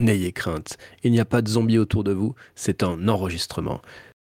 N'ayez 0.00 0.32
crainte, 0.32 0.76
il 1.04 1.12
n'y 1.12 1.20
a 1.20 1.24
pas 1.24 1.40
de 1.40 1.48
zombies 1.48 1.78
autour 1.78 2.02
de 2.02 2.12
vous, 2.12 2.34
c'est 2.56 2.82
un 2.82 3.06
enregistrement. 3.08 3.80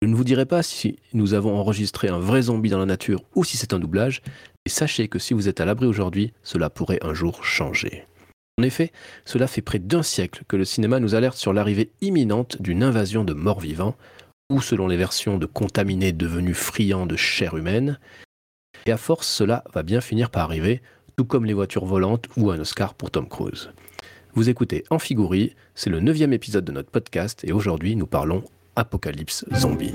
Je 0.01 0.09
ne 0.09 0.15
vous 0.15 0.25
dirai 0.25 0.46
pas 0.46 0.62
si 0.62 0.99
nous 1.12 1.35
avons 1.35 1.57
enregistré 1.57 2.09
un 2.09 2.19
vrai 2.19 2.43
zombie 2.43 2.71
dans 2.71 2.79
la 2.79 2.87
nature 2.87 3.23
ou 3.35 3.45
si 3.45 3.59
c'est 3.59 3.75
un 3.75 3.79
doublage, 3.79 4.23
et 4.65 4.71
sachez 4.71 5.09
que 5.09 5.19
si 5.19 5.35
vous 5.35 5.49
êtes 5.49 5.60
à 5.60 5.66
l'abri 5.66 5.87
aujourd'hui, 5.87 6.32
cela 6.42 6.71
pourrait 6.71 7.00
un 7.03 7.12
jour 7.12 7.44
changer. 7.44 8.06
En 8.58 8.62
effet, 8.62 8.90
cela 9.26 9.46
fait 9.46 9.60
près 9.60 9.78
d'un 9.78 10.03
siècle 10.03 10.44
que 10.48 10.56
le 10.56 10.64
cinéma 10.64 10.98
nous 10.98 11.14
alerte 11.14 11.37
sur 11.37 11.53
l'arrivée 11.53 11.90
imminente 12.00 12.60
d'une 12.60 12.82
invasion 12.82 13.22
de 13.24 13.34
morts 13.34 13.60
vivants, 13.60 13.96
ou 14.50 14.62
selon 14.62 14.88
les 14.88 14.96
versions 14.96 15.37
de 15.38 15.46
contaminés 15.46 16.12
devenus 16.12 16.56
friands 16.56 17.06
de 17.06 17.16
chair 17.16 17.56
humaine. 17.56 17.98
Et 18.87 18.92
à 18.92 18.96
force, 18.96 19.28
cela 19.28 19.64
va 19.73 19.83
bien 19.83 20.01
finir 20.01 20.30
par 20.30 20.45
arriver, 20.45 20.83
tout 21.16 21.25
comme 21.25 21.45
les 21.45 21.55
voitures 21.55 21.84
volantes 21.84 22.27
ou 22.37 22.51
un 22.51 22.59
Oscar 22.59 22.95
pour 22.95 23.11
Tom 23.11 23.29
Cruise. 23.29 23.70
Vous 24.34 24.48
écoutez 24.48 24.84
Amphigourie, 24.91 25.55
c'est 25.74 25.91
le 25.91 26.01
neuvième 26.01 26.33
épisode 26.33 26.65
de 26.65 26.73
notre 26.73 26.91
podcast 26.91 27.45
et 27.45 27.52
aujourd'hui 27.52 27.97
nous 27.97 28.07
parlons 28.07 28.45
Apocalypse 28.77 29.45
Zombie. 29.55 29.93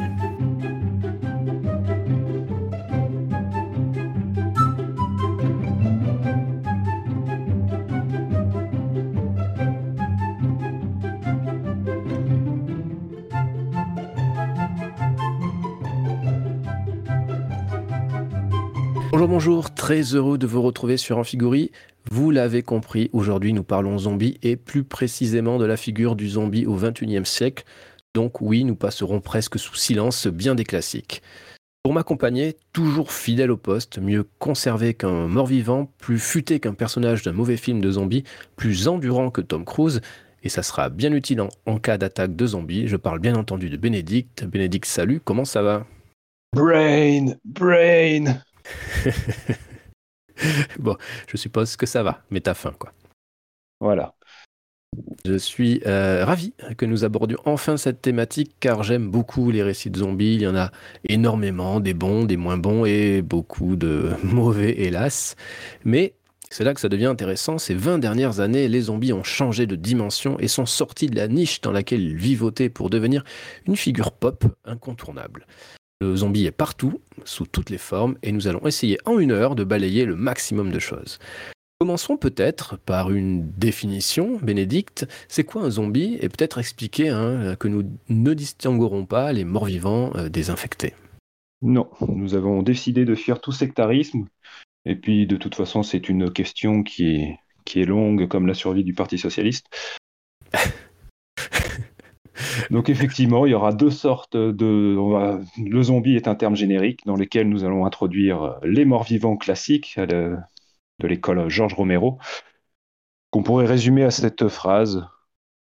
Bonjour, 19.18 19.30
bonjour, 19.30 19.74
très 19.74 20.02
heureux 20.14 20.38
de 20.38 20.46
vous 20.46 20.62
retrouver 20.62 20.96
sur 20.96 21.18
Amphigourie. 21.18 21.72
Vous 22.12 22.30
l'avez 22.30 22.62
compris, 22.62 23.10
aujourd'hui 23.14 23.52
nous 23.52 23.64
parlons 23.64 23.98
zombie 23.98 24.38
et 24.44 24.56
plus 24.56 24.84
précisément 24.84 25.58
de 25.58 25.66
la 25.66 25.76
figure 25.76 26.16
du 26.16 26.30
zombie 26.30 26.68
au 26.68 26.76
XXIe 26.76 27.26
siècle. 27.26 27.64
Donc 28.14 28.42
oui, 28.42 28.64
nous 28.64 28.76
passerons 28.76 29.20
presque 29.20 29.58
sous 29.58 29.74
silence 29.74 30.28
bien 30.28 30.54
des 30.54 30.66
classiques. 30.66 31.24
Pour 31.82 31.94
m'accompagner, 31.94 32.58
toujours 32.74 33.12
fidèle 33.12 33.50
au 33.50 33.58
poste, 33.58 33.98
mieux 33.98 34.24
conservé 34.38 34.94
qu'un 34.94 35.26
mort-vivant, 35.26 35.92
plus 35.98 36.20
futé 36.20 36.60
qu'un 36.60 36.76
personnage 36.76 37.24
d'un 37.24 37.34
mauvais 37.34 37.58
film 37.58 37.82
de 37.82 37.90
zombie, 37.90 38.24
plus 38.56 38.88
endurant 38.88 39.32
que 39.32 39.42
Tom 39.42 39.66
Cruise, 39.66 40.00
et 40.44 40.50
ça 40.50 40.62
sera 40.62 40.90
bien 40.90 41.12
utile 41.12 41.42
en, 41.42 41.50
en 41.66 41.80
cas 41.80 41.98
d'attaque 41.98 42.36
de 42.36 42.46
zombies. 42.46 42.88
Je 42.88 42.98
parle 42.98 43.18
bien 43.18 43.36
entendu 43.36 43.72
de 43.72 43.78
Bénédicte. 43.78 44.46
Bénédicte, 44.46 44.86
salut, 44.86 45.20
comment 45.20 45.44
ça 45.44 45.64
va? 45.64 45.88
Brain, 46.54 47.34
brain. 47.44 48.42
bon, 50.80 50.98
je 51.28 51.38
suppose 51.38 51.76
que 51.76 51.86
ça 51.86 52.04
va, 52.04 52.24
mais 52.30 52.42
t'as 52.42 52.54
faim, 52.54 52.74
quoi. 52.78 52.92
Voilà. 53.80 54.14
Je 55.26 55.38
suis 55.38 55.82
euh, 55.86 56.24
ravi 56.26 56.54
que 56.78 56.86
nous 56.86 57.04
abordions 57.04 57.38
enfin 57.46 57.78
cette 57.78 58.02
thématique 58.02 58.56
car 58.60 58.84
j'aime 58.84 59.10
beaucoup 59.10 59.52
les 59.52 59.62
récits 59.62 59.90
de 59.90 60.00
zombies. 60.00 60.36
Il 60.36 60.42
y 60.42 60.48
en 60.48 60.56
a 60.56 60.72
énormément, 61.04 61.80
des 61.80 61.94
bons, 61.94 62.26
des 62.26 62.38
moins 62.38 62.58
bons 62.58 62.86
et 62.86 63.22
beaucoup 63.22 63.76
de 63.76 64.12
mauvais, 64.24 64.82
hélas. 64.82 65.36
Mais 65.84 66.14
c'est 66.50 66.64
là 66.64 66.74
que 66.74 66.80
ça 66.80 66.90
devient 66.90 67.06
intéressant. 67.08 67.58
Ces 67.58 67.76
20 67.76 68.00
dernières 68.00 68.40
années, 68.40 68.68
les 68.68 68.82
zombies 68.82 69.14
ont 69.14 69.24
changé 69.24 69.68
de 69.68 69.76
dimension 69.76 70.40
et 70.40 70.48
sont 70.48 70.66
sortis 70.66 71.08
de 71.08 71.16
la 71.16 71.28
niche 71.28 71.62
dans 71.62 71.72
laquelle 71.72 72.02
ils 72.02 72.16
vivotaient 72.16 72.70
pour 72.70 72.90
devenir 72.90 73.24
une 73.68 73.76
figure 73.76 74.14
pop 74.14 74.46
incontournable. 74.64 75.46
Le 76.00 76.16
zombie 76.16 76.46
est 76.46 76.52
partout, 76.52 77.02
sous 77.26 77.48
toutes 77.48 77.72
les 77.72 77.80
formes, 77.80 78.18
et 78.22 78.32
nous 78.32 78.48
allons 78.48 78.68
essayer 78.68 79.00
en 79.06 79.18
une 79.18 79.32
heure 79.32 79.56
de 79.56 79.64
balayer 79.64 80.06
le 80.06 80.16
maximum 80.16 80.72
de 80.72 80.78
choses. 80.78 81.18
Commençons 81.80 82.18
peut-être 82.18 82.78
par 82.78 83.12
une 83.12 83.52
définition, 83.52 84.38
Bénédicte. 84.38 85.08
C'est 85.28 85.44
quoi 85.44 85.64
un 85.64 85.70
zombie? 85.72 86.18
Et 86.22 86.30
peut-être 86.30 86.60
expliquer 86.60 87.10
hein, 87.10 87.56
que 87.56 87.68
nous 87.68 87.84
ne 88.10 88.34
distinguerons 88.34 89.06
pas 89.06 89.34
les 89.34 89.44
morts-vivants 89.44 90.12
euh, 90.16 90.30
des 90.30 90.50
infectés. 90.52 90.94
Non, 91.62 91.90
nous 92.08 92.36
avons 92.36 92.62
décidé 92.62 93.04
de 93.04 93.16
fuir 93.16 93.42
tout 93.42 93.52
sectarisme. 93.52 94.26
Et 94.86 94.96
puis, 94.96 95.26
de 95.26 95.38
toute 95.38 95.56
façon, 95.56 95.82
c'est 95.82 96.10
une 96.10 96.32
question 96.32 96.84
qui 96.84 97.16
est, 97.16 97.40
qui 97.66 97.82
est 97.82 97.86
longue 97.86 98.28
comme 98.28 98.46
la 98.46 98.54
survie 98.54 98.84
du 98.84 98.94
Parti 98.94 99.18
socialiste. 99.18 99.66
Donc 102.72 102.90
effectivement, 102.90 103.46
il 103.46 103.52
y 103.52 103.56
aura 103.56 103.74
deux 103.74 103.92
sortes 103.92 104.38
de... 104.38 104.96
Le 105.58 105.82
zombie 105.84 106.16
est 106.16 106.28
un 106.28 106.36
terme 106.36 106.56
générique 106.56 107.06
dans 107.06 107.16
lequel 107.16 107.50
nous 107.50 107.64
allons 107.64 107.86
introduire 107.86 108.60
les 108.64 108.86
morts-vivants 108.86 109.38
classiques 109.38 110.00
de, 110.00 110.38
de 111.00 111.08
l'école 111.08 111.50
Georges 111.50 111.74
Romero, 111.74 112.20
qu'on 113.32 113.44
pourrait 113.44 113.66
résumer 113.66 114.04
à 114.04 114.12
cette 114.12 114.48
phrase 114.48 115.08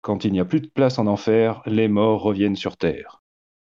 Quand 0.01 0.25
il 0.25 0.33
n'y 0.33 0.39
a 0.39 0.45
plus 0.45 0.61
de 0.61 0.67
place 0.67 0.99
en 0.99 1.07
enfer, 1.07 1.61
les 1.65 1.87
morts 1.87 2.21
reviennent 2.21 2.55
sur 2.55 2.77
Terre. 2.77 3.23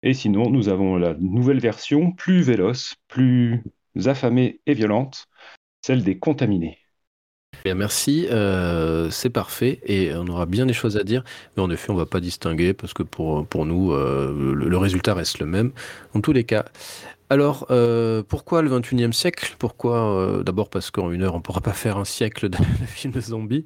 Et 0.03 0.13
sinon, 0.13 0.50
nous 0.50 0.69
avons 0.69 0.97
la 0.97 1.16
nouvelle 1.16 1.59
version, 1.59 2.12
plus 2.12 2.41
véloce, 2.41 2.96
plus 3.07 3.63
affamée 4.06 4.62
et 4.66 4.73
violente, 4.73 5.28
celle 5.81 6.03
des 6.03 6.19
contaminés. 6.19 6.79
Bien, 7.66 7.74
merci, 7.74 8.28
euh, 8.30 9.09
c'est 9.09 9.31
parfait 9.31 9.80
et 9.88 10.14
on 10.14 10.28
aura 10.28 10.46
bien 10.46 10.68
des 10.68 10.74
choses 10.74 10.98
à 10.98 11.03
dire, 11.03 11.24
mais 11.58 11.64
en 11.64 11.72
effet 11.72 11.90
on 11.90 11.96
va 11.96 12.06
pas 12.06 12.20
distinguer 12.20 12.74
parce 12.74 12.94
que 12.94 13.02
pour, 13.02 13.44
pour 13.48 13.66
nous 13.66 13.92
euh, 13.92 14.53
le, 14.53 14.78
résultat 14.78 15.16
reste 15.16 15.40
le 15.40 15.48
même 15.48 15.72
en 16.14 16.22
tous 16.22 16.31
les 16.31 16.44
cas. 16.44 16.66
Alors 17.31 17.66
euh, 17.72 18.22
pourquoi 18.22 18.62
le 18.62 18.70
21e 18.70 19.14
siècle? 19.14 19.56
Pourquoi 19.58 20.44
D'abord 20.46 20.70
parce 20.70 20.92
qu'en 20.92 21.09
une 21.09 21.24
heure 21.24 21.34
on 21.34 21.42
pourra 21.42 21.59
pas 21.59 21.74
faire 21.74 21.98
un 21.98 22.06
siècle 22.06 22.50
de, 22.50 22.58
de 22.59 22.86
films 22.86 23.20
zombies, 23.20 23.66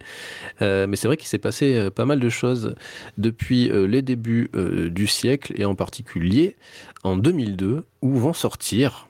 mais 0.62 0.96
c'est 0.96 1.08
vrai 1.10 1.18
qu'il 1.18 1.28
s'est 1.28 1.38
passé 1.38 1.90
pas 1.92 2.06
mal 2.06 2.22
de 2.22 2.30
choses 2.30 2.76
depuis 3.18 3.70
les 3.70 4.02
débuts 4.02 4.50
du 4.54 5.08
siècle 5.08 5.52
et 5.58 5.66
en 5.66 5.76
particulier 5.76 6.56
en 7.04 7.18
2002 7.18 7.84
où 8.02 8.14
vont 8.18 8.31
sortir 8.31 9.10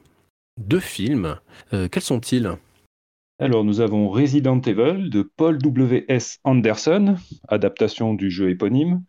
deux 0.58 0.80
films. 0.80 1.36
quels 1.92 2.02
sont-ils? 2.02 2.58
Alors, 3.42 3.64
nous 3.64 3.80
avons 3.80 4.10
Resident 4.10 4.60
Evil 4.60 5.10
de 5.10 5.22
Paul 5.22 5.58
W.S. 5.60 6.40
Anderson, 6.44 7.16
adaptation 7.48 8.14
du 8.14 8.30
jeu 8.30 8.50
éponyme, 8.50 9.04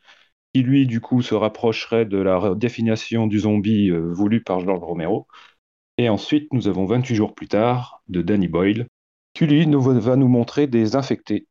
qui 0.54 0.62
lui, 0.62 0.86
du 0.86 1.00
coup, 1.00 1.20
se 1.20 1.34
rapprocherait 1.34 2.06
de 2.06 2.18
la 2.18 2.54
définition 2.54 3.26
du 3.26 3.41
zombie 3.41 3.91
euh, 3.91 4.12
voulue 4.12 4.42
par 4.42 4.60
George 4.60 4.82
Romero. 4.82 5.26
Et 5.98 6.08
ensuite, 6.08 6.52
nous 6.52 6.68
avons 6.68 6.86
28 6.86 7.16
jours 7.16 7.34
plus 7.34 7.48
tard 7.48 8.02
de 8.08 8.22
Danny 8.22 8.46
Boyle, 8.46 8.86
qui 9.34 9.46
lui 9.46 9.66
va 9.68 10.16
nous 10.16 10.28
montrer 10.28 10.68
des 10.68 10.94
infectés 10.94 11.47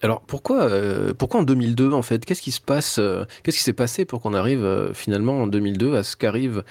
alors 0.00 0.22
pourquoi, 0.22 0.62
euh, 0.62 1.12
pourquoi 1.16 1.40
en 1.40 1.42
2002 1.44 1.92
en 1.92 2.02
fait? 2.02 2.24
Qu'est-ce 2.24 2.42
qui 2.42 2.50
se 2.50 2.60
passe 2.60 2.96
euh, 2.98 3.24
Qu'est-ce 3.42 3.58
qui 3.58 3.62
s'est 3.62 3.72
passé 3.72 4.04
pour 4.04 4.20
qu'on 4.20 4.34
arrive 4.34 4.64
euh, 4.64 4.92
finalement 4.94 5.42
en 5.42 5.46
2002 5.46 5.96
à 5.96 6.02
ce 6.02 6.16
qu'arrivent 6.16 6.64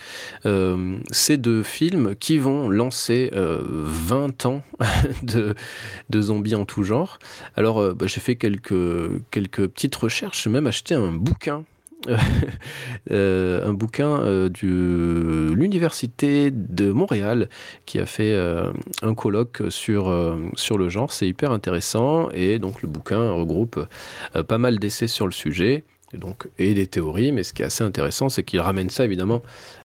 ces 1.12 1.38
deux 1.38 1.64
films 1.64 2.16
qui 2.16 2.38
vont 2.38 2.70
lancer 2.70 3.32
20 3.34 4.46
ans 4.46 4.64
de, 5.24 5.56
de, 6.10 6.22
zombies 6.22 6.56
en 6.56 6.66
tout 6.66 6.84
genre? 6.84 7.20
Alors 7.56 7.94
bah, 7.94 8.08
j'ai 8.08 8.20
fait 8.20 8.36
quelques, 8.36 8.74
quelques 9.30 9.68
petites 9.68 9.96
recherches, 9.96 10.44
j'ai 10.44 10.50
même 10.50 10.68
acheté 10.68 10.96
un 10.96 11.12
bouquin 11.12 11.64
euh, 13.12 13.68
un 13.68 13.74
bouquin 13.74 14.22
euh, 14.22 14.50
de 14.50 15.54
l'université 15.54 16.52
de 16.52 16.92
Montréal 16.92 17.50
qui 17.86 18.00
a 18.00 18.06
fait 18.06 18.34
euh, 18.34 18.72
un 19.02 19.14
colloque 19.14 19.62
sur, 19.70 20.10
euh, 20.10 20.38
sur 20.56 20.78
le 20.78 20.90
genre. 20.90 21.12
C'est 21.12 21.28
hyper 21.28 21.52
intéressant 21.52 22.30
et 22.32 22.60
donc 22.60 22.82
le 22.82 22.88
bouquin 22.88 23.32
regroupe 23.32 23.86
euh, 24.36 24.44
pas 24.44 24.58
mal 24.58 24.80
d'essais 24.80 25.08
sur 25.08 25.26
le 25.26 25.32
sujet 25.32 25.84
et, 26.14 26.18
donc, 26.18 26.48
et 26.58 26.74
des 26.74 26.88
théories, 26.88 27.32
mais 27.32 27.44
ce 27.44 27.54
qui 27.54 27.62
est 27.62 27.66
assez 27.66 27.84
intéressant, 27.84 28.30
c'est 28.30 28.44
qu'il 28.44 28.60
ramène 28.60 28.90
ça 28.90 29.06
évidemment 29.06 29.42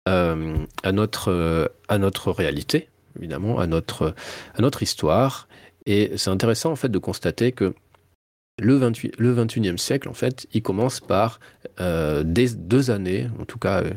euh, 0.07 0.55
à, 0.83 0.91
notre, 0.91 1.71
à 1.87 1.97
notre 1.97 2.31
réalité, 2.31 2.89
évidemment, 3.17 3.59
à 3.59 3.67
notre, 3.67 4.13
à 4.55 4.61
notre 4.61 4.83
histoire. 4.83 5.47
Et 5.85 6.11
c'est 6.15 6.29
intéressant 6.29 6.71
en 6.71 6.75
fait 6.77 6.89
de 6.89 6.97
constater 6.97 7.51
que 7.51 7.73
le, 8.59 8.75
28, 8.75 9.15
le 9.17 9.35
21e 9.35 9.77
siècle, 9.77 10.09
en 10.09 10.13
fait, 10.13 10.47
il 10.53 10.61
commence 10.61 10.99
par 10.99 11.39
euh, 11.79 12.23
des, 12.23 12.49
deux 12.53 12.91
années, 12.91 13.27
en 13.39 13.45
tout 13.45 13.57
cas 13.57 13.83
euh, 13.83 13.93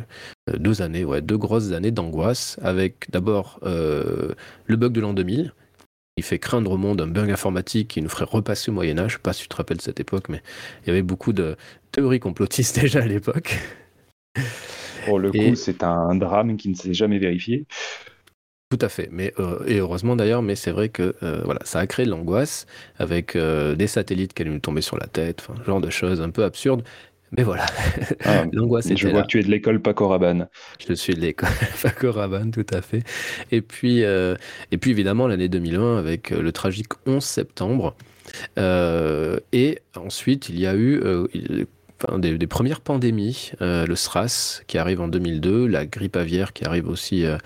deux 0.56 0.82
années, 0.82 1.05
ouais, 1.05 1.20
deux 1.20 1.37
grosses 1.37 1.73
années 1.73 1.91
d'angoisse, 1.91 2.58
avec 2.62 3.11
d'abord 3.11 3.61
euh, 3.64 4.35
le 4.64 4.76
bug 4.76 4.93
de 4.93 5.00
l'an 5.00 5.12
2000. 5.12 5.53
Il 6.19 6.25
fait 6.25 6.38
craindre 6.38 6.70
au 6.70 6.79
monde 6.79 7.03
un 7.03 7.06
bug 7.06 7.31
informatique 7.31 7.88
qui 7.88 8.00
nous 8.00 8.08
ferait 8.08 8.25
repasser 8.25 8.70
au 8.70 8.75
Moyen 8.75 8.99
Âge. 8.99 9.11
Je 9.11 9.17
ne 9.17 9.19
sais 9.19 9.23
pas 9.23 9.32
si 9.35 9.43
tu 9.43 9.49
te 9.49 9.56
rappelles 9.56 9.82
cette 9.82 10.00
époque, 10.00 10.31
mais 10.31 10.43
il 10.82 10.88
y 10.88 10.91
avait 10.91 11.03
beaucoup 11.03 11.35
de 11.35 11.56
théories 11.93 12.20
complotistes 12.20 12.81
déjà 12.81 13.03
à 13.03 13.06
l'époque. 13.06 13.58
Pour 15.05 15.19
le 15.19 15.31
Et... 15.37 15.50
coup, 15.50 15.56
c'est 15.56 15.82
un 15.82 16.14
drame 16.14 16.56
qui 16.56 16.70
ne 16.70 16.75
s'est 16.75 16.94
jamais 16.94 17.19
vérifié. 17.19 17.67
Tout 18.69 18.79
à 18.81 18.89
fait, 18.89 19.09
mais 19.13 19.33
euh, 19.39 19.65
et 19.69 19.79
heureusement 19.79 20.17
d'ailleurs, 20.17 20.43
mais 20.43 20.57
c'est 20.57 20.73
vrai 20.73 20.89
que 20.89 21.15
euh, 21.23 21.41
voilà, 21.45 21.61
ça 21.65 21.79
a 21.79 21.87
créé 21.87 22.05
de 22.05 22.11
l'angoisse 22.11 22.67
avec 22.99 23.37
euh, 23.37 23.77
des 23.77 23.87
satellites 23.87 24.35
qui 24.35 24.43
allaient 24.43 24.51
nous 24.51 24.59
tomber 24.59 24.81
sur 24.81 24.99
la 24.99 25.07
tête, 25.07 25.47
enfin, 25.49 25.63
genre 25.65 25.81
de 25.81 25.89
choses 25.89 26.21
un 26.21 26.31
peu 26.31 26.43
absurdes. 26.43 26.83
Mais 27.37 27.45
voilà, 27.45 27.67
Ah, 28.25 28.45
l'angoisse 28.53 28.91
je 28.95 28.95
était 28.95 29.09
vois 29.09 29.21
là. 29.21 29.23
que 29.23 29.29
tu 29.29 29.39
es 29.39 29.43
de 29.45 29.51
l'école 29.51 29.81
Paco 29.81 30.09
Rabanne. 30.09 30.49
Je 30.89 30.95
suis 30.95 31.15
de 31.15 31.21
l'école 31.21 31.49
Paco 31.83 32.11
Rabanne, 32.11 32.51
tout 32.51 32.67
à 32.73 32.83
fait. 32.83 33.03
Et 33.53 33.63
puis, 33.63 34.01
et 34.01 34.79
puis 34.81 34.91
évidemment, 34.91 35.27
l'année 35.29 35.49
2020 35.49 35.99
avec 35.99 36.31
le 36.31 36.53
tragique 36.53 36.89
11 37.07 37.25
septembre. 37.25 37.97
Et 38.57 39.79
ensuite, 39.97 40.49
il 40.49 40.59
y 40.59 40.67
a 40.67 40.77
eu 40.77 41.01
des, 42.19 42.46
premières 42.46 42.81
pandémies, 42.81 43.52
euh, 43.60 43.87
le 43.87 43.96
SRAS 43.96 44.62
qui 44.66 44.78
arrive 44.78 45.00
en 45.00 45.08
2002, 45.08 45.66
la 45.66 45.87
grippe 45.87 46.16
aviaire 46.16 46.52
qui 46.52 46.64
arrive 46.64 46.88
aussi 46.88 47.25
euh, 47.25 47.38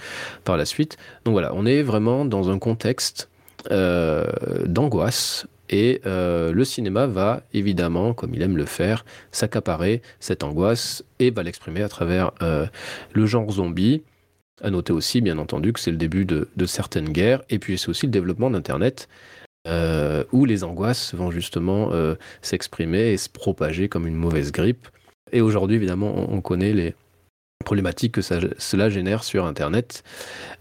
par 0.45 0.57
la 0.57 0.65
suite. 0.65 0.97
Donc 1.25 1.33
voilà, 1.33 1.53
on 1.55 1.67
est 1.67 1.83
vraiment 1.83 2.25
dans 2.25 2.51
un 2.51 2.59
contexte 2.59 3.29
euh, 3.71 4.27
d'angoisse. 4.67 5.47
Et 5.73 6.01
le 6.05 6.65
cinéma 6.65 7.07
va 7.07 7.43
évidemment, 7.55 8.13
comme 8.13 8.35
il 8.35 8.43
aime 8.43 8.57
le 8.57 8.65
faire, 8.65 9.05
s'accaparer 9.31 10.03
cette 10.19 10.43
angoisse 10.43 11.05
et 11.21 11.31
va 11.31 11.45
l'exprimer 11.45 11.81
à 11.85 11.89
travers 11.89 12.33
le 13.13 13.27
genre 13.27 13.49
zombie. 13.53 14.03
À 14.65 14.71
noter 14.71 14.93
aussi, 14.93 15.21
bien 15.21 15.39
entendu, 15.39 15.73
que 15.73 15.79
c'est 15.79 15.93
le 15.93 15.97
début 15.97 16.25
de 16.25 16.67
certaines 16.67 17.11
guerres, 17.11 17.43
et 17.51 17.61
puis 17.61 17.79
c'est 17.79 17.89
aussi 17.89 18.07
le 18.07 18.11
développement 18.11 18.51
d'Internet, 18.51 19.09
euh, 19.67 20.25
où 20.33 20.47
les 20.47 20.65
angoisses 20.65 21.15
vont 21.15 21.31
justement 21.31 21.91
euh, 21.93 22.15
s'exprimer 22.41 23.13
et 23.13 23.19
se 23.19 23.29
propager 23.29 23.91
comme 23.91 24.07
une 24.07 24.15
mauvaise 24.15 24.53
grippe. 24.53 24.89
Et 25.33 25.43
aujourd'hui, 25.43 25.77
évidemment, 25.77 26.15
on, 26.17 26.37
on 26.37 26.41
connaît 26.41 26.73
les 26.73 26.95
problématiques 27.63 28.13
que 28.13 28.23
cela 28.23 28.89
génère 28.89 29.23
sur 29.23 29.45
Internet. 29.45 30.03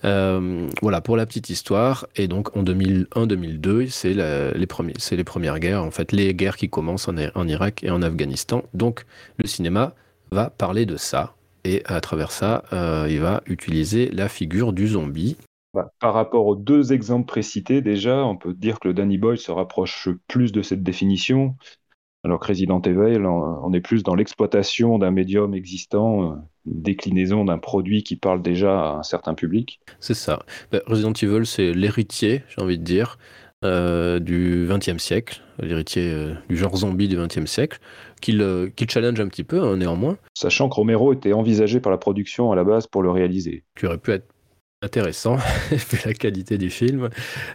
Euh, 0.03 0.67
voilà 0.81 0.99
pour 0.99 1.15
la 1.15 1.25
petite 1.25 1.49
histoire. 1.49 2.07
Et 2.17 2.27
donc 2.27 2.55
en 2.57 2.63
2001-2002, 2.63 3.89
c'est 3.89 4.13
les, 4.13 5.23
premières 5.23 5.59
guerres, 5.59 5.83
en 5.83 5.91
fait, 5.91 6.11
les 6.11 6.33
guerres 6.33 6.57
qui 6.57 6.69
commencent 6.69 7.07
en, 7.07 7.47
Irak 7.47 7.83
et 7.85 7.91
en 7.91 8.01
Afghanistan. 8.01 8.63
Donc 8.73 9.05
le 9.37 9.47
cinéma 9.47 9.95
va 10.31 10.49
parler 10.49 10.85
de 10.85 10.97
ça. 10.97 11.35
Et 11.63 11.83
à 11.85 12.01
travers 12.01 12.31
ça, 12.31 12.63
il 13.09 13.19
va 13.19 13.43
utiliser 13.45 14.09
la 14.11 14.29
figure 14.29 14.73
du 14.73 14.89
zombie. 14.89 15.37
Bah, 15.73 15.91
par 15.99 16.13
rapport 16.13 16.47
aux 16.47 16.55
deux 16.55 16.93
exemples 16.93 17.27
précités, 17.27 17.81
déjà, 17.81 18.25
on 18.25 18.35
peut 18.35 18.53
dire 18.53 18.79
que 18.79 18.87
le 18.87 18.93
Danny 18.93 19.17
Boyle 19.17 19.37
se 19.37 19.51
rapproche 19.51 20.09
plus 20.27 20.51
de 20.51 20.61
cette 20.61 20.81
définition, 20.81 21.55
alors 22.23 22.39
que 22.39 22.47
Resident 22.47 22.81
Evil, 22.81 23.25
on, 23.25 23.71
est 23.73 23.81
plus 23.81 24.03
dans 24.03 24.15
l'exploitation 24.15 24.97
d'un 24.97 25.11
médium 25.11 25.53
existant, 25.53 26.23
euh, 26.23 26.35
une 26.65 26.81
déclinaison 26.81 27.45
d'un 27.45 27.59
produit 27.59 28.03
qui 28.03 28.15
parle 28.15 28.41
déjà 28.41 28.79
à 28.79 28.95
un 28.97 29.03
certain 29.03 29.35
public. 29.35 29.79
C'est 29.99 30.15
ça. 30.15 30.39
Ben, 30.71 30.81
Resident 30.87 31.13
Evil, 31.13 31.45
c'est 31.45 31.71
l'héritier, 31.71 32.43
j'ai 32.49 32.61
envie 32.61 32.79
de 32.79 32.83
dire, 32.83 33.17
euh, 33.65 34.19
du 34.19 34.69
XXe 34.69 35.03
siècle, 35.03 35.41
l'héritier 35.61 36.09
euh, 36.13 36.33
du 36.47 36.55
genre 36.55 36.77
zombie 36.77 37.09
du 37.09 37.17
XXe 37.17 37.43
siècle, 37.45 37.79
qu'il 38.21 38.41
euh, 38.41 38.69
qu'il 38.69 38.89
challenge 38.89 39.19
un 39.19 39.27
petit 39.27 39.43
peu, 39.43 39.61
hein, 39.61 39.75
néanmoins, 39.75 40.17
Sachant 40.33 40.69
que 40.69 40.75
Romero 40.75 41.11
était 41.11 41.33
envisagé 41.33 41.81
par 41.81 41.91
la 41.91 41.97
production 41.97 42.53
à 42.53 42.55
la 42.55 42.63
base 42.63 42.87
pour 42.87 43.03
le 43.03 43.11
réaliser. 43.11 43.65
qui 43.77 43.85
aurait 43.85 43.97
pu 43.97 44.11
être 44.11 44.27
intéressant, 44.81 45.35
vu 45.71 45.99
la 46.05 46.13
qualité 46.13 46.57
du 46.57 46.69
film, 46.69 47.09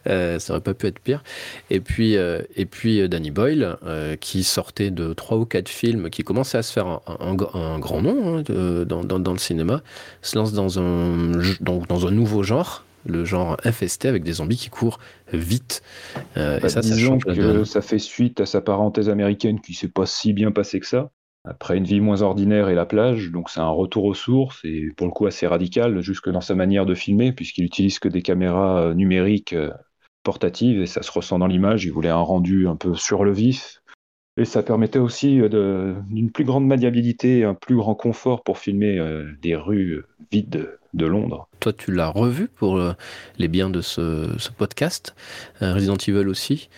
euh, 0.08 0.38
ça 0.38 0.52
aurait 0.52 0.62
pas 0.62 0.74
pu 0.74 0.86
être 0.86 0.98
pire. 0.98 1.22
Et 1.70 1.80
puis, 1.80 2.16
euh, 2.16 2.42
et 2.56 2.66
puis 2.66 3.00
euh, 3.00 3.08
Danny 3.08 3.30
Boyle, 3.30 3.76
euh, 3.84 4.16
qui 4.16 4.44
sortait 4.44 4.90
de 4.90 5.14
trois 5.14 5.38
ou 5.38 5.46
quatre 5.46 5.68
films, 5.70 6.10
qui 6.10 6.22
commençait 6.22 6.58
à 6.58 6.62
se 6.62 6.72
faire 6.72 6.86
un, 6.86 7.00
un- 7.20 7.36
un 7.54 7.78
grand 7.78 8.02
nom 8.02 8.38
hein, 8.38 8.42
de- 8.42 8.84
dans, 8.84 9.02
dans- 9.04 9.18
dans 9.18 9.32
le 9.32 9.38
cinéma, 9.38 9.82
se 10.22 10.36
lance 10.36 10.52
dans 10.52 10.78
un, 10.78 11.54
donc 11.60 11.86
dans 11.88 12.06
un 12.06 12.10
nouveau 12.10 12.42
genre, 12.42 12.84
le 13.06 13.24
genre 13.24 13.56
infesté 13.64 14.08
avec 14.08 14.22
des 14.22 14.34
zombies 14.34 14.56
qui 14.58 14.68
courent 14.70 14.98
vite. 15.32 15.82
Euh, 16.36 16.60
Bah, 16.60 16.68
et 16.68 16.68
ça, 16.68 16.82
ça 16.82 16.96
disons 16.96 17.18
la 17.26 17.34
que 17.34 17.64
ça 17.64 17.80
fait 17.82 17.98
suite 18.00 18.40
à 18.40 18.46
sa 18.46 18.60
parenthèse 18.60 19.08
américaine 19.08 19.60
qui 19.60 19.74
s'est 19.74 19.88
pas 19.88 20.06
si 20.06 20.32
bien 20.32 20.50
passée 20.52 20.80
que 20.80 20.86
ça. 20.86 21.10
Après 21.46 21.76
une 21.76 21.84
vie 21.84 22.00
moins 22.00 22.22
ordinaire 22.22 22.70
et 22.70 22.74
la 22.74 22.86
plage, 22.86 23.30
donc 23.30 23.50
c'est 23.50 23.60
un 23.60 23.68
retour 23.68 24.04
aux 24.04 24.14
sources 24.14 24.60
et 24.64 24.88
pour 24.96 25.06
le 25.06 25.12
coup 25.12 25.26
assez 25.26 25.46
radical 25.46 26.00
jusque 26.00 26.30
dans 26.30 26.40
sa 26.40 26.54
manière 26.54 26.86
de 26.86 26.94
filmer 26.94 27.32
puisqu'il 27.32 27.64
utilise 27.64 27.98
que 27.98 28.08
des 28.08 28.22
caméras 28.22 28.80
euh, 28.80 28.94
numériques 28.94 29.52
euh, 29.52 29.70
portatives 30.22 30.80
et 30.80 30.86
ça 30.86 31.02
se 31.02 31.12
ressent 31.12 31.38
dans 31.38 31.46
l'image. 31.46 31.84
Il 31.84 31.92
voulait 31.92 32.08
un 32.08 32.16
rendu 32.16 32.66
un 32.66 32.76
peu 32.76 32.94
sur 32.94 33.24
le 33.24 33.32
vif 33.32 33.82
et 34.38 34.46
ça 34.46 34.62
permettait 34.62 34.98
aussi 34.98 35.38
euh, 35.38 35.94
d'une 36.08 36.32
plus 36.32 36.44
grande 36.44 36.66
maniabilité 36.66 37.44
un 37.44 37.54
plus 37.54 37.76
grand 37.76 37.94
confort 37.94 38.42
pour 38.42 38.56
filmer 38.56 38.98
des 39.42 39.54
rues 39.54 40.02
vides 40.32 40.78
de 40.94 41.06
Londres. 41.06 41.48
Toi, 41.60 41.74
tu 41.74 41.92
l'as 41.92 42.08
revu 42.08 42.48
pour 42.48 42.80
les 43.38 43.48
biens 43.48 43.68
de 43.68 43.82
ce, 43.82 44.50
podcast. 44.56 45.14
Resident 45.60 45.96
Evil 45.96 46.28
aussi. 46.28 46.68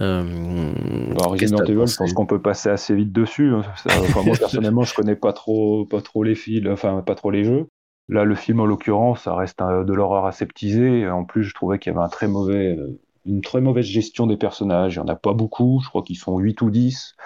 Euh, 0.00 0.72
Alors, 1.12 1.36
Evil, 1.36 1.48
je 1.88 1.96
pense 1.96 2.12
qu'on 2.12 2.26
peut 2.26 2.42
passer 2.42 2.68
assez 2.68 2.94
vite 2.94 3.12
dessus. 3.12 3.50
hein. 3.54 3.62
Enfin, 3.86 4.22
moi, 4.22 4.36
personnellement, 4.38 4.84
je 4.84 4.94
connais 4.94 5.16
pas 5.16 5.32
trop, 5.32 5.86
pas 5.86 6.00
trop 6.02 6.22
les 6.22 6.34
films, 6.34 6.70
enfin, 6.72 7.02
pas 7.02 7.14
trop 7.14 7.30
les 7.30 7.44
jeux. 7.44 7.66
Là, 8.08 8.24
le 8.24 8.34
film, 8.34 8.60
en 8.60 8.66
l'occurrence, 8.66 9.22
ça 9.22 9.34
reste 9.34 9.62
un- 9.62 9.84
de 9.84 9.92
l'horreur 9.92 10.26
aseptisée. 10.26 11.08
En 11.08 11.24
plus, 11.24 11.44
je 11.44 11.54
trouvais 11.54 11.78
qu'il 11.78 11.92
y 11.92 11.96
avait 11.96 12.04
un 12.04 12.08
très 12.08 12.28
mauvais, 12.28 12.76
euh, 12.76 13.00
une 13.24 13.40
très 13.40 13.60
mauvaise 13.60 13.86
gestion 13.86 14.26
des 14.26 14.36
personnages. 14.36 14.94
Il 14.96 14.98
n'y 14.98 15.04
en 15.04 15.12
a 15.12 15.16
pas 15.16 15.32
beaucoup. 15.32 15.80
Je 15.82 15.88
crois 15.88 16.02
qu'ils 16.02 16.18
sont 16.18 16.38
8 16.38 16.60
ou 16.62 16.70
10. 16.70 17.16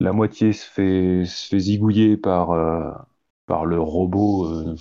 La 0.00 0.12
moitié 0.12 0.52
se 0.52 0.66
fait, 0.66 1.24
se 1.26 1.48
fait 1.48 1.58
zigouiller 1.58 2.16
par, 2.16 2.50
euh, 2.52 2.90
par 3.50 3.66
le 3.66 3.80
robot, 3.80 4.46
euh, 4.46 4.76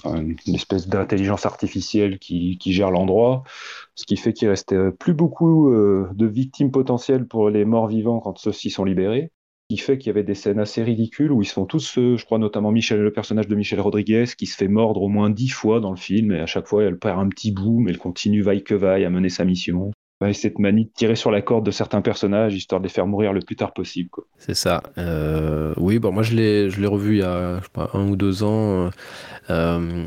une 0.45 0.53
espèce 0.53 0.87
d'intelligence 0.87 1.47
artificielle 1.47 2.19
qui, 2.19 2.59
qui 2.59 2.71
gère 2.71 2.91
l'endroit. 2.91 3.43
Ce 3.95 4.05
qui 4.05 4.15
fait 4.15 4.31
qu'il 4.31 4.47
reste 4.47 4.73
euh, 4.73 4.91
plus 4.91 5.15
beaucoup 5.15 5.71
euh, 5.71 6.07
de 6.13 6.27
victimes 6.27 6.69
potentielles 6.69 7.25
pour 7.25 7.49
les 7.49 7.65
morts 7.65 7.87
vivants 7.87 8.19
quand 8.19 8.37
ceux-ci 8.37 8.69
sont 8.69 8.83
libérés. 8.83 9.31
Ce 9.71 9.75
qui 9.75 9.81
fait 9.81 9.97
qu'il 9.97 10.07
y 10.07 10.09
avait 10.11 10.23
des 10.23 10.35
scènes 10.35 10.59
assez 10.59 10.83
ridicules 10.83 11.31
où 11.31 11.41
ils 11.41 11.47
se 11.47 11.53
font 11.53 11.65
tous, 11.65 11.95
je 11.95 12.23
crois 12.25 12.37
notamment 12.37 12.71
Michel, 12.71 13.01
le 13.01 13.11
personnage 13.11 13.47
de 13.47 13.55
Michel 13.55 13.81
Rodriguez, 13.81 14.25
qui 14.37 14.45
se 14.45 14.55
fait 14.55 14.67
mordre 14.67 15.01
au 15.01 15.07
moins 15.07 15.31
dix 15.31 15.49
fois 15.49 15.79
dans 15.79 15.91
le 15.91 15.97
film, 15.97 16.31
et 16.31 16.39
à 16.39 16.45
chaque 16.45 16.67
fois 16.67 16.83
elle 16.83 16.99
perd 16.99 17.19
un 17.19 17.29
petit 17.29 17.51
bout, 17.51 17.79
mais 17.79 17.89
elle 17.89 17.97
continue 17.97 18.43
vaille 18.43 18.63
que 18.63 18.75
vaille 18.75 19.03
à 19.03 19.09
mener 19.09 19.29
sa 19.29 19.45
mission. 19.45 19.91
Et 20.27 20.33
cette 20.33 20.59
manie 20.59 20.83
de 20.85 20.91
tirer 20.93 21.15
sur 21.15 21.31
la 21.31 21.41
corde 21.41 21.65
de 21.65 21.71
certains 21.71 22.01
personnages, 22.01 22.53
histoire 22.53 22.81
de 22.81 22.85
les 22.85 22.91
faire 22.91 23.07
mourir 23.07 23.31
le 23.31 23.39
plus 23.39 23.55
tard 23.55 23.71
possible. 23.73 24.09
C'est 24.37 24.53
ça. 24.53 24.83
Euh, 24.97 25.73
oui, 25.77 25.97
bon, 25.97 26.11
moi 26.11 26.23
je 26.23 26.35
l'ai, 26.35 26.69
je 26.69 26.81
l'ai 26.81 26.87
revu 26.87 27.15
il 27.15 27.19
y 27.19 27.23
a 27.23 27.59
je 27.59 27.63
sais 27.63 27.69
pas, 27.71 27.89
un 27.93 28.09
ou 28.09 28.17
deux 28.17 28.43
ans. 28.43 28.87
euh, 28.87 28.89
euh, 29.49 30.05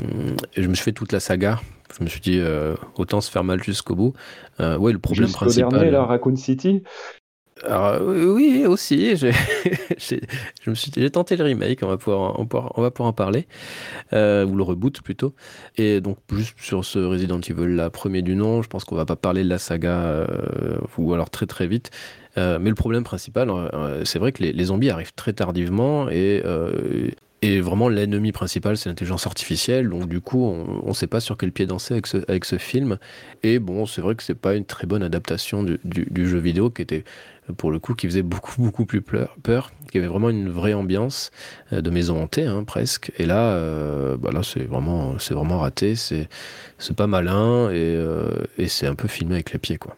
et 0.55 0.62
je 0.62 0.69
me 0.69 0.75
suis 0.75 0.85
fait 0.85 0.93
toute 0.93 1.12
la 1.12 1.20
saga. 1.20 1.61
Je 1.99 2.05
me 2.05 2.09
suis 2.09 2.20
dit, 2.20 2.38
euh, 2.38 2.75
autant 2.97 3.23
se 3.23 3.31
faire 3.31 3.44
mal 3.44 3.62
jusqu'au 3.62 3.94
bout. 3.94 4.12
Ouais, 4.59 4.93
le 4.93 4.99
problème 4.99 5.31
principal. 5.31 5.70
dernier, 5.70 5.91
là, 5.91 6.05
Raccoon 6.05 6.37
City, 6.37 6.82
Alors, 7.64 7.87
euh, 8.00 8.32
oui, 8.32 8.64
aussi. 8.67 9.17
j'ai- 9.17 9.32
j'ai- 9.99 11.11
tenté 11.11 11.37
le 11.37 11.44
remake. 11.44 11.81
On 11.82 11.88
va 11.88 11.97
pouvoir, 11.97 12.38
on 12.38 12.82
va 12.82 12.91
pouvoir 12.91 13.09
en 13.09 13.12
parler, 13.12 13.47
euh, 14.12 14.44
ou 14.47 14.56
le 14.56 14.62
reboot 14.62 15.03
plutôt. 15.03 15.35
Et 15.76 16.00
donc 16.00 16.19
juste 16.32 16.55
sur 16.61 16.85
ce 16.85 16.99
Resident 16.99 17.41
Evil, 17.41 17.75
là, 17.76 17.91
premier 17.91 18.23
du 18.23 18.35
nom, 18.35 18.62
je 18.62 18.69
pense 18.69 18.85
qu'on 18.85 18.97
va 18.97 19.06
pas 19.06 19.17
parler 19.17 19.44
de 19.44 19.49
la 19.49 19.59
saga, 19.59 19.91
euh, 20.03 20.26
ou 20.99 21.12
alors 21.14 21.31
très 21.31 21.47
très 21.47 21.66
vite. 21.66 21.90
Mais 22.37 22.71
le 22.71 22.75
problème 22.75 23.04
principal, 23.04 23.50
c'est 24.04 24.19
vrai 24.19 24.33
que 24.33 24.42
les, 24.42 24.64
zombies 24.64 24.88
arrivent 24.90 25.12
très 25.14 25.35
tardivement 25.35 26.09
et 26.11 26.42
et 27.45 27.61
vraiment, 27.61 27.88
l'ennemi 27.88 28.31
principal, 28.31 28.76
c'est 28.76 28.88
l'intelligence 28.88 29.26
artificielle. 29.26 29.88
Donc, 29.88 30.09
du 30.09 30.21
coup, 30.21 30.45
on 30.45 30.87
ne 30.88 30.92
sait 30.95 31.09
pas 31.09 31.19
sur 31.19 31.37
quel 31.37 31.50
pied 31.50 31.66
danser 31.66 31.95
avec 31.95 32.07
ce, 32.07 32.19
avec 32.28 32.45
ce 32.45 32.57
film. 32.57 32.99
Et 33.42 33.59
bon, 33.59 33.85
c'est 33.85 34.00
vrai 34.00 34.14
que 34.14 34.23
c'est 34.23 34.37
pas 34.37 34.54
une 34.54 34.64
très 34.64 34.87
bonne 34.87 35.02
adaptation 35.02 35.64
du 35.64 36.28
jeu 36.28 36.38
vidéo 36.38 36.71
qui 36.71 36.83
était, 36.83 37.02
pour 37.56 37.70
le 37.70 37.78
coup, 37.78 37.94
qui 37.94 38.06
faisait 38.06 38.22
beaucoup, 38.22 38.61
beaucoup 38.62 38.87
plus 38.87 39.02
peur, 39.02 39.72
qui 39.90 39.99
avait 39.99 40.06
vraiment 40.06 40.30
une 40.30 40.49
vraie 40.49 40.75
ambiance 40.75 41.30
euh, 41.72 41.80
de 41.80 41.90
maison 41.90 42.22
hantée, 42.22 42.46
hein, 42.46 42.64
presque. 42.64 43.12
Et 43.18 43.26
là, 43.26 43.52
euh, 43.54 44.16
bah 44.16 44.30
c'est 44.42 44.64
vraiment, 44.64 45.16
vraiment 45.30 45.58
raté. 45.58 45.96
C'est, 45.96 46.28
pas 46.96 47.06
malin 47.06 47.70
et, 47.70 47.94
euh, 47.96 48.30
et 48.58 48.68
c'est 48.68 48.87
un 48.87 48.94
peu 48.94 49.08
filmé 49.08 49.34
avec 49.34 49.52
les 49.52 49.58
pieds, 49.58 49.78
quoi. 49.78 49.96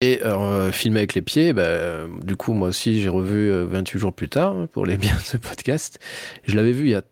Et 0.00 0.22
euh, 0.22 0.70
filmé 0.70 1.00
avec 1.00 1.14
les 1.14 1.22
pieds, 1.22 1.52
bah, 1.52 2.06
du 2.22 2.36
coup, 2.36 2.52
moi 2.52 2.68
aussi, 2.68 3.00
j'ai 3.02 3.08
revu 3.08 3.50
euh, 3.50 3.66
28 3.66 3.98
jours 3.98 4.12
plus 4.12 4.28
tard 4.28 4.68
pour 4.68 4.86
les 4.86 4.96
biens 4.96 5.16
de 5.16 5.20
ce 5.20 5.36
podcast. 5.36 5.98
Je 6.44 6.54
l'avais 6.54 6.70
vu 6.70 6.84
il 6.84 6.90
y 6.90 6.94
a 6.94 7.02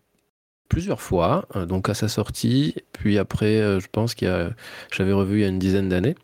plusieurs 0.68 1.00
fois, 1.00 1.46
donc 1.68 1.88
à 1.88 1.94
sa 1.94 2.08
sortie, 2.08 2.74
puis 2.92 3.18
après, 3.18 3.80
je 3.80 3.86
pense 3.90 4.16
qu'il 4.16 4.26
y 4.26 4.30
a, 4.30 4.50
je 4.90 4.98
l'avais 5.00 5.12
revu 5.12 5.38
il 5.38 5.42
y 5.42 5.44
a 5.44 5.48
une 5.48 5.60
dizaine 5.60 5.88
d'années, 5.88 6.16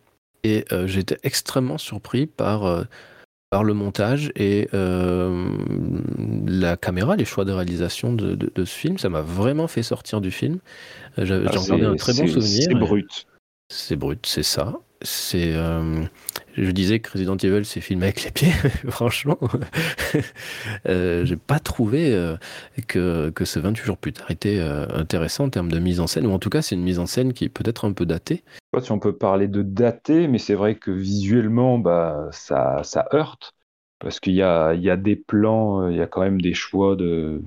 et 0.43 0.65
j'étais 0.87 1.17
extrêmement 1.23 1.79
surpris 1.79 2.27
par, 2.27 2.85
par 3.53 3.65
le 3.65 3.75
montage 3.75 4.33
et 4.35 4.67
euh, 4.73 5.47
la 6.47 6.79
caméra, 6.79 7.17
les 7.17 7.27
choix 7.27 7.45
de 7.45 7.53
réalisation 7.53 8.15
de, 8.15 8.35
de- 8.35 8.51
de 8.53 8.65
ce 8.65 8.75
film. 8.75 8.97
Ça 8.97 9.11
m'a 9.11 9.21
vraiment 9.21 9.69
fait 9.69 9.83
sortir 9.83 10.23
du 10.23 10.31
film. 10.31 10.59
Euh, 11.19 11.27
J'avais 11.27 11.45
Ah, 11.49 11.53
j'en 11.53 11.65
gardé 11.67 11.85
un 11.85 11.95
très 11.97 12.15
bon 12.15 12.27
souvenir. 12.27 12.63
C'est 12.67 12.75
brut. 12.75 13.27
C'est 13.69 13.97
brut, 13.97 14.25
c'est 14.25 14.43
ça. 14.43 14.73
C'est, 15.03 15.53
euh, 15.55 16.03
je 16.55 16.71
disais 16.71 17.01
que 17.01 17.11
Resident 17.11 17.37
Evil, 17.37 17.65
c'est 17.65 17.81
filmé 17.81 18.05
avec 18.05 18.25
les 18.25 18.31
pieds. 18.31 18.51
Franchement, 18.89 19.39
euh, 20.87 21.25
j'ai 21.25 21.37
pas 21.37 21.59
trouvé 21.59 22.15
euh, 22.15 22.37
que, 22.89 23.31
que 23.31 23.45
ce 23.45 23.59
28 23.59 23.85
jours 23.85 23.97
plus 23.97 24.13
tard 24.13 24.31
était 24.31 24.59
euh, 24.59 24.87
intéressant 24.95 25.45
en 25.45 25.51
termes 25.51 25.71
de 25.71 25.79
mise 25.79 26.01
en 26.01 26.07
scène, 26.07 26.27
ou 26.27 26.33
en 26.33 26.39
tout 26.39 26.51
cas, 26.51 26.63
c'est 26.63 26.75
une 26.75 26.83
mise 26.83 26.99
en 26.99 27.07
scène 27.07 27.33
qui 27.33 27.45
est 27.45 27.49
peut-être 27.49 27.87
un 27.87 27.93
peu 27.93 28.07
datée. 28.07 28.43
Je 28.47 28.53
sais 28.53 28.71
pas 28.73 28.81
si 28.81 28.93
on 28.93 28.99
peut 28.99 29.17
parler 29.17 29.49
de 29.49 29.63
daté, 29.63 30.29
mais 30.29 30.39
c'est 30.39 30.55
vrai 30.55 30.75
que 30.75 30.91
visuellement, 30.91 31.79
bah, 31.79 32.29
ça, 32.33 32.81
ça 32.83 33.09
heurte. 33.13 33.55
Parce 33.99 34.19
qu'il 34.19 34.35
y 34.35 34.43
a, 34.43 34.75
il 34.75 34.83
y 34.83 34.91
a 34.91 34.97
des 34.97 35.17
plans, 35.17 35.83
euh, 35.83 35.93
il 35.93 35.97
y 35.97 36.03
a 36.03 36.07
quand 36.07 36.23
même 36.23 36.41
des 36.41 36.55
choix 36.55 36.97
de, 36.97 37.41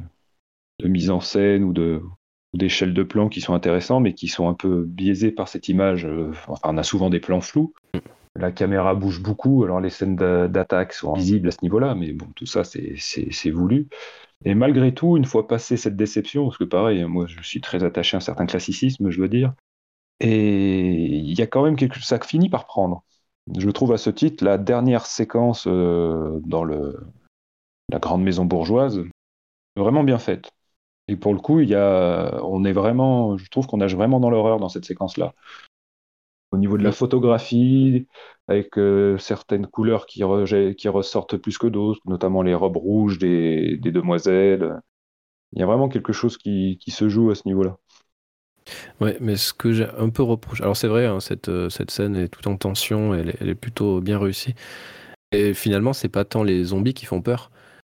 de 0.79 0.87
mise 0.87 1.09
en 1.09 1.19
scène 1.19 1.63
ou 1.63 1.73
de 1.73 2.01
d'échelles 2.53 2.93
de 2.93 3.03
plans 3.03 3.27
qui 3.27 3.41
sont 3.41 3.53
intéressants, 3.53 3.99
mais 3.99 4.13
qui 4.13 4.29
sont 4.29 4.47
un 4.47 4.53
peu 4.53 4.85
biaisés 4.85 5.31
par 5.31 5.49
cette 5.49 5.67
image. 5.67 6.07
Enfin, 6.29 6.53
on 6.63 6.77
a 6.77 6.83
souvent 6.83 7.09
des 7.09 7.19
plans 7.19 7.41
flous. 7.41 7.73
La 8.37 8.51
caméra 8.51 8.95
bouge 8.95 9.21
beaucoup, 9.21 9.63
alors 9.63 9.79
les 9.79 9.89
scènes 9.89 10.15
d'attaque 10.15 10.93
sont 10.93 11.13
visibles 11.13 11.47
à 11.47 11.51
ce 11.51 11.59
niveau-là, 11.61 11.95
mais 11.95 12.11
bon, 12.11 12.27
tout 12.35 12.45
ça, 12.45 12.63
c'est 12.65 13.49
voulu. 13.51 13.87
Et 14.43 14.55
malgré 14.55 14.93
tout, 14.93 15.15
une 15.15 15.25
fois 15.25 15.47
passé 15.47 15.77
cette 15.77 15.95
déception, 15.95 16.45
parce 16.45 16.57
que 16.57 16.65
pareil, 16.65 17.03
moi 17.05 17.27
je 17.27 17.41
suis 17.41 17.61
très 17.61 17.83
attaché 17.83 18.15
à 18.15 18.17
un 18.17 18.21
certain 18.21 18.45
classicisme, 18.45 19.09
je 19.09 19.17
dois 19.17 19.29
dire, 19.29 19.53
et 20.19 20.91
il 20.91 21.37
y 21.37 21.41
a 21.41 21.47
quand 21.47 21.63
même 21.63 21.75
quelque 21.75 21.95
chose, 21.95 22.05
ça 22.05 22.19
finit 22.19 22.49
par 22.49 22.65
prendre. 22.65 23.03
Je 23.57 23.69
trouve 23.69 23.93
à 23.93 23.97
ce 23.97 24.09
titre 24.09 24.43
la 24.43 24.57
dernière 24.57 25.05
séquence 25.05 25.65
euh, 25.67 26.39
dans 26.43 26.63
le, 26.63 26.99
la 27.89 27.99
grande 27.99 28.23
maison 28.23 28.45
bourgeoise 28.45 29.03
vraiment 29.75 30.03
bien 30.03 30.17
faite. 30.17 30.51
Et 31.07 31.15
pour 31.15 31.33
le 31.33 31.39
coup, 31.39 31.59
il 31.59 31.69
y 31.69 31.75
a, 31.75 32.39
on 32.43 32.65
est 32.65 32.73
vraiment, 32.73 33.37
je 33.37 33.47
trouve 33.49 33.67
qu'on 33.67 33.77
nage 33.77 33.95
vraiment 33.95 34.19
dans 34.19 34.29
l'horreur 34.29 34.59
dans 34.59 34.69
cette 34.69 34.85
séquence-là. 34.85 35.33
Au 36.55 36.57
niveau 36.57 36.77
de 36.77 36.83
la 36.83 36.93
photographie, 36.93 38.07
avec 38.47 38.77
euh, 38.77 39.17
certaines 39.17 39.67
couleurs 39.67 40.05
qui, 40.05 40.23
qui, 40.77 40.87
ressortent 40.87 41.35
plus 41.35 41.57
que 41.57 41.67
d'autres, 41.67 41.99
notamment 42.05 42.43
les 42.43 42.55
robes 42.55 42.77
rouges 42.77 43.19
des, 43.19 43.75
des, 43.75 43.91
demoiselles. 43.91 44.79
Il 45.51 45.59
y 45.59 45.63
a 45.63 45.65
vraiment 45.65 45.89
quelque 45.89 46.13
chose 46.13 46.37
qui, 46.37 46.77
qui 46.79 46.91
se 46.91 47.09
joue 47.09 47.29
à 47.29 47.35
ce 47.35 47.41
niveau-là. 47.45 47.77
Ouais, 49.01 49.17
mais 49.19 49.35
ce 49.35 49.51
que 49.51 49.73
j'ai 49.73 49.87
un 49.97 50.07
peu 50.07 50.23
reproché. 50.23 50.63
Alors, 50.63 50.77
c'est 50.77 50.87
vrai, 50.87 51.05
hein, 51.05 51.19
cette, 51.19 51.49
euh, 51.49 51.67
cette 51.67 51.91
scène 51.91 52.15
est 52.15 52.29
toute 52.29 52.47
en 52.47 52.55
tension, 52.55 53.13
elle 53.13 53.31
est, 53.31 53.37
elle 53.41 53.49
est 53.49 53.55
plutôt 53.55 53.99
bien 53.99 54.17
réussie. 54.17 54.55
Et 55.33 55.53
finalement, 55.53 55.91
c'est 55.91 56.07
pas 56.07 56.23
tant 56.23 56.43
les 56.43 56.63
zombies 56.63 56.93
qui 56.93 57.05
font 57.05 57.21
peur 57.21 57.51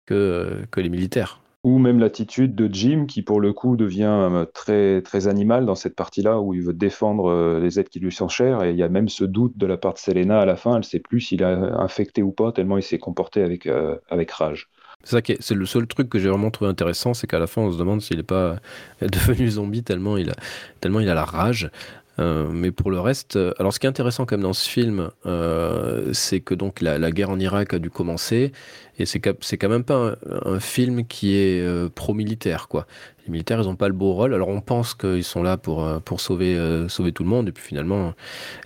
que, 0.06 0.14
euh, 0.14 0.66
que 0.70 0.80
les 0.80 0.88
militaires. 0.88 1.42
Ou 1.66 1.78
même 1.78 1.98
l'attitude 1.98 2.54
de 2.54 2.72
Jim, 2.72 3.06
qui 3.06 3.22
pour 3.22 3.40
le 3.40 3.52
coup 3.52 3.76
devient 3.76 4.04
euh, 4.04 4.44
très, 4.44 5.02
très 5.02 5.26
animal 5.26 5.66
dans 5.66 5.74
cette 5.74 5.96
partie-là, 5.96 6.40
où 6.40 6.54
il 6.54 6.62
veut 6.62 6.72
défendre 6.72 7.58
les 7.58 7.80
êtres 7.80 7.90
qui 7.90 8.00
lui 8.00 8.12
sont 8.12 8.28
chers. 8.28 8.62
Et 8.62 8.70
il 8.70 8.76
y 8.76 8.82
a 8.82 8.88
même 8.88 9.08
ce 9.08 9.24
doute 9.24 9.58
de 9.58 9.66
la 9.66 9.76
part 9.76 9.94
de 9.94 9.98
Selena 9.98 10.40
à 10.40 10.46
la 10.46 10.56
fin, 10.56 10.72
elle 10.72 10.78
ne 10.78 10.82
sait 10.82 11.00
plus 11.00 11.20
s'il 11.20 11.42
a 11.42 11.80
infecté 11.80 12.22
ou 12.22 12.30
pas, 12.30 12.52
tellement 12.52 12.78
il 12.78 12.82
s'est 12.82 12.98
comporté 12.98 13.42
avec, 13.42 13.68
avec 14.08 14.30
rage. 14.30 14.70
C'est 15.02 15.26
ça 15.28 15.34
c'est 15.40 15.54
le 15.54 15.66
seul 15.66 15.86
truc 15.86 16.08
que 16.08 16.18
j'ai 16.18 16.28
vraiment 16.28 16.50
trouvé 16.50 16.70
intéressant, 16.70 17.14
c'est 17.14 17.26
qu'à 17.26 17.38
la 17.38 17.46
fin 17.46 17.62
on 17.62 17.72
se 17.72 17.78
demande 17.78 18.00
s'il 18.00 18.16
n'est 18.16 18.22
pas 18.22 18.56
devenu 19.00 19.48
zombie 19.48 19.82
tellement 19.82 20.16
il 20.16 20.30
a, 20.30 20.36
tellement 20.80 21.00
il 21.00 21.08
a 21.08 21.14
la 21.14 21.24
rage. 21.24 21.70
Euh, 22.18 22.48
mais 22.50 22.70
pour 22.70 22.90
le 22.90 22.98
reste, 22.98 23.36
euh, 23.36 23.52
alors 23.58 23.72
ce 23.72 23.78
qui 23.78 23.86
est 23.86 23.88
intéressant 23.88 24.24
quand 24.24 24.36
même 24.36 24.44
dans 24.44 24.52
ce 24.52 24.68
film, 24.68 25.10
euh, 25.26 26.12
c'est 26.12 26.40
que 26.40 26.54
donc 26.54 26.80
la, 26.80 27.10
guerre 27.10 27.30
en 27.30 27.38
Irak 27.38 27.74
a 27.74 27.78
dû 27.78 27.90
commencer 27.90 28.52
et 28.98 29.04
c'est 29.04 29.20
quand 29.20 29.68
même 29.68 29.84
pas 29.84 30.14
un, 30.44 30.58
film 30.58 31.06
qui 31.06 31.36
est 31.36 31.90
pro-militaire 31.94 32.68
quoi. 32.68 32.86
Les 33.26 33.32
militaires 33.32 33.60
ils 33.60 33.68
ont 33.68 33.76
pas 33.76 33.88
le 33.88 33.94
beau 33.94 34.14
rôle. 34.14 34.32
Alors 34.32 34.48
on 34.48 34.62
pense 34.62 34.94
qu'ils 34.94 35.24
sont 35.24 35.42
là 35.42 35.58
pour 35.58 35.86
pour 36.02 36.20
sauver 36.20 36.86
sauver 36.88 37.12
tout 37.12 37.22
le 37.22 37.28
monde 37.28 37.48
et 37.48 37.52
puis 37.52 37.62
finalement 37.62 38.14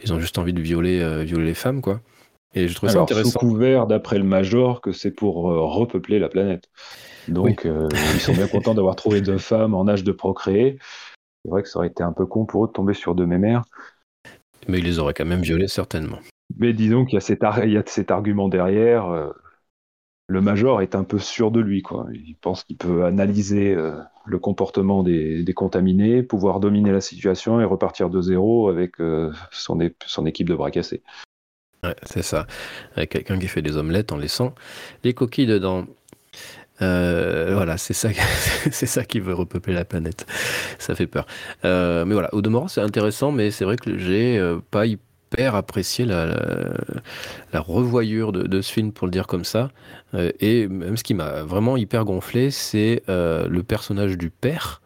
ils 0.05 0.13
ont 0.13 0.21
juste 0.21 0.39
envie 0.39 0.53
de 0.53 0.61
violer 0.61 1.25
violer 1.25 1.47
les 1.47 1.55
femmes 1.55 1.81
quoi. 1.81 2.01
Et 2.55 2.67
je 2.67 2.75
trouve 2.75 2.89
ça 2.89 3.01
intéressant. 3.01 3.31
Sous 3.31 3.39
couvert, 3.39 3.87
d'après 3.87 4.19
le 4.19 4.25
Major, 4.25 4.81
que 4.81 4.93
c'est 4.93 5.13
pour 5.13 5.51
euh, 5.51 5.61
repeupler 5.67 6.19
la 6.19 6.29
planète. 6.29 6.69
Donc, 7.29 7.65
euh, 7.65 7.89
ils 8.15 8.21
sont 8.21 8.33
bien 8.33 8.49
contents 8.49 8.75
d'avoir 8.75 8.97
trouvé 8.97 9.21
deux 9.21 9.39
femmes 9.39 9.75
en 9.75 9.87
âge 9.87 10.03
de 10.03 10.13
procréer. 10.13 10.79
C'est 11.45 11.51
vrai 11.51 11.63
que 11.63 11.69
ça 11.69 11.79
aurait 11.79 11.89
été 11.89 12.03
un 12.03 12.13
peu 12.13 12.27
con 12.27 12.45
pour 12.45 12.65
eux 12.65 12.69
de 12.69 12.73
tomber 12.73 12.95
sur 12.95 13.15
deux 13.15 13.27
mémères. 13.27 13.63
Mais 14.69 14.79
ils 14.79 14.85
les 14.85 14.99
auraient 14.99 15.15
quand 15.15 15.25
même 15.25 15.41
violées, 15.41 15.69
certainement. 15.69 16.19
Mais 16.59 16.73
disons 16.73 17.05
qu'il 17.05 17.15
y, 17.15 17.77
a 17.77 17.83
cet 17.87 18.11
argument 18.11 18.49
derrière. 18.49 19.09
Euh, 19.09 19.31
le 20.27 20.41
Major 20.41 20.83
est 20.83 20.95
un 20.95 21.05
peu 21.05 21.19
sûr 21.19 21.51
de 21.51 21.61
lui. 21.61 21.83
Quoi. 21.83 22.07
Il 22.13 22.37
pense 22.37 22.65
qu'il 22.65 22.77
peut 22.77 23.05
analyser 23.05 23.75
le 24.27 24.39
comportement 24.39 25.03
des, 25.03 25.45
contaminés, 25.57 26.23
pouvoir 26.23 26.61
dominer 26.61 26.93
la 26.93 27.01
situation 27.01 27.61
et 27.61 27.65
repartir 27.65 28.11
de 28.11 28.21
zéro 28.21 28.69
avec 28.69 28.97
son, 29.51 29.79
son 30.07 30.27
équipe 30.27 30.49
de 30.49 30.55
bras 30.55 30.71
cassés. 30.71 31.03
Ouais, 31.83 31.97
c'est 32.03 32.23
ça. 32.23 32.47
Avec 32.95 33.11
quelqu'un 33.11 33.39
qui 33.39 33.49
fait 33.49 33.63
des 33.63 33.77
omelettes 33.77 34.13
en 34.13 34.19
laissant 34.19 34.55
les 35.03 35.15
coquilles 35.15 35.47
dedans. 35.47 35.87
Euh, 36.83 37.53
voilà, 37.55 37.77
c'est 37.77 37.95
ça, 37.95 38.09
c'est 38.71 38.87
ça 38.87 39.05
qui 39.05 39.21
veut 39.21 39.35
repeupler 39.35 39.75
la 39.75 39.85
planète. 39.85 40.27
Ça 40.79 40.95
fait 40.95 41.07
peur. 41.07 41.27
Euh, 41.65 42.05
mais 42.05 42.15
voilà, 42.15 42.33
au 42.35 42.43
demeurant, 42.43 42.69
c'est 42.69 42.81
intéressant, 42.81 43.33
mais 43.33 43.51
c'est 43.51 43.65
vrai 43.65 43.77
que 43.77 43.99
j'ai 43.99 44.39
euh, 44.39 44.59
pas 44.71 44.87
hyper 44.87 45.55
apprécié 45.55 46.05
la, 46.05 46.27
la, 47.53 47.61
revoyure 47.61 48.33
de, 48.33 48.61
ce 48.63 48.73
film, 48.73 48.93
pour 48.93 49.07
le 49.07 49.13
dire 49.13 49.27
comme 49.27 49.45
ça. 49.45 49.71
et 50.41 50.67
même 50.67 50.97
ce 50.97 51.05
qui 51.05 51.15
m'a 51.15 51.43
vraiment 51.45 51.77
hyper 51.77 52.05
gonflé, 52.05 52.51
c'est 52.51 53.05
le 53.07 53.61
personnage 53.61 54.19
du 54.19 54.31
père 54.31 54.83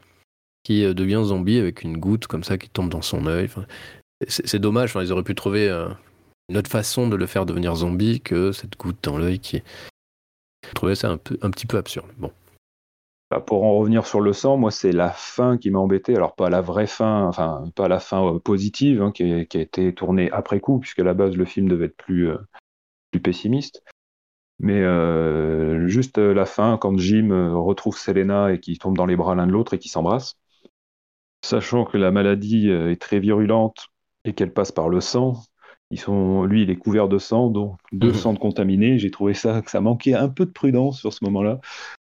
qui 0.62 0.82
devient 0.94 1.22
zombie 1.24 1.58
avec 1.58 1.82
une 1.82 1.96
goutte 1.96 2.26
comme 2.26 2.44
ça 2.44 2.58
qui 2.58 2.68
tombe 2.68 2.90
dans 2.90 3.00
son 3.00 3.26
œil. 3.26 3.48
C'est 4.28 4.58
dommage, 4.58 4.90
enfin, 4.90 5.02
ils 5.02 5.12
auraient 5.12 5.22
pu 5.22 5.34
trouver 5.34 5.70
une 6.50 6.58
autre 6.58 6.70
façon 6.70 7.08
de 7.08 7.16
le 7.16 7.24
faire 7.24 7.46
devenir 7.46 7.74
zombie 7.76 8.20
que 8.20 8.52
cette 8.52 8.76
goutte 8.76 8.98
dans 9.02 9.16
l'œil 9.16 9.38
qui. 9.38 9.62
Je 10.68 10.74
trouvais 10.74 10.94
ça 10.94 11.10
un, 11.10 11.18
petit 11.18 11.66
peu 11.66 11.76
absurde. 11.76 12.08
Bon. 12.18 12.30
Bah, 13.30 13.40
pour 13.40 13.64
en 13.64 13.76
revenir 13.76 14.06
sur 14.06 14.20
le 14.20 14.32
sang, 14.32 14.56
moi, 14.56 14.70
c'est 14.70 14.92
la 14.92 15.10
fin 15.10 15.56
qui 15.58 15.70
m'a 15.70 15.78
embêté. 15.78 16.14
Alors, 16.14 16.34
pas 16.34 16.50
la 16.50 16.60
vraie 16.60 16.86
fin, 16.86 17.26
enfin, 17.26 17.64
pas 17.74 17.88
la 17.88 18.00
fin 18.00 18.24
euh, 18.34 18.38
positive 18.38 19.02
hein, 19.02 19.12
qui, 19.12 19.24
a, 19.32 19.38
été 19.38 19.94
tournée 19.94 20.30
après 20.30 20.60
coup, 20.60 20.78
puisque 20.78 21.00
à 21.00 21.04
la 21.04 21.14
base, 21.14 21.36
le 21.36 21.44
film 21.44 21.68
devait 21.68 21.86
être 21.86 21.96
plus, 21.96 22.28
euh, 22.30 22.38
pessimiste. 23.22 23.82
Mais 24.58 24.80
euh, 24.82 25.86
juste 25.88 26.18
la 26.18 26.46
fin, 26.46 26.78
quand 26.78 26.96
Jim 26.98 27.52
retrouve 27.54 27.96
Selena 27.96 28.52
et 28.52 28.60
qu'ils 28.60 28.78
tombent 28.78 28.96
dans 28.96 29.06
les 29.06 29.16
bras 29.16 29.34
l'un 29.34 29.46
de 29.46 29.52
l'autre 29.52 29.74
et 29.74 29.78
qu'ils 29.78 29.90
s'embrassent, 29.90 30.36
sachant 31.44 31.84
que 31.84 31.96
la 31.96 32.10
maladie 32.10 32.70
est 32.70 33.00
très 33.00 33.20
virulente 33.20 33.88
et 34.24 34.32
qu'elle 34.32 34.52
passe 34.52 34.72
par 34.72 34.88
le 34.88 35.00
sang, 35.00 35.34
sont, 35.98 36.44
lui, 36.44 36.62
il 36.62 36.70
est 36.70 36.76
couvert 36.76 37.08
de 37.08 37.18
sang, 37.18 37.48
donc 37.48 37.76
deux 37.92 38.10
mmh. 38.10 38.34
de 38.34 38.38
contaminés. 38.38 38.98
J'ai 38.98 39.10
trouvé 39.10 39.34
ça 39.34 39.62
que 39.62 39.70
ça 39.70 39.80
manquait 39.80 40.14
un 40.14 40.28
peu 40.28 40.46
de 40.46 40.50
prudence 40.50 40.98
sur 41.00 41.12
ce 41.12 41.24
moment-là 41.24 41.60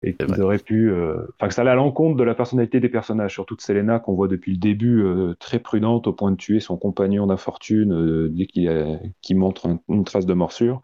et 0.01 0.15
qu'ils 0.15 0.41
auraient 0.41 0.59
pu, 0.59 0.89
euh, 0.89 1.27
enfin 1.35 1.49
que 1.49 1.53
ça 1.53 1.61
allait 1.61 1.71
à 1.71 1.75
l'encontre 1.75 2.15
de 2.15 2.23
la 2.23 2.33
personnalité 2.33 2.79
des 2.79 2.89
personnages, 2.89 3.33
surtout 3.33 3.55
de 3.55 3.61
Selena 3.61 3.99
qu'on 3.99 4.13
voit 4.13 4.29
depuis 4.29 4.53
le 4.53 4.57
début 4.57 5.03
euh, 5.03 5.35
très 5.39 5.59
prudente 5.59 6.07
au 6.07 6.13
point 6.13 6.31
de 6.31 6.37
tuer 6.37 6.59
son 6.59 6.77
compagnon 6.77 7.27
d'infortune 7.27 7.93
euh, 7.93 8.29
dès 8.29 8.45
qu'il 8.45 9.37
montre 9.37 9.67
une 9.89 10.05
trace 10.05 10.25
de 10.25 10.33
morsure. 10.33 10.81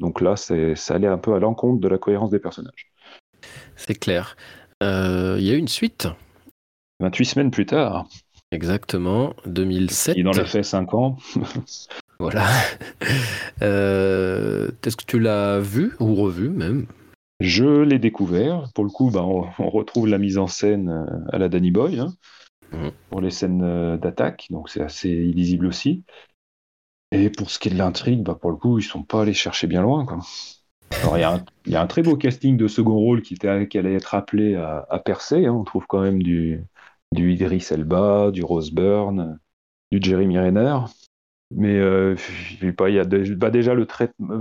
Donc 0.00 0.20
là, 0.20 0.36
ça 0.36 0.54
allait 0.94 1.06
un 1.06 1.18
peu 1.18 1.34
à 1.34 1.38
l'encontre 1.38 1.80
de 1.80 1.88
la 1.88 1.96
cohérence 1.96 2.30
des 2.30 2.38
personnages. 2.38 2.92
C'est 3.76 3.98
clair. 3.98 4.36
Il 4.82 4.86
y 5.40 5.50
a 5.50 5.54
eu 5.54 5.58
une 5.58 5.68
suite. 5.68 6.08
28 7.00 7.24
semaines 7.24 7.50
plus 7.50 7.66
tard. 7.66 8.06
Exactement, 8.52 9.34
2007. 9.46 10.16
Il 10.18 10.28
en 10.28 10.32
a 10.32 10.44
fait 10.44 10.62
5 10.62 10.92
ans. 10.92 11.16
Voilà. 12.18 12.46
Euh, 13.62 14.70
est-ce 14.84 14.98
que 14.98 15.06
tu 15.06 15.18
l'as 15.18 15.60
vu 15.60 15.94
ou 15.98 16.14
revu 16.14 16.50
même? 16.50 16.86
Je 17.40 17.80
l'ai 17.82 17.98
découvert. 17.98 18.70
Pour 18.74 18.84
le 18.84 18.90
coup, 18.90 19.10
bah, 19.10 19.22
on, 19.58 19.70
retrouve 19.70 20.06
la 20.08 20.18
mise 20.18 20.36
en 20.36 20.46
scène 20.46 20.90
euh, 20.90 21.32
à 21.32 21.38
la 21.38 21.48
Danny 21.48 21.70
Boy 21.70 21.98
hein, 21.98 22.12
mmh. 22.72 22.88
pour 23.08 23.22
les 23.22 23.30
scènes 23.30 23.62
euh, 23.62 23.96
d'attaque, 23.96 24.46
donc 24.50 24.68
c'est 24.68 24.82
assez 24.82 25.08
illisible 25.08 25.66
aussi. 25.66 26.04
Et 27.12 27.30
pour 27.30 27.50
ce 27.50 27.58
qui 27.58 27.68
est 27.68 27.72
de 27.72 27.78
l'intrigue, 27.78 28.22
bah, 28.22 28.36
pour 28.38 28.50
le 28.50 28.58
coup, 28.58 28.78
ils 28.78 28.82
sont 28.82 29.02
pas 29.02 29.22
allés 29.22 29.32
chercher 29.32 29.66
bien 29.66 29.80
loin. 29.80 30.06
il 31.14 31.20
y, 31.66 31.74
a 31.74 31.80
un 31.80 31.86
très 31.86 32.02
beau 32.02 32.16
casting 32.16 32.56
de 32.56 32.68
second 32.68 32.96
rôle 32.96 33.22
qui, 33.22 33.36
qui 33.36 33.78
allait 33.78 33.94
être 33.94 34.14
appelé 34.14 34.54
à, 34.56 35.02
percer. 35.04 35.46
Hein. 35.46 35.52
On 35.52 35.64
trouve 35.64 35.86
quand 35.86 36.02
même 36.02 36.22
du, 36.22 36.62
du 37.12 37.32
Idris 37.32 37.66
Elba, 37.70 38.30
du 38.32 38.42
Rose 38.42 38.72
Byrne, 38.72 39.38
du 39.92 39.98
Jeremy 40.02 40.38
Renner. 40.38 40.78
Mais 41.50 41.78
euh, 41.78 42.16
pas, 42.76 42.90
il 42.90 42.96
y 42.96 42.98
a 42.98 43.04
bah, 43.04 43.50
déjà 43.50 43.74
le. 43.74 43.86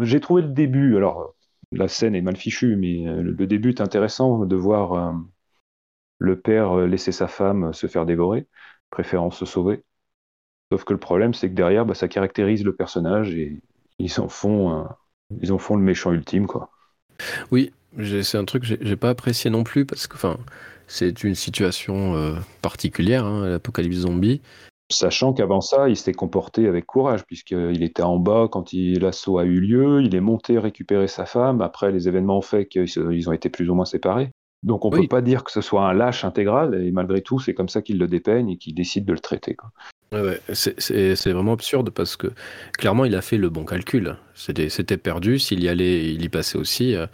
J'ai 0.02 0.20
trouvé 0.20 0.42
le 0.42 0.50
début. 0.50 0.98
Alors, 0.98 1.36
la 1.72 1.88
scène 1.88 2.16
est 2.16 2.22
mal 2.22 2.36
fichue, 2.36 2.76
mais 2.76 3.08
euh, 3.08 3.22
le, 3.22 3.48
début 3.48 3.70
est 3.70 3.82
intéressant 3.82 4.46
de 4.46 4.56
voir 4.56 4.94
euh, 4.94 5.14
le 6.18 6.40
père 6.40 6.78
laisser 6.88 7.12
sa 7.12 7.28
femme 7.28 7.74
se 7.74 7.88
faire 7.88 8.06
dévorer, 8.06 8.48
préférant 8.90 9.32
se 9.32 9.46
sauver. 9.46 9.84
Sauf 10.72 10.84
que 10.84 10.94
le 10.94 11.00
problème, 11.00 11.34
c'est 11.34 11.50
que 11.50 11.56
derrière, 11.56 11.86
bah, 11.86 11.94
ça 11.94 12.08
caractérise 12.08 12.64
le 12.64 12.76
personnage 12.76 13.36
et 13.36 13.62
ils 14.00 14.20
en 14.20 14.28
font, 14.28 14.88
ils 15.42 15.54
en 15.54 15.60
font 15.60 15.76
le 15.76 15.84
méchant 15.84 16.12
ultime, 16.12 16.48
quoi. 16.48 16.72
Oui, 17.52 17.72
c'est 18.00 18.38
un 18.38 18.46
truc 18.46 18.64
que 18.64 18.76
j'ai 18.82 18.96
pas 18.96 19.10
apprécié 19.10 19.52
non 19.52 19.64
plus 19.64 19.86
parce 19.86 20.08
que, 20.08 20.16
enfin, 20.16 20.38
c'est 20.88 21.24
une 21.24 21.36
situation 21.36 22.36
particulière, 22.64 23.26
hein, 23.26 23.48
l'apocalypse 23.48 23.98
zombie. 23.98 24.42
Sachant 24.92 25.34
qu'avant 25.34 25.62
ça, 25.62 25.90
il 25.90 25.96
s'était 25.96 26.14
comporté 26.14 26.68
avec 26.68 26.86
courage, 26.86 27.26
puisqu'il 27.26 27.82
était 27.82 28.04
en 28.04 28.18
bas 28.18 28.48
quand 28.52 28.72
l'assaut 28.74 29.40
a 29.40 29.44
eu 29.44 29.60
lieu, 29.60 30.04
il 30.04 30.14
est 30.14 30.22
monté 30.22 30.60
récupérer 30.60 31.08
sa 31.08 31.26
femme, 31.26 31.62
après 31.62 31.92
les 31.92 32.08
événements 32.08 32.38
ont 32.38 32.42
fait 32.42 32.68
qu'ils 32.68 33.30
ont 33.30 33.32
été 33.34 33.50
plus 33.50 33.68
ou 33.70 33.74
moins 33.74 33.86
séparés. 33.86 34.30
Donc 34.62 34.86
on 34.86 34.92
ne 34.92 34.98
peut 34.98 35.08
pas 35.08 35.22
dire 35.22 35.44
que 35.44 35.52
ce 35.52 35.62
soit 35.62 35.88
un 35.88 35.94
lâche 35.94 36.24
intégral, 36.24 36.76
et 36.84 36.92
malgré 36.92 37.22
tout, 37.22 37.40
c'est 37.40 37.54
comme 37.54 37.70
ça 37.70 37.82
qu'il 37.82 37.98
le 37.98 38.08
dépeigne 38.08 38.50
et 38.50 38.58
qu'il 38.58 38.76
décide 38.76 39.06
de 39.06 39.14
le 39.14 39.20
traiter. 39.20 39.58
Ouais, 40.12 40.40
c'est 40.54 41.32
vraiment 41.32 41.54
absurde 41.54 41.90
parce 41.90 42.16
que 42.16 42.28
clairement 42.78 43.06
il 43.06 43.16
a 43.16 43.22
fait 43.22 43.38
le 43.38 43.50
bon 43.50 43.66
calcul. 43.66 44.18
C'était 44.36 44.98
perdu, 44.98 45.40
s'il 45.40 45.64
y 45.64 45.68
allait, 45.68 46.14
il 46.14 46.24
y 46.24 46.30
passait 46.30 46.58
aussi. 46.60 46.96
Euh, 46.96 47.08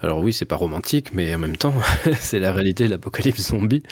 Alors 0.00 0.20
oui, 0.20 0.32
c'est 0.32 0.44
pas 0.46 0.56
romantique, 0.56 1.12
mais 1.12 1.34
en 1.34 1.38
même 1.38 1.56
temps, 1.56 1.74
c'est 2.18 2.40
la 2.40 2.52
réalité 2.52 2.84
de 2.84 2.90
l'apocalypse 2.90 3.48
zombie. 3.48 3.82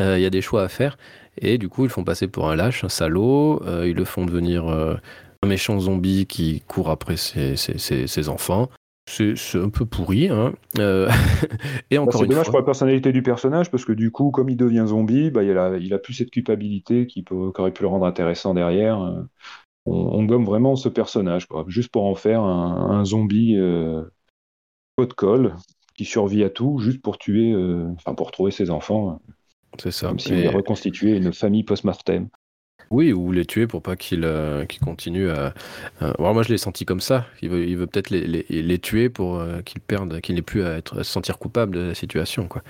Il 0.00 0.18
y 0.18 0.26
a 0.26 0.30
des 0.30 0.40
choix 0.42 0.62
à 0.64 0.68
faire. 0.68 0.96
Et 1.38 1.58
du 1.58 1.68
coup, 1.68 1.84
ils 1.84 1.90
font 1.90 2.04
passer 2.04 2.28
pour 2.28 2.50
un 2.50 2.56
lâche, 2.56 2.84
un 2.84 2.88
salaud. 2.88 3.62
ils 3.84 3.94
le 3.94 4.04
font 4.04 4.26
devenir 4.26 4.66
un 4.68 5.46
méchant 5.46 5.78
zombie 5.80 6.26
qui 6.26 6.62
court 6.68 6.90
après 6.90 7.16
ses, 7.16 7.56
ses 7.56 8.28
enfants. 8.28 8.68
C'est 9.06 9.58
un 9.58 9.68
peu 9.68 9.84
pourri. 9.84 10.28
Hein. 10.28 10.54
Euh, 10.78 11.08
et 11.90 11.96
bah, 11.96 12.02
encore 12.02 12.20
C'est 12.20 12.26
dommage 12.26 12.46
pour 12.46 12.58
la 12.58 12.64
personnalité 12.64 13.12
du 13.12 13.22
personnage 13.22 13.70
parce 13.70 13.84
que 13.84 13.92
du 13.92 14.10
coup, 14.10 14.30
comme 14.30 14.48
il 14.48 14.56
devient 14.56 14.84
zombie, 14.86 15.30
bah, 15.30 15.42
il, 15.42 15.56
a, 15.58 15.76
il 15.76 15.92
a 15.92 15.98
plus 15.98 16.14
cette 16.14 16.30
culpabilité 16.30 17.06
qui, 17.06 17.22
peut, 17.22 17.34
aurait 17.34 17.72
pu 17.72 17.82
le 17.82 17.88
rendre 17.88 18.06
intéressant 18.06 18.54
derrière. 18.54 19.26
On, 19.84 20.22
gomme 20.24 20.44
vraiment 20.44 20.76
ce 20.76 20.88
personnage, 20.88 21.46
quoi, 21.46 21.64
juste 21.66 21.90
pour 21.90 22.04
en 22.04 22.14
faire 22.14 22.42
un, 22.42 23.04
zombie 23.04 23.56
euh, 23.56 24.04
pot 24.94 25.06
de 25.06 25.12
colle 25.12 25.56
qui 25.96 26.04
survit 26.04 26.44
à 26.44 26.50
tout, 26.50 26.78
juste 26.78 27.02
pour 27.02 27.18
tuer, 27.18 27.52
euh, 27.52 27.88
enfin 27.96 28.14
pour 28.14 28.30
trouver 28.30 28.52
ses 28.52 28.70
enfants. 28.70 29.20
C'est 29.80 29.90
ça. 29.90 30.08
Comme 30.08 30.18
s'il 30.18 30.48
reconstitué 30.48 31.16
une 31.16 31.32
famille 31.32 31.64
post-mortem. 31.64 32.28
Oui, 32.92 33.10
ou 33.12 33.32
les 33.32 33.46
tuer 33.46 33.66
pour 33.66 33.80
pas 33.80 33.96
qu'ils 33.96 34.24
euh, 34.24 34.66
continuent 34.84 35.30
à. 35.30 35.54
moi, 36.18 36.42
je 36.42 36.50
l'ai 36.50 36.58
senti 36.58 36.84
comme 36.84 37.00
ça. 37.00 37.24
Il 37.40 37.48
veut, 37.48 37.66
il 37.66 37.76
veut 37.76 37.86
peut-être 37.86 38.10
les, 38.10 38.26
les, 38.26 38.44
les, 38.50 38.78
tuer 38.78 39.08
pour 39.08 39.38
euh, 39.38 39.62
qu'ils 39.62 39.80
perdent, 39.80 40.20
qu'ils 40.20 40.34
n'aient 40.34 40.42
plus 40.42 40.62
à, 40.62 40.76
être, 40.76 40.98
se 40.98 41.10
sentir 41.10 41.38
coupable 41.38 41.74
de 41.74 41.80
la 41.80 41.94
situation. 41.94 42.48
Quoi. 42.48 42.62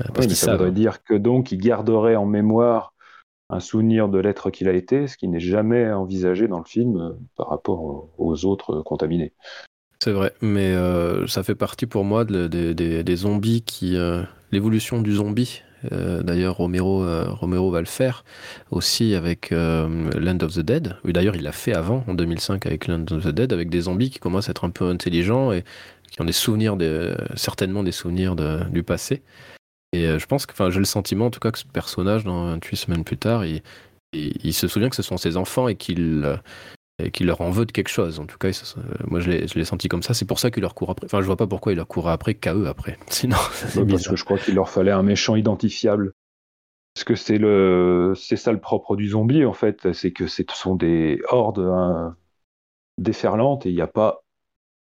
Euh, 0.00 0.04
parce 0.14 0.26
oui, 0.26 0.34
ça 0.34 0.52
voudrait 0.52 0.72
dire 0.72 1.04
que 1.04 1.12
donc 1.12 1.52
il 1.52 1.58
garderait 1.58 2.16
en 2.16 2.24
mémoire 2.24 2.94
un 3.50 3.60
souvenir 3.60 4.08
de 4.08 4.18
l'être 4.18 4.50
qu'il 4.50 4.68
a 4.68 4.72
été, 4.72 5.06
ce 5.06 5.18
qui 5.18 5.28
n'est 5.28 5.40
jamais 5.40 5.90
envisagé 5.90 6.48
dans 6.48 6.58
le 6.58 6.64
film 6.64 7.16
par 7.36 7.48
rapport 7.48 8.08
aux 8.16 8.44
autres 8.46 8.80
contaminés. 8.80 9.34
C'est 9.98 10.12
vrai, 10.12 10.32
mais 10.40 10.74
ça 11.26 11.42
fait 11.42 11.54
partie 11.54 11.86
pour 11.86 12.04
moi 12.04 12.24
des 12.24 13.16
zombies 13.16 13.62
qui. 13.62 13.96
L'évolution 14.50 15.02
du 15.02 15.16
zombie 15.16 15.62
euh, 15.92 16.22
d'ailleurs, 16.22 16.56
Romero, 16.56 17.04
euh, 17.04 17.26
Romero 17.28 17.70
va 17.70 17.80
le 17.80 17.86
faire 17.86 18.24
aussi 18.70 19.14
avec 19.14 19.52
euh, 19.52 20.10
Land 20.18 20.38
of 20.42 20.54
the 20.54 20.60
Dead. 20.60 20.96
Oui, 21.04 21.12
d'ailleurs, 21.12 21.36
il 21.36 21.42
l'a 21.42 21.52
fait 21.52 21.74
avant, 21.74 22.04
en 22.08 22.14
2005, 22.14 22.66
avec 22.66 22.86
Land 22.86 23.06
of 23.10 23.24
the 23.24 23.28
Dead, 23.28 23.52
avec 23.52 23.70
des 23.70 23.82
zombies 23.82 24.10
qui 24.10 24.18
commencent 24.18 24.48
à 24.48 24.52
être 24.52 24.64
un 24.64 24.70
peu 24.70 24.88
intelligents 24.88 25.52
et 25.52 25.64
qui 26.10 26.20
ont 26.20 26.24
des 26.24 26.32
souvenirs, 26.32 26.76
certainement 27.36 27.82
des 27.82 27.92
souvenirs 27.92 28.34
du 28.70 28.82
passé. 28.82 29.22
Et 29.92 30.18
je 30.18 30.26
pense 30.26 30.46
que, 30.46 30.52
enfin, 30.52 30.70
j'ai 30.70 30.78
le 30.78 30.84
sentiment, 30.84 31.26
en 31.26 31.30
tout 31.30 31.40
cas, 31.40 31.50
que 31.50 31.58
ce 31.58 31.66
personnage, 31.66 32.24
dans 32.24 32.46
28 32.46 32.76
semaines 32.76 33.04
plus 33.04 33.18
tard, 33.18 33.44
il, 33.44 33.62
il 34.12 34.54
se 34.54 34.68
souvient 34.68 34.88
que 34.88 34.96
ce 34.96 35.02
sont 35.02 35.18
ses 35.18 35.36
enfants 35.36 35.68
et 35.68 35.76
qu'il 35.76 36.24
et 36.98 37.10
qu'il 37.10 37.26
leur 37.26 37.40
en 37.40 37.50
veut 37.50 37.64
de 37.64 37.72
quelque 37.72 37.88
chose. 37.88 38.18
En 38.18 38.26
tout 38.26 38.38
cas, 38.38 38.50
moi 39.06 39.20
je 39.20 39.30
l'ai 39.30 39.64
senti 39.64 39.88
comme 39.88 40.02
ça. 40.02 40.14
C'est 40.14 40.24
pour 40.24 40.38
ça 40.38 40.50
qu'il 40.50 40.62
leur 40.62 40.74
court 40.74 40.90
après. 40.90 41.06
Enfin, 41.06 41.20
je 41.20 41.26
vois 41.26 41.36
pas 41.36 41.46
pourquoi 41.46 41.72
il 41.72 41.76
leur 41.76 41.86
court 41.86 42.08
après 42.08 42.34
qu'à 42.34 42.54
eux 42.54 42.66
après. 42.66 42.98
Sinon, 43.08 43.36
parce 43.88 44.08
que 44.08 44.16
je 44.16 44.24
crois 44.24 44.38
qu'il 44.38 44.54
leur 44.54 44.68
fallait 44.68 44.90
un 44.90 45.02
méchant 45.02 45.36
identifiable. 45.36 46.12
Parce 46.94 47.04
que 47.04 47.14
c'est 47.14 47.38
le, 47.38 48.14
c'est 48.16 48.36
ça 48.36 48.50
le 48.50 48.60
propre 48.60 48.96
du 48.96 49.08
zombie 49.08 49.44
en 49.44 49.52
fait, 49.52 49.92
c'est 49.92 50.10
que 50.10 50.26
ce 50.26 50.42
sont 50.52 50.74
des 50.74 51.20
hordes 51.28 51.60
hein, 51.60 52.16
déferlantes 52.96 53.66
et 53.66 53.68
il 53.68 53.76
n'y 53.76 53.80
a 53.80 53.86
pas 53.86 54.24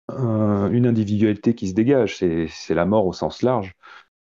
une 0.08 0.86
individualité 0.86 1.54
qui 1.54 1.68
se 1.68 1.74
dégage. 1.74 2.16
C'est 2.16 2.74
la 2.74 2.84
mort 2.84 3.06
au 3.06 3.12
sens 3.12 3.42
large. 3.42 3.74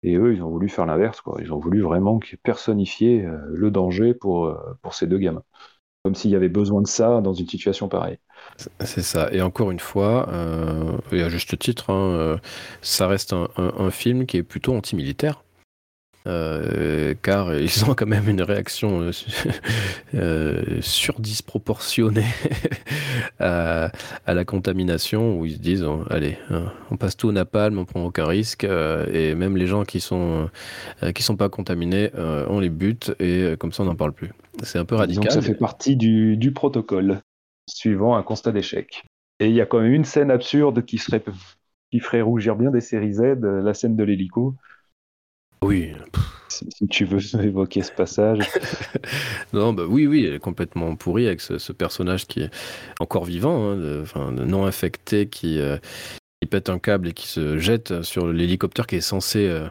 Et 0.04 0.16
eux, 0.16 0.34
ils 0.34 0.44
ont 0.44 0.50
voulu 0.50 0.70
faire 0.70 0.86
l'inverse. 0.86 1.22
Ils 1.40 1.54
ont 1.54 1.60
voulu 1.60 1.82
vraiment 1.82 2.20
personnifier 2.44 3.26
euh, 3.26 3.38
le 3.50 3.72
danger 3.72 4.14
pour, 4.14 4.46
euh, 4.46 4.78
pour 4.82 4.94
ces 4.94 5.08
deux 5.08 5.18
gamins 5.18 5.44
comme 6.08 6.16
s'il 6.16 6.32
y 6.32 6.38
avait 6.38 6.48
besoin 6.48 6.82
de 6.82 6.88
ça 6.88 7.20
dans 7.20 7.34
une 7.34 7.50
situation 7.50 7.90
pareille. 7.90 8.18
C'est 8.80 9.02
ça. 9.02 9.28
Et 9.34 9.42
encore 9.42 9.72
une 9.72 9.80
fois, 9.82 10.30
euh, 10.32 10.98
et 11.12 11.22
à 11.22 11.28
juste 11.28 11.60
titre, 11.60 11.90
hein, 11.90 12.14
euh, 12.14 12.38
ça 12.82 13.08
reste 13.08 13.34
un, 13.34 13.92
film 13.92 14.26
qui 14.26 14.38
est 14.38 14.44
plutôt 14.44 14.74
anti-militaire. 14.74 15.44
Euh, 16.28 17.14
car 17.22 17.56
ils 17.58 17.86
ont 17.90 17.94
quand 17.94 18.06
même 18.06 18.28
une 18.28 18.42
réaction 18.42 19.02
euh, 19.02 19.12
euh 20.16 20.82
surdisproportionnée 20.82 22.26
à, 23.40 23.92
la 24.28 24.46
contamination, 24.46 25.40
où 25.40 25.46
ils 25.46 25.54
se 25.54 25.60
disent 25.60 25.84
oh, 25.84 26.04
allez, 26.10 26.38
hein, 26.50 26.72
on 26.92 26.98
passe 26.98 27.16
tout 27.16 27.30
au 27.30 27.32
napalm, 27.32 27.78
on 27.78 27.86
prend 27.86 28.04
aucun 28.04 28.26
risque, 28.26 28.66
et 28.66 29.36
même 29.36 29.56
les 29.56 29.68
gens 29.68 29.86
qui 29.86 30.00
sont 30.00 30.50
qui 31.16 31.24
sont 31.24 31.38
pas 31.38 31.50
contaminés, 31.50 32.12
on 32.16 32.60
les 32.60 32.70
bute 32.70 33.14
et 33.20 33.56
comme 33.58 33.72
ça 33.72 33.84
on 33.84 33.86
n'en 33.86 33.96
parle 33.96 34.14
plus. 34.14 34.32
C'est 34.64 34.80
un 34.80 34.86
peu 34.86 34.96
radical. 34.96 35.24
Donc 35.24 35.32
ça 35.32 35.42
fait 35.42 35.56
partie 35.56 35.96
du, 35.96 36.36
du 36.36 36.52
protocole 36.52 37.22
suivant 37.70 38.16
un 38.16 38.24
constat 38.24 38.52
d'échec. 38.52 39.04
Et 39.40 39.48
il 39.48 39.54
y 39.54 39.62
a 39.62 39.66
quand 39.66 39.80
même 39.80 39.94
une 39.94 40.06
scène 40.06 40.32
absurde 40.32 40.84
qui 40.84 40.98
serait 40.98 41.24
qui 41.92 42.00
ferait 42.00 42.22
rougir 42.22 42.58
bien 42.58 42.70
des 42.70 42.82
séries 42.82 43.14
Z, 43.14 43.40
la 43.42 43.74
scène 43.74 43.96
de 43.96 44.04
l'hélico 44.04 44.56
oui. 45.62 45.94
Si, 46.50 46.88
tu 46.90 47.06
veux 47.06 47.20
évoquer 47.44 47.84
ce 47.84 47.92
passage. 47.92 48.40
non, 49.54 49.74
bah 49.74 49.84
oui, 49.88 50.08
oui, 50.08 50.26
elle 50.26 50.36
est 50.36 50.40
complètement 50.40 50.96
pourrie 50.96 51.28
avec 51.28 51.42
ce, 51.42 51.72
personnage 51.72 52.26
qui 52.26 52.42
est 52.42 52.52
encore 53.00 53.26
vivant, 53.26 53.72
hein, 53.72 54.02
enfin, 54.02 54.32
non 54.32 54.66
infecté, 54.66 55.28
qui, 55.28 55.60
euh, 55.60 55.78
qui, 56.42 56.48
pète 56.48 56.70
un 56.70 56.80
câble 56.80 57.10
et 57.10 57.14
qui 57.14 57.28
se 57.28 57.58
jette 57.58 58.02
sur 58.04 58.28
l'hélicoptère 58.28 58.88
qui 58.88 58.96
est 58.96 59.02
censé 59.02 59.48
euh, 59.48 59.68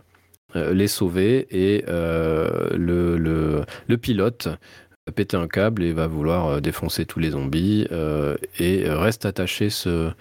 euh, 0.54 0.74
les 0.74 0.88
sauver. 0.88 1.46
Et 1.50 1.84
le, 1.86 3.16
le, 3.16 3.64
le, 3.86 3.96
pilote 3.96 4.48
va 5.06 5.12
péter 5.12 5.36
un 5.36 5.48
câble 5.48 5.82
et 5.82 5.92
va 5.92 6.06
vouloir 6.06 6.60
défoncer 6.60 7.06
tous 7.06 7.20
les 7.20 7.30
zombies 7.30 7.86
et 8.58 8.84
reste 8.88 9.24
attaché 9.24 9.70
ce, 9.70 10.12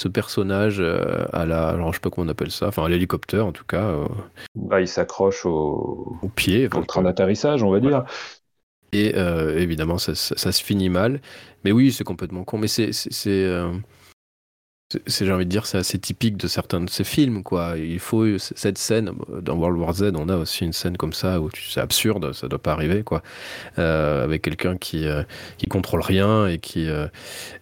ce 0.00 0.08
personnage 0.08 0.80
euh, 0.80 1.26
à 1.32 1.44
la. 1.44 1.70
Alors, 1.70 1.92
je 1.92 1.96
sais 1.96 2.00
pas 2.00 2.10
comment 2.10 2.26
on 2.26 2.30
appelle 2.30 2.50
ça, 2.50 2.68
enfin, 2.68 2.84
à 2.84 2.88
l'hélicoptère 2.88 3.44
en 3.44 3.52
tout 3.52 3.64
cas. 3.64 3.82
Euh. 3.82 4.06
Bah, 4.54 4.80
il 4.80 4.88
s'accroche 4.88 5.44
au... 5.44 6.16
au 6.22 6.28
pied. 6.28 6.68
Au 6.74 6.84
train 6.84 7.02
d'atterrissage, 7.02 7.62
on 7.62 7.70
va 7.70 7.80
dire. 7.80 8.04
Et 8.92 9.16
euh, 9.16 9.58
évidemment, 9.58 9.98
ça, 9.98 10.14
ça, 10.14 10.52
se 10.52 10.62
finit 10.62 10.88
mal. 10.88 11.20
Mais 11.64 11.72
oui, 11.72 11.92
c'est 11.92 12.04
complètement 12.04 12.44
con. 12.44 12.58
Mais 12.58 12.68
c'est. 12.68 12.92
C'est, 12.92 13.46
j'ai 15.06 15.30
envie 15.30 15.44
de 15.44 15.50
dire, 15.50 15.66
c'est 15.66 15.76
assez 15.76 15.98
typique 15.98 16.38
de 16.38 16.48
certains 16.48 16.80
de 16.80 16.88
ces 16.88 17.04
films, 17.04 17.42
quoi. 17.42 17.76
Il 17.76 17.98
faut 17.98 18.38
cette 18.38 18.78
scène. 18.78 19.12
Dans 19.42 19.54
World 19.54 19.78
War 19.78 19.92
Z, 19.92 20.12
on 20.16 20.30
a 20.30 20.36
aussi 20.38 20.64
une 20.64 20.72
scène 20.72 20.96
comme 20.96 21.12
ça 21.12 21.42
où 21.42 21.50
c'est 21.52 21.80
absurde, 21.80 22.32
ça 22.32 22.48
doit 22.48 22.58
pas 22.58 22.72
arriver, 22.72 23.02
quoi. 23.02 23.22
avec 23.76 24.40
quelqu'un 24.40 24.78
qui 24.78 25.04
qui 25.58 25.66
contrôle 25.66 26.00
rien 26.00 26.46
et 26.46 26.58
qui 26.58 26.88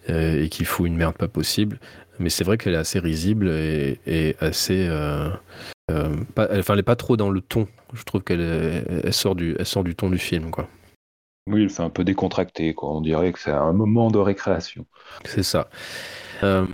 et 0.07 0.49
qui 0.49 0.65
fout 0.65 0.87
une 0.87 0.97
merde 0.97 1.17
pas 1.17 1.27
possible 1.27 1.81
mais 2.19 2.31
c'est 2.31 2.45
vrai 2.45 2.59
qu'elle 2.59 2.75
est 2.75 2.79
assez 2.79 2.99
risible 2.99 3.49
et, 3.49 4.37
assez. 4.41 4.87
Euh, 4.89 5.29
euh, 5.91 6.17
pas, 6.35 6.49
enfin, 6.53 6.75
elle 6.75 6.77
n'est 6.77 6.83
pas 6.83 6.97
trop 6.97 7.17
dans 7.17 7.31
le 7.31 7.41
ton. 7.41 7.69
Je 7.93 8.03
trouve 8.05 8.23
qu'elle 8.23 8.41
elle 8.41 9.13
sort, 9.13 9.35
du, 9.35 9.57
elle 9.59 9.67
sort 9.67 9.85
du 9.85 9.95
ton 9.95 10.11
du 10.11 10.19
film, 10.19 10.51
quoi. 10.51 10.69
Oui, 11.49 11.63
elle 11.63 11.71
fait 11.71 11.83
un 11.83 11.91
peu 11.91 12.03
décontracté, 12.03 12.75
quoi. 12.75 12.91
On 12.91 13.01
dirait 13.01 13.33
que 13.33 13.39
c'est 13.39 13.53
un 13.53 13.73
moment 13.73 14.11
de 14.11 14.19
récréation. 14.19 14.85
C'est 15.25 15.45
ça. 15.45 15.69
Euh, 16.43 16.67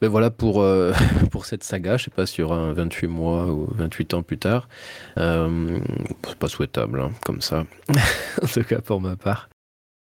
ben 0.00 0.08
voilà 0.08 0.30
pour, 0.30 0.64
pour 1.30 1.46
cette 1.46 1.64
saga. 1.64 1.96
Je 1.96 2.04
sais 2.04 2.10
pas 2.10 2.26
s'il 2.26 2.40
y 2.40 2.42
aura 2.44 2.56
un 2.56 2.72
28 2.72 3.06
mois 3.08 3.46
ou 3.46 3.66
28 3.74 4.14
ans 4.14 4.22
plus 4.22 4.38
tard. 4.38 4.68
c'est 5.16 6.38
pas 6.38 6.48
souhaitable, 6.48 7.00
hein, 7.00 7.10
comme 7.24 7.40
ça. 7.40 7.64
en 8.42 8.46
tout 8.46 8.62
cas 8.62 8.80
pour 8.80 9.00
ma 9.00 9.16
part. 9.16 9.48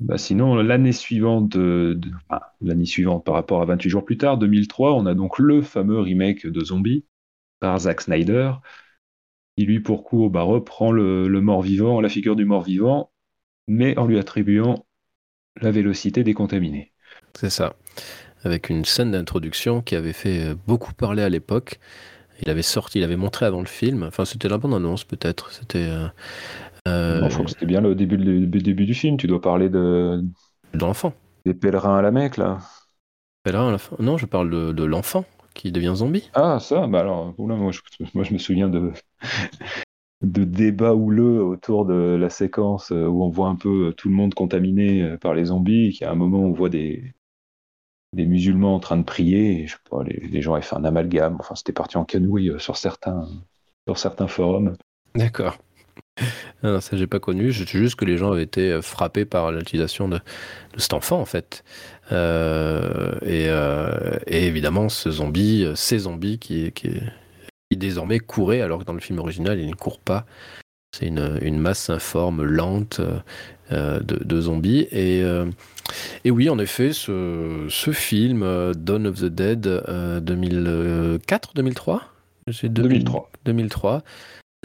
Bah 0.01 0.19
sinon, 0.19 0.57
l'année 0.57 0.93
suivante, 0.93 1.57
par 3.25 3.35
rapport 3.35 3.63
à 3.63 3.65
28 3.65 3.89
jours 3.89 4.05
plus 4.05 4.19
tard, 4.19 4.37
2003, 4.37 4.93
on 4.93 5.07
a 5.07 5.15
donc 5.15 5.39
le 5.39 5.63
fameux 5.63 6.01
remake 6.01 6.47
de 6.47 6.65
Zombie 6.65 7.07
par 7.61 7.79
Zack 7.79 8.03
Snyder, 8.03 8.53
qui 9.57 9.65
lui 9.65 9.81
pour 9.81 10.05
coup 10.05 10.29
bah, 10.29 10.43
reprend 10.43 10.93
le, 10.93 11.29
mort-vivant, 11.41 12.03
la 12.03 12.11
figure 12.11 12.37
du 12.37 12.45
mort-vivant, 12.45 13.11
mais 13.69 13.97
en 13.97 14.07
lui 14.07 14.19
attribuant 14.19 14.87
la 15.63 15.71
vélocité 15.71 16.25
des 16.25 16.35
contaminés. 16.35 16.93
C'est 17.35 17.51
ça. 17.51 17.75
Avec 18.45 18.69
une 18.69 18.85
scène 18.85 19.13
d'introduction 19.13 19.81
qui 19.81 19.97
avait 19.97 20.13
fait 20.13 20.55
beaucoup 20.67 20.93
parler 20.93 21.23
à 21.23 21.31
l'époque. 21.31 21.81
Il 22.43 22.51
avait 22.51 22.61
sorti, 22.61 22.99
il 22.99 23.05
avait 23.05 23.17
montré 23.17 23.47
avant 23.47 23.61
le 23.61 23.67
film. 23.67 24.03
Enfin, 24.03 24.27
c'était 24.27 24.49
la 24.49 24.59
bonne 24.59 24.75
annonce 24.75 25.05
peut-être. 25.05 25.51
C'était 25.53 25.89
euh, 26.87 27.23
euh, 27.23 27.47
c'était 27.47 27.67
bien 27.67 27.81
le 27.81 27.95
début, 27.95 28.17
le 28.17 28.47
début 28.47 28.87
du 28.87 28.95
film. 28.95 29.17
Tu 29.17 29.27
dois 29.27 29.41
parler 29.41 29.69
de. 29.69 30.23
l'enfant. 30.75 31.13
Des 31.45 31.55
pèlerins 31.55 31.99
à 31.99 32.03
la 32.03 32.11
Mecque, 32.11 32.37
là. 32.37 32.59
Pèlerins 33.43 33.69
à 33.69 33.73
la 33.73 33.79
Non, 33.99 34.19
je 34.19 34.27
parle 34.27 34.75
de, 34.75 34.85
l'enfant 34.85 35.25
qui 35.55 35.73
devient 35.73 35.93
zombie. 35.95 36.31
Ah, 36.35 36.59
ça, 36.61 36.87
bah 36.87 37.01
alors, 37.01 37.35
moi, 37.39 37.73
je, 37.73 37.81
moi, 38.15 38.25
je 38.25 38.33
me 38.33 38.39
souviens 38.39 38.69
de, 38.69 38.93
de 40.23 40.45
débats 40.45 40.95
houleux 40.95 41.43
autour 41.43 41.87
de 41.87 42.17
la 42.21 42.29
séquence 42.29 42.91
où 42.91 43.25
on 43.25 43.31
voit 43.31 43.49
un 43.49 43.57
peu 43.57 43.95
tout 43.97 44.09
le 44.09 44.15
monde 44.15 44.35
contaminé 44.35 45.17
par 45.21 45.35
les 45.35 45.47
zombies, 45.47 45.97
qu'à 45.99 46.11
un 46.11 46.15
moment, 46.15 46.41
on 46.41 46.53
voit 46.53 46.69
des, 46.69 47.15
des 48.13 48.27
musulmans 48.27 48.75
en 48.75 48.81
train 48.81 48.99
de 48.99 49.05
prier, 49.05 49.63
et 49.63 49.67
je 49.67 49.73
sais 49.73 49.79
pas, 49.91 50.03
les, 50.03 50.27
les 50.29 50.43
gens 50.43 50.55
avaient 50.55 50.63
fait 50.63 50.77
un 50.77 50.85
amalgame, 50.85 51.37
enfin, 51.41 51.55
c'était 51.55 51.73
parti 51.73 51.97
en 51.97 52.05
canouille 52.05 52.53
sur 52.59 52.77
certains, 52.77 53.27
sur 53.87 53.99
certains 53.99 54.29
forums. 54.29 54.77
D'accord. 55.15 55.57
non, 56.63 56.81
ça 56.81 56.97
j'ai 56.97 57.07
pas 57.07 57.21
connu. 57.21 57.53
Je 57.53 57.65
sais 57.65 57.79
juste 57.79 57.97
que 57.97 58.05
les 58.05 58.17
gens 58.17 58.33
avaient 58.33 58.43
été 58.43 58.81
frappés 58.83 59.25
par 59.25 59.53
l'utilisation 59.53 60.09
de, 60.09 60.21
cet 60.77 60.95
enfant 60.95 61.21
en 61.21 61.25
fait. 61.25 61.65
et, 62.11 63.49
évidemment, 64.27 64.89
ce 64.89 65.11
zombie, 65.11 65.67
ces 65.75 66.01
zombies 66.01 66.39
qui, 66.39 66.73
qui, 66.73 66.93
qui 67.71 67.77
désormais 67.77 68.19
couraient, 68.19 68.61
alors 68.61 68.81
que 68.81 68.85
dans 68.85 68.93
le 68.93 69.01
film 69.01 69.19
original, 69.19 69.59
il 69.59 69.69
ne 69.69 69.75
court 69.75 70.01
pas. 70.01 70.27
C'est 70.97 71.07
une, 71.07 71.59
masse 71.59 71.91
informe, 71.91 72.43
lente 72.45 73.01
de, 73.71 74.01
de, 74.01 74.41
zombies. 74.41 74.89
Et 74.91 75.23
et 76.25 76.31
oui, 76.31 76.49
en 76.49 76.59
effet, 76.59 76.93
ce, 76.93 77.67
ce 77.69 77.93
film, 77.93 78.43
euh, 78.43 78.73
Dawn 78.75 79.07
of 79.07 79.21
the 79.21 79.27
Dead, 79.27 79.63
2004, 80.23 81.55
2003 81.55 82.03
2003. 83.45 84.03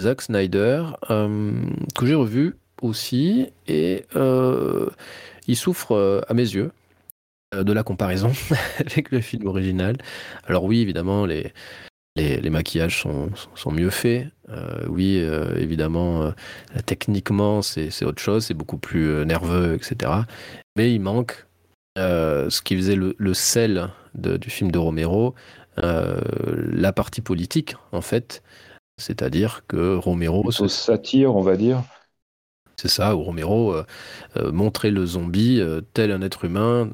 2003. 0.01 0.03
Zack 0.03 0.21
Snyder, 0.21 0.83
euh, 1.09 1.53
que 1.97 2.05
j'ai 2.05 2.15
revu 2.15 2.55
aussi, 2.81 3.47
et 3.67 4.05
euh, 4.15 4.89
il 5.47 5.55
souffre 5.55 6.23
à 6.27 6.33
mes 6.33 6.41
yeux 6.41 6.71
de 7.55 7.73
la 7.73 7.83
comparaison 7.83 8.31
avec 8.79 9.11
le 9.11 9.21
film 9.21 9.47
original. 9.47 9.97
Alors 10.45 10.63
oui, 10.63 10.81
évidemment, 10.81 11.25
les, 11.25 11.53
les, 12.15 12.49
maquillages 12.49 13.01
sont, 13.01 13.29
sont, 13.55 13.71
mieux 13.71 13.89
faits. 13.89 14.27
oui, 14.87 15.17
évidemment, 15.57 16.33
techniquement, 16.85 17.61
c'est 17.61 18.05
autre 18.05 18.21
chose, 18.21 18.45
c'est 18.45 18.53
beaucoup 18.53 18.77
plus 18.77 19.25
nerveux, 19.25 19.75
etc. 19.75 20.11
Mais 20.77 20.93
il 20.93 21.01
manque 21.01 21.45
euh, 21.97 22.49
ce 22.49 22.61
qui 22.61 22.77
faisait 22.77 22.95
le, 22.95 23.33
sel 23.33 23.89
du 24.15 24.49
film 24.49 24.71
de 24.71 24.77
Romero, 24.77 25.35
euh, 25.79 26.21
la 26.71 26.93
partie 26.93 27.21
politique, 27.21 27.75
en 27.91 28.01
fait. 28.01 28.43
C'est-à-dire 29.01 29.63
que 29.67 29.95
Romero. 29.95 30.49
Se... 30.51 30.67
satire, 30.67 31.35
on 31.35 31.41
va 31.41 31.57
dire. 31.57 31.83
C'est 32.77 32.87
ça, 32.87 33.15
où 33.15 33.21
Romero 33.21 33.75
euh, 33.75 34.51
montrait 34.51 34.89
le 34.89 35.05
zombie 35.05 35.61
tel 35.93 36.11
un 36.11 36.21
être 36.23 36.45
humain 36.45 36.89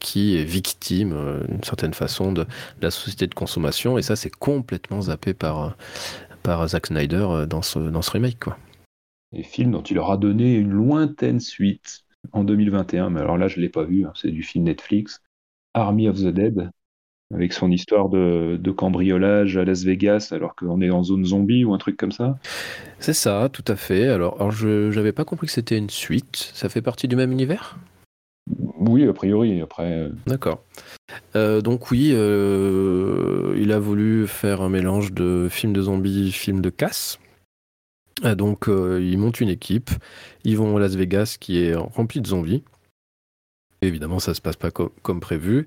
qui 0.00 0.36
est 0.36 0.42
victime, 0.42 1.14
d'une 1.48 1.62
certaine 1.62 1.94
façon, 1.94 2.32
de, 2.32 2.44
la 2.82 2.90
société 2.90 3.28
de 3.28 3.34
consommation. 3.34 3.98
Et 3.98 4.02
ça, 4.02 4.16
c'est 4.16 4.34
complètement 4.34 5.02
zappé 5.02 5.34
par, 5.34 5.76
par 6.42 6.66
Zack 6.66 6.88
Snyder 6.88 7.44
dans 7.48 7.62
ce, 7.62 7.78
dans 7.78 8.02
ce 8.02 8.10
remake. 8.10 8.40
Quoi. 8.40 8.56
Et 9.32 9.42
film 9.42 9.72
dont 9.72 9.82
il 9.82 9.94
leur 9.94 10.10
a 10.10 10.16
donné 10.16 10.54
une 10.54 10.70
lointaine 10.70 11.40
suite 11.40 12.04
en 12.32 12.44
2021, 12.44 13.10
mais 13.10 13.20
alors 13.20 13.38
là, 13.38 13.48
je 13.48 13.56
ne 13.56 13.62
l'ai 13.62 13.68
pas 13.68 13.84
vu, 13.84 14.06
hein, 14.06 14.12
c'est 14.14 14.30
du 14.30 14.42
film 14.42 14.64
Netflix, 14.64 15.22
Army 15.74 16.08
of 16.08 16.16
the 16.16 16.28
Dead, 16.28 16.70
avec 17.34 17.52
son 17.52 17.70
histoire 17.70 18.08
de, 18.08 18.70
cambriolage 18.70 19.56
à 19.56 19.64
Las 19.64 19.82
Vegas 19.84 20.28
alors 20.32 20.54
qu'on 20.54 20.80
est 20.80 20.90
en 20.90 21.02
zone 21.02 21.24
zombie 21.24 21.64
ou 21.64 21.74
un 21.74 21.78
truc 21.78 21.96
comme 21.96 22.12
ça 22.12 22.38
C'est 23.00 23.12
ça, 23.12 23.48
tout 23.52 23.64
à 23.66 23.76
fait. 23.76 24.08
Alors, 24.08 24.36
alors 24.36 24.52
je 24.52 24.94
n'avais 24.94 25.12
pas 25.12 25.24
compris 25.24 25.46
que 25.46 25.52
c'était 25.52 25.78
une 25.78 25.90
suite. 25.90 26.50
Ça 26.54 26.68
fait 26.68 26.82
partie 26.82 27.08
du 27.08 27.16
même 27.16 27.32
univers? 27.32 27.78
Oui, 28.78 29.06
a 29.06 29.12
priori. 29.12 29.60
Après. 29.60 29.92
Euh. 29.92 30.08
D'accord. 30.26 30.62
Euh, 31.36 31.60
donc 31.60 31.90
oui, 31.90 32.10
euh, 32.12 33.54
il 33.58 33.72
a 33.72 33.78
voulu 33.78 34.26
faire 34.26 34.62
un 34.62 34.68
mélange 34.68 35.12
de 35.12 35.48
film 35.50 35.72
de 35.72 35.82
zombies, 35.82 36.32
film 36.32 36.60
de 36.60 36.70
casse. 36.70 37.18
Ah, 38.22 38.34
donc 38.34 38.68
euh, 38.68 39.00
ils 39.00 39.18
montent 39.18 39.40
une 39.40 39.48
équipe, 39.48 39.90
ils 40.44 40.56
vont 40.56 40.76
à 40.76 40.80
Las 40.80 40.96
Vegas 40.96 41.36
qui 41.38 41.62
est 41.62 41.74
rempli 41.74 42.20
de 42.20 42.26
zombies. 42.26 42.64
Évidemment, 43.82 44.18
ça 44.18 44.34
se 44.34 44.40
passe 44.40 44.56
pas 44.56 44.70
comme 44.70 45.20
prévu. 45.20 45.66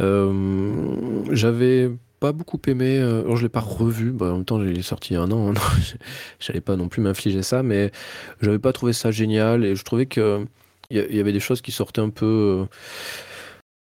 Euh, 0.00 1.24
j'avais 1.30 1.90
pas 2.20 2.32
beaucoup 2.32 2.60
aimé. 2.66 2.98
Euh, 2.98 3.22
alors 3.22 3.36
je 3.36 3.42
l'ai 3.42 3.48
pas 3.48 3.60
revu. 3.60 4.12
Bah, 4.12 4.32
en 4.32 4.36
même 4.36 4.44
temps, 4.44 4.62
j'ai 4.64 4.82
sorti 4.82 5.14
un 5.14 5.30
an. 5.30 5.50
Hein, 5.50 5.54
j'allais 6.40 6.60
pas 6.60 6.76
non 6.76 6.88
plus 6.88 7.02
m'infliger 7.02 7.42
ça, 7.42 7.62
mais 7.62 7.90
j'avais 8.40 8.58
pas 8.58 8.72
trouvé 8.72 8.92
ça 8.92 9.10
génial 9.10 9.64
et 9.64 9.76
je 9.76 9.84
trouvais 9.84 10.06
que 10.06 10.44
il 10.92 10.98
y, 10.98 11.20
avait 11.20 11.32
des 11.32 11.38
choses 11.38 11.60
qui 11.62 11.70
sortaient 11.70 12.00
un 12.00 12.10
peu. 12.10 12.66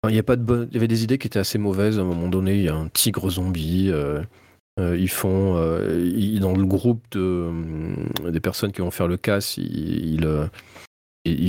il 0.07 0.15
y, 0.15 0.21
pas 0.21 0.35
de 0.35 0.69
y 0.71 0.77
avait 0.77 0.87
des 0.87 1.03
idées 1.03 1.17
qui 1.17 1.25
étaient 1.25 1.39
assez 1.39 1.57
mauvaises. 1.57 1.97
À 1.97 2.03
un 2.03 2.05
moment 2.05 2.27
donné, 2.27 2.55
il 2.55 2.61
y 2.61 2.69
a 2.69 2.75
un 2.75 2.89
tigre 2.89 3.27
zombie. 3.27 3.91
Euh, 4.79 4.97
ils 4.97 5.09
font, 5.09 5.57
euh, 5.57 6.39
dans 6.39 6.53
le 6.53 6.65
groupe 6.65 7.03
de, 7.11 7.51
euh, 8.23 8.31
des 8.31 8.39
personnes 8.39 8.71
qui 8.71 8.81
vont 8.81 8.91
faire 8.91 9.07
le 9.07 9.17
casse, 9.17 9.57
ils, 9.57 10.15
ils, 10.15 10.49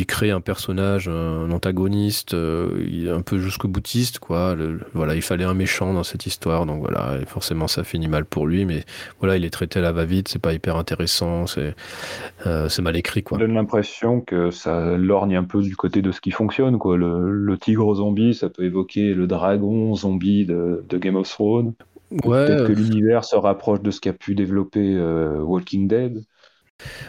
créent 0.07 0.31
un 0.31 0.41
personnage, 0.41 1.09
un 1.09 1.51
antagoniste, 1.51 2.35
un 2.35 3.23
peu 3.23 3.39
jusqu'au 3.39 3.69
boutiste, 3.69 4.19
quoi. 4.19 4.57
voilà, 4.93 5.15
il 5.15 5.23
fallait 5.23 5.45
un 5.45 5.55
méchant 5.55 5.95
dans 5.95 6.03
cette 6.03 6.27
histoire, 6.27 6.67
donc 6.67 6.81
voilà, 6.81 7.19
forcément 7.27 7.69
ça 7.69 7.85
finit 7.85 8.09
mal 8.09 8.25
pour 8.25 8.47
lui, 8.47 8.65
mais 8.65 8.85
voilà, 9.21 9.37
il 9.37 9.45
est 9.45 9.51
traité 9.51 9.79
à 9.79 9.83
la 9.83 9.93
va-vite, 9.93 10.29
c'est 10.29 10.39
pas 10.39 10.53
hyper 10.53 10.77
intéressant, 10.77 11.47
c'est 11.47 11.75
c'est 12.45 12.83
mal 12.83 12.97
écrit, 12.97 13.23
quoi. 13.23 13.39
Ça 13.39 13.45
donne 13.45 13.55
l'impression 13.55 14.21
que 14.21 14.51
ça 14.51 14.97
lorgne 14.97 15.37
un 15.37 15.45
peu 15.45 15.63
du 15.63 15.77
côté 15.77 16.03
de 16.03 16.13
ce 16.13 16.21
qui 16.21 16.31
fonctionne, 16.31 16.79
quoi. 16.79 16.97
Le, 16.97 17.57
tigre 17.59 17.95
zombie, 17.95 18.35
ça 18.35 18.49
peut 18.49 18.65
évoquer 18.65 19.15
le 19.15 19.27
dragon 19.27 19.95
zombie 19.95 20.45
de, 20.45 20.85
de 20.89 20.99
Game 20.99 21.17
of 21.17 21.29
Thrones. 21.29 21.75
Peut-être 22.21 22.67
que 22.67 22.73
l'univers 22.73 23.25
se 23.25 23.37
rapproche 23.37 23.81
de 23.81 23.91
ce 23.91 24.01
qu'a 24.01 24.13
pu 24.13 24.35
développer 24.35 24.95
euh, 24.95 25.41
Walking 25.41 25.89
Dead. 25.89 26.25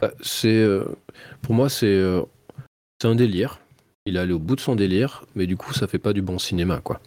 Bah, 0.02 0.12
c'est, 0.22 0.62
euh, 0.62 0.86
pour 1.42 1.56
moi, 1.56 1.68
euh, 1.84 2.22
c'est, 3.04 3.08
un 3.10 3.16
délire. 3.16 3.60
Il 4.06 4.16
est 4.16 4.20
allé 4.20 4.34
au 4.34 4.40
bout 4.40 4.56
de 4.56 4.62
son 4.62 4.76
délire, 4.76 5.26
mais 5.36 5.46
du 5.46 5.58
coup, 5.58 5.74
ça 5.74 5.88
fait 5.88 6.00
pas 6.00 6.14
du 6.14 6.22
bon 6.22 6.40
cinéma, 6.40 6.80
quoi. 6.82 7.00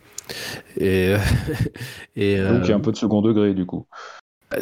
Et, 0.77 1.15
et 2.17 2.39
donc 2.39 2.63
il 2.65 2.69
y 2.69 2.73
a 2.73 2.77
un 2.77 2.81
peu 2.81 2.93
de 2.93 2.97
second 2.97 3.23
degré, 3.23 3.55
du 3.55 3.67
coup. 3.67 3.87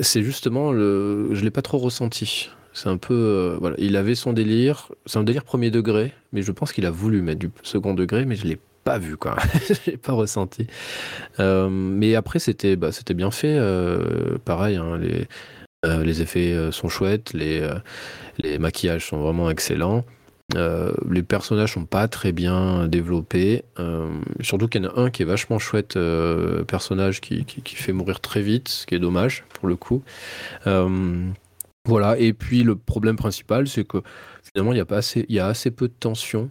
C'est 0.00 0.22
justement 0.22 0.72
le, 0.72 1.28
je 1.32 1.44
l'ai 1.44 1.50
pas 1.50 1.62
trop 1.62 1.78
ressenti. 1.78 2.50
C'est 2.72 2.88
un 2.88 2.96
peu, 2.96 3.56
voilà, 3.60 3.76
il 3.78 3.96
avait 3.96 4.14
son 4.14 4.32
délire. 4.32 4.90
C'est 5.06 5.18
un 5.18 5.24
délire 5.24 5.44
premier 5.44 5.70
degré, 5.70 6.12
mais 6.32 6.42
je 6.42 6.50
pense 6.50 6.72
qu'il 6.72 6.86
a 6.86 6.90
voulu 6.90 7.22
mettre 7.22 7.38
du 7.38 7.50
second 7.62 7.94
degré, 7.94 8.24
mais 8.24 8.34
je 8.34 8.46
l'ai 8.46 8.58
pas 8.84 8.98
vu, 8.98 9.16
quoi. 9.16 9.36
J'ai 9.84 9.96
pas 9.96 10.12
ressenti. 10.12 10.66
Euh, 11.40 11.68
mais 11.70 12.14
après, 12.14 12.38
c'était 12.38 12.76
bah, 12.76 12.92
c'était 12.92 13.14
bien 13.14 13.30
fait. 13.30 13.56
Euh, 13.56 14.38
pareil, 14.44 14.76
hein, 14.76 14.98
les, 14.98 15.26
euh, 15.86 16.04
les 16.04 16.22
effets 16.22 16.70
sont 16.70 16.88
chouettes, 16.88 17.32
les, 17.32 17.68
les 18.38 18.58
maquillages 18.58 19.06
sont 19.06 19.18
vraiment 19.18 19.50
excellents. 19.50 20.04
Les 20.52 21.22
personnages 21.22 21.74
sont 21.74 21.86
pas 21.86 22.06
très 22.08 22.32
bien 22.32 22.86
développés. 22.88 23.64
surtout 24.40 24.68
qu'il 24.68 24.82
y 24.82 24.86
en 24.86 24.90
a 24.90 25.00
un 25.00 25.10
qui 25.10 25.22
est 25.22 25.26
vachement 25.26 25.58
chouette, 25.58 25.98
personnage 26.68 27.20
qui, 27.20 27.44
qui, 27.44 27.62
qui, 27.62 27.76
fait 27.76 27.92
mourir 27.92 28.20
très 28.20 28.42
vite, 28.42 28.68
ce 28.68 28.86
qui 28.86 28.94
est 28.94 29.00
dommage 29.00 29.44
pour 29.54 29.68
le 29.68 29.76
coup. 29.76 30.02
voilà. 31.86 32.18
Et 32.18 32.32
puis 32.32 32.62
le 32.62 32.76
problème 32.76 33.16
principal, 33.16 33.68
c'est 33.68 33.84
que 33.84 34.02
finalement, 34.42 34.72
il 34.72 34.78
y 34.78 34.80
a 34.80 34.86
pas 34.86 34.98
assez, 34.98 35.26
il 35.28 35.34
y 35.34 35.40
a 35.40 35.46
assez 35.46 35.70
peu 35.70 35.88
de 35.88 35.94
tension 35.98 36.50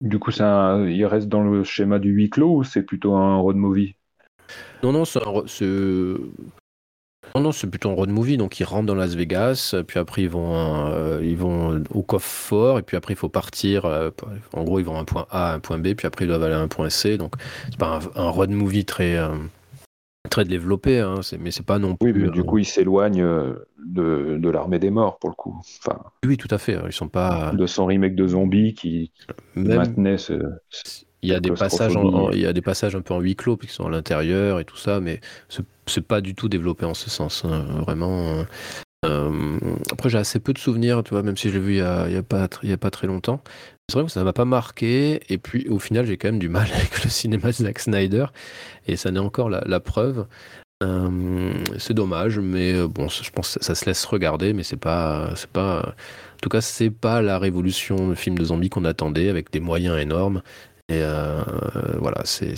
du 0.00 0.18
coup, 0.18 0.30
un... 0.40 0.86
il 0.86 1.04
reste 1.04 1.28
dans 1.28 1.42
le 1.42 1.62
schéma 1.62 1.98
du 1.98 2.10
huis 2.10 2.30
clos 2.30 2.56
ou 2.56 2.64
c'est 2.64 2.82
plutôt 2.82 3.14
un 3.14 3.36
road 3.36 3.56
movie? 3.56 3.94
Non, 4.82 4.92
non, 4.92 5.04
c'est 5.04 5.20
Non, 7.34 7.42
non, 7.42 7.52
c'est 7.52 7.68
plutôt 7.68 7.90
un 7.90 7.94
road 7.94 8.10
movie. 8.10 8.36
Donc, 8.36 8.58
ils 8.60 8.64
rentrent 8.64 8.86
dans 8.86 8.94
Las 8.94 9.14
Vegas, 9.14 9.74
puis 9.86 9.98
après, 9.98 10.22
ils 10.22 10.30
vont, 10.30 10.86
euh, 10.88 11.20
ils 11.22 11.36
vont 11.36 11.82
au 11.90 12.02
coffre-fort, 12.02 12.78
et 12.78 12.82
puis 12.82 12.96
après, 12.96 13.14
il 13.14 13.16
faut 13.16 13.28
partir. 13.28 13.84
Euh, 13.84 14.10
en 14.52 14.64
gros, 14.64 14.78
ils 14.78 14.84
vont 14.84 14.96
à 14.96 15.00
un 15.00 15.04
point 15.04 15.26
A, 15.30 15.52
à 15.52 15.54
un 15.54 15.60
point 15.60 15.78
B, 15.78 15.94
puis 15.94 16.06
après, 16.06 16.24
ils 16.24 16.28
doivent 16.28 16.42
aller 16.42 16.54
à 16.54 16.60
un 16.60 16.68
point 16.68 16.90
C. 16.90 17.18
Donc, 17.18 17.34
c'est 17.66 17.78
pas 17.78 18.00
un, 18.16 18.22
un, 18.22 18.30
road 18.30 18.50
movie 18.50 18.84
très, 18.84 19.16
euh, 19.16 19.36
très 20.28 20.44
développé, 20.44 20.98
hein, 21.00 21.20
mais 21.38 21.50
c'est 21.50 21.66
pas 21.66 21.78
non 21.78 21.94
plus. 21.94 22.12
Oui, 22.12 22.18
mais 22.24 22.30
du 22.30 22.42
coup, 22.42 22.58
ils 22.58 22.64
s'éloignent 22.64 23.24
de, 23.78 24.36
de 24.38 24.48
l'armée 24.50 24.78
des 24.78 24.90
morts 24.90 25.18
pour 25.18 25.30
le 25.30 25.36
coup. 25.36 25.60
Enfin, 25.84 26.00
oui, 26.26 26.36
tout 26.36 26.48
à 26.50 26.58
fait. 26.58 26.78
Ils 26.86 26.92
sont 26.92 27.08
pas. 27.08 27.52
De 27.52 27.66
son 27.66 27.86
remake 27.86 28.16
de 28.16 28.26
zombies 28.26 28.74
qui, 28.74 29.12
maintenait 29.54 30.18
ce. 30.18 30.34
Il 31.22 31.30
y, 31.30 31.34
a 31.34 31.40
des 31.40 31.50
passages 31.50 31.92
il 32.32 32.40
y 32.40 32.46
a 32.46 32.52
des 32.52 32.62
passages 32.62 32.96
un 32.96 33.02
peu 33.02 33.14
en 33.14 33.20
huis 33.20 33.36
clos 33.36 33.56
qui 33.56 33.66
sont 33.68 33.86
à 33.86 33.90
l'intérieur 33.90 34.58
et 34.60 34.64
tout 34.64 34.76
ça, 34.76 35.00
mais 35.00 35.20
c'est 35.86 36.06
pas 36.06 36.20
du 36.20 36.34
tout 36.34 36.48
développé 36.48 36.84
en 36.86 36.94
ce 36.94 37.10
sens. 37.10 37.44
Hein, 37.44 37.64
vraiment. 37.86 38.44
Euh, 39.06 39.58
après, 39.92 40.10
j'ai 40.10 40.18
assez 40.18 40.40
peu 40.40 40.52
de 40.52 40.58
souvenirs, 40.58 41.02
tu 41.02 41.10
vois, 41.10 41.22
même 41.22 41.36
si 41.36 41.48
je 41.48 41.54
l'ai 41.54 41.60
vu 41.60 41.72
il 41.74 41.78
y, 41.78 41.80
a, 41.80 42.06
il, 42.06 42.14
y 42.14 42.16
a 42.16 42.22
pas, 42.22 42.48
il 42.62 42.70
y 42.70 42.72
a 42.72 42.76
pas 42.76 42.90
très 42.90 43.06
longtemps. 43.06 43.42
C'est 43.88 43.94
vrai 43.98 44.04
que 44.04 44.12
ça 44.12 44.22
m'a 44.22 44.32
pas 44.32 44.44
marqué, 44.44 45.20
et 45.28 45.38
puis 45.38 45.66
au 45.68 45.78
final, 45.78 46.06
j'ai 46.06 46.16
quand 46.16 46.28
même 46.28 46.38
du 46.38 46.48
mal 46.48 46.68
avec 46.74 47.02
le 47.02 47.10
cinéma 47.10 47.48
de 47.48 47.52
Zack 47.52 47.78
Snyder, 47.78 48.26
et 48.86 48.96
ça 48.96 49.10
n'est 49.10 49.20
encore 49.20 49.48
la, 49.48 49.62
la 49.66 49.80
preuve. 49.80 50.26
Euh, 50.82 51.52
c'est 51.78 51.92
dommage, 51.92 52.38
mais 52.38 52.72
euh, 52.74 52.88
bon, 52.88 53.08
je 53.08 53.30
pense 53.30 53.58
que 53.58 53.64
ça 53.64 53.74
se 53.74 53.84
laisse 53.84 54.04
regarder, 54.06 54.54
mais 54.54 54.62
c'est 54.62 54.78
pas, 54.78 55.30
c'est 55.36 55.50
pas, 55.50 55.80
en 55.80 56.38
tout 56.40 56.48
cas, 56.48 56.62
c'est 56.62 56.90
pas 56.90 57.20
la 57.20 57.38
révolution 57.38 58.08
de 58.08 58.14
film 58.14 58.38
de 58.38 58.44
zombies 58.44 58.70
qu'on 58.70 58.86
attendait 58.86 59.28
avec 59.28 59.50
des 59.50 59.60
moyens 59.60 59.98
énormes. 59.98 60.42
Et 60.90 61.02
euh, 61.02 61.42
voilà, 61.98 62.22
c'est, 62.24 62.54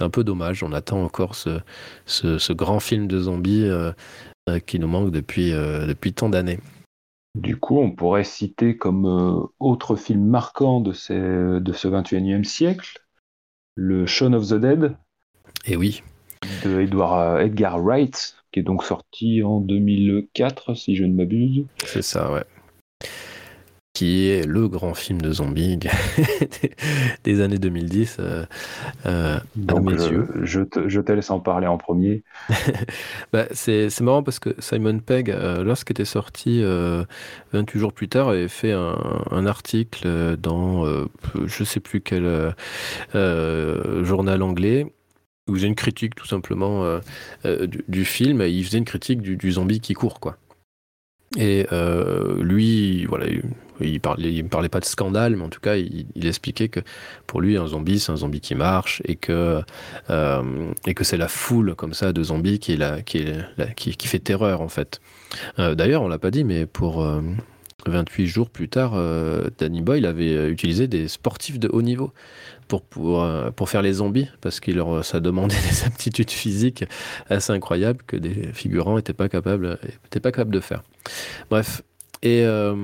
un 0.00 0.10
peu 0.10 0.22
dommage. 0.22 0.62
On 0.62 0.72
attend 0.72 1.02
encore 1.02 1.34
ce, 1.34 1.60
ce, 2.06 2.52
grand 2.52 2.78
film 2.78 3.06
de 3.06 3.18
zombies 3.18 3.68
qui 4.66 4.78
nous 4.78 4.88
manque 4.88 5.10
depuis, 5.10 5.50
depuis 5.50 6.12
tant 6.12 6.28
d'années. 6.28 6.60
Du 7.38 7.56
coup, 7.56 7.78
on 7.78 7.90
pourrait 7.90 8.24
citer 8.24 8.76
comme 8.76 9.48
autre 9.58 9.96
film 9.96 10.24
marquant 10.26 10.80
de, 10.80 10.92
ces, 10.92 11.18
de 11.18 11.72
ce 11.72 11.88
21e 11.88 12.44
siècle 12.44 13.00
le 13.76 14.04
Shaun 14.04 14.34
of 14.34 14.48
the 14.48 14.54
Dead. 14.54 14.96
Et 15.66 15.76
oui 15.76 16.02
de 16.64 16.80
Edward, 16.80 17.40
Edgar 17.40 17.82
Wright, 17.82 18.36
qui 18.52 18.60
est 18.60 18.62
donc 18.62 18.84
sorti 18.84 19.42
en 19.42 19.60
2004, 19.60 20.74
si 20.74 20.96
je 20.96 21.04
ne 21.04 21.14
m'abuse. 21.14 21.64
C'est 21.84 22.02
ça, 22.02 22.32
ouais. 22.32 22.44
Qui 23.92 24.28
est 24.28 24.46
le 24.46 24.68
grand 24.68 24.94
film 24.94 25.20
de 25.20 25.32
zombies 25.32 25.78
des, 27.24 27.40
années 27.40 27.58
2010 27.58 28.18
Donc, 29.56 29.90
je, 29.90 30.60
te, 30.60 30.88
je, 30.88 31.00
te, 31.00 31.12
laisse 31.12 31.30
en 31.30 31.40
parler 31.40 31.66
en 31.66 31.76
premier. 31.76 32.22
bah, 33.32 33.46
c'est 33.52 34.00
marrant 34.00 34.22
parce 34.22 34.38
que 34.38 34.54
Simon 34.58 35.00
Pegg, 35.00 35.28
lorsqu'il 35.28 35.94
était 35.94 36.04
sorti 36.04 36.62
28 37.52 37.78
jours 37.78 37.92
plus 37.92 38.08
tard, 38.08 38.28
avait 38.28 38.48
fait 38.48 38.72
un, 38.72 38.96
un 39.30 39.46
article 39.46 40.36
dans 40.36 40.84
je 41.44 41.64
sais 41.64 41.80
plus 41.80 42.00
quel 42.00 42.54
journal 43.12 44.42
anglais 44.42 44.86
où 45.48 45.54
il 45.54 45.56
faisait 45.56 45.68
une 45.68 45.74
critique 45.74 46.14
tout 46.14 46.26
simplement 46.26 47.00
du, 47.88 48.04
film. 48.04 48.40
il 48.42 48.64
faisait 48.64 48.78
une 48.78 48.84
critique 48.84 49.20
du, 49.20 49.36
du 49.36 49.52
zombie 49.52 49.80
qui 49.80 49.94
court, 49.94 50.20
quoi. 50.20 50.36
Et 51.36 51.66
euh, 51.72 52.42
lui, 52.42 53.04
voilà, 53.06 53.26
il 53.80 54.00
il 54.18 54.48
parlait 54.48 54.68
pas 54.68 54.80
de 54.80 54.84
scandale, 54.84 55.36
mais 55.36 55.44
en 55.44 55.48
tout 55.48 55.60
cas, 55.60 55.76
il, 55.76 56.26
expliquait 56.26 56.68
que 56.68 56.80
pour 57.26 57.40
lui, 57.40 57.56
un 57.56 57.66
zombie, 57.66 57.98
c'est 57.98 58.12
un 58.12 58.16
zombie 58.16 58.40
qui 58.40 58.54
marche 58.54 59.02
et 59.04 59.16
que 59.16 59.62
euh, 60.10 60.72
que 60.94 61.04
c'est 61.04 61.16
la 61.16 61.28
foule 61.28 61.74
comme 61.74 61.94
ça 61.94 62.12
de 62.12 62.22
zombies 62.22 62.58
qui 62.58 62.72
est 62.72 62.76
la, 62.76 63.02
qui, 63.02 63.18
est 63.18 63.74
qui, 63.74 64.06
fait 64.06 64.18
terreur 64.18 64.60
en 64.60 64.68
fait. 64.68 65.00
Euh, 65.58 65.74
D'ailleurs, 65.74 66.02
on 66.02 66.08
l'a 66.08 66.18
pas 66.18 66.30
dit, 66.30 66.44
mais 66.44 66.66
pour 66.66 67.06
28 67.86 68.26
jours 68.26 68.50
plus 68.50 68.68
tard, 68.68 68.92
Danny 69.58 69.80
Boyle 69.80 70.06
avait 70.06 70.48
utilisé 70.48 70.86
des 70.86 71.08
sportifs 71.08 71.58
de 71.58 71.68
haut 71.72 71.82
niveau 71.82 72.12
pour, 72.70 72.82
pour, 72.82 73.22
euh, 73.22 73.50
pour 73.50 73.68
faire 73.68 73.82
les 73.82 73.94
zombies, 73.94 74.28
parce 74.40 74.60
que 74.60 74.70
ça 75.02 75.20
demandait 75.20 75.56
des 75.70 75.84
aptitudes 75.84 76.30
physiques 76.30 76.84
assez 77.28 77.52
incroyables 77.52 78.02
que 78.06 78.16
des 78.16 78.52
figurants 78.54 78.96
n'étaient 78.96 79.12
pas 79.12 79.28
pas 79.28 79.38
capables 80.32 80.50
de 80.50 80.60
faire. 80.60 80.82
Bref. 81.50 81.82
Et, 82.22 82.44
euh, 82.44 82.74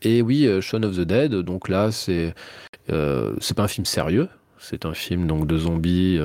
et 0.00 0.22
oui, 0.22 0.46
euh, 0.46 0.60
Shaun 0.60 0.84
of 0.84 0.96
the 0.96 1.00
Dead, 1.00 1.34
donc 1.34 1.68
là, 1.68 1.92
c'est 1.92 2.34
c'est 3.40 3.56
pas 3.56 3.62
un 3.64 3.68
film 3.68 3.86
sérieux, 3.86 4.28
c'est 4.58 4.84
un 4.84 4.94
film 4.94 5.26
donc 5.26 5.46
de 5.46 5.56
zombies 5.56 6.20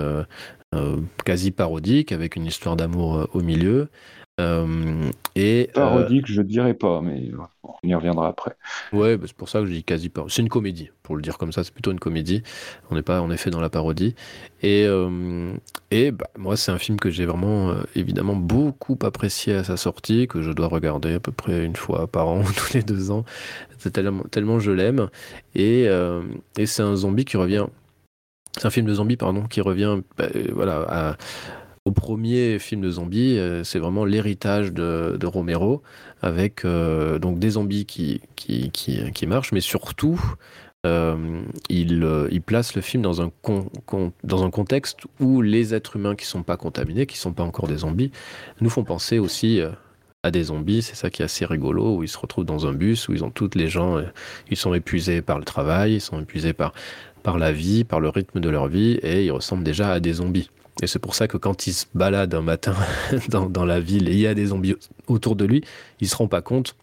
quasi 1.26 1.52
parodique, 1.52 2.12
avec 2.12 2.36
une 2.36 2.46
histoire 2.46 2.76
d'amour 2.76 3.28
au 3.34 3.42
milieu. 3.42 3.90
Euh, 4.40 5.10
et, 5.36 5.70
euh, 5.70 5.74
Parodique, 5.74 6.28
je 6.28 6.42
dirais 6.44 6.76
pas, 6.76 7.02
mais 7.02 7.32
on 7.64 7.88
y 7.88 7.96
reviendra 7.96 8.28
après. 8.28 8.56
Ouais, 8.94 9.18
bah, 9.18 9.26
c'est 9.28 9.36
pour 9.36 9.50
ça 9.50 9.62
que 9.62 9.66
je 9.66 9.72
dis 9.72 9.84
quasi 9.84 10.10
pas. 10.10 10.26
C'est 10.30 10.44
une 10.44 10.50
comédie, 10.50 10.92
pour 11.02 11.16
le 11.16 11.24
dire 11.24 11.40
comme 11.40 11.52
ça, 11.52 11.64
c'est 11.64 11.74
plutôt 11.74 11.92
une 11.92 12.00
comédie. 12.00 12.44
On 12.92 12.96
n'est 12.96 13.02
pas 13.02 13.22
en 13.22 13.32
effet 13.32 13.50
dans 13.50 13.62
la 13.62 13.70
parodie. 13.70 14.14
Et, 14.62 14.86
euh, 14.86 15.54
et 15.90 16.12
bah, 16.12 16.28
moi, 16.38 16.56
c'est 16.56 16.72
un 16.72 16.78
film 16.78 17.00
que 17.00 17.10
j'ai 17.10 17.26
vraiment, 17.26 17.74
évidemment, 17.96 18.36
beaucoup 18.36 18.98
apprécié 19.02 19.56
à 19.56 19.64
sa 19.64 19.76
sortie, 19.76 20.28
que 20.28 20.44
je 20.44 20.52
dois 20.52 20.68
regarder 20.68 21.16
à 21.16 21.20
peu 21.20 21.32
près 21.32 21.66
une 21.66 21.76
fois 21.76 22.06
par 22.06 22.28
an, 22.28 22.44
tous 22.56 22.74
les 22.74 22.84
deux 22.84 23.10
ans. 23.10 23.26
Tellement 24.32 24.60
je 24.60 24.72
l'aime. 24.72 25.10
Et, 25.56 25.88
et 26.58 26.66
c'est 26.66 26.84
un 26.84 26.96
zombie 26.96 27.26
qui 27.26 27.38
revient. 27.38 27.66
C'est 28.58 28.66
un 28.66 28.72
film 28.72 28.88
de 28.88 28.94
zombie, 28.94 29.18
pardon, 29.18 29.44
qui 29.44 29.62
revient 29.62 30.00
bah, 30.18 30.28
voilà, 30.52 30.86
à 30.90 31.18
au 31.88 31.92
premier 31.92 32.60
film 32.60 32.82
de 32.82 32.92
zombies, 32.92 33.40
euh, 33.40 33.64
c'est 33.64 33.80
vraiment 33.80 34.04
l'héritage 34.04 34.74
de, 34.74 35.26
Romero, 35.26 35.82
avec 36.22 36.66
euh, 36.66 37.18
donc 37.18 37.40
des 37.40 37.52
zombies 37.52 37.86
qui, 37.86 38.20
qui, 38.36 38.72
qui, 38.72 39.26
marchent, 39.26 39.54
mais 39.54 39.62
surtout, 39.62 40.20
euh, 40.86 41.42
il, 41.70 42.42
place 42.46 42.76
le 42.76 42.82
film 42.82 43.04
dans 43.04 43.22
un, 43.22 43.32
dans 44.26 44.44
un 44.44 44.50
contexte 44.50 45.00
où 45.22 45.42
les 45.42 45.74
êtres 45.74 45.96
humains 45.96 46.16
qui 46.16 46.26
ne 46.26 46.30
sont 46.30 46.44
pas 46.44 46.58
contaminés, 46.58 47.06
qui 47.06 47.16
ne 47.16 47.22
sont 47.22 47.34
pas 47.34 47.44
encore 47.44 47.70
des 47.70 47.78
zombies, 47.78 48.12
nous 48.60 48.70
font 48.70 48.84
penser 48.84 49.18
aussi 49.18 49.62
à 50.24 50.32
des 50.32 50.44
zombies. 50.44 50.82
C'est 50.82 50.96
ça 50.96 51.10
qui 51.10 51.22
est 51.22 51.26
assez 51.26 51.46
rigolo, 51.46 51.96
où 51.96 52.04
ils 52.04 52.10
se 52.10 52.18
retrouvent 52.18 52.44
dans 52.44 52.68
un 52.68 52.74
bus, 52.74 53.08
où 53.08 53.14
ils 53.14 53.24
ont 53.24 53.32
toutes 53.32 53.56
les 53.56 53.70
gens, 53.70 54.02
ils 54.52 54.58
sont 54.58 54.74
épuisés 54.74 55.22
par 55.22 55.40
le 55.40 55.46
travail, 55.46 55.96
ils 55.96 56.02
sont 56.02 56.20
épuisés 56.20 56.52
par, 56.52 56.74
par 57.24 57.38
la 57.38 57.54
vie, 57.54 57.86
par 57.86 58.02
le 58.02 58.10
rythme 58.10 58.42
de 58.42 58.50
leur 58.50 58.68
vie, 58.68 59.00
et 59.04 59.24
ils 59.24 59.32
ressemblent 59.32 59.64
déjà 59.64 59.94
à 59.94 60.02
des 60.02 60.14
zombies. 60.14 60.50
Et 60.82 60.88
c'est 60.88 61.00
pour 61.00 61.16
ça 61.16 61.28
que 61.28 61.38
quand 61.38 61.68
il 61.68 61.74
se 61.74 61.86
balade 61.96 62.34
un 62.34 62.42
matin 62.42 62.76
dans, 63.30 63.66
la 63.66 63.80
ville 63.80 64.10
et 64.10 64.14
il 64.14 64.20
y 64.20 64.28
a 64.28 64.34
des 64.34 64.48
zombies 64.48 64.76
autour 65.08 65.36
de 65.36 65.46
lui, 65.46 65.64
il 66.00 66.06
ne 66.06 66.10
se 66.10 66.16
rend 66.16 66.28
pas 66.28 66.42
compte 66.42 66.76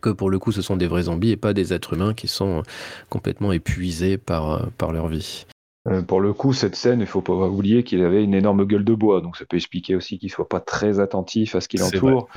que 0.00 0.10
pour 0.10 0.30
le 0.30 0.38
coup 0.38 0.52
ce 0.52 0.62
sont 0.62 0.76
des 0.76 0.86
vrais 0.86 1.04
zombies 1.04 1.30
et 1.30 1.36
pas 1.36 1.52
des 1.52 1.72
êtres 1.72 1.94
humains 1.94 2.12
qui 2.12 2.28
sont 2.28 2.62
complètement 3.08 3.52
épuisés 3.52 4.18
par, 4.18 4.70
par 4.72 4.92
leur 4.92 5.08
vie. 5.08 5.46
Euh, 5.88 6.02
pour 6.02 6.20
le 6.20 6.32
coup, 6.32 6.52
cette 6.52 6.76
scène, 6.76 7.00
il 7.00 7.06
faut 7.06 7.22
pas 7.22 7.32
oublier 7.32 7.82
qu'il 7.82 8.04
avait 8.04 8.22
une 8.22 8.34
énorme 8.34 8.64
gueule 8.64 8.84
de 8.84 8.94
bois, 8.94 9.20
donc 9.20 9.36
ça 9.36 9.44
peut 9.44 9.56
expliquer 9.56 9.96
aussi 9.96 10.18
qu'il 10.18 10.30
soit 10.30 10.48
pas 10.48 10.60
très 10.60 11.00
attentif 11.00 11.56
à 11.56 11.60
ce 11.60 11.66
qui 11.66 11.76
l'entoure. 11.76 12.28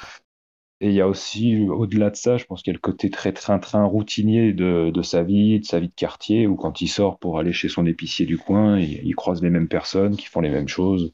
Et 0.81 0.89
il 0.89 0.93
y 0.93 1.01
a 1.01 1.07
aussi, 1.07 1.67
au-delà 1.69 2.09
de 2.09 2.15
ça, 2.15 2.37
je 2.37 2.45
pense 2.45 2.61
qu'il 2.61 2.71
y 2.71 2.75
a 2.75 2.77
le 2.77 2.79
côté 2.79 3.09
très 3.09 3.31
train-train 3.31 3.85
routinier 3.85 4.53
de, 4.53 4.91
sa 5.03 5.23
vie, 5.23 5.59
de 5.59 5.65
sa 5.65 5.79
vie 5.79 5.87
de 5.87 5.93
quartier, 5.93 6.47
où 6.47 6.55
quand 6.55 6.81
il 6.81 6.87
sort 6.87 7.17
pour 7.17 7.39
aller 7.39 7.53
chez 7.53 7.69
son 7.69 7.85
épicier 7.85 8.25
du 8.25 8.37
coin, 8.37 8.79
il, 8.79 9.15
croise 9.15 9.41
les 9.41 9.49
mêmes 9.49 9.69
personnes 9.69 10.17
qui 10.17 10.25
font 10.27 10.41
les 10.41 10.49
mêmes 10.49 10.67
choses. 10.67 11.13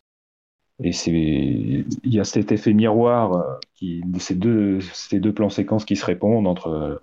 Et 0.84 0.92
c'est, 0.94 1.12
il 1.12 1.86
y 2.06 2.20
a 2.20 2.24
cet 2.24 2.52
effet 2.52 2.74
miroir, 2.74 3.34
euh, 3.34 3.60
qui, 3.76 4.04
ces 4.20 4.36
deux, 4.36 4.82
ces 4.82 5.20
deux 5.20 5.34
plans 5.34 5.50
séquences 5.50 5.86
qui 5.86 5.96
se 5.96 6.06
répondent 6.06 6.48
entre 6.48 6.68
euh, 6.70 6.96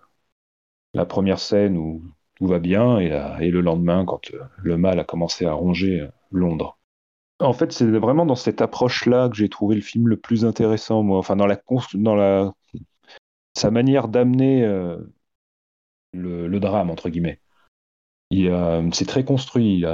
la 0.94 1.06
première 1.06 1.38
scène 1.38 1.76
où 1.76 2.02
tout 2.36 2.46
va 2.46 2.58
bien 2.58 2.98
et, 3.00 3.06
et 3.40 3.50
le 3.50 3.60
lendemain 3.60 4.04
quand 4.04 4.32
euh, 4.34 4.40
le 4.58 4.76
mal 4.78 4.98
a 5.00 5.04
commencé 5.04 5.46
à 5.46 5.52
ronger 5.52 6.08
Londres. 6.32 6.77
En 7.40 7.52
fait, 7.52 7.72
c'est 7.72 7.86
vraiment 7.86 8.26
dans 8.26 8.34
cette 8.34 8.60
approche-là 8.60 9.28
que 9.28 9.36
j'ai 9.36 9.48
trouvé 9.48 9.76
le 9.76 9.80
film 9.80 10.08
le 10.08 10.16
plus 10.16 10.44
intéressant, 10.44 11.02
moi. 11.02 11.18
Enfin, 11.18 11.36
dans 11.36 11.46
la, 11.46 11.60
dans 11.94 12.14
la 12.16 12.52
sa 13.56 13.70
manière 13.70 14.08
d'amener 14.08 14.64
euh, 14.64 14.96
le, 16.12 16.60
drame, 16.60 16.90
entre 16.90 17.10
guillemets. 17.10 17.40
C'est 18.30 19.06
très 19.06 19.24
construit. 19.24 19.74
Il 19.74 19.80
y, 19.80 19.86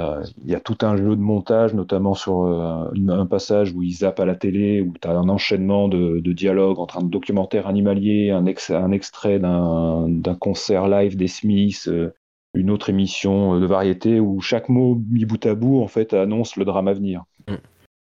a, 0.55 0.59
tout 0.59 0.77
un 0.81 0.97
jeu 0.97 1.15
de 1.15 1.21
montage, 1.21 1.73
notamment 1.73 2.13
sur 2.15 2.43
euh, 2.43 2.91
un, 3.09 3.25
passage 3.25 3.71
où 3.73 3.81
il 3.81 3.91
zappe 3.91 4.19
à 4.19 4.25
la 4.25 4.35
télé, 4.35 4.81
où 4.81 4.93
tu 5.01 5.07
as 5.07 5.11
un 5.11 5.29
enchaînement 5.29 5.87
de, 5.87 6.19
de 6.19 6.33
dialogues 6.33 6.79
entre 6.79 6.97
un 6.97 7.03
documentaire 7.03 7.67
animalier, 7.67 8.31
un, 8.31 8.45
un 8.45 8.91
extrait 8.91 9.39
d'un 9.39 10.35
concert 10.39 10.87
live 10.87 11.15
des 11.15 11.27
Smiths, 11.27 11.87
euh, 11.87 12.13
une 12.55 12.71
autre 12.71 12.89
émission 12.89 13.59
de 13.59 13.65
variété, 13.65 14.19
où 14.19 14.41
chaque 14.41 14.69
mot 14.69 15.01
mis 15.09 15.25
bout 15.25 15.45
à 15.45 15.55
bout 15.55 15.81
en 15.81 15.87
fait 15.87 16.13
annonce 16.13 16.55
le 16.55 16.65
drame 16.65 16.87
à 16.87 16.93
venir. 16.93 17.23
Mm. 17.47 17.55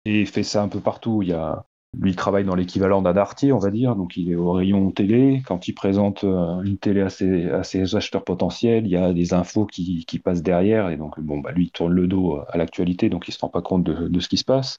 Et 0.06 0.20
il 0.20 0.26
fait 0.26 0.42
ça 0.42 0.62
un 0.62 0.68
peu 0.68 0.80
partout. 0.80 1.22
Il 1.22 1.28
y 1.28 1.32
a, 1.32 1.64
lui, 1.98 2.10
il 2.10 2.16
travaille 2.16 2.44
dans 2.44 2.54
l'équivalent 2.54 3.02
d'un 3.02 3.16
artier, 3.16 3.52
on 3.52 3.58
va 3.58 3.70
dire, 3.70 3.96
donc 3.96 4.16
il 4.16 4.30
est 4.30 4.36
au 4.36 4.52
rayon 4.52 4.90
télé. 4.92 5.42
Quand 5.46 5.66
il 5.66 5.72
présente 5.72 6.24
euh, 6.24 6.62
une 6.62 6.78
télé 6.78 7.00
à 7.00 7.10
ses, 7.10 7.50
à 7.50 7.62
ses 7.64 7.96
acheteurs 7.96 8.24
potentiels, 8.24 8.86
il 8.86 8.92
y 8.92 8.96
a 8.96 9.12
des 9.12 9.34
infos 9.34 9.66
qui, 9.66 10.04
qui, 10.06 10.18
passent 10.18 10.42
derrière, 10.42 10.88
et 10.88 10.96
donc 10.96 11.18
bon, 11.20 11.38
bah, 11.38 11.50
lui, 11.52 11.64
il 11.64 11.70
tourne 11.70 11.92
le 11.92 12.06
dos 12.06 12.38
à 12.48 12.56
l'actualité, 12.56 13.08
donc 13.08 13.28
il 13.28 13.32
se 13.32 13.40
rend 13.40 13.48
pas 13.48 13.62
compte 13.62 13.82
de, 13.84 14.08
de, 14.08 14.20
ce 14.20 14.28
qui 14.28 14.36
se 14.36 14.44
passe. 14.44 14.78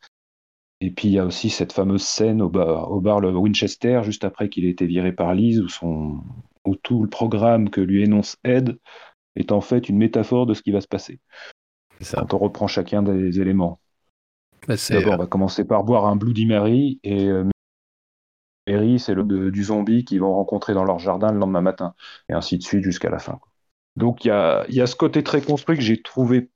Et 0.79 0.89
puis 0.89 1.09
il 1.09 1.13
y 1.13 1.19
a 1.19 1.25
aussi 1.25 1.49
cette 1.49 1.73
fameuse 1.73 2.01
scène 2.01 2.41
au 2.41 2.49
bar, 2.49 2.91
au 2.91 3.01
bar 3.01 3.19
le 3.19 3.29
Winchester, 3.37 4.01
juste 4.03 4.23
après 4.23 4.49
qu'il 4.49 4.65
ait 4.65 4.69
été 4.69 4.87
viré 4.87 5.11
par 5.11 5.35
Lise, 5.35 5.59
où, 5.59 5.67
son, 5.67 6.21
où 6.65 6.75
tout 6.75 7.03
le 7.03 7.09
programme 7.09 7.69
que 7.69 7.81
lui 7.81 8.03
énonce 8.03 8.37
Ed 8.43 8.79
est 9.35 9.51
en 9.51 9.61
fait 9.61 9.89
une 9.89 9.97
métaphore 9.97 10.45
de 10.45 10.53
ce 10.53 10.61
qui 10.61 10.71
va 10.71 10.81
se 10.81 10.87
passer. 10.87 11.19
Ça. 12.01 12.19
Quand 12.21 12.33
on 12.35 12.39
reprend 12.39 12.67
chacun 12.67 13.03
des 13.03 13.39
éléments. 13.39 13.79
Bah, 14.67 14.75
D'abord, 14.89 15.13
on 15.13 15.17
va 15.17 15.27
commencer 15.27 15.65
par 15.65 15.83
boire 15.83 16.05
un 16.05 16.15
Bloody 16.15 16.45
Mary 16.45 16.99
et 17.03 17.27
euh, 17.27 17.45
Mary, 18.67 18.99
c'est 18.99 19.13
le 19.13 19.51
du 19.51 19.63
zombie 19.63 20.05
qu'ils 20.05 20.21
vont 20.21 20.33
rencontrer 20.33 20.73
dans 20.73 20.83
leur 20.83 20.99
jardin 20.99 21.31
le 21.31 21.39
lendemain 21.39 21.61
matin, 21.61 21.93
et 22.29 22.33
ainsi 22.33 22.57
de 22.57 22.63
suite 22.63 22.83
jusqu'à 22.83 23.09
la 23.09 23.19
fin. 23.19 23.39
Donc 23.97 24.23
il 24.23 24.29
y 24.29 24.31
a, 24.31 24.65
y 24.69 24.79
a, 24.79 24.87
ce 24.87 24.95
côté 24.95 25.21
très 25.23 25.41
construit 25.41 25.75
que 25.75 25.83
j'ai 25.83 26.01
trouvé 26.01 26.49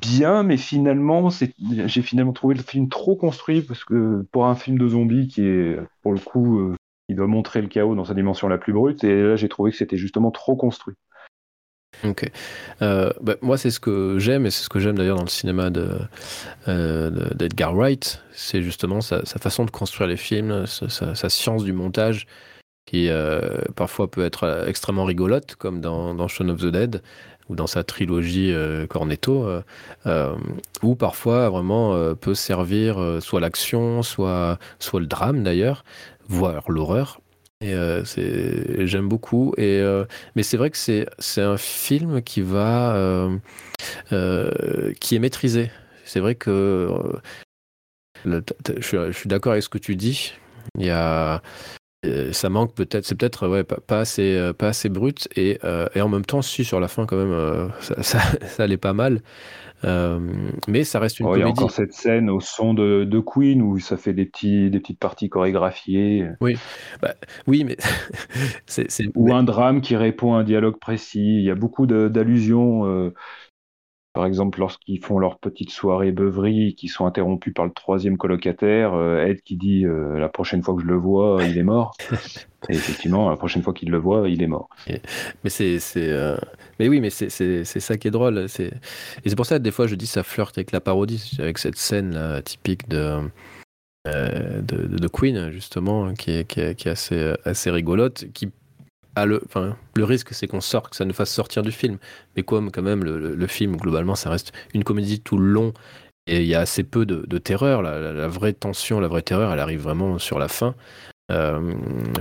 bien, 0.00 0.42
mais 0.42 0.56
finalement, 0.56 1.28
j'ai 1.28 2.02
finalement 2.02 2.32
trouvé 2.32 2.54
le 2.54 2.62
film 2.62 2.88
trop 2.88 3.16
construit 3.16 3.60
parce 3.60 3.84
que 3.84 4.26
pour 4.32 4.46
un 4.46 4.54
film 4.54 4.78
de 4.78 4.88
zombie 4.88 5.28
qui 5.28 5.42
est, 5.42 5.78
pour 6.02 6.12
le 6.12 6.20
coup, 6.20 6.58
euh, 6.60 6.74
il 7.08 7.16
doit 7.16 7.26
montrer 7.26 7.60
le 7.60 7.68
chaos 7.68 7.94
dans 7.94 8.04
sa 8.04 8.14
dimension 8.14 8.48
la 8.48 8.56
plus 8.56 8.72
brute, 8.72 9.04
et 9.04 9.22
là 9.22 9.36
j'ai 9.36 9.48
trouvé 9.48 9.72
que 9.72 9.76
c'était 9.76 9.98
justement 9.98 10.30
trop 10.30 10.56
construit. 10.56 10.94
Ok. 12.04 12.30
Euh, 12.82 13.10
bah, 13.20 13.34
moi, 13.42 13.58
c'est 13.58 13.70
ce 13.70 13.80
que 13.80 14.18
j'aime, 14.18 14.46
et 14.46 14.50
c'est 14.50 14.64
ce 14.64 14.68
que 14.68 14.80
j'aime 14.80 14.96
d'ailleurs 14.96 15.16
dans 15.16 15.24
le 15.24 15.28
cinéma 15.28 15.70
euh, 16.68 17.10
d'Edgar 17.34 17.74
Wright. 17.74 18.22
C'est 18.32 18.62
justement 18.62 19.00
sa, 19.00 19.22
façon 19.24 19.64
de 19.64 19.70
construire 19.70 20.08
les 20.08 20.16
films, 20.16 20.66
sa, 20.66 21.28
science 21.28 21.64
du 21.64 21.72
montage, 21.72 22.26
qui 22.86 23.08
euh, 23.08 23.58
parfois 23.76 24.10
peut 24.10 24.24
être 24.24 24.64
extrêmement 24.66 25.04
rigolote, 25.04 25.56
comme 25.56 25.80
dans, 25.80 26.14
dans 26.14 26.28
Shaun 26.28 26.48
of 26.48 26.60
the 26.60 26.66
Dead, 26.66 27.02
ou 27.48 27.54
dans 27.56 27.66
sa 27.66 27.82
trilogie 27.82 28.54
Cornetto, 28.88 29.48
ou 30.82 30.94
parfois 30.94 31.48
vraiment 31.50 32.14
peut 32.14 32.34
servir 32.34 33.18
soit 33.20 33.40
l'action, 33.40 34.02
soit, 34.02 34.58
soit 34.78 35.00
le 35.00 35.06
drame 35.06 35.42
d'ailleurs, 35.42 35.84
voire 36.28 36.70
l'horreur. 36.70 37.20
Et 37.62 37.74
euh, 37.74 38.02
j'aime 38.86 39.08
beaucoup. 39.08 39.52
Et, 39.58 39.80
euh, 39.80 40.06
mais 40.34 40.42
c'est 40.42 40.56
vrai 40.56 40.70
que 40.70 40.78
c'est, 40.78 41.06
c'est 41.18 41.42
un 41.42 41.58
film 41.58 42.22
qui 42.22 42.40
va, 42.40 42.94
euh, 42.94 43.38
qui 45.00 45.14
est 45.14 45.18
maîtrisé. 45.18 45.70
C'est 46.04 46.20
vrai 46.20 46.34
que 46.34 46.88
je, 48.24 48.40
suis, 48.80 48.96
je 48.96 49.12
suis 49.12 49.28
d'accord 49.28 49.52
avec 49.52 49.62
ce 49.62 49.68
que 49.68 49.78
tu 49.78 49.94
dis. 49.96 50.32
Il 50.78 50.86
y 50.86 50.90
a, 50.90 51.42
ça 52.32 52.48
manque 52.48 52.74
peut-être, 52.74 53.04
c'est 53.04 53.14
peut-être 53.14 53.48
ouais, 53.48 53.64
pas, 53.64 54.00
assez, 54.00 54.52
pas 54.56 54.68
assez 54.68 54.88
brut 54.88 55.28
et, 55.36 55.58
et, 55.94 56.00
en 56.00 56.08
même 56.08 56.24
temps, 56.24 56.42
si 56.42 56.64
sur 56.64 56.80
la 56.80 56.88
fin 56.88 57.06
quand 57.06 57.16
même, 57.16 57.70
ça, 57.80 58.02
ça, 58.02 58.18
ça, 58.46 58.62
allait 58.62 58.76
pas 58.76 58.92
mal. 58.92 59.20
mais 59.82 60.84
ça 60.84 60.98
reste 60.98 61.20
une 61.20 61.26
comédie. 61.26 61.40
Il 61.40 61.44
y 61.44 61.48
a 61.48 61.50
encore 61.50 61.70
cette 61.70 61.92
scène 61.92 62.30
au 62.30 62.40
son 62.40 62.74
de, 62.74 63.04
de, 63.04 63.20
Queen 63.20 63.60
où 63.62 63.78
ça 63.78 63.96
fait 63.96 64.14
des, 64.14 64.24
petits, 64.24 64.70
des 64.70 64.80
petites 64.80 64.98
parties 64.98 65.28
chorégraphiées. 65.28 66.26
Oui, 66.40 66.56
bah, 67.02 67.14
oui 67.46 67.64
mais 67.64 67.76
c'est, 68.66 68.88
Ou 69.14 69.34
un 69.34 69.42
drame 69.42 69.80
qui 69.80 69.96
répond 69.96 70.34
à 70.34 70.40
un 70.40 70.44
dialogue 70.44 70.78
précis. 70.78 71.36
Il 71.36 71.44
y 71.44 71.50
a 71.50 71.54
beaucoup 71.54 71.86
d'allusions 71.86 73.12
par 74.12 74.26
exemple, 74.26 74.58
lorsqu'ils 74.58 74.98
font 74.98 75.20
leur 75.20 75.38
petite 75.38 75.70
soirée 75.70 76.10
beuverie, 76.10 76.74
qui 76.74 76.88
sont 76.88 77.06
interrompus 77.06 77.54
par 77.54 77.64
le 77.64 77.70
troisième 77.70 78.16
colocataire, 78.16 78.92
euh, 78.92 79.24
Ed 79.24 79.40
qui 79.42 79.56
dit 79.56 79.86
euh, 79.86 80.18
la 80.18 80.28
prochaine 80.28 80.62
fois 80.62 80.74
que 80.74 80.82
je 80.82 80.86
le 80.86 80.96
vois, 80.96 81.44
il 81.44 81.56
est 81.56 81.62
mort. 81.62 81.94
Et 82.68 82.74
effectivement, 82.74 83.30
la 83.30 83.36
prochaine 83.36 83.62
fois 83.62 83.72
qu'il 83.72 83.90
le 83.90 83.98
voit, 83.98 84.28
il 84.28 84.42
est 84.42 84.48
mort. 84.48 84.68
mais 85.44 85.50
c'est, 85.50 85.78
euh, 85.96 86.36
mais 86.80 86.88
oui, 86.88 87.00
mais 87.00 87.10
c'est, 87.10 87.64
ça 87.64 87.96
qui 87.96 88.08
est 88.08 88.10
drôle. 88.10 88.48
C'est... 88.48 88.72
Et 89.24 89.28
c'est 89.28 89.36
pour 89.36 89.46
ça 89.46 89.58
que 89.58 89.62
des 89.62 89.70
fois 89.70 89.86
je 89.86 89.94
dis 89.94 90.06
ça 90.06 90.24
flirte 90.24 90.58
avec 90.58 90.72
la 90.72 90.80
parodie, 90.80 91.36
avec 91.38 91.58
cette 91.58 91.76
scène 91.76 92.12
là, 92.12 92.42
typique 92.42 92.88
de, 92.88 93.20
de, 94.06 94.60
de, 94.60 95.08
Queen 95.08 95.50
justement, 95.50 96.12
qui 96.14 96.32
est, 96.32 96.44
qui 96.44 96.60
est, 96.60 96.74
qui 96.74 96.88
est 96.88 96.90
assez, 96.90 97.32
assez 97.44 97.70
rigolote, 97.70 98.26
qui 98.34 98.50
le, 99.16 99.40
enfin, 99.46 99.76
le 99.96 100.04
risque, 100.04 100.32
c'est 100.32 100.46
qu'on 100.46 100.60
sorte, 100.60 100.90
que 100.90 100.96
ça 100.96 101.04
nous 101.04 101.12
fasse 101.12 101.32
sortir 101.32 101.62
du 101.62 101.72
film. 101.72 101.98
Mais 102.36 102.42
comme 102.42 102.70
quand 102.70 102.82
même 102.82 103.04
le, 103.04 103.46
film, 103.46 103.76
globalement, 103.76 104.14
ça 104.14 104.30
reste 104.30 104.52
une 104.74 104.84
comédie 104.84 105.20
tout 105.20 105.36
le 105.36 105.46
long 105.46 105.72
et 106.26 106.42
il 106.42 106.46
y 106.46 106.54
a 106.54 106.60
assez 106.60 106.84
peu 106.84 107.06
de, 107.06 107.38
terreur. 107.38 107.82
La, 107.82 108.28
vraie 108.28 108.52
tension, 108.52 109.00
la 109.00 109.08
vraie 109.08 109.22
terreur, 109.22 109.52
elle 109.52 109.58
arrive 109.58 109.80
vraiment 109.80 110.18
sur 110.18 110.38
la 110.38 110.48
fin. 110.48 110.74
Euh, 111.30 111.74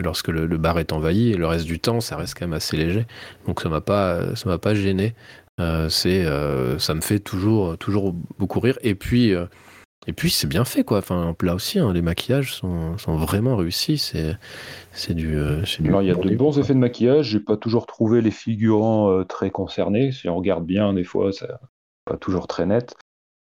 lorsque 0.03 0.27
le, 0.27 0.45
bar 0.57 0.79
est 0.79 0.91
envahi 0.93 1.31
et 1.31 1.35
le 1.35 1.47
reste 1.47 1.65
du 1.65 1.79
temps 1.79 1.99
ça 1.99 2.15
reste 2.15 2.37
quand 2.37 2.45
même 2.45 2.53
assez 2.53 2.77
léger 2.77 3.07
donc 3.47 3.59
ça 3.59 3.67
m'a 3.67 3.81
pas 3.81 4.19
m'a 4.45 4.59
pas 4.59 4.75
gêné 4.75 5.15
euh, 5.59 5.89
euh, 6.05 6.77
ça 6.77 6.93
me 6.93 7.01
fait 7.01 7.17
toujours 7.17 7.75
toujours 7.79 8.13
beaucoup 8.37 8.59
rire 8.59 8.77
et 8.83 8.93
puis 8.93 9.33
et 10.09 10.13
puis 10.13 10.31
c'est 10.31 10.47
bien 10.47 10.65
fait 10.65 10.83
quoi. 10.83 10.97
Enfin 10.97 11.35
là 11.43 11.53
aussi, 11.53 11.77
hein, 11.77 11.93
les 11.93 12.01
maquillages 12.01 12.55
sont, 12.55 12.97
sont, 12.97 13.15
vraiment 13.15 13.55
réussis. 13.55 13.99
C'est 13.99 14.35
c'est 14.91 15.13
du. 15.13 15.37
Euh, 15.37 15.61
il 15.79 15.85
y 15.85 16.09
a 16.09 16.15
de 16.15 16.35
bons 16.35 16.57
effets 16.57 16.73
de 16.73 16.79
maquillage. 16.79 17.27
J'ai 17.27 17.39
pas 17.39 17.57
toujours 17.57 17.85
trouvé 17.85 18.21
les 18.21 18.31
figurants 18.31 19.11
euh, 19.11 19.23
très 19.23 19.51
concernés. 19.51 20.11
Si 20.11 20.27
on 20.27 20.35
regarde 20.35 20.65
bien, 20.65 20.93
des 20.93 21.03
fois, 21.03 21.31
c'est 21.31 21.47
pas 22.05 22.17
toujours 22.17 22.47
très 22.47 22.65
net. 22.65 22.95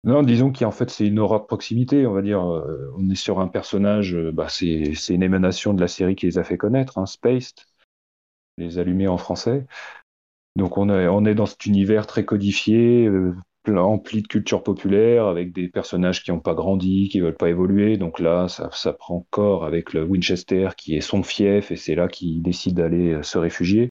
Non, 0.04 0.22
disons 0.22 0.52
qu'en 0.52 0.70
fait 0.70 0.88
c'est 0.88 1.06
une 1.08 1.18
aura 1.18 1.40
de 1.40 1.44
proximité. 1.44 2.06
On 2.06 2.12
va 2.12 2.22
dire, 2.22 2.48
euh, 2.48 2.92
on 2.96 3.10
est 3.10 3.16
sur 3.16 3.40
un 3.40 3.48
personnage. 3.48 4.16
bah, 4.32 4.46
c'est 4.48 4.94
une 5.08 5.22
émanation 5.24 5.74
de 5.74 5.80
la 5.80 5.88
série 5.88 6.14
qui 6.14 6.26
les 6.26 6.38
a 6.38 6.44
fait 6.44 6.58
connaître, 6.58 6.96
hein, 6.98 7.06
Spaced, 7.06 7.56
les 8.56 8.78
allumés 8.78 9.08
en 9.08 9.18
français. 9.18 9.66
Donc 10.54 10.78
on 10.78 10.88
est, 10.90 11.08
on 11.08 11.24
est 11.24 11.34
dans 11.34 11.46
cet 11.46 11.66
univers 11.66 12.06
très 12.06 12.24
codifié, 12.24 13.08
empli 13.70 14.22
de 14.22 14.26
culture 14.26 14.62
populaire, 14.62 15.26
avec 15.26 15.52
des 15.52 15.68
personnages 15.68 16.22
qui 16.22 16.30
n'ont 16.30 16.40
pas 16.40 16.54
grandi, 16.54 17.08
qui 17.08 17.20
veulent 17.20 17.36
pas 17.36 17.48
évoluer. 17.48 17.96
Donc 17.96 18.18
là, 18.20 18.48
ça, 18.48 18.70
ça, 18.72 18.92
prend 18.92 19.26
corps 19.30 19.64
avec 19.64 19.92
le 19.92 20.04
Winchester 20.04 20.70
qui 20.76 20.96
est 20.96 21.00
son 21.00 21.22
fief, 21.22 21.70
et 21.70 21.76
c'est 21.76 21.94
là 21.94 22.08
qu'il 22.08 22.42
décide 22.42 22.74
d'aller 22.74 23.12
euh, 23.12 23.22
se 23.22 23.38
réfugier. 23.38 23.90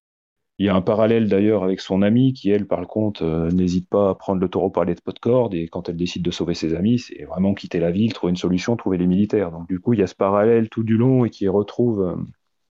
Il 0.60 0.65
y 0.65 0.69
a 0.69 0.75
un 0.75 0.81
parallèle 0.81 1.27
d'ailleurs 1.27 1.63
avec 1.63 1.79
son 1.79 2.01
amie 2.03 2.34
qui, 2.34 2.51
elle, 2.51 2.67
par 2.67 2.86
contre, 2.88 3.23
euh, 3.23 3.49
n'hésite 3.49 3.89
pas 3.89 4.12
à 4.12 4.15
prendre 4.15 4.41
le 4.41 4.49
taureau 4.49 4.69
par 4.69 4.86
les 4.86 4.93
de 4.93 5.19
corde, 5.19 5.53
et 5.55 5.67
quand 5.67 5.89
elle 5.89 5.97
décide 5.97 6.23
de 6.23 6.31
sauver 6.31 6.53
ses 6.53 6.75
amis, 6.75 6.99
c'est 6.99 7.23
vraiment 7.23 7.53
quitter 7.53 7.79
la 7.79 7.91
ville, 7.91 8.13
trouver 8.13 8.31
une 8.31 8.38
solution, 8.38 8.75
trouver 8.75 8.97
les 8.97 9.07
militaires. 9.07 9.51
Donc 9.51 9.67
du 9.67 9.79
coup, 9.79 9.93
il 9.93 9.99
y 9.99 10.03
a 10.03 10.07
ce 10.07 10.15
parallèle 10.15 10.69
tout 10.69 10.84
du 10.84 10.97
long 10.97 11.25
et 11.25 11.29
qui 11.29 11.47
retrouve 11.47 12.01
euh, 12.01 12.15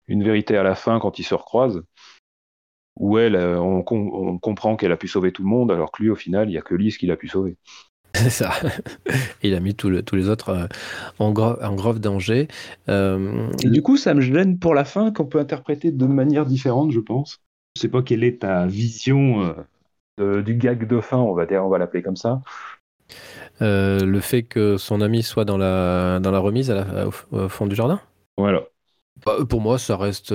une 0.08 0.24
vérité 0.24 0.56
à 0.56 0.62
la 0.62 0.74
fin 0.74 0.98
quand 0.98 1.18
ils 1.18 1.24
se 1.24 1.34
recroisent 1.34 1.82
où 2.96 3.18
elle, 3.18 3.36
euh, 3.36 3.60
on, 3.60 3.82
comprend 4.38 4.76
qu'elle 4.76 4.92
a 4.92 4.96
pu 4.96 5.08
sauver 5.08 5.32
tout 5.32 5.42
le 5.42 5.48
monde, 5.48 5.70
alors 5.70 5.92
que 5.92 6.02
lui, 6.02 6.10
au 6.10 6.14
final, 6.14 6.48
il 6.48 6.52
n'y 6.52 6.58
a 6.58 6.62
que 6.62 6.74
Lise 6.74 6.96
qui 6.96 7.06
l'a 7.06 7.16
pu 7.16 7.28
sauver. 7.28 7.56
C'est 8.14 8.30
ça. 8.30 8.50
il 9.42 9.54
a 9.54 9.60
mis 9.60 9.74
tous 9.74 9.90
les 9.90 10.28
autres 10.28 10.48
euh, 10.48 10.66
en, 11.18 11.32
grave 11.32 12.00
danger. 12.00 12.48
Euh, 12.88 13.48
Et 13.62 13.68
du 13.68 13.82
coup, 13.82 13.96
ça 13.96 14.14
me 14.14 14.20
gêne 14.20 14.58
pour 14.58 14.74
la 14.74 14.84
fin 14.84 15.12
qu'on 15.12 15.26
peut 15.26 15.38
interpréter 15.38 15.92
de 15.92 16.06
manière 16.06 16.46
différente, 16.46 16.92
je 16.92 17.00
pense. 17.00 17.40
Je 17.76 17.80
ne 17.80 17.82
sais 17.82 17.88
pas 17.90 18.02
quelle 18.02 18.24
est 18.24 18.40
ta 18.40 18.66
vision 18.66 19.54
du 20.18 20.54
gag 20.54 20.88
de 20.88 20.98
fin, 21.02 21.18
on 21.18 21.34
va 21.34 21.44
dire, 21.44 21.62
on 21.62 21.68
va 21.68 21.76
l'appeler 21.76 22.02
comme 22.02 22.16
ça. 22.16 22.40
le 23.60 24.20
fait 24.20 24.44
que 24.44 24.78
son 24.78 25.02
ami 25.02 25.22
soit 25.22 25.44
dans 25.44 25.58
la, 25.58 26.18
dans 26.20 26.30
la 26.30 26.38
remise 26.38 26.74
au, 27.32 27.48
fond 27.50 27.66
du 27.66 27.74
jardin? 27.74 28.00
Voilà. 28.38 28.62
Bah, 29.26 29.36
pour 29.46 29.60
moi, 29.60 29.76
ça 29.76 29.98
reste 29.98 30.32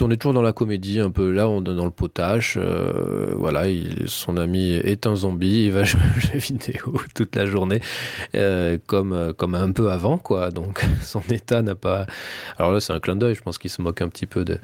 on 0.00 0.10
est 0.10 0.16
toujours 0.16 0.34
dans 0.34 0.42
la 0.42 0.52
comédie, 0.52 0.98
un 0.98 1.10
peu 1.10 1.30
là, 1.30 1.48
on 1.48 1.60
est 1.60 1.74
dans 1.76 1.84
le 1.84 1.92
potage. 1.92 2.54
Euh, 2.56 3.32
voilà, 3.36 3.62
son 4.06 4.36
ami 4.36 4.72
est 4.72 5.06
un 5.06 5.14
zombie, 5.14 5.66
il 5.66 5.72
va 5.72 5.84
jouer 5.84 6.00
aux 6.16 6.20
jeux 6.20 6.38
vidéo 6.38 7.00
toute 7.14 7.36
la 7.36 7.46
journée, 7.46 7.80
euh, 8.34 8.78
comme, 8.86 9.12
euh, 9.12 9.32
comme 9.32 9.54
un 9.54 9.70
peu 9.70 9.92
avant, 9.92 10.18
quoi. 10.18 10.50
Donc 10.50 10.84
son 11.02 11.22
état 11.30 11.62
n'a 11.62 11.76
pas. 11.76 12.06
Alors 12.58 12.72
là, 12.72 12.80
c'est 12.80 12.92
un 12.92 12.98
clin 12.98 13.14
d'œil, 13.14 13.36
je 13.36 13.42
pense 13.42 13.56
qu'il 13.56 13.70
se 13.70 13.80
moque 13.80 14.02
un 14.02 14.08
petit 14.08 14.26
peu 14.26 14.44
de, 14.44 14.58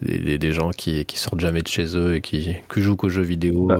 des, 0.00 0.52
gens 0.52 0.70
qui, 0.70 1.04
qui 1.04 1.18
sortent 1.18 1.40
jamais 1.40 1.60
de 1.60 1.68
chez 1.68 1.94
eux 1.94 2.14
et 2.14 2.20
qui, 2.22 2.56
qui 2.72 2.80
jouent 2.80 2.96
qu'aux 2.96 3.10
jeux 3.10 3.22
vidéo. 3.22 3.66
Bah, 3.66 3.78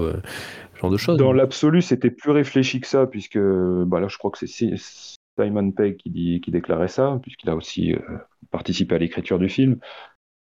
genre 0.79 0.91
de 0.91 0.97
choses. 0.97 1.17
Dans 1.17 1.33
l'absolu, 1.33 1.81
c'était 1.81 2.11
plus 2.11 2.29
réfléchi 2.29 2.79
que 2.79 2.87
ça, 2.87 3.07
puisque 3.07 3.39
bah 3.39 3.99
là, 3.99 4.07
je 4.07 4.17
crois 4.19 4.29
que 4.29 4.45
c'est 4.45 4.75
Simon 5.39 5.71
Pegg 5.71 5.97
qui, 5.97 6.11
dit, 6.11 6.41
qui 6.41 6.51
déclarait 6.51 6.89
ça, 6.89 7.17
puisqu'il 7.23 7.49
a 7.49 7.55
aussi 7.55 7.95
participer 8.55 8.95
à 8.95 8.97
l'écriture 8.97 9.37
du 9.37 9.49
film, 9.49 9.79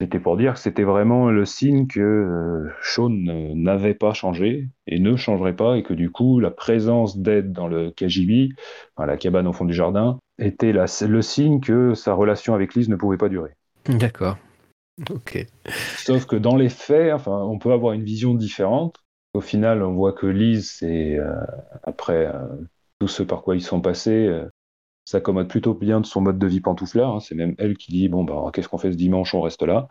c'était 0.00 0.18
pour 0.18 0.38
dire 0.38 0.54
que 0.54 0.58
c'était 0.58 0.84
vraiment 0.84 1.28
le 1.28 1.44
signe 1.44 1.86
que 1.86 2.00
euh, 2.00 2.72
Sean 2.82 3.10
n'avait 3.10 3.92
pas 3.92 4.14
changé 4.14 4.70
et 4.86 4.98
ne 4.98 5.14
changerait 5.14 5.54
pas, 5.54 5.76
et 5.76 5.82
que 5.82 5.92
du 5.92 6.10
coup, 6.10 6.40
la 6.40 6.50
présence 6.50 7.18
d'Ed 7.18 7.52
dans 7.52 7.68
le 7.68 7.90
KGB, 7.90 8.48
la 8.98 9.16
cabane 9.18 9.46
au 9.46 9.52
fond 9.52 9.66
du 9.66 9.74
jardin, 9.74 10.18
était 10.38 10.72
le 10.72 11.22
signe 11.22 11.60
que 11.60 11.92
sa 11.92 12.14
relation 12.14 12.54
avec 12.54 12.74
Liz 12.74 12.88
ne 12.88 12.96
pouvait 12.96 13.18
pas 13.18 13.28
durer. 13.28 13.50
D'accord. 13.86 14.38
Ok. 15.10 15.46
Sauf 15.98 16.24
que 16.24 16.36
dans 16.36 16.56
les 16.56 16.70
faits, 16.70 17.12
enfin, 17.12 17.42
on 17.42 17.58
peut 17.58 17.72
avoir 17.72 17.92
une 17.92 18.04
vision 18.04 18.32
différente. 18.32 18.96
Au 19.34 19.42
final, 19.42 19.82
on 19.82 19.92
voit 19.92 20.14
que 20.14 20.26
Liz, 20.26 20.76
c'est 20.78 21.18
euh, 21.18 21.34
après 21.82 22.26
euh, 22.26 22.46
tout 22.98 23.08
ce 23.08 23.22
par 23.22 23.42
quoi 23.42 23.54
ils 23.54 23.62
sont 23.62 23.82
passés, 23.82 24.30
s'accommode 25.04 25.48
plutôt 25.48 25.74
bien 25.74 26.00
de 26.00 26.06
son 26.06 26.20
mode 26.20 26.38
de 26.38 26.46
vie 26.46 26.60
pantouflard. 26.60 27.16
Hein. 27.16 27.20
C'est 27.20 27.34
même 27.34 27.54
elle 27.58 27.76
qui 27.76 27.92
dit 27.92 28.08
bon, 28.08 28.24
bah, 28.24 28.50
qu'est-ce 28.52 28.68
qu'on 28.68 28.78
fait 28.78 28.92
ce 28.92 28.96
dimanche 28.96 29.34
On 29.34 29.40
reste 29.40 29.62
là. 29.62 29.88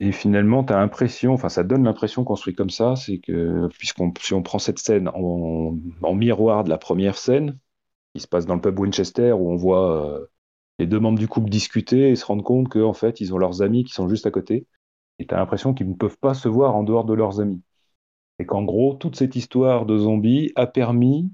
Et 0.00 0.12
finalement, 0.12 0.62
tu 0.64 0.72
as 0.72 0.76
l'impression, 0.76 1.32
enfin, 1.32 1.48
ça 1.48 1.64
donne 1.64 1.84
l'impression 1.84 2.22
construit 2.24 2.54
comme 2.54 2.70
ça, 2.70 2.94
c'est 2.96 3.18
que, 3.18 3.68
puisqu'on 3.78 4.12
si 4.20 4.32
on 4.32 4.42
prend 4.42 4.60
cette 4.60 4.78
scène 4.78 5.08
en, 5.08 5.74
miroir 6.14 6.64
de 6.64 6.70
la 6.70 6.78
première 6.78 7.18
scène, 7.18 7.58
qui 8.14 8.20
se 8.20 8.28
passe 8.28 8.46
dans 8.46 8.54
le 8.54 8.60
pub 8.60 8.78
Winchester, 8.78 9.32
où 9.32 9.50
on 9.50 9.56
voit 9.56 10.06
euh, 10.06 10.26
les 10.78 10.86
deux 10.86 11.00
membres 11.00 11.18
du 11.18 11.28
couple 11.28 11.50
discuter 11.50 12.10
et 12.10 12.16
se 12.16 12.24
rendre 12.24 12.44
compte 12.44 12.68
qu'en 12.68 12.92
fait, 12.92 13.20
ils 13.20 13.34
ont 13.34 13.38
leurs 13.38 13.62
amis 13.62 13.84
qui 13.84 13.92
sont 13.92 14.08
juste 14.08 14.26
à 14.26 14.30
côté. 14.30 14.66
Et 15.18 15.26
tu 15.26 15.34
as 15.34 15.38
l'impression 15.38 15.74
qu'ils 15.74 15.88
ne 15.88 15.94
peuvent 15.94 16.18
pas 16.18 16.34
se 16.34 16.48
voir 16.48 16.76
en 16.76 16.84
dehors 16.84 17.04
de 17.04 17.14
leurs 17.14 17.40
amis. 17.40 17.62
Et 18.38 18.46
qu'en 18.46 18.62
gros, 18.62 18.94
toute 18.94 19.16
cette 19.16 19.34
histoire 19.36 19.84
de 19.86 19.98
zombies 19.98 20.52
a 20.54 20.66
permis 20.68 21.30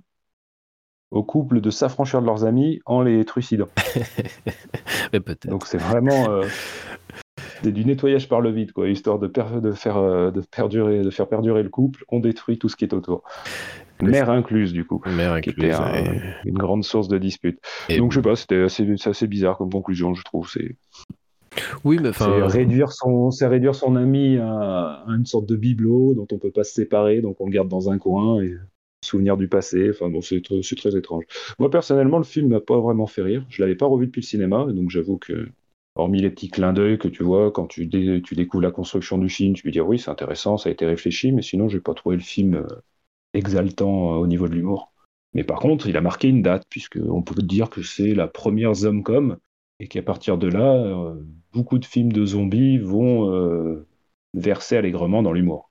au 1.10 1.22
couple 1.22 1.60
de 1.60 1.70
s'affranchir 1.70 2.20
de 2.20 2.26
leurs 2.26 2.44
amis 2.44 2.80
en 2.86 3.02
les 3.02 3.24
trucidant. 3.24 3.68
Mais 5.12 5.20
peut-être. 5.20 5.48
Donc 5.48 5.66
c'est 5.66 5.78
vraiment 5.78 6.30
euh, 6.30 6.44
du 7.62 7.84
nettoyage 7.84 8.28
par 8.28 8.40
le 8.40 8.50
vide, 8.50 8.72
quoi, 8.72 8.88
histoire 8.88 9.18
de, 9.18 9.26
de, 9.26 9.72
faire, 9.72 9.96
euh, 9.96 10.30
de, 10.30 10.40
perdurer, 10.40 11.02
de 11.02 11.10
faire 11.10 11.28
perdurer 11.28 11.62
le 11.62 11.68
couple. 11.68 12.04
On 12.08 12.20
détruit 12.20 12.58
tout 12.58 12.68
ce 12.68 12.76
qui 12.76 12.84
est 12.84 12.94
autour. 12.94 13.22
Mère 14.02 14.30
incluse, 14.30 14.72
du 14.72 14.84
coup. 14.84 15.00
Mère 15.06 15.32
incluse. 15.32 15.76
Une 16.44 16.58
grande 16.58 16.84
source 16.84 17.08
de 17.08 17.18
dispute. 17.18 17.60
Donc, 17.96 18.12
je 18.12 18.18
sais 18.18 18.22
pas, 18.22 18.36
c'était 18.36 18.62
assez, 18.62 18.86
assez, 19.04 19.26
bizarre 19.26 19.56
comme 19.56 19.70
conclusion, 19.70 20.14
je 20.14 20.24
trouve. 20.24 20.50
C'est. 20.50 20.76
Oui, 21.84 21.98
mais 22.02 22.08
enfin. 22.08 22.48
C'est 22.48 22.58
réduire 22.58 22.92
son, 22.92 23.30
c'est 23.30 23.46
réduire 23.46 23.76
son 23.76 23.94
ami 23.94 24.38
à, 24.38 25.04
une 25.06 25.26
sorte 25.26 25.46
de 25.46 25.54
bibelot 25.54 26.14
dont 26.14 26.26
on 26.32 26.38
peut 26.38 26.50
pas 26.50 26.64
se 26.64 26.72
séparer, 26.72 27.20
donc 27.20 27.40
on 27.40 27.46
le 27.46 27.52
garde 27.52 27.68
dans 27.68 27.90
un 27.90 27.98
coin 27.98 28.42
et 28.42 28.56
souvenir 29.04 29.36
du 29.36 29.48
passé. 29.48 29.90
Enfin 29.90 30.10
c'est 30.22 30.76
très 30.76 30.96
étrange. 30.96 31.24
Moi 31.58 31.70
personnellement, 31.70 32.18
le 32.18 32.24
film 32.24 32.48
m'a 32.48 32.60
pas 32.60 32.78
vraiment 32.80 33.06
fait 33.06 33.22
rire. 33.22 33.46
Je 33.48 33.62
l'avais 33.62 33.76
pas 33.76 33.86
revu 33.86 34.06
depuis 34.06 34.20
le 34.20 34.26
cinéma, 34.26 34.66
donc 34.72 34.90
j'avoue 34.90 35.18
que 35.18 35.48
hormis 35.94 36.20
les 36.20 36.30
petits 36.30 36.50
clins 36.50 36.72
d'œil 36.72 36.98
que 36.98 37.08
tu 37.08 37.22
vois 37.22 37.50
quand 37.52 37.66
tu, 37.66 37.88
tu, 37.88 38.34
découvres 38.34 38.62
la 38.62 38.70
construction 38.70 39.18
du 39.18 39.28
film, 39.28 39.54
tu 39.54 39.62
peux 39.62 39.70
dire 39.70 39.86
oui, 39.86 39.98
c'est 39.98 40.10
intéressant, 40.10 40.56
ça 40.56 40.68
a 40.68 40.72
été 40.72 40.86
réfléchi, 40.86 41.32
mais 41.32 41.42
sinon, 41.42 41.68
j'ai 41.68 41.80
pas 41.80 41.94
trouvé 41.94 42.16
le 42.16 42.22
film 42.22 42.54
euh, 42.54 42.66
exaltant 43.34 44.14
euh, 44.14 44.16
au 44.16 44.26
niveau 44.26 44.48
de 44.48 44.54
l'humour. 44.54 44.92
Mais 45.34 45.44
par 45.44 45.60
contre, 45.60 45.88
il 45.88 45.96
a 45.96 46.00
marqué 46.00 46.28
une 46.28 46.42
date, 46.42 46.64
puisqu'on 46.68 47.22
peut 47.22 47.42
dire 47.42 47.70
que 47.70 47.82
c'est 47.82 48.14
la 48.14 48.28
première 48.28 48.74
Zomcom, 48.74 49.38
et 49.80 49.88
qu'à 49.88 50.02
partir 50.02 50.38
de 50.38 50.48
là, 50.48 50.74
euh, 50.74 51.14
beaucoup 51.52 51.78
de 51.78 51.84
films 51.84 52.12
de 52.12 52.24
zombies 52.24 52.78
vont 52.78 53.84
verser 54.34 54.76
allègrement 54.76 55.22
dans 55.22 55.32
l'humour 55.32 55.70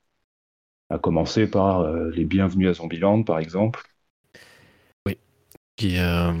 à 0.90 0.98
commencer 0.98 1.46
par 1.46 1.80
euh, 1.80 2.10
les 2.10 2.24
Bienvenus 2.24 2.68
à 2.68 2.74
Zombieland, 2.74 3.22
par 3.22 3.38
exemple. 3.38 3.82
Oui, 5.06 5.18
qui, 5.76 5.98
euh, 5.98 6.32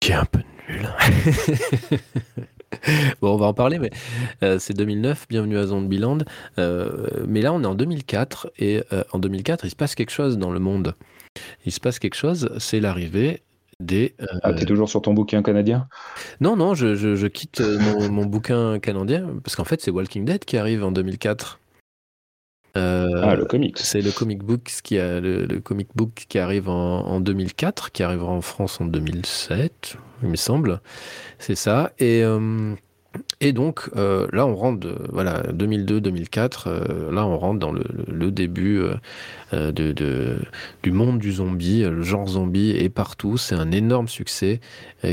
qui 0.00 0.12
est 0.12 0.14
un 0.14 0.24
peu 0.24 0.40
nul. 0.68 0.88
bon, 3.20 3.34
on 3.34 3.36
va 3.36 3.46
en 3.46 3.54
parler, 3.54 3.78
mais 3.78 3.90
euh, 4.42 4.58
c'est 4.58 4.74
2009, 4.74 5.26
bienvenue 5.28 5.58
à 5.58 5.66
Zombieland. 5.66 6.18
Euh, 6.58 7.06
mais 7.26 7.40
là, 7.40 7.52
on 7.52 7.62
est 7.62 7.66
en 7.66 7.74
2004, 7.74 8.52
et 8.58 8.82
euh, 8.92 9.02
en 9.12 9.18
2004, 9.18 9.64
il 9.64 9.70
se 9.70 9.76
passe 9.76 9.94
quelque 9.94 10.12
chose 10.12 10.38
dans 10.38 10.50
le 10.50 10.58
monde. 10.58 10.94
Il 11.66 11.72
se 11.72 11.80
passe 11.80 11.98
quelque 11.98 12.16
chose, 12.16 12.50
c'est 12.58 12.80
l'arrivée 12.80 13.42
des... 13.80 14.14
Ah, 14.42 14.52
t'es 14.52 14.66
toujours 14.66 14.88
sur 14.88 15.02
ton 15.02 15.14
bouquin 15.14 15.42
canadien? 15.42 15.88
Non, 16.40 16.56
non, 16.56 16.74
je, 16.74 16.94
je, 16.94 17.26
quitte 17.26 17.60
mon, 17.60 18.08
mon, 18.08 18.24
bouquin 18.24 18.78
canadien, 18.78 19.26
parce 19.42 19.56
qu'en 19.56 19.64
fait, 19.64 19.80
c'est 19.80 19.90
Walking 19.90 20.24
Dead 20.24 20.44
qui 20.44 20.56
arrive 20.56 20.84
en 20.84 20.92
2004. 20.92 21.58
Ah, 22.74 23.36
le 23.36 23.44
comics. 23.44 23.78
C'est 23.78 24.00
le 24.00 24.10
comic 24.10 24.42
book 24.42 24.72
qui 24.82 24.98
a 24.98 25.20
le, 25.20 25.60
comic 25.60 25.88
book 25.94 26.26
qui 26.28 26.38
arrive 26.38 26.68
en, 26.68 27.06
en, 27.06 27.20
2004, 27.20 27.92
qui 27.92 28.02
arrivera 28.02 28.32
en 28.32 28.40
France 28.40 28.80
en 28.80 28.86
2007, 28.86 29.96
il 30.22 30.28
me 30.28 30.36
semble. 30.36 30.80
C'est 31.38 31.54
ça. 31.54 31.92
Et, 31.98 32.22
euh, 32.22 32.74
et 33.40 33.52
donc, 33.52 33.90
euh, 33.96 34.26
là, 34.32 34.46
on 34.46 34.54
rentre, 34.54 34.88
voilà, 35.10 35.42
2002-2004, 35.52 36.64
euh, 36.66 37.12
là, 37.12 37.26
on 37.26 37.38
rentre 37.38 37.60
dans 37.60 37.72
le, 37.72 38.30
début 38.30 38.82
de, 39.52 40.38
du 40.82 40.92
monde 40.92 41.18
du 41.18 41.32
zombie. 41.32 41.82
Le 41.82 42.02
genre 42.02 42.26
zombie 42.26 42.70
est 42.70 42.88
partout. 42.88 43.36
C'est 43.36 43.54
un 43.54 43.70
énorme 43.70 44.08
succès 44.08 44.60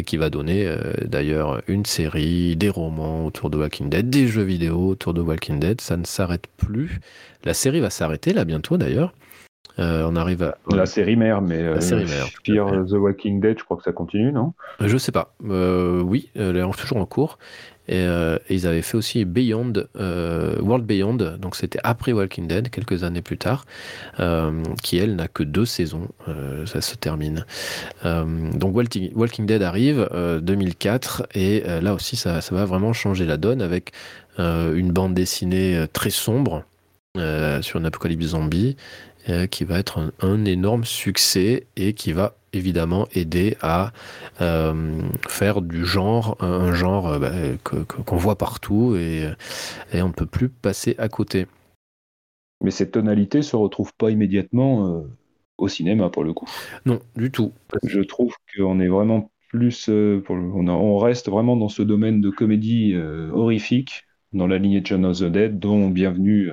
qui 0.06 0.18
va 0.18 0.30
donner 0.30 0.74
d'ailleurs 1.04 1.62
une 1.68 1.86
série, 1.86 2.56
des 2.56 2.70
romans 2.70 3.26
autour 3.26 3.50
de 3.50 3.58
Walking 3.58 3.90
Dead, 3.90 4.10
des 4.10 4.28
jeux 4.28 4.44
vidéo 4.44 4.88
autour 4.88 5.14
de 5.14 5.22
Walking 5.22 5.60
Dead. 5.60 5.82
Ça 5.82 5.98
ne 5.98 6.06
s'arrête 6.06 6.48
plus. 6.58 7.00
La 7.44 7.54
série 7.54 7.82
va 7.82 7.90
s'arrêter 7.90 8.34
là 8.34 8.46
bientôt 8.46 8.78
d'ailleurs. 8.78 9.14
Euh, 9.80 10.06
on 10.08 10.16
arrive 10.16 10.44
à. 10.44 10.58
La 10.70 10.86
série 10.86 11.16
mère, 11.16 11.42
mais. 11.42 11.62
La 11.64 11.82
série 11.82 12.06
mère. 12.06 12.28
Pire 12.44 12.86
The 12.88 12.94
Walking 12.94 13.40
Dead, 13.40 13.58
je 13.58 13.64
crois 13.64 13.78
que 13.78 13.84
ça 13.84 13.92
continue, 13.92 14.32
non? 14.32 14.54
Je 14.80 14.98
sais 14.98 15.12
pas. 15.12 15.34
Euh, 15.46 16.02
oui, 16.02 16.30
elle 16.36 16.58
est 16.58 16.78
toujours 16.78 16.98
en 16.98 17.06
cours. 17.06 17.38
Et, 17.88 18.06
ils 18.50 18.68
avaient 18.68 18.82
fait 18.82 18.98
aussi 18.98 19.26
Beyond, 19.26 19.74
World 19.96 20.86
Beyond, 20.86 21.16
donc 21.16 21.56
c'était 21.56 21.80
après 21.84 22.14
Walking 22.14 22.48
Dead, 22.48 22.70
quelques 22.70 23.04
années 23.04 23.22
plus 23.22 23.38
tard, 23.38 23.66
qui 24.84 24.98
elle 24.98 25.16
n'a 25.16 25.28
que 25.28 25.44
deux 25.44 25.66
saisons, 25.66 26.08
ça 26.66 26.82
se 26.82 26.96
termine. 26.96 27.46
donc 28.04 28.76
Walking, 28.76 29.46
Dead 29.46 29.62
arrive, 29.62 30.08
2004, 30.42 31.28
et 31.36 31.64
là 31.82 31.94
aussi 31.94 32.16
ça, 32.16 32.40
va 32.52 32.66
vraiment 32.66 32.94
changer 32.94 33.26
la 33.26 33.38
donne 33.38 33.62
avec 33.62 33.92
une 34.38 34.92
bande 34.92 35.14
dessinée 35.14 35.86
très 35.92 36.12
sombre. 36.12 36.64
sur 37.18 37.80
une 37.80 37.86
apocalypse 37.86 38.28
zombie 38.28 38.78
euh, 39.30 39.46
qui 39.46 39.66
va 39.66 39.78
être 39.78 40.12
un, 40.22 40.46
énorme 40.46 40.84
succès 40.84 41.68
et 41.76 41.94
qui 41.94 42.12
va 42.12 42.34
évidemment 42.54 43.08
aider 43.14 43.58
à 43.62 43.92
euh, 44.42 45.02
faire 45.28 45.62
du 45.62 45.86
genre 45.86 46.38
un 46.40 46.74
genre 46.74 47.08
euh, 47.08 47.20
bah, 47.20 47.32
qu'on 47.64 48.18
voit 48.18 48.38
partout 48.38 48.96
et, 48.96 49.30
et 49.94 50.02
on 50.02 50.08
ne 50.08 50.14
peut 50.14 50.26
plus 50.26 50.50
passer 50.50 50.96
à 50.98 51.10
côté. 51.10 51.48
Mais 52.62 52.72
cette 52.72 52.92
tonalité 52.92 53.42
se 53.42 53.56
retrouve 53.56 53.94
pas 53.98 54.12
immédiatement 54.12 55.04
au 55.58 55.68
cinéma 55.68 56.10
pour 56.10 56.24
le 56.24 56.34
coup. 56.34 56.48
Non, 56.86 57.00
du 57.16 57.32
tout. 57.32 57.54
Je 57.84 58.02
trouve 58.02 58.36
qu'on 58.56 58.80
est 58.80 58.88
vraiment 58.88 59.32
plus, 59.50 59.90
pour 60.26 60.36
on, 60.36 60.68
on, 60.68 60.98
reste 61.00 61.28
vraiment 61.28 61.58
dans 61.58 61.70
ce 61.70 61.82
domaine 61.82 62.22
de 62.22 62.30
comédie 62.30 62.96
horrifique, 63.34 64.04
dans 64.32 64.46
la 64.46 64.60
lignée 64.60 64.82
de 64.82 64.86
John 64.86 65.06
of 65.06 65.18
the 65.18 65.24
Dead, 65.24 65.58
dont 65.58 65.90
Bienvenue 65.90 66.52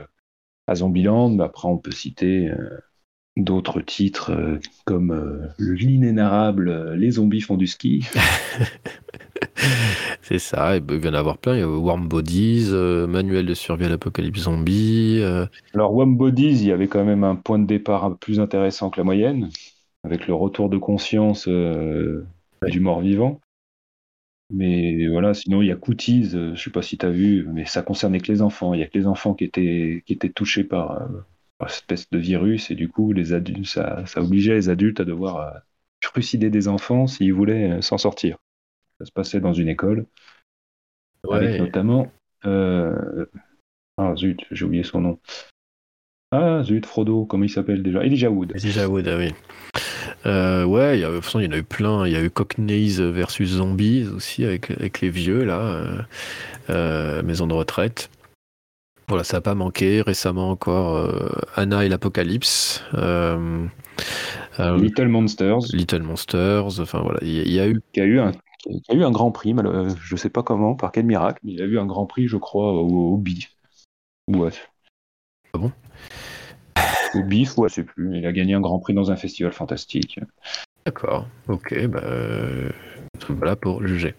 à 0.69 0.77
Zombieland. 0.77 1.41
Après, 1.41 1.67
on 1.67 1.79
peut 1.79 1.91
citer 1.91 2.49
euh, 2.49 2.79
d'autres 3.39 3.81
titres 3.81 4.33
euh, 4.33 4.59
comme 4.85 5.11
euh, 5.11 5.47
l'inénarrable 5.59 6.95
Les 6.95 7.13
zombies 7.13 7.41
font 7.41 7.57
du 7.57 7.67
ski. 7.67 8.07
C'est 10.23 10.39
ça, 10.39 10.77
il 10.77 10.85
vient 10.99 11.13
d'avoir 11.13 11.39
plein. 11.39 11.55
Il 11.55 11.61
y 11.61 11.63
a 11.63 11.69
Warm 11.69 12.09
Bodies, 12.09 12.71
Manuel 13.09 13.47
de 13.47 13.55
survie 13.55 13.87
à 13.87 13.89
l'apocalypse 13.89 14.41
zombie. 14.41 15.23
Alors, 15.75 15.95
Warm 15.95 16.17
Bodies, 16.17 16.61
il 16.61 16.67
y 16.67 16.73
avait 16.73 16.87
quand 16.87 17.05
même 17.05 17.25
un 17.25 17.35
point 17.35 17.59
de 17.59 17.67
départ 17.67 18.17
plus 18.19 18.39
intéressant 18.41 18.91
que 18.91 19.01
la 19.01 19.05
moyenne, 19.05 19.49
avec 20.05 20.27
le 20.27 20.35
retour 20.35 20.69
de 20.69 20.79
conscience 20.79 21.49
du 21.49 22.81
mort-vivant. 22.81 23.41
Mais 24.51 25.07
voilà, 25.09 25.35
sinon 25.35 25.61
il 25.61 25.69
y 25.69 25.73
a 25.73 25.77
Cooties, 25.77 26.31
euh, 26.35 26.55
je 26.55 26.63
sais 26.63 26.71
pas 26.71 26.81
si 26.83 26.97
tu 26.97 27.05
as 27.05 27.11
vu, 27.11 27.47
mais 27.53 27.67
ça 27.67 27.83
concernait 27.83 28.21
que 28.21 28.33
les 28.33 28.41
enfants. 28.41 28.73
Il 28.73 28.81
y 28.81 28.83
a 28.83 28.87
que 28.87 28.97
les 28.97 29.07
enfants 29.07 29.35
qui 29.35 29.45
étaient, 29.45 30.03
qui 30.07 30.15
étaient 30.15 30.31
touchés 30.31 30.65
par, 30.65 31.07
euh, 31.63 31.67
cette 31.69 31.91
espèce 31.93 32.11
de 32.11 32.19
virus, 32.19 32.71
et 32.71 32.75
du 32.75 32.89
coup, 32.89 33.13
les 33.13 33.33
adultes, 33.33 33.67
ça, 33.67 34.05
ça 34.07 34.23
obligeait 34.23 34.55
les 34.55 34.69
adultes 34.69 35.01
à 35.01 35.05
devoir 35.05 35.37
euh, 35.41 35.59
trucider 36.01 36.51
des 36.51 36.69
enfants 36.69 37.07
s'ils 37.07 37.33
voulaient 37.35 37.83
s'en 37.83 37.99
sortir. 37.99 38.39
Ça 38.99 39.07
se 39.07 39.13
passait 39.13 39.41
dans 39.41 39.53
une 39.53 39.69
école, 39.69 40.07
avec 41.31 41.61
notamment. 41.61 42.11
Ah 44.01 44.15
zut, 44.17 44.41
j'ai 44.53 44.65
oublié 44.65 44.85
son 44.85 45.01
nom. 45.01 45.19
Ah 46.31 46.63
zut, 46.63 46.87
Frodo, 46.87 47.25
comment 47.25 47.45
il 47.45 47.51
s'appelle 47.51 47.83
déjà? 47.83 48.05
Elijah 48.05 48.31
Wood. 48.31 48.53
Elijah 48.55 48.89
Wood, 48.89 49.09
ah 49.09 49.17
oui. 49.17 49.35
Euh, 50.27 50.65
ouais, 50.65 51.01
y 51.01 51.05
a, 51.05 51.09
de 51.09 51.15
toute 51.17 51.25
façon, 51.25 51.41
il 51.41 51.47
y 51.47 51.49
en 51.49 51.53
a 51.53 51.59
eu 51.59 51.65
plein. 51.65 52.07
Il 52.07 52.13
y 52.13 52.17
a 52.17 52.23
eu 52.23 52.31
Cockneys 52.31 53.01
versus 53.11 53.49
Zombies 53.51 54.07
aussi, 54.09 54.45
avec, 54.45 54.71
avec 54.71 55.01
les 55.01 55.11
vieux, 55.11 55.45
là, 55.45 55.61
euh, 55.61 55.99
euh, 56.71 57.23
maison 57.23 57.47
de 57.47 57.55
retraite. 57.55 58.11
Voilà, 59.09 59.25
ça 59.25 59.39
n'a 59.39 59.41
pas 59.41 59.55
manqué. 59.55 60.03
Récemment 60.03 60.51
encore, 60.51 61.11
Anna 61.57 61.85
et 61.85 61.89
l'Apocalypse. 61.89 62.85
Little 64.59 65.09
Monsters. 65.09 65.73
Little 65.73 66.03
Monsters. 66.03 66.81
Enfin, 66.81 67.01
voilà, 67.01 67.19
il 67.23 67.53
y, 67.53 67.59
a 67.59 67.69
eu. 67.69 67.81
Qui 67.93 68.01
a 68.01 68.05
eu 68.05 68.21
un 68.21 68.33
a 68.89 68.95
eu 68.95 69.05
un 69.05 69.11
grand 69.11 69.31
prix, 69.31 69.55
je 69.55 70.15
ne 70.15 70.19
sais 70.19 70.31
pas 70.31 70.43
comment, 70.43 70.75
par 70.75 70.93
quel 70.93 71.07
miracle, 71.07 71.41
mais 71.45 71.53
il 71.53 71.63
a 71.63 71.65
eu 71.65 71.79
un 71.79 71.87
grand 71.87 72.07
prix, 72.07 72.27
je 72.27 72.37
crois, 72.37 72.73
au, 72.73 73.15
au 73.15 73.17
BIF. 73.17 73.57
Ouais. 74.29 74.51
Ah 75.55 75.59
bon? 75.59 75.73
Au 77.15 77.23
bif, 77.23 77.57
ouais, 77.57 77.69
je 77.69 77.75
sais 77.75 77.85
plus. 77.85 78.19
Il 78.19 78.27
a 78.27 78.33
gagné 78.33 78.55
un 78.55 78.61
grand 78.61 78.79
prix 78.79 78.95
dans 78.95 79.11
un 79.11 79.17
festival 79.17 79.53
fantastique. 79.53 80.21
D'accord, 80.85 81.27
ok, 81.49 81.87
bah, 81.87 82.01
euh, 82.05 82.71
voilà 83.29 83.57
pour 83.57 83.87
juger. 83.87 84.15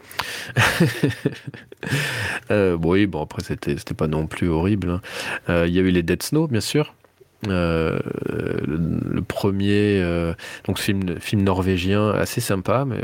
euh, 2.52 2.78
oui, 2.82 3.08
bon, 3.08 3.24
après, 3.24 3.44
c'était, 3.44 3.78
c'était 3.78 3.94
pas 3.94 4.08
non 4.08 4.28
plus 4.28 4.50
horrible. 4.50 4.90
Hein. 4.90 5.02
Euh, 5.50 5.66
il 5.68 5.74
y 5.74 5.80
a 5.80 5.82
eu 5.82 5.92
les 5.92 6.04
Dead 6.04 6.22
Snow, 6.22 6.48
bien 6.48 6.62
sûr. 6.62 6.94
Euh, 7.48 8.00
le, 8.68 9.22
premier 9.22 10.02
euh, 10.02 10.34
donc 10.66 10.78
film 10.78 11.22
film 11.22 11.42
norvégien 11.44 12.10
assez 12.10 12.42
sympa 12.42 12.84
mais 12.84 13.00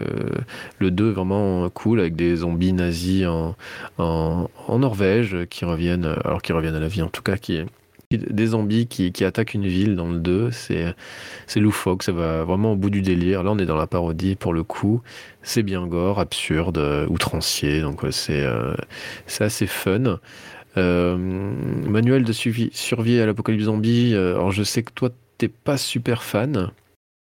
le 0.79 0.91
2 0.91 1.11
vraiment 1.11 1.69
cool 1.69 2.01
avec 2.01 2.17
des 2.17 2.35
zombies 2.35 2.73
nazis 2.73 3.25
en, 3.27 3.55
en, 3.97 4.49
en 4.67 4.79
Norvège 4.79 5.45
qui 5.49 5.63
reviennent 5.63 6.17
alors 6.25 6.41
qui 6.41 6.51
reviennent 6.51 6.75
à 6.75 6.81
la 6.81 6.89
vie 6.89 7.01
en 7.01 7.07
tout 7.07 7.21
cas 7.21 7.37
qui 7.37 7.61
des 8.17 8.47
zombies 8.47 8.87
qui, 8.87 9.11
qui, 9.11 9.23
attaquent 9.25 9.53
une 9.53 9.67
ville 9.67 9.95
dans 9.95 10.09
le 10.09 10.19
2, 10.19 10.51
c'est, 10.51 10.95
loufoque, 11.55 12.03
ça 12.03 12.11
va 12.11 12.43
vraiment 12.43 12.73
au 12.73 12.75
bout 12.75 12.89
du 12.89 13.01
délire. 13.01 13.43
Là, 13.43 13.51
on 13.51 13.57
est 13.57 13.65
dans 13.65 13.77
la 13.77 13.87
parodie 13.87 14.35
pour 14.35 14.53
le 14.53 14.63
coup. 14.63 15.01
C'est 15.41 15.63
bien 15.63 15.85
gore, 15.87 16.19
absurde, 16.19 16.77
euh, 16.77 17.07
outrancier, 17.07 17.81
donc 17.81 18.01
c'est, 18.11 18.43
euh, 18.43 18.73
c'est 19.27 19.43
assez 19.43 19.67
fun. 19.67 20.19
Euh, 20.77 21.17
manuel 21.17 22.23
de 22.23 22.33
survie 22.33 23.19
à 23.19 23.25
l'apocalypse 23.25 23.65
zombie, 23.65 24.11
je 24.11 24.63
sais 24.63 24.83
que 24.83 24.91
toi, 24.91 25.09
t'es 25.37 25.47
pas 25.47 25.77
super 25.77 26.23
fan. 26.23 26.71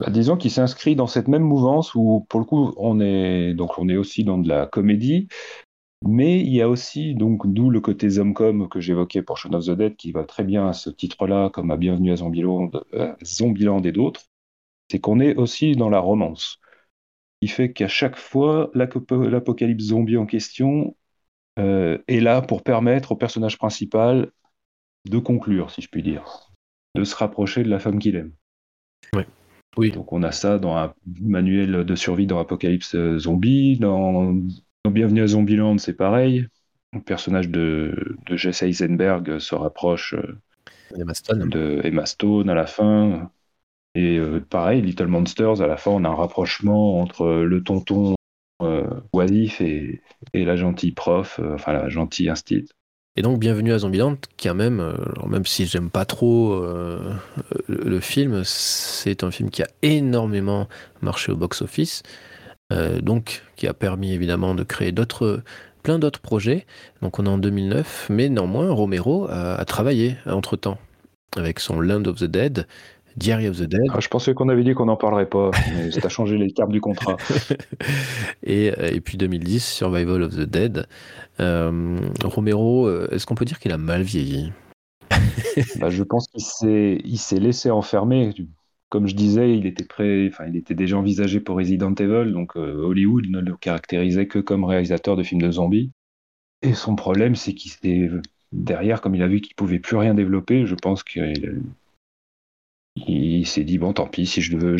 Bah, 0.00 0.10
disons 0.10 0.36
qu'il 0.36 0.50
s'inscrit 0.50 0.96
dans 0.96 1.06
cette 1.06 1.28
même 1.28 1.44
mouvance 1.44 1.94
où, 1.94 2.26
pour 2.28 2.40
le 2.40 2.46
coup, 2.46 2.74
on 2.76 3.00
est, 3.00 3.54
donc 3.54 3.78
on 3.78 3.88
est 3.88 3.96
aussi 3.96 4.24
dans 4.24 4.38
de 4.38 4.48
la 4.48 4.66
comédie, 4.66 5.28
mais 6.02 6.40
il 6.40 6.52
y 6.52 6.60
a 6.60 6.68
aussi, 6.68 7.14
donc, 7.14 7.46
d'où 7.46 7.70
le 7.70 7.80
côté 7.80 8.08
Zomcom 8.08 8.68
que 8.68 8.80
j'évoquais 8.80 9.22
pour 9.22 9.38
Shaun 9.38 9.54
of 9.54 9.66
the 9.66 9.70
Dead, 9.70 9.96
qui 9.96 10.12
va 10.12 10.24
très 10.24 10.44
bien 10.44 10.68
à 10.68 10.72
ce 10.72 10.90
titre-là, 10.90 11.50
comme 11.50 11.70
à 11.70 11.76
Bienvenue 11.76 12.12
à 12.12 12.16
Zombieland, 12.16 12.70
euh, 12.92 13.14
Zombieland 13.24 13.82
et 13.82 13.92
d'autres, 13.92 14.22
c'est 14.90 14.98
qu'on 14.98 15.20
est 15.20 15.34
aussi 15.36 15.72
dans 15.72 15.88
la 15.88 16.00
romance. 16.00 16.60
Il 17.40 17.50
fait 17.50 17.72
qu'à 17.72 17.88
chaque 17.88 18.16
fois, 18.16 18.70
l'apocalypse 18.74 19.84
zombie 19.84 20.16
en 20.16 20.26
question 20.26 20.96
euh, 21.58 21.98
est 22.08 22.20
là 22.20 22.42
pour 22.42 22.62
permettre 22.62 23.12
au 23.12 23.16
personnage 23.16 23.58
principal 23.58 24.30
de 25.08 25.18
conclure, 25.18 25.70
si 25.70 25.82
je 25.82 25.88
puis 25.88 26.02
dire, 26.02 26.50
de 26.94 27.04
se 27.04 27.14
rapprocher 27.14 27.62
de 27.62 27.68
la 27.68 27.78
femme 27.78 27.98
qu'il 27.98 28.16
aime. 28.16 28.32
Oui. 29.76 29.90
Donc 29.90 30.12
on 30.12 30.22
a 30.22 30.32
ça 30.32 30.58
dans 30.58 30.76
un 30.76 30.94
manuel 31.20 31.84
de 31.84 31.94
survie 31.96 32.26
dans 32.26 32.38
Apocalypse 32.38 32.96
Zombie, 33.18 33.76
dans 33.78 34.34
Bienvenue 34.90 35.22
à 35.22 35.26
Zombieland, 35.28 35.78
c'est 35.78 35.94
pareil. 35.94 36.46
Le 36.92 37.00
personnage 37.00 37.48
de, 37.48 38.16
Jesse 38.30 38.64
Eisenberg 38.64 39.38
se 39.38 39.54
rapproche 39.54 40.14
euh, 40.14 40.38
de 40.92 41.80
Emma 41.82 42.04
Stone 42.04 42.50
à 42.50 42.54
la 42.54 42.66
fin. 42.66 43.30
Et 43.94 44.18
euh, 44.18 44.40
pareil, 44.40 44.82
Little 44.82 45.06
Monsters, 45.06 45.62
à 45.62 45.66
la 45.66 45.78
fin, 45.78 45.90
on 45.90 46.04
a 46.04 46.08
un 46.08 46.14
rapprochement 46.14 47.00
entre 47.00 47.26
le 47.26 47.62
tonton 47.62 48.14
euh, 48.62 48.86
oisif 49.14 49.62
et, 49.62 50.02
la 50.34 50.54
gentille 50.54 50.92
prof, 50.92 51.40
enfin 51.54 51.72
la 51.72 51.88
gentille 51.88 52.28
instit. 52.28 52.66
Et 53.16 53.22
donc, 53.22 53.38
bienvenue 53.38 53.72
à 53.72 53.78
Zombieland, 53.78 54.18
qui 54.36 54.48
a 54.48 54.54
même, 54.54 54.96
même 55.26 55.46
si 55.46 55.64
j'aime 55.64 55.88
pas 55.88 56.04
trop 56.04 56.62
le 57.68 58.00
film, 58.00 58.42
c'est 58.44 59.24
un 59.24 59.30
film 59.30 59.50
qui 59.50 59.62
a 59.62 59.68
énormément 59.82 60.68
marché 61.00 61.32
au 61.32 61.36
box-office. 61.36 62.02
Donc 63.02 63.42
qui 63.56 63.66
a 63.66 63.74
permis 63.74 64.12
évidemment 64.12 64.54
de 64.54 64.62
créer 64.62 64.92
d'autres 64.92 65.42
plein 65.82 65.98
d'autres 65.98 66.20
projets. 66.20 66.66
Donc 67.02 67.18
on 67.18 67.26
est 67.26 67.28
en 67.28 67.38
2009, 67.38 68.08
mais 68.10 68.28
néanmoins 68.28 68.70
Romero 68.70 69.26
a, 69.28 69.54
a 69.54 69.64
travaillé 69.64 70.16
entre-temps 70.26 70.78
avec 71.36 71.60
son 71.60 71.80
Land 71.80 72.04
of 72.06 72.18
the 72.18 72.24
Dead, 72.24 72.66
Diary 73.16 73.48
of 73.48 73.58
the 73.58 73.64
Dead. 73.64 73.90
Ah, 73.92 74.00
je 74.00 74.08
pensais 74.08 74.34
qu'on 74.34 74.48
avait 74.48 74.64
dit 74.64 74.74
qu'on 74.74 74.86
n'en 74.86 74.96
parlerait 74.96 75.28
pas, 75.28 75.50
mais 75.72 75.90
ça 75.90 76.00
a 76.04 76.08
changé 76.08 76.36
les 76.36 76.50
termes 76.52 76.72
du 76.72 76.80
contrat. 76.80 77.16
et, 78.42 78.66
et, 78.66 79.00
puis 79.00 79.16
2010, 79.16 79.64
Survival 79.64 80.22
of 80.22 80.34
the 80.34 80.48
Dead. 80.48 80.86
Euh, 81.40 81.98
Romero, 82.24 82.86
euh, 82.86 83.08
est-ce 83.12 83.26
qu'on 83.26 83.34
peut 83.34 83.44
dire 83.44 83.58
qu'il 83.58 83.72
a 83.72 83.78
mal 83.78 84.02
vieilli? 84.02 84.52
Bah, 85.78 85.90
Je 85.90 86.02
pense 86.02 86.26
qu'il 86.28 87.18
s'est 87.18 87.38
laissé 87.38 87.70
enfermer. 87.70 88.34
Comme 88.94 89.08
je 89.08 89.16
disais, 89.16 89.58
il 89.58 89.66
était, 89.66 89.82
prêt, 89.82 90.30
il 90.46 90.56
était 90.56 90.76
déjà 90.76 90.96
envisagé 90.96 91.40
pour 91.40 91.56
Resident 91.56 91.92
Evil, 91.96 92.30
donc 92.30 92.56
euh, 92.56 92.76
Hollywood 92.76 93.26
ne 93.28 93.40
le 93.40 93.56
caractérisait 93.56 94.28
que 94.28 94.38
comme 94.38 94.62
réalisateur 94.62 95.16
de 95.16 95.24
films 95.24 95.42
de 95.42 95.50
zombies. 95.50 95.90
Et 96.62 96.74
son 96.74 96.94
problème, 96.94 97.34
c'est 97.34 97.54
qu'il 97.54 97.72
s'est 97.72 98.08
derrière, 98.52 99.00
comme 99.00 99.16
il 99.16 99.22
a 99.24 99.26
vu 99.26 99.40
qu'il 99.40 99.56
pouvait 99.56 99.80
plus 99.80 99.96
rien 99.96 100.14
développer, 100.14 100.64
je 100.64 100.76
pense 100.76 101.02
qu'il 101.02 101.64
il 102.94 103.44
s'est 103.48 103.64
dit 103.64 103.78
bon 103.78 103.92
tant 103.92 104.06
pis 104.06 104.26
si 104.26 104.40
je 104.40 104.56
veux 104.56 104.76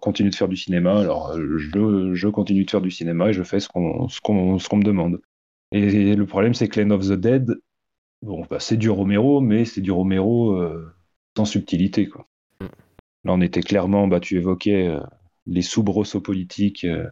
continuer 0.00 0.30
de 0.30 0.34
faire 0.34 0.48
du 0.48 0.56
cinéma 0.56 0.98
alors 0.98 1.38
je, 1.38 2.26
continue 2.26 2.64
de 2.64 2.70
faire 2.72 2.80
du 2.80 2.90
cinéma 2.90 3.28
et 3.28 3.32
je 3.32 3.44
fais 3.44 3.60
ce 3.60 3.68
qu'on 3.68 4.08
me 4.08 4.82
demande 4.82 5.20
et 5.70 6.16
le 6.16 6.26
problème 6.26 6.52
c'est 6.52 6.66
que 6.66 6.80
Land 6.80 6.90
of 6.90 7.06
the 7.06 7.12
Dead 7.12 7.54
bon 8.22 8.44
bah, 8.50 8.58
c'est 8.58 8.76
du 8.76 8.90
Romero 8.90 9.40
mais 9.40 9.64
c'est 9.64 9.82
du 9.82 9.92
Romero 9.92 10.54
euh, 10.54 10.92
sans 11.36 11.44
subtilité 11.44 12.08
quoi. 12.08 12.26
Là 13.26 13.32
on 13.32 13.40
était 13.40 13.60
clairement 13.60 14.08
bah 14.08 14.20
tu 14.20 14.36
évoquais 14.36 14.88
euh, 14.88 15.00
les 15.46 15.62
soubresauts 15.62 16.20
politiques 16.20 16.84
euh, 16.84 17.06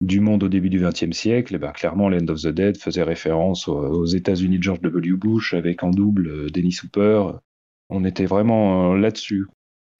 du 0.00 0.20
monde 0.20 0.42
au 0.42 0.48
début 0.48 0.68
du 0.68 0.80
XXe 0.80 1.16
siècle, 1.16 1.54
et 1.54 1.58
bah, 1.58 1.70
clairement, 1.70 2.08
Land 2.08 2.26
of 2.28 2.42
the 2.42 2.48
Dead 2.48 2.76
faisait 2.76 3.04
référence 3.04 3.68
aux, 3.68 3.78
aux 3.78 4.04
États-Unis 4.04 4.58
de 4.58 4.62
George 4.64 4.80
W. 4.80 5.12
Bush 5.12 5.54
avec 5.54 5.84
en 5.84 5.90
double 5.90 6.50
Dennis 6.50 6.80
Hooper. 6.82 7.38
On 7.88 8.04
était 8.04 8.26
vraiment 8.26 8.94
là-dessus. 8.94 9.46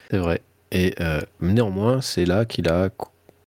C'est 0.09 0.17
vrai. 0.17 0.41
Et 0.73 0.95
euh, 0.99 1.21
néanmoins, 1.39 2.01
c'est 2.01 2.25
là 2.25 2.45
qu'il 2.45 2.67
a. 2.67 2.89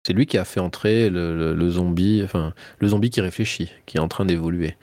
C'est 0.06 0.12
lui 0.12 0.26
qui 0.26 0.36
a 0.36 0.44
fait 0.44 0.60
entrer 0.60 1.08
le, 1.08 1.70
zombie, 1.70 2.20
enfin 2.22 2.52
le 2.78 2.88
zombie 2.88 3.08
qui 3.08 3.22
réfléchit, 3.22 3.72
qui 3.86 3.96
est 3.96 4.00
en 4.00 4.08
train 4.08 4.26
d'évoluer, 4.26 4.76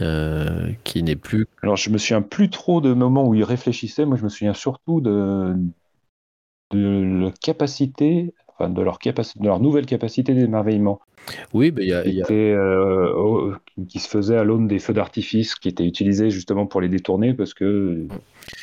euh, 0.00 0.70
qui 0.84 1.02
n'est 1.02 1.16
plus. 1.16 1.46
Alors 1.64 1.76
je 1.76 1.90
me 1.90 1.98
souviens 1.98 2.22
plus 2.22 2.50
trop 2.50 2.80
de 2.80 2.92
moments 2.92 3.26
où 3.26 3.34
il 3.34 3.42
réfléchissait. 3.42 4.06
Moi, 4.06 4.16
je 4.16 4.22
me 4.22 4.28
souviens 4.28 4.54
surtout 4.54 5.00
de 5.00 5.56
de 6.70 7.24
la 7.24 7.30
capacité 7.32 8.32
de 8.68 8.82
leur, 8.82 8.98
capacité, 8.98 9.40
de 9.40 9.46
leur 9.46 9.60
nouvelle 9.60 9.86
capacité 9.86 10.34
d'émerveillement. 10.34 11.00
Oui, 11.52 11.72
mais 11.74 11.84
il 11.84 11.88
y 11.88 11.94
a. 11.94 12.02
Qui, 12.02 12.32
euh, 12.32 13.54
qui 13.88 13.98
se 13.98 14.08
faisait 14.08 14.36
à 14.36 14.44
l'aune 14.44 14.66
des 14.66 14.78
feux 14.78 14.92
d'artifice 14.92 15.54
qui 15.54 15.68
étaient 15.68 15.86
utilisés 15.86 16.30
justement 16.30 16.66
pour 16.66 16.80
les 16.80 16.88
détourner 16.88 17.34
parce 17.34 17.54
que 17.54 18.06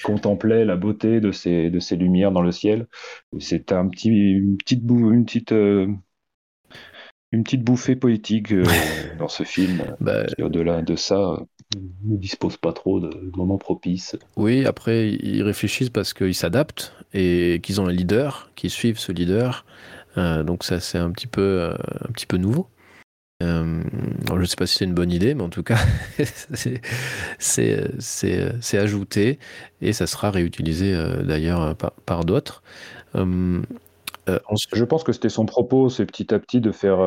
contemplaient 0.03 0.66
la 0.66 0.76
beauté 0.76 1.20
de 1.20 1.32
ces, 1.32 1.70
de 1.70 1.80
ces 1.80 1.95
lumières 1.95 2.32
dans 2.32 2.41
le 2.41 2.51
ciel. 2.51 2.88
C'est 3.39 3.72
un 3.72 3.88
petit, 3.88 4.10
une 4.10 4.58
petite, 4.58 4.84
une 4.89 5.26
petite, 5.26 5.51
euh, 5.51 5.88
une 7.32 7.43
petite 7.43 7.64
bouffée 7.64 7.95
poétique 7.95 8.51
euh, 8.51 8.64
dans 9.20 9.28
ce 9.30 9.43
film. 9.43 9.84
Bah, 9.99 10.26
au-delà 10.39 10.82
de 10.82 10.95
ça, 10.95 11.39
ne 11.76 12.18
dispose 12.18 12.57
pas 12.57 12.74
trop 12.74 12.99
de 12.99 13.32
moments 13.36 13.57
propices. 13.57 14.18
Oui, 14.36 14.65
après, 14.65 15.11
ils 15.11 15.43
réfléchissent 15.43 15.89
parce 15.89 16.13
qu'ils 16.13 16.36
s'adaptent 16.36 16.93
et 17.13 17.59
qu'ils 17.61 17.82
ont 17.82 17.88
un 17.88 17.91
leader, 17.91 18.51
qui 18.55 18.70
suivent 18.70 18.99
ce 18.99 19.11
leader. 19.11 19.65
Euh, 20.18 20.43
donc 20.43 20.63
ça, 20.63 20.80
c'est 20.80 20.97
un 20.97 21.11
petit 21.11 21.28
peu, 21.28 21.41
euh, 21.41 21.74
un 22.07 22.11
petit 22.11 22.26
peu 22.26 22.38
nouveau. 22.38 22.68
Euh, 23.43 23.84
je 24.30 24.34
ne 24.34 24.45
sais 24.45 24.55
pas 24.55 24.65
si 24.65 24.78
c'est 24.78 24.86
une 24.86 24.95
bonne 24.95 25.11
idée, 25.11 25.36
mais 25.36 25.43
en 25.43 25.49
tout 25.49 25.61
cas, 25.61 25.78
c'est 27.39 27.78
ajouté 28.74 29.38
et 29.82 29.93
ça 29.93 30.07
sera 30.07 30.32
réutilisé 30.32 30.97
d'ailleurs 31.24 31.76
par, 31.76 31.91
par 31.91 32.26
d'autres. 32.26 32.63
je 33.13 34.84
pense 34.86 35.03
que 35.03 35.11
c'était 35.11 35.30
son 35.30 35.45
propos, 35.45 35.89
c'est 35.89 36.07
petit 36.07 36.34
à 36.34 36.39
petit 36.39 36.61
de 36.61 36.72
faire 36.72 36.97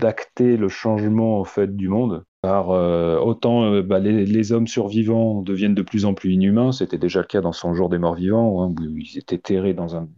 d'acter 0.00 0.56
le 0.56 0.68
changement 0.68 1.38
en 1.38 1.44
fait 1.44 1.76
du 1.76 1.88
monde. 1.88 2.24
Par 2.42 2.70
autant 2.70 3.82
bah, 3.82 3.98
les, 3.98 4.52
hommes 4.52 4.66
survivants 4.66 5.42
deviennent 5.42 5.74
de 5.74 5.82
plus 5.82 6.06
en 6.06 6.14
plus 6.14 6.32
inhumains, 6.32 6.72
c'était 6.72 6.98
déjà 6.98 7.20
le 7.20 7.26
cas 7.26 7.42
dans 7.42 7.52
son 7.52 7.74
jour 7.74 7.90
des 7.90 7.98
morts 7.98 8.14
vivants, 8.14 8.62
hein, 8.62 8.74
où 8.80 8.96
ils 8.96 9.18
étaient 9.18 9.38
terrés 9.38 9.74
dans 9.74 9.96
un 9.96 10.08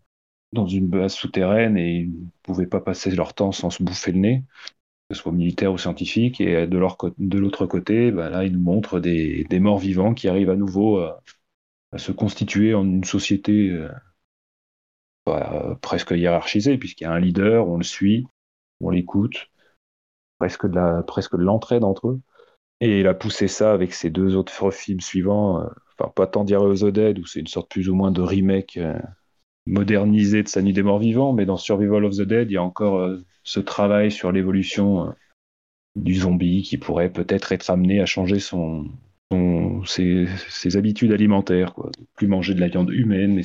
dans 0.53 0.67
une 0.67 0.89
base 0.89 1.15
souterraine 1.15 1.77
et 1.77 2.01
ils 2.01 2.11
ne 2.11 2.27
pouvaient 2.43 2.67
pas 2.67 2.81
passer 2.81 3.11
leur 3.11 3.35
temps 3.35 3.53
sans 3.53 3.71
se 3.71 3.83
bouffer 3.83 4.13
le 4.13 4.19
nez, 4.19 4.45
que 5.09 5.17
ce 5.17 5.23
soit 5.23 5.33
militaire 5.33 5.73
ou 5.73 5.79
scientifique. 5.79 6.41
Et 6.41 6.67
de 6.67 6.79
l'autre 6.79 7.67
côté, 7.67 8.11
bah 8.13 8.31
là, 8.31 8.45
ils 8.45 8.53
nous 8.53 8.61
montrent 8.61 9.01
des, 9.01 9.47
morts 9.61 9.79
vivants 9.79 10.15
qui 10.15 10.29
arrivent 10.29 10.51
à 10.51 10.57
nouveau 10.57 10.99
à, 10.99 11.21
se 11.97 12.13
constituer 12.13 12.75
en 12.75 12.85
une 12.85 13.05
société 13.05 13.71
euh, 13.71 13.91
bah, 15.27 15.79
presque 15.83 16.13
hiérarchisée, 16.13 16.79
puisqu'il 16.79 17.05
y 17.05 17.07
a 17.07 17.13
un 17.13 17.21
leader, 17.21 17.69
on 17.69 17.77
le 17.77 17.85
suit, 17.85 18.27
on 18.81 18.91
l'écoute, 18.91 19.51
presque 20.43 20.67
de 20.67 20.75
la, 20.75 21.05
presque 21.05 21.37
de 21.37 21.43
l'entraide 21.45 21.85
entre 21.85 22.09
eux. 22.09 22.21
Et 22.81 22.99
il 22.99 23.07
a 23.07 23.15
poussé 23.15 23.47
ça 23.47 23.73
avec 23.73 23.95
ses 23.95 24.11
deux 24.11 24.35
autres 24.35 24.73
films 24.73 25.01
suivants, 25.01 25.61
euh, 25.61 25.67
enfin 25.97 26.11
pas 26.17 26.27
tant 26.27 26.43
dire 26.43 26.63
aux 26.63 26.91
Dead, 26.91 27.21
où 27.21 27.27
c'est 27.27 27.39
une 27.39 27.47
sorte 27.47 27.71
plus 27.71 27.89
ou 27.89 27.95
moins 27.95 28.11
de 28.11 28.23
remake 28.23 28.77
euh, 28.77 28.99
modernisé 29.67 30.43
de 30.43 30.49
sa 30.49 30.61
des 30.61 30.83
morts 30.83 30.99
vivants, 30.99 31.33
mais 31.33 31.47
dans 31.47 31.57
Survival 31.57 32.05
of 32.05 32.17
the 32.17 32.23
Dead, 32.23 32.51
il 32.51 32.55
y 32.55 32.57
a 32.57 32.63
encore 32.63 32.99
euh, 32.99 33.19
ce 33.45 33.61
travail 33.61 34.11
sur 34.11 34.33
l'évolution 34.33 35.15
du 35.95 36.17
zombie 36.17 36.63
qui 36.63 36.77
pourrait 36.77 37.13
peut-être 37.13 37.53
être 37.53 37.71
amené 37.71 38.01
à 38.01 38.07
changer 38.07 38.41
son, 38.41 38.91
ses, 39.85 40.27
habitudes 40.77 41.13
alimentaires, 41.13 41.73
quoi. 41.73 41.93
plus 42.17 42.27
manger 42.27 42.55
de 42.55 42.61
la 42.61 42.69
viande 42.69 42.91
humaine, 42.91 43.33
mais, 43.37 43.43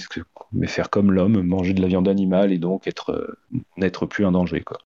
mais 0.51 0.67
faire 0.67 0.89
comme 0.89 1.11
l'homme, 1.11 1.43
manger 1.43 1.75
de 1.75 1.81
la 1.81 1.87
viande 1.87 2.07
animale 2.07 2.51
et 2.51 2.57
donc 2.57 2.87
être 2.87 3.37
n'être 3.77 4.07
plus 4.07 4.25
un 4.25 4.31
danger. 4.31 4.61
Quoi. 4.61 4.79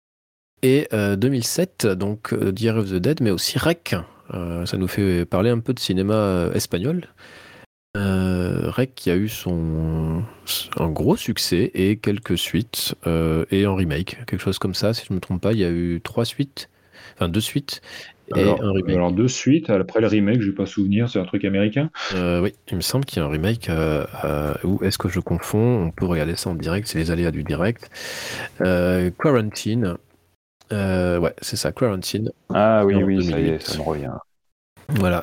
Et 0.62 0.88
2007, 0.92 1.84
euh, 1.84 1.94
donc 1.94 2.34
Diary 2.34 2.78
of 2.78 2.90
the 2.90 2.96
Dead, 2.96 3.20
mais 3.20 3.30
aussi 3.30 3.59
Rec. 3.59 3.94
ça 4.30 4.76
nous 4.76 4.88
fait 4.88 5.24
parler 5.24 5.50
un 5.50 5.61
peu 5.61 5.72
de 5.72 5.78
cinéma 5.80 6.50
espagnol. 6.54 7.09
Euh, 7.96 8.70
Rec 8.70 8.94
qui 8.94 9.11
a 9.11 9.16
eu 9.16 9.28
son 9.28 10.22
un 10.76 10.90
gros 10.90 11.16
succès 11.16 11.70
et 11.74 11.96
quelques 11.96 12.36
suites 12.36 12.94
euh, 13.06 13.44
et 13.50 13.64
un 13.64 13.74
remake, 13.74 14.18
quelque 14.26 14.40
chose 14.40 14.59
comme 14.59 14.74
ça, 14.74 14.92
si 14.92 15.06
je 15.06 15.12
ne 15.12 15.16
me 15.16 15.20
trompe 15.20 15.40
pas, 15.40 15.52
il 15.52 15.59
y 15.59 15.64
a 15.64 15.70
eu 15.70 16.00
trois 16.02 16.26
suites, 16.26 16.68
enfin 17.14 17.28
deux 17.28 17.40
suites 17.40 17.80
et 18.36 18.40
alors, 18.40 18.62
un 18.62 18.72
remake. 18.72 18.94
Alors 18.94 19.12
deux 19.12 19.26
suites, 19.26 19.70
après 19.70 20.02
le 20.02 20.06
remake, 20.06 20.42
je 20.42 20.50
n'ai 20.50 20.54
pas 20.54 20.66
souvenir, 20.66 21.09
c'est 21.09 21.18
un 21.18 21.24
truc 21.24 21.46
américain 21.46 21.90
euh, 22.14 22.42
Oui, 22.42 22.52
il 22.70 22.76
me 22.76 22.82
semble 22.82 23.06
qu'il 23.06 23.20
y 23.20 23.22
a 23.22 23.24
un 23.24 23.30
remake, 23.30 23.70
ou 24.64 24.84
est-ce 24.84 24.98
que 24.98 25.09
je 25.09 25.20
confonds? 25.20 25.86
On 25.86 25.90
peut 25.90 26.04
regarder 26.04 26.36
ça 26.36 26.50
en 26.50 26.54
direct, 26.54 26.86
c'est 26.88 26.98
les 26.98 27.11
aléas 27.11 27.30
du 27.30 27.42
direct. 27.42 27.90
Quarantine, 28.59 29.96
ouais, 30.71 31.35
c'est 31.41 31.57
ça, 31.57 31.73
Quarantine. 31.73 32.31
Ah 32.53 32.85
oui, 32.85 32.95
oui, 33.03 33.25
ça 33.25 33.41
y 33.41 33.49
est, 33.49 33.62
ça 33.62 33.79
me 33.79 33.83
revient. 33.83 34.12
Voilà. 34.91 35.23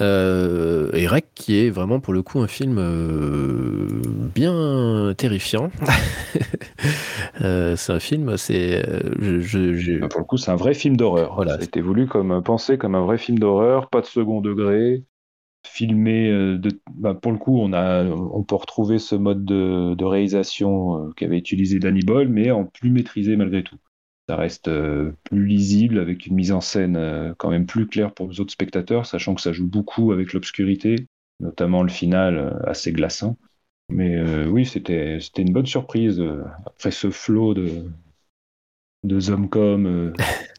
Euh, 0.00 0.90
et 0.94 1.06
Rec, 1.06 1.26
qui 1.34 1.58
est 1.58 1.70
vraiment 1.70 2.00
pour 2.00 2.14
le 2.14 2.22
coup 2.22 2.40
un 2.40 2.46
film 2.46 2.78
euh, 2.78 4.00
bien 4.34 5.12
terrifiant. 5.16 5.70
euh, 7.42 7.76
c'est 7.76 7.92
un 7.92 8.00
film, 8.00 8.38
c'est. 8.38 8.82
Euh, 8.88 10.00
bah, 10.00 10.08
Pour 10.08 10.20
le 10.20 10.24
coup, 10.24 10.38
c'est 10.38 10.50
un 10.50 10.56
vrai 10.56 10.72
film 10.72 10.96
d'horreur. 10.96 11.34
Voilà. 11.34 11.62
Été 11.62 11.82
voulu 11.82 12.06
comme 12.06 12.42
pensé 12.42 12.78
comme 12.78 12.94
un 12.94 13.04
vrai 13.04 13.18
film 13.18 13.38
d'horreur, 13.38 13.90
pas 13.90 14.00
de 14.00 14.06
second 14.06 14.40
degré. 14.40 15.04
Filmé 15.64 16.28
de, 16.30 16.70
bah, 16.92 17.14
pour 17.14 17.32
le 17.32 17.38
coup, 17.38 17.60
on 17.60 17.72
a, 17.72 18.04
on 18.04 18.42
peut 18.42 18.56
retrouver 18.56 18.98
ce 18.98 19.14
mode 19.14 19.44
de, 19.44 19.94
de 19.94 20.04
réalisation 20.04 21.10
qu'avait 21.16 21.38
utilisé 21.38 21.78
Danny 21.78 22.00
Boyle, 22.00 22.28
mais 22.28 22.50
en 22.50 22.64
plus 22.64 22.90
maîtrisé 22.90 23.36
malgré 23.36 23.62
tout 23.62 23.76
ça 24.28 24.36
reste 24.36 24.68
euh, 24.68 25.12
plus 25.24 25.46
lisible 25.46 25.98
avec 25.98 26.26
une 26.26 26.34
mise 26.34 26.52
en 26.52 26.60
scène 26.60 26.96
euh, 26.96 27.34
quand 27.36 27.50
même 27.50 27.66
plus 27.66 27.86
claire 27.86 28.12
pour 28.12 28.28
les 28.28 28.40
autres 28.40 28.52
spectateurs, 28.52 29.06
sachant 29.06 29.34
que 29.34 29.40
ça 29.40 29.52
joue 29.52 29.66
beaucoup 29.66 30.12
avec 30.12 30.32
l'obscurité, 30.32 31.06
notamment 31.40 31.82
le 31.82 31.88
final 31.88 32.38
euh, 32.38 32.50
assez 32.64 32.92
glaçant. 32.92 33.36
Mais 33.88 34.22
oui, 34.46 34.64
c'était 34.64 35.18
une 35.36 35.52
bonne 35.52 35.66
surprise 35.66 36.22
après 36.64 36.90
ce 36.90 37.10
flot 37.10 37.52
de, 37.52 37.90
de 39.04 39.20
Zomcom 39.20 40.14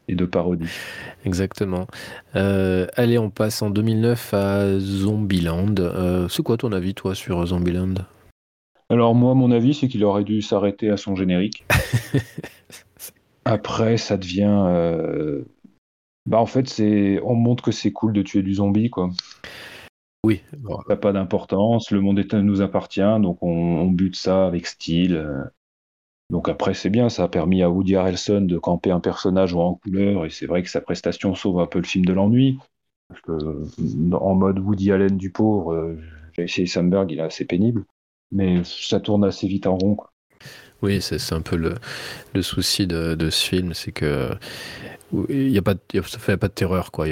et 0.08 0.14
de 0.14 0.26
parodies. 0.26 0.70
Exactement. 1.26 1.88
allez, 2.36 3.18
on 3.18 3.32
passe 3.32 3.64
en 3.64 3.72
2009 3.72 4.34
à 4.36 4.78
Zombieland. 4.78 5.74
c'est 6.30 6.44
quoi 6.44 6.58
ton 6.58 6.74
avis, 6.74 6.94
toi, 6.94 7.16
sur 7.16 7.44
Zombieland? 7.44 7.96
Alors, 8.90 9.16
moi, 9.16 9.34
mon 9.34 9.50
avis, 9.50 9.74
c'est 9.74 9.88
qu'il 9.88 10.04
aurait 10.04 10.26
dû 10.26 10.44
s'arrêter 10.44 10.92
à 10.92 10.98
son 10.98 11.16
générique. 11.16 11.66
Après, 13.46 13.98
ça 13.98 14.18
devient. 14.18 14.66
Euh, 14.68 15.44
bah, 16.26 16.40
en 16.40 16.46
fait, 16.46 16.68
c'est 16.70 17.20
on 17.24 17.36
montre 17.36 17.64
que 17.64 17.72
c'est 17.72 17.92
cool 17.92 18.14
de 18.14 18.22
tuer 18.22 18.44
du 18.44 18.56
zombie, 18.56 18.90
quoi. 18.90 19.10
Oui. 20.26 20.42
Ça 20.52 20.78
n'a 20.88 20.96
pas 20.96 21.12
d'importance. 21.12 21.92
Le 21.92 22.00
monde 22.00 22.20
est, 22.20 22.34
nous 22.34 22.62
appartient, 22.62 23.02
donc 23.20 23.40
on, 23.42 23.88
bute 23.88 24.16
ça 24.16 24.48
avec 24.48 24.68
style. 24.68 25.52
Donc 26.30 26.48
après, 26.48 26.74
c'est 26.74 26.90
bien, 26.90 27.10
ça 27.10 27.24
a 27.26 27.28
permis 27.28 27.62
à 27.62 27.70
Woody 27.70 27.96
Harrelson 27.96 28.42
de 28.42 28.58
camper 28.58 28.92
un 28.92 29.02
personnage 29.02 29.54
en 29.54 29.76
couleur, 29.76 30.26
et 30.26 30.30
c'est 30.30 30.46
vrai 30.46 30.64
que 30.64 30.70
sa 30.70 30.82
prestation 30.82 31.36
sauve 31.36 31.60
un 31.60 31.68
peu 31.68 31.80
le 31.80 31.86
film 31.86 32.06
de 32.06 32.14
l'ennui. 32.14 32.58
Parce 33.10 33.22
que 33.22 34.16
en 34.16 34.36
mode 34.36 34.60
Woody 34.60 34.92
Allen 34.92 35.18
du 35.18 35.32
pauvre, 35.32 35.74
euh, 35.74 36.00
J.C. 36.38 36.66
Sandberg, 36.66 37.12
il 37.12 37.20
est 37.20 37.24
assez 37.24 37.46
pénible. 37.46 37.86
Mais 38.32 38.64
ça 38.64 39.00
tourne 39.00 39.24
assez 39.24 39.48
vite 39.48 39.68
en 39.68 39.78
rond. 39.78 39.96
Quoi. 39.96 40.13
Oui, 40.84 41.02
c'est 41.02 41.34
un 41.34 41.42
peu 41.42 41.56
le, 41.56 42.42
souci 42.42 42.88
de, 42.88 43.30
ce 43.30 43.48
film, 43.48 43.74
c'est 43.74 43.94
que 43.94 44.32
il 45.30 45.50
y 45.50 45.58
a 45.58 45.62
pas, 45.62 45.76
pas 45.76 46.48
de 46.48 46.54
terreur, 46.54 46.92
quoi. 46.92 47.06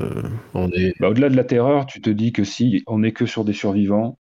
Euh. 0.00 0.22
Bah, 1.00 1.08
au-delà 1.08 1.28
de 1.28 1.36
la 1.36 1.42
terreur, 1.42 1.86
tu 1.86 2.00
te 2.00 2.10
dis 2.10 2.32
que 2.32 2.44
si 2.44 2.84
on 2.86 3.00
n'est 3.00 3.10
que 3.12 3.26
sur 3.26 3.44
des 3.44 3.54
survivants, 3.54 4.18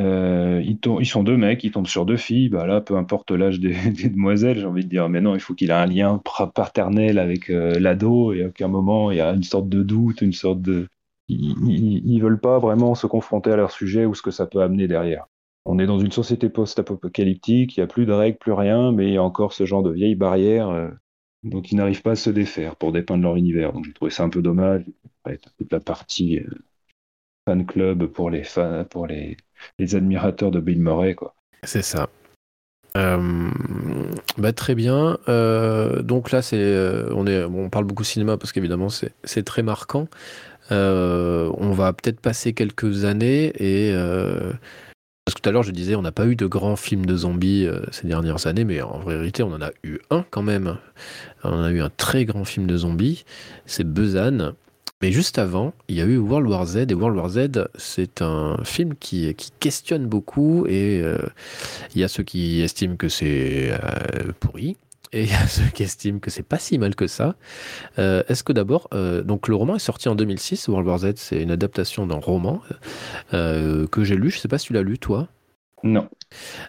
euh, 0.00 0.60
ils, 0.64 1.06
sont 1.06 1.22
deux 1.22 1.36
mecs, 1.36 1.62
ils 1.62 1.70
tombent 1.70 1.86
sur 1.86 2.06
deux 2.06 2.16
filles. 2.16 2.48
Bah 2.48 2.66
là, 2.66 2.80
peu 2.80 2.96
importe 2.96 3.30
l'âge 3.30 3.60
des, 3.60 3.74
demoiselles, 4.10 4.58
j'ai 4.58 4.66
envie 4.66 4.84
de 4.84 4.88
dire, 4.88 5.08
mais 5.08 5.20
non, 5.20 5.34
il 5.34 5.40
faut 5.40 5.54
qu'il 5.54 5.70
ait 5.70 5.74
un 5.74 5.86
lien 5.86 6.20
paternel 6.54 7.20
avec 7.20 7.50
euh, 7.50 7.78
l'ado. 7.78 8.32
Et 8.32 8.42
à 8.42 8.48
aucun 8.48 8.68
moment, 8.68 9.12
il 9.12 9.18
y 9.18 9.20
a 9.20 9.30
une 9.30 9.44
sorte 9.44 9.68
de 9.68 9.84
doute, 9.84 10.22
une 10.22 10.32
sorte 10.32 10.60
de. 10.60 10.88
Ils, 11.28 12.02
ils, 12.04 12.20
veulent 12.20 12.40
pas 12.40 12.58
vraiment 12.58 12.94
se 12.96 13.06
confronter 13.06 13.52
à 13.52 13.56
leur 13.56 13.70
sujet 13.70 14.06
ou 14.06 14.14
ce 14.14 14.22
que 14.22 14.30
ça 14.30 14.46
peut 14.46 14.62
amener 14.62 14.88
derrière. 14.88 15.26
On 15.70 15.78
est 15.78 15.84
dans 15.84 15.98
une 16.00 16.10
société 16.10 16.48
post-apocalyptique, 16.48 17.76
il 17.76 17.80
n'y 17.80 17.84
a 17.84 17.86
plus 17.86 18.06
de 18.06 18.12
règles, 18.12 18.38
plus 18.38 18.52
rien, 18.52 18.90
mais 18.90 19.08
il 19.08 19.12
y 19.12 19.16
a 19.18 19.22
encore 19.22 19.52
ce 19.52 19.66
genre 19.66 19.82
de 19.82 19.90
vieilles 19.90 20.14
barrières 20.14 20.70
euh, 20.70 20.88
dont 21.42 21.60
ils 21.60 21.76
n'arrivent 21.76 22.00
pas 22.00 22.12
à 22.12 22.16
se 22.16 22.30
défaire 22.30 22.74
pour 22.74 22.90
dépeindre 22.90 23.24
leur 23.24 23.36
univers. 23.36 23.74
Donc 23.74 23.84
j'ai 23.84 23.92
trouvé 23.92 24.10
ça 24.10 24.24
un 24.24 24.30
peu 24.30 24.40
dommage. 24.40 24.86
Toute 25.58 25.70
la 25.70 25.80
partie 25.80 26.38
euh, 26.38 26.48
fan 27.46 27.66
club 27.66 28.06
pour 28.06 28.30
les 28.30 28.44
fans, 28.44 28.86
pour 28.88 29.06
les, 29.06 29.36
les 29.78 29.94
admirateurs 29.94 30.50
de 30.50 30.58
Bill 30.58 30.80
Murray, 30.80 31.14
quoi. 31.14 31.34
C'est 31.64 31.82
ça. 31.82 32.08
Euh, 32.96 33.50
bah, 34.38 34.54
très 34.54 34.74
bien. 34.74 35.18
Donc 36.02 36.30
là, 36.30 36.40
c'est, 36.40 36.78
on, 37.10 37.26
est, 37.26 37.44
on 37.44 37.68
parle 37.68 37.84
beaucoup 37.84 38.04
cinéma 38.04 38.38
parce 38.38 38.52
qu'évidemment, 38.52 38.88
c'est 38.88 39.42
très 39.42 39.62
marquant. 39.62 40.08
On 40.70 41.72
va 41.72 41.92
peut-être 41.92 42.20
passer 42.20 42.54
quelques 42.54 43.04
années 43.04 43.52
et 43.58 43.92
parce 45.28 45.34
que 45.34 45.42
tout 45.42 45.50
à 45.50 45.52
l'heure, 45.52 45.62
je 45.62 45.72
disais, 45.72 45.94
on 45.94 46.00
n'a 46.00 46.10
pas 46.10 46.24
eu 46.24 46.36
de 46.36 46.46
grands 46.46 46.76
films 46.76 47.04
de 47.04 47.14
zombies 47.14 47.66
euh, 47.66 47.82
ces 47.90 48.06
dernières 48.06 48.46
années, 48.46 48.64
mais 48.64 48.80
en 48.80 49.00
vérité, 49.00 49.42
on 49.42 49.52
en 49.52 49.60
a 49.60 49.72
eu 49.84 49.98
un 50.08 50.24
quand 50.30 50.40
même. 50.40 50.78
On 51.44 51.64
a 51.64 51.70
eu 51.70 51.82
un 51.82 51.90
très 51.90 52.24
grand 52.24 52.46
film 52.46 52.66
de 52.66 52.78
zombies, 52.78 53.26
c'est 53.66 53.84
Busan. 53.84 54.54
Mais 55.02 55.12
juste 55.12 55.38
avant, 55.38 55.74
il 55.88 55.96
y 55.96 56.00
a 56.00 56.06
eu 56.06 56.16
World 56.16 56.48
War 56.48 56.64
Z, 56.64 56.76
et 56.88 56.94
World 56.94 57.18
War 57.18 57.28
Z, 57.28 57.68
c'est 57.74 58.22
un 58.22 58.56
film 58.64 58.94
qui, 58.98 59.36
questionne 59.60 60.06
beaucoup, 60.06 60.64
et 60.66 61.02
euh, 61.02 61.18
il 61.94 62.00
y 62.00 62.04
a 62.04 62.08
ceux 62.08 62.22
qui 62.22 62.62
estiment 62.62 62.96
que 62.96 63.10
c'est 63.10 63.70
euh, 63.70 64.32
pourri, 64.40 64.78
et 65.12 65.24
il 65.24 65.30
y 65.30 65.34
a 65.34 65.46
ceux 65.46 65.68
qui 65.72 65.82
estiment 65.82 66.18
que 66.18 66.30
c'est 66.30 66.42
pas 66.42 66.58
si 66.58 66.78
mal 66.78 66.94
que 66.94 67.06
ça. 67.06 67.36
Euh, 67.98 68.22
Est-ce 68.28 68.44
que 68.44 68.52
d'abord, 68.52 68.88
euh, 68.92 69.22
donc 69.22 69.48
le 69.48 69.54
roman 69.54 69.76
est 69.76 69.80
sorti 69.80 70.08
en 70.08 70.14
2006, 70.14 70.68
World 70.68 70.86
War 70.86 70.98
Z, 70.98 71.12
c'est 71.16 71.42
une 71.42 71.50
adaptation 71.50 72.06
d'un 72.06 72.18
roman 72.18 72.60
euh, 73.34 73.86
que 73.86 74.04
j'ai 74.04 74.16
lu. 74.16 74.30
Je 74.30 74.38
sais 74.38 74.48
pas 74.48 74.58
si 74.58 74.68
tu 74.68 74.72
l'as 74.72 74.82
lu, 74.82 74.98
toi. 74.98 75.28
Non. 75.82 76.08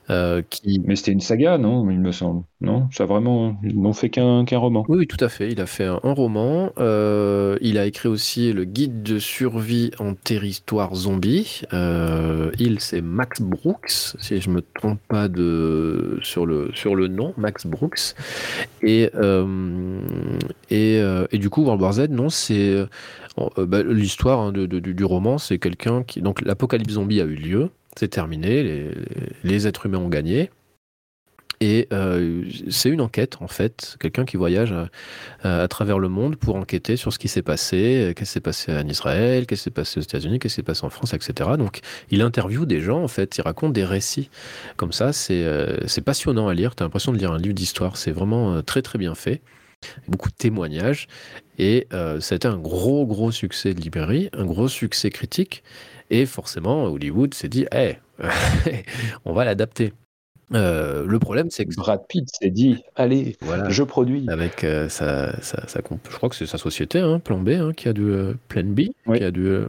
Euh, 0.10 0.42
qui... 0.50 0.82
Mais 0.86 0.96
c'était 0.96 1.12
une 1.12 1.20
saga, 1.20 1.58
non 1.58 1.90
Il 1.90 2.00
me 2.00 2.12
semble. 2.12 2.44
Non 2.62 2.88
Ça 2.92 3.06
vraiment. 3.06 3.58
Ils 3.64 3.80
n'ont 3.80 3.94
fait 3.94 4.10
qu'un 4.10 4.46
qu 4.46 4.56
roman. 4.56 4.86
Oui, 4.88 5.00
oui, 5.00 5.08
tout 5.08 5.24
à 5.24 5.30
fait. 5.30 5.52
Il 5.52 5.62
a 5.62 5.66
fait 5.66 5.86
un, 5.86 6.00
un 6.04 6.14
roman. 6.14 6.72
Euh, 6.78 7.58
il 7.62 7.78
a 7.78 7.86
écrit 7.86 8.10
aussi 8.10 8.54
le 8.54 8.66
guide 8.66 9.04
de 9.04 9.20
survie 9.20 9.92
en 10.00 10.16
territoire 10.16 10.96
zombie. 10.96 11.62
Euh, 11.74 12.52
il, 12.60 12.80
c'est 12.80 13.02
Max 13.02 13.42
Brooks, 13.42 14.16
si 14.20 14.42
je 14.42 14.50
me 14.50 14.62
trompe 14.62 15.00
pas 15.08 15.28
de 15.28 16.20
sur 16.22 16.46
le 16.46 16.72
sur 16.74 16.96
le 16.96 17.08
nom, 17.08 17.34
Max 17.38 17.66
Brooks. 17.66 18.16
Et 18.82 19.10
et, 20.70 21.02
et, 21.32 21.38
du 21.38 21.50
coup, 21.50 21.64
World 21.64 21.82
War 21.82 21.94
Z, 21.94 22.10
non, 22.10 22.30
c'est 22.30 22.86
bah, 23.58 23.84
l'histoire 23.84 24.40
hein, 24.40 24.52
du 24.52 25.04
roman, 25.04 25.38
c'est 25.38 25.60
quelqu'un 25.60 26.04
qui 26.04 26.22
donc 26.22 26.42
l'apocalypse 26.42 26.94
zombie 26.94 27.22
a 27.22 27.26
eu 27.26 27.36
lieu 27.36 27.70
c'est 27.98 28.10
terminé, 28.10 28.92
les, 29.44 29.68
êtres 29.68 29.86
humains 29.86 29.98
ont 29.98 30.10
gagné. 30.10 30.50
Et 31.62 31.90
euh, 31.92 32.46
c'est 32.70 32.90
une 32.90 33.02
enquête, 33.02 33.36
en 33.42 33.50
fait, 33.50 33.98
quelqu'un 34.00 34.24
qui 34.24 34.38
voyage 34.38 34.72
à, 34.72 35.64
à, 35.64 35.68
travers 35.68 36.00
le 36.00 36.08
monde 36.08 36.38
pour 36.38 36.56
enquêter 36.56 36.96
sur 36.96 37.12
ce 37.12 37.20
qui 37.20 37.28
s'est 37.28 37.42
passé, 37.42 38.14
qu'est-ce 38.16 38.30
qui 38.30 38.34
s'est 38.34 38.40
passé 38.40 38.72
en 38.72 38.88
Israël, 38.88 39.46
qu'est-ce 39.46 39.62
qui 39.62 39.64
s'est 39.66 39.70
passé 39.72 40.00
aux 40.00 40.04
États-Unis, 40.04 40.40
qu'est-ce 40.40 40.54
qui 40.54 40.56
s'est 40.56 40.64
passé 40.64 40.86
en 40.86 40.90
France, 40.90 41.14
etc. 41.14 41.50
Donc, 41.58 41.82
il 42.12 42.22
interviewe 42.22 42.66
des 42.66 42.80
gens, 42.80 43.04
en 43.04 43.10
fait, 43.10 43.38
il 43.38 43.42
raconte 43.42 43.74
des 43.74 43.84
récits. 43.84 44.30
Comme 44.78 44.94
ça, 44.94 45.12
c'est 45.12 45.44
euh, 45.44 45.80
passionnant 46.06 46.48
à 46.48 46.54
lire, 46.54 46.78
tu 46.78 46.84
as 46.84 46.86
l'impression 46.86 47.12
de 47.12 47.18
lire 47.18 47.34
un 47.34 47.38
livre 47.38 47.56
d'histoire, 47.56 47.98
c'est 47.98 48.12
vraiment 48.12 48.54
euh, 48.54 48.62
très 48.62 48.82
très 48.82 48.98
bien 48.98 49.14
fait. 49.14 49.42
Beaucoup 50.08 50.30
de 50.30 50.36
témoignages. 50.36 51.08
Et 51.58 51.88
euh, 51.94 52.20
ça 52.20 52.36
a 52.36 52.38
été 52.38 52.48
un 52.48 52.58
gros, 52.58 53.06
gros 53.06 53.32
succès 53.32 53.74
de 53.74 53.82
librairie, 53.82 54.30
un 54.34 54.46
gros 54.46 54.68
succès 54.68 55.10
critique. 55.10 55.64
Et 56.10 56.26
forcément, 56.26 56.86
Hollywood 56.86 57.34
s'est 57.34 57.50
dit, 57.50 57.66
hey, 57.72 57.98
on 59.26 59.34
va 59.34 59.46
l'adapter. 59.46 59.94
Euh, 60.54 61.06
le 61.06 61.20
problème, 61.20 61.50
c'est 61.52 61.66
que 61.66 61.76
Brad 61.76 62.02
Pitt 62.08 62.28
s'est 62.30 62.50
dit, 62.50 62.84
allez, 62.96 63.38
voilà, 63.42 63.70
je 63.70 63.84
produis. 63.84 64.26
Avec 64.30 64.64
euh, 64.64 64.90
sa, 64.90 65.40
sa, 65.42 65.68
sa, 65.68 65.80
je 65.80 66.16
crois 66.16 66.30
que 66.30 66.36
c'est 66.36 66.48
sa 66.48 66.58
société, 66.58 67.00
hein, 67.00 67.20
Plan 67.20 67.40
B, 67.40 67.50
hein, 67.50 67.72
qui 67.74 67.88
a 67.88 67.94
dû 67.94 68.10
euh, 68.10 68.34
Plan 68.48 68.64
B, 68.64 68.82
oui. 69.06 69.20
qui 69.20 69.24
a 69.24 69.32
euh, 69.36 69.68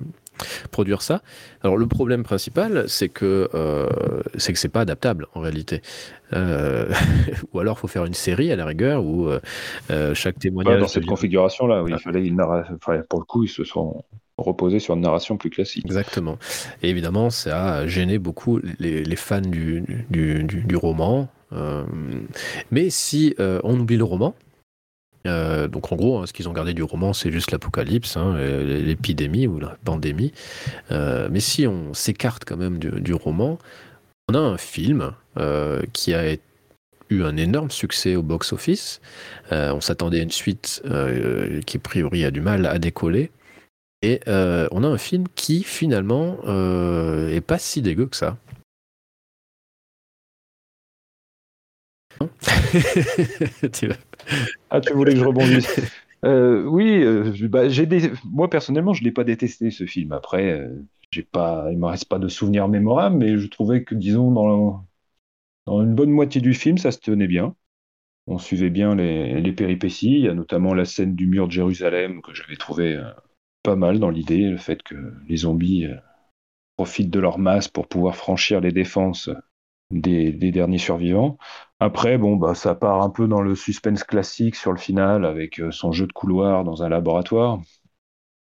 produire 0.71 1.03
ça. 1.03 1.23
Alors 1.63 1.77
le 1.77 1.87
problème 1.87 2.23
principal, 2.23 2.85
c'est 2.89 3.09
que 3.09 3.49
euh, 3.55 3.89
c'est 4.37 4.53
que 4.53 4.59
c'est 4.59 4.69
pas 4.69 4.81
adaptable 4.81 5.27
en 5.35 5.41
réalité. 5.41 5.83
ou 6.33 7.59
alors, 7.59 7.77
il 7.77 7.81
faut 7.81 7.89
faire 7.89 8.05
une 8.05 8.15
série 8.15 8.53
à 8.53 8.57
la 8.57 8.65
rigueur 8.65 9.05
où 9.05 9.29
chaque 10.15 10.39
témoignage. 10.39 10.81
Dans 10.81 10.87
cette 10.87 11.07
configuration-là, 11.07 11.83
oui, 11.83 11.91
il 11.93 11.99
fallait, 11.99 12.25
il 12.25 12.37
narra... 12.37 12.63
enfin, 12.77 13.03
pour 13.09 13.19
le 13.19 13.25
coup, 13.25 13.43
ils 13.43 13.49
se 13.49 13.65
sont 13.65 14.05
reposer 14.41 14.79
sur 14.79 14.95
une 14.95 15.01
narration 15.01 15.37
plus 15.37 15.51
classique. 15.51 15.85
Exactement. 15.87 16.39
Et 16.83 16.91
évidemment, 16.91 17.31
ça 17.31 17.75
a 17.75 17.87
gêné 17.87 18.19
beaucoup 18.19 18.61
les, 18.79 19.05
les 19.05 19.17
fans 19.17 19.41
du, 19.41 19.83
du, 20.11 20.45
du, 20.45 20.63
du 20.63 20.77
roman. 20.77 21.29
Euh, 21.53 21.85
mais 22.71 22.91
si 22.91 23.35
euh, 23.41 23.61
on 23.65 23.79
oublie 23.79 23.97
le 23.97 24.05
roman, 24.05 24.35
euh, 25.27 25.69
donc 25.69 25.93
en 25.93 25.97
gros, 25.97 26.19
hein, 26.19 26.27
ce 26.27 26.33
qu'ils 26.33 26.49
ont 26.49 26.53
gardé 26.53 26.75
du 26.75 26.83
roman, 26.83 27.13
c'est 27.13 27.31
juste 27.31 27.51
l'apocalypse, 27.51 28.17
hein, 28.17 28.37
l'épidémie 28.39 29.47
ou 29.47 29.59
la 29.59 29.77
pandémie. 29.85 30.33
Euh, 30.91 31.29
mais 31.31 31.41
si 31.41 31.67
on 31.67 31.95
s'écarte 31.95 32.45
quand 32.45 32.57
même 32.57 32.79
du, 32.79 33.15
roman, 33.15 33.59
on 34.29 34.35
a 34.35 34.39
un 34.39 34.59
film 34.59 35.13
euh, 35.37 35.83
qui 35.93 36.15
a 36.15 36.37
eu 37.11 37.23
un 37.23 37.37
énorme 37.37 37.71
succès 37.71 38.15
au 38.17 38.23
box-office. 38.23 39.01
on 39.51 39.81
s'attendait 39.81 40.21
à 40.21 40.23
une 40.23 40.31
suite 40.31 40.83
qui, 41.67 41.77
a 41.77 41.81
priori, 41.81 42.25
a 42.25 42.31
du 42.31 42.41
mal 42.41 42.67
à 42.67 42.79
décoller. 42.79 43.31
Et 44.03 44.21
on 44.27 44.85
a 44.85 44.87
un 44.87 44.99
film 44.99 45.25
qui 45.35 45.65
finalement 45.65 46.39
est 47.29 47.45
pas 47.45 47.59
si 47.59 47.83
dégueu 47.83 48.07
que 48.07 48.17
ça. 48.17 48.37
tu 53.73 53.91
ah, 54.71 54.81
tu 54.81 54.93
voulais 54.93 55.13
que 55.13 55.19
je 55.19 55.25
rebondisse 55.25 55.81
euh, 56.25 56.65
Oui, 56.65 57.03
euh, 57.03 57.33
bah, 57.49 57.69
des... 57.69 58.13
moi 58.25 58.51
personnellement, 58.51 58.93
je 58.93 59.03
l'ai 59.03 59.13
pas 59.13 59.25
détesté 59.25 59.71
ce 59.71 59.87
film. 59.87 60.13
Après, 60.13 60.53
euh, 60.53 60.87
j'ai 61.11 61.23
pas, 61.23 61.69
il 61.71 61.79
me 61.79 61.87
reste 61.87 62.09
pas 62.09 62.19
de 62.19 62.29
souvenirs 62.29 62.69
mémorables, 62.69 63.17
mais 63.17 63.39
je 63.39 63.47
trouvais 63.49 63.85
que, 63.85 63.95
disons, 63.95 64.31
dans, 64.31 64.87
dans 65.67 65.83
une 65.83 65.95
bonne 65.95 66.11
moitié 66.11 66.41
du 66.41 66.55
film, 66.55 66.79
ça 66.79 66.93
se 66.93 67.01
tenait 67.01 67.27
bien. 67.27 67.55
On 68.27 68.39
suivait 68.39 68.71
bien 68.71 68.95
les, 68.95 69.41
les 69.41 69.53
péripéties. 69.53 70.19
Il 70.19 70.25
y 70.25 70.29
a 70.29 70.35
notamment 70.35 70.75
la 70.75 70.85
scène 70.85 71.17
du 71.17 71.27
mur 71.27 71.47
de 71.47 71.53
Jérusalem 71.53 72.23
que 72.23 72.35
j'avais 72.35 72.57
trouvé 72.57 73.03
pas 73.63 73.77
mal 73.77 73.99
dans 73.99 74.11
l'idée, 74.11 74.49
le 74.49 74.57
fait 74.57 74.83
que 74.83 74.95
les 75.27 75.39
zombies 75.39 75.87
profitent 76.77 77.11
de 77.11 77.21
leur 77.21 77.39
masse 77.39 77.69
pour 77.69 77.89
pouvoir 77.89 78.15
franchir 78.15 78.61
les 78.61 78.73
défenses 78.73 79.31
des, 79.91 80.33
des, 80.33 80.53
derniers 80.53 80.79
survivants. 80.79 81.37
Après, 81.81 82.19
bon, 82.19 82.37
bah, 82.37 82.55
ça 82.55 82.75
part 82.75 83.03
un 83.03 83.11
peu 83.11 83.27
dans 83.27 83.41
le 83.41 83.55
suspense 83.55 84.05
classique 84.05 84.55
sur 84.55 84.73
le 84.73 84.79
final 84.79 85.25
avec 85.25 85.61
euh, 85.61 85.71
son 85.71 85.93
jeu 85.93 86.07
de 86.07 86.13
couloir 86.13 86.63
dans 86.63 86.83
un 86.83 86.89
laboratoire. 86.91 87.61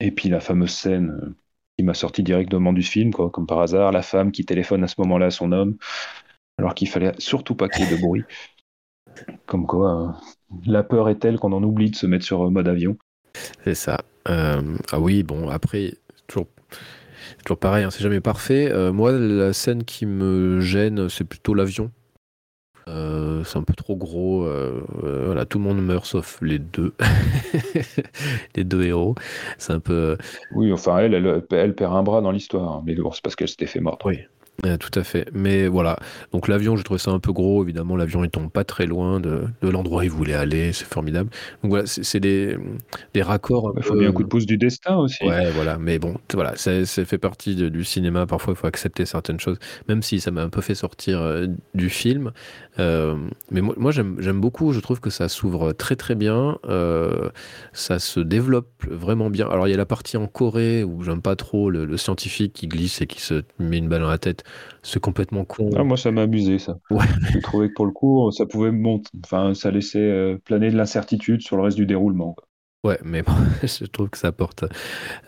Et 0.01 0.13
puis 0.13 0.29
la 0.29 0.41
fameuse 0.41 0.71
scène 0.71 1.11
euh, 1.11 1.37
qui 1.77 1.85
m'a 1.85 1.95
sorti 1.95 2.23
directement 2.23 2.73
du 2.73 2.83
film, 2.83 3.13
quoi, 3.13 3.31
comme 3.31 3.47
par 3.47 3.61
hasard, 3.61 3.91
la 3.91 4.03
femme 4.03 4.31
qui 4.31 4.45
téléphone 4.45 4.85
à 4.85 4.89
ce 4.89 4.95
moment-là 4.99 5.27
à 5.27 5.31
son 5.31 5.51
homme, 5.51 5.77
alors 6.59 6.75
qu'il 6.75 6.89
fallait 6.89 7.13
surtout 7.19 7.57
pas 7.57 7.69
qu'il 7.69 7.85
y 7.85 7.89
ait 7.89 7.97
de 7.97 8.01
bruit. 8.01 8.25
Comme 9.47 9.67
quoi, 9.67 10.17
la 10.67 10.83
peur 10.83 11.09
est 11.09 11.21
telle 11.21 11.39
qu'on 11.39 11.53
en 11.53 11.63
oublie 11.63 11.91
de 11.91 11.97
se 11.97 12.07
mettre 12.07 12.25
sur 12.25 12.51
mode 12.51 12.67
avion. 12.67 12.97
C'est 13.63 13.75
ça. 13.75 14.01
Euh, 14.29 14.77
ah 14.93 15.01
oui, 15.01 15.23
bon, 15.23 15.49
après, 15.49 15.95
toujours, 16.27 16.47
toujours 17.45 17.59
pareil, 17.59 17.85
hein, 17.85 17.91
c'est 17.91 18.03
jamais 18.03 18.21
parfait. 18.21 18.71
Euh, 18.73 18.93
moi, 18.93 19.13
la 19.13 19.53
scène 19.53 19.85
qui 19.85 20.07
me 20.07 20.61
gêne, 20.61 21.09
c'est 21.09 21.25
plutôt 21.25 21.55
l'avion. 21.55 21.91
Euh, 22.89 23.43
c'est 23.45 23.59
un 23.59 23.63
peu 23.63 23.75
trop 23.75 23.97
gros. 23.97 24.45
Euh, 24.45 24.83
voilà, 25.25 25.45
tout 25.47 25.59
le 25.59 25.65
monde 25.65 25.83
meurt 25.83 26.05
sauf 26.05 26.39
les 26.43 26.59
deux, 26.59 26.93
les 28.57 28.65
deux 28.65 28.85
héros. 28.85 29.15
C'est 29.59 29.73
un 29.73 29.81
peu. 29.81 30.17
Oui, 30.55 30.73
enfin 30.73 30.99
elle, 30.99 31.15
elle, 31.15 31.43
elle, 31.51 31.75
perd 31.75 31.95
un 31.95 32.03
bras 32.03 32.21
dans 32.21 32.31
l'histoire, 32.31 32.83
mais 32.85 32.95
bon, 32.95 33.13
c'est 33.13 33.23
parce 33.23 33.37
qu'elle 33.37 33.49
s'était 33.49 33.67
fait 33.67 33.81
mordre. 33.81 34.07
Oui, 34.07 34.19
tout 34.63 34.99
à 34.99 35.03
fait. 35.03 35.29
Mais 35.33 35.69
voilà. 35.69 35.99
Donc 36.33 36.49
l'avion, 36.49 36.77
j'ai 36.77 36.83
trouvé 36.83 36.99
ça 36.99 37.11
un 37.11 37.19
peu 37.19 37.33
gros. 37.33 37.63
Évidemment, 37.63 37.97
l'avion 37.97 38.25
il 38.25 38.31
tombe 38.31 38.51
pas 38.51 38.65
très 38.65 38.87
loin 38.87 39.21
de, 39.21 39.45
de 39.63 39.69
l'endroit 39.69 40.01
où 40.01 40.05
il 40.05 40.11
voulait 40.11 40.35
aller. 40.35 40.73
C'est 40.73 40.87
formidable. 40.87 41.31
Donc 41.63 41.71
voilà, 41.71 41.87
c'est 41.87 42.21
des, 42.21 42.57
des 43.13 43.23
raccords. 43.23 43.73
Il 43.77 43.83
faut 43.83 43.95
bien 43.95 44.09
un 44.09 44.13
coup 44.13 44.23
de 44.23 44.29
pouce 44.29 44.47
du 44.47 44.57
destin 44.57 44.97
aussi. 44.97 45.25
Ouais, 45.25 45.51
voilà. 45.51 45.79
Mais 45.79 45.99
bon, 45.99 46.17
voilà, 46.33 46.57
ça, 46.57 46.85
fait 46.85 47.19
partie 47.19 47.55
du 47.71 47.85
cinéma. 47.85 48.27
Parfois, 48.27 48.55
il 48.55 48.57
faut 48.57 48.67
accepter 48.67 49.05
certaines 49.07 49.41
choses, 49.41 49.59
même 49.89 50.03
si 50.03 50.21
ça 50.21 50.31
m'a 50.31 50.43
un 50.43 50.49
peu 50.49 50.61
fait 50.61 50.75
sortir 50.75 51.21
euh, 51.21 51.47
du 51.75 51.91
film. 51.91 52.33
Euh, 52.79 53.17
mais 53.51 53.61
moi, 53.61 53.75
moi 53.77 53.93
j'aime 53.93 54.41
beaucoup. 54.41 54.73
Je 54.73 54.81
trouve 54.81 55.01
que 55.01 55.11
ça 55.11 55.29
s'ouvre 55.29 55.73
très 55.73 55.97
très 55.97 56.15
bien. 56.15 56.59
Euh, 56.67 57.29
ça 57.73 57.99
se 57.99 58.21
développe 58.21 58.71
vraiment 58.89 59.31
bien. 59.31 59.49
Alors 59.49 59.69
il 59.69 59.71
y 59.71 59.75
a 59.75 59.77
la 59.77 59.87
partie 59.87 60.17
en 60.17 60.27
Corée 60.27 60.85
où 60.85 61.03
j'aime 61.03 61.23
pas 61.23 61.37
trop 61.37 61.71
le, 61.71 61.85
le 61.85 61.97
scientifique 61.97 62.53
qui 62.53 62.69
glisse 62.69 63.01
et 63.01 63.07
qui 63.07 63.21
se 63.21 63.43
met 63.59 63.79
une 63.79 63.89
balle 63.89 64.03
dans 64.03 64.09
la 64.09 64.19
tête 64.19 64.44
c'est 64.83 65.01
complètement 65.01 65.45
con. 65.45 65.71
Ah, 65.77 65.85
moi, 65.85 65.97
ça 65.97 66.11
m'a 66.11 66.23
amusé, 66.23 66.59
ça. 66.59 66.79
Ouais. 66.91 67.05
J'ai 67.33 67.41
trouvé 67.41 67.69
que 67.69 67.75
pour 67.75 67.87
le 67.87 67.93
coup, 67.93 68.31
ça 68.33 68.47
pouvait 68.47 68.71
monter. 68.71 69.11
Enfin, 69.25 69.55
ça 69.55 69.71
laissait 69.71 69.99
euh, 69.99 70.39
planer 70.45 70.71
de 70.71 70.77
l'incertitude 70.77 71.43
sur 71.43 71.57
le 71.57 71.63
reste 71.63 71.77
du 71.77 71.87
déroulement. 71.87 72.37
Ouais, 72.85 72.99
mais 73.03 73.23
je 73.63 73.87
trouve 73.87 74.11
que 74.11 74.19
ça 74.19 74.29
apporte 74.29 74.65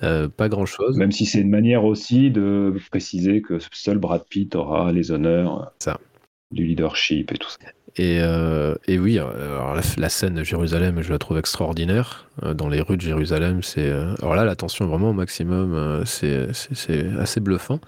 euh, 0.03 0.29
pas 0.29 0.49
grand-chose. 0.49 0.97
Même 0.99 1.13
si 1.13 1.25
c'est 1.25 1.41
une 1.41 1.51
manière 1.51 1.85
aussi 1.85 2.31
de 2.31 2.75
préciser 2.91 3.41
que 3.41 3.59
seul 3.73 3.99
Brad 3.99 4.25
Pitt 4.29 4.55
aura 4.55 4.93
les 4.93 5.11
honneurs 5.11 5.73
ça. 5.79 5.99
du 6.51 6.65
leadership 6.65 7.33
et 7.33 7.39
tout 7.39 7.49
ça. 7.49 7.59
Et, 7.99 8.19
euh, 8.21 8.75
et 8.87 8.99
oui, 8.99 9.19
la, 9.97 10.09
scène 10.11 10.35
de 10.35 10.45
Jérusalem, 10.45 11.01
je 11.01 11.11
la 11.11 11.19
trouve 11.19 11.39
extraordinaire. 11.39 12.27
Euh, 12.43 12.53
dans 12.53 12.69
les 12.69 12.83
rues 12.83 12.99
de 12.99 13.03
Jérusalem, 13.03 13.63
c'est 13.63 13.89
euh, 13.89 14.15
alors 14.21 14.35
là 14.35 14.45
la 14.45 14.55
tension 14.55 14.87
vraiment 14.87 15.11
au 15.11 15.15
maximum, 15.15 16.03
c'est 16.05 16.47
assez 17.19 17.41
bluffant. 17.41 17.81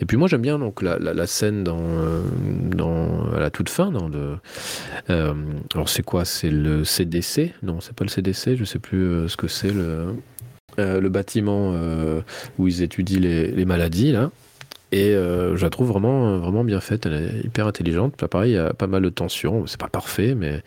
Et 0.00 0.04
puis 0.04 0.16
moi 0.16 0.26
j'aime 0.26 0.42
bien 0.42 0.58
donc 0.58 0.82
la, 0.82 1.26
scène 1.28 1.62
dans, 1.62 3.30
à 3.32 3.38
la 3.38 3.50
toute 3.50 3.68
fin 3.68 3.92
dans 3.92 4.08
le 4.08 4.38
alors 5.08 5.88
c'est 5.88 6.02
quoi? 6.02 6.24
C'est 6.24 6.50
le 6.50 6.84
CDC 6.84 7.54
Non, 7.62 7.80
c'est 7.80 7.94
pas 7.94 8.04
le 8.04 8.10
CDC. 8.10 8.56
Je 8.56 8.64
sais 8.64 8.80
plus 8.80 9.28
ce 9.28 9.36
que 9.36 9.46
c'est 9.46 9.72
le 9.72 10.16
le 10.78 11.08
bâtiment 11.08 11.72
où 12.58 12.66
ils 12.66 12.82
étudient 12.82 13.20
les, 13.20 13.52
les 13.52 13.64
maladies 13.64 14.10
là. 14.10 14.30
Et 14.92 15.14
euh, 15.14 15.56
je 15.56 15.62
la 15.64 15.70
trouve 15.70 15.88
vraiment, 15.88 16.38
vraiment 16.38 16.64
bien 16.64 16.80
faite. 16.80 17.06
Elle 17.06 17.14
est 17.14 17.46
hyper 17.46 17.66
intelligente. 17.66 18.20
Là, 18.20 18.28
pareil, 18.28 18.52
il 18.52 18.54
y 18.56 18.58
a 18.58 18.74
pas 18.74 18.86
mal 18.86 19.02
de 19.02 19.08
tensions. 19.08 19.66
C'est 19.66 19.80
pas 19.80 19.88
parfait, 19.88 20.34
mais, 20.34 20.62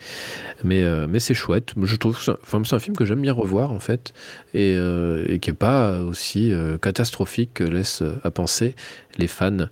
mais, 0.64 0.82
euh, 0.82 1.06
mais 1.08 1.20
c'est 1.20 1.32
chouette. 1.32 1.74
Je 1.80 1.96
trouve 1.96 2.18
c'est 2.20 2.74
un 2.74 2.78
film 2.80 2.96
que 2.96 3.04
j'aime 3.04 3.22
bien 3.22 3.32
revoir, 3.32 3.70
en 3.70 3.78
fait, 3.78 4.12
et, 4.52 4.74
euh, 4.76 5.24
et 5.28 5.38
qui 5.38 5.50
est 5.50 5.54
pas 5.54 6.00
aussi 6.00 6.52
catastrophique 6.82 7.54
que 7.54 7.64
laissent 7.64 8.02
à 8.24 8.30
penser 8.32 8.74
les 9.16 9.28
fans. 9.28 9.68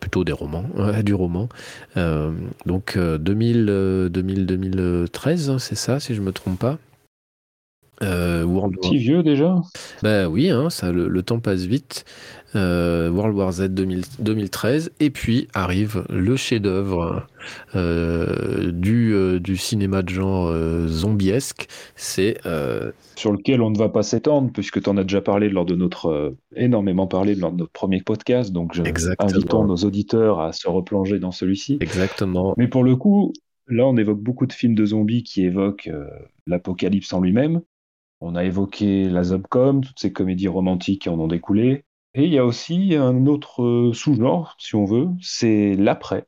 plutôt 0.00 0.24
des 0.24 0.32
romans, 0.32 0.64
du 1.02 1.14
roman. 1.14 1.48
donc 2.66 2.98
2000, 2.98 4.08
2000, 4.10 4.46
2013, 4.46 5.56
c'est 5.56 5.74
ça, 5.74 6.00
si 6.00 6.14
je 6.14 6.20
me 6.20 6.32
trompe 6.32 6.58
pas. 6.58 6.78
Euh, 8.02 8.46
Petit 8.80 8.98
vieux 8.98 9.22
déjà? 9.22 9.56
Ben 10.02 10.26
oui, 10.28 10.50
hein, 10.50 10.70
ça, 10.70 10.92
le, 10.92 11.22
temps 11.22 11.40
passe 11.40 11.62
vite. 11.62 12.04
Euh, 12.56 13.10
World 13.10 13.36
War 13.36 13.52
Z 13.52 13.68
2013, 13.68 14.92
et 15.00 15.10
puis 15.10 15.48
arrive 15.52 16.04
le 16.08 16.36
chef-d'œuvre 16.36 17.26
euh, 17.74 18.72
du, 18.72 19.12
euh, 19.12 19.38
du 19.38 19.56
cinéma 19.56 20.02
de 20.02 20.08
genre 20.08 20.52
zombiesque. 20.86 21.66
C'est 21.96 22.38
sur 23.16 23.32
lequel 23.32 23.62
on 23.62 23.70
ne 23.70 23.78
va 23.78 23.88
pas 23.88 24.02
s'étendre 24.02 24.50
puisque 24.52 24.82
tu 24.82 24.88
en 24.88 24.96
as 24.96 25.02
déjà 25.02 25.20
parlé 25.20 25.48
lors 25.48 25.66
de 25.66 25.74
notre 25.74 26.34
énormément 26.56 27.06
parlé 27.06 27.34
lors 27.34 27.52
de 27.52 27.58
notre 27.58 27.72
premier 27.72 28.00
podcast. 28.00 28.52
Donc, 28.52 28.74
je 28.74 28.82
invitons 29.18 29.64
nos 29.64 29.76
auditeurs 29.76 30.40
à 30.40 30.52
se 30.52 30.68
replonger 30.68 31.18
dans 31.18 31.32
celui-ci. 31.32 31.78
Exactement. 31.80 32.54
Mais 32.56 32.68
pour 32.68 32.84
le 32.84 32.96
coup, 32.96 33.32
là, 33.66 33.86
on 33.86 33.96
évoque 33.96 34.20
beaucoup 34.20 34.46
de 34.46 34.52
films 34.52 34.74
de 34.74 34.86
zombies 34.86 35.22
qui 35.22 35.44
évoquent 35.44 35.90
l'apocalypse 36.46 37.12
en 37.12 37.20
lui-même. 37.20 37.60
On 38.20 38.34
a 38.34 38.44
évoqué 38.44 39.08
la 39.08 39.22
Zomcom, 39.22 39.84
toutes 39.84 40.00
ces 40.00 40.12
comédies 40.12 40.48
romantiques 40.48 41.02
qui 41.02 41.08
en 41.08 41.20
ont 41.20 41.28
découlé. 41.28 41.84
Et 42.18 42.24
il 42.24 42.32
y 42.32 42.38
a 42.38 42.44
aussi 42.44 42.96
un 42.96 43.26
autre 43.26 43.62
euh, 43.62 43.92
sous-genre, 43.94 44.56
si 44.58 44.74
on 44.74 44.84
veut, 44.84 45.06
c'est 45.20 45.74
l'après. 45.76 46.24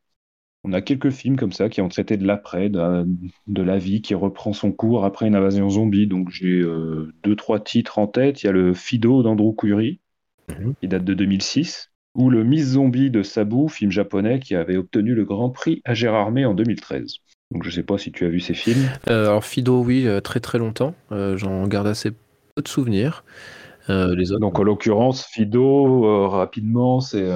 On 0.62 0.72
a 0.72 0.82
quelques 0.82 1.10
films 1.10 1.36
comme 1.36 1.52
ça 1.52 1.68
qui 1.68 1.80
ont 1.80 1.88
traité 1.88 2.16
de 2.16 2.26
l'après, 2.26 2.68
de, 2.68 3.62
la 3.62 3.78
vie 3.78 4.00
qui 4.00 4.14
reprend 4.14 4.52
son 4.52 4.72
cours 4.72 5.04
après 5.04 5.26
une 5.26 5.34
invasion 5.34 5.68
zombie. 5.68 6.06
Donc 6.06 6.30
j'ai 6.30 6.60
euh, 6.60 7.12
deux, 7.24 7.34
trois 7.34 7.60
titres 7.60 7.98
en 7.98 8.06
tête. 8.06 8.42
Il 8.42 8.46
y 8.46 8.48
a 8.48 8.52
le 8.52 8.72
Fido 8.72 9.22
d'Andrew 9.22 9.52
Kuri, 9.54 10.00
mhm. 10.48 10.74
qui 10.80 10.86
date 10.86 11.04
de 11.04 11.14
2006, 11.14 11.90
ou 12.14 12.30
le 12.30 12.44
Miss 12.44 12.66
Zombie 12.66 13.10
de 13.10 13.22
Sabu, 13.22 13.68
film 13.68 13.90
japonais 13.90 14.38
qui 14.38 14.54
avait 14.54 14.76
obtenu 14.76 15.14
le 15.14 15.24
Grand 15.24 15.50
Prix 15.50 15.82
à 15.84 15.94
Gérardmer 15.94 16.44
en 16.44 16.54
2013. 16.54 17.16
Donc 17.50 17.64
je 17.64 17.70
sais 17.70 17.82
pas 17.82 17.98
si 17.98 18.12
tu 18.12 18.24
as 18.24 18.28
vu 18.28 18.40
ces 18.40 18.54
films. 18.54 18.88
Euh, 19.08 19.26
alors 19.26 19.44
Fido, 19.44 19.82
oui, 19.82 20.06
euh, 20.06 20.20
très 20.20 20.40
très 20.40 20.58
longtemps. 20.58 20.94
Euh, 21.10 21.36
j'en 21.36 21.66
garde 21.66 21.88
assez 21.88 22.12
peu 22.54 22.62
de 22.62 22.68
souvenirs. 22.68 23.24
Les 24.16 24.32
autres. 24.32 24.40
Donc 24.40 24.58
en 24.58 24.62
l'occurrence, 24.62 25.24
Fido, 25.26 26.28
rapidement, 26.28 27.00
c'est 27.00 27.28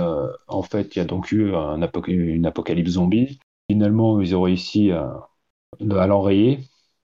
en 0.48 0.62
fait 0.62 0.96
il 0.96 0.98
y 0.98 1.02
a 1.02 1.05
donc 1.05 1.32
eu 1.32 1.55
un 1.55 1.80
une 2.07 2.46
apocalypse 2.46 2.90
zombie. 2.92 3.38
Finalement, 3.70 4.20
ils 4.20 4.36
ont 4.36 4.42
réussi 4.42 4.90
à, 4.90 5.28
à 5.90 6.07
l'enrayer. 6.07 6.61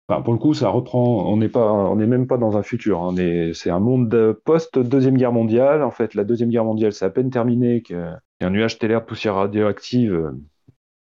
Enfin, 0.08 0.22
pour 0.22 0.34
le 0.34 0.40
coup, 0.40 0.54
ça 0.54 0.70
reprend. 0.70 1.32
On 1.32 1.38
n'est 1.38 1.50
pas, 1.50 1.72
on 1.72 1.96
n'est 1.96 2.06
même 2.08 2.28
pas 2.28 2.38
dans 2.38 2.58
un 2.58 2.64
futur. 2.64 3.02
Hein. 3.02 3.16
c'est 3.54 3.70
un 3.72 3.80
monde 3.80 4.34
post 4.46 4.78
deuxième 4.78 5.18
guerre 5.18 5.32
mondiale. 5.32 5.84
En 5.84 5.92
fait, 5.92 6.14
la 6.14 6.24
deuxième 6.24 6.50
guerre 6.50 6.66
mondiale, 6.66 6.94
c'est 6.94 7.06
à 7.06 7.10
peine 7.10 7.32
terminé 7.32 7.82
qu'un 7.82 8.20
nuage 8.50 8.76
stellaire 8.76 9.02
de 9.02 9.06
poussière 9.06 9.36
radioactive 9.36 10.34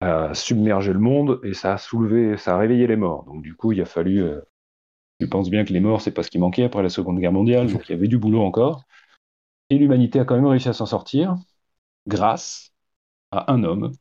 a 0.00 0.34
submergé 0.34 0.92
le 0.92 0.98
monde 0.98 1.40
et 1.42 1.54
ça 1.54 1.74
a 1.74 1.78
soulevé, 1.78 2.36
ça 2.36 2.54
a 2.54 2.58
réveillé 2.58 2.86
les 2.86 2.96
morts. 2.96 3.24
Donc 3.24 3.42
du 3.42 3.54
coup, 3.54 3.72
il 3.72 3.80
a 3.80 3.84
fallu. 3.84 4.24
Euh, 5.20 5.24
je 5.24 5.26
pense 5.26 5.50
bien 5.50 5.64
que 5.64 5.72
les 5.72 5.80
morts, 5.80 6.00
c'est 6.00 6.12
pas 6.12 6.22
ce 6.22 6.30
qui 6.30 6.38
manquait 6.38 6.64
après 6.64 6.82
la 6.82 6.88
Seconde 6.88 7.18
Guerre 7.18 7.32
mondiale, 7.32 7.70
donc 7.72 7.88
il 7.88 7.92
y 7.92 7.94
avait 7.94 8.08
du 8.08 8.18
boulot 8.18 8.42
encore. 8.42 8.84
Et 9.70 9.78
l'humanité 9.78 10.20
a 10.20 10.24
quand 10.24 10.36
même 10.36 10.46
réussi 10.46 10.68
à 10.68 10.72
s'en 10.72 10.86
sortir 10.86 11.36
grâce 12.06 12.72
à 13.32 13.52
un 13.52 13.64
homme, 13.64 13.92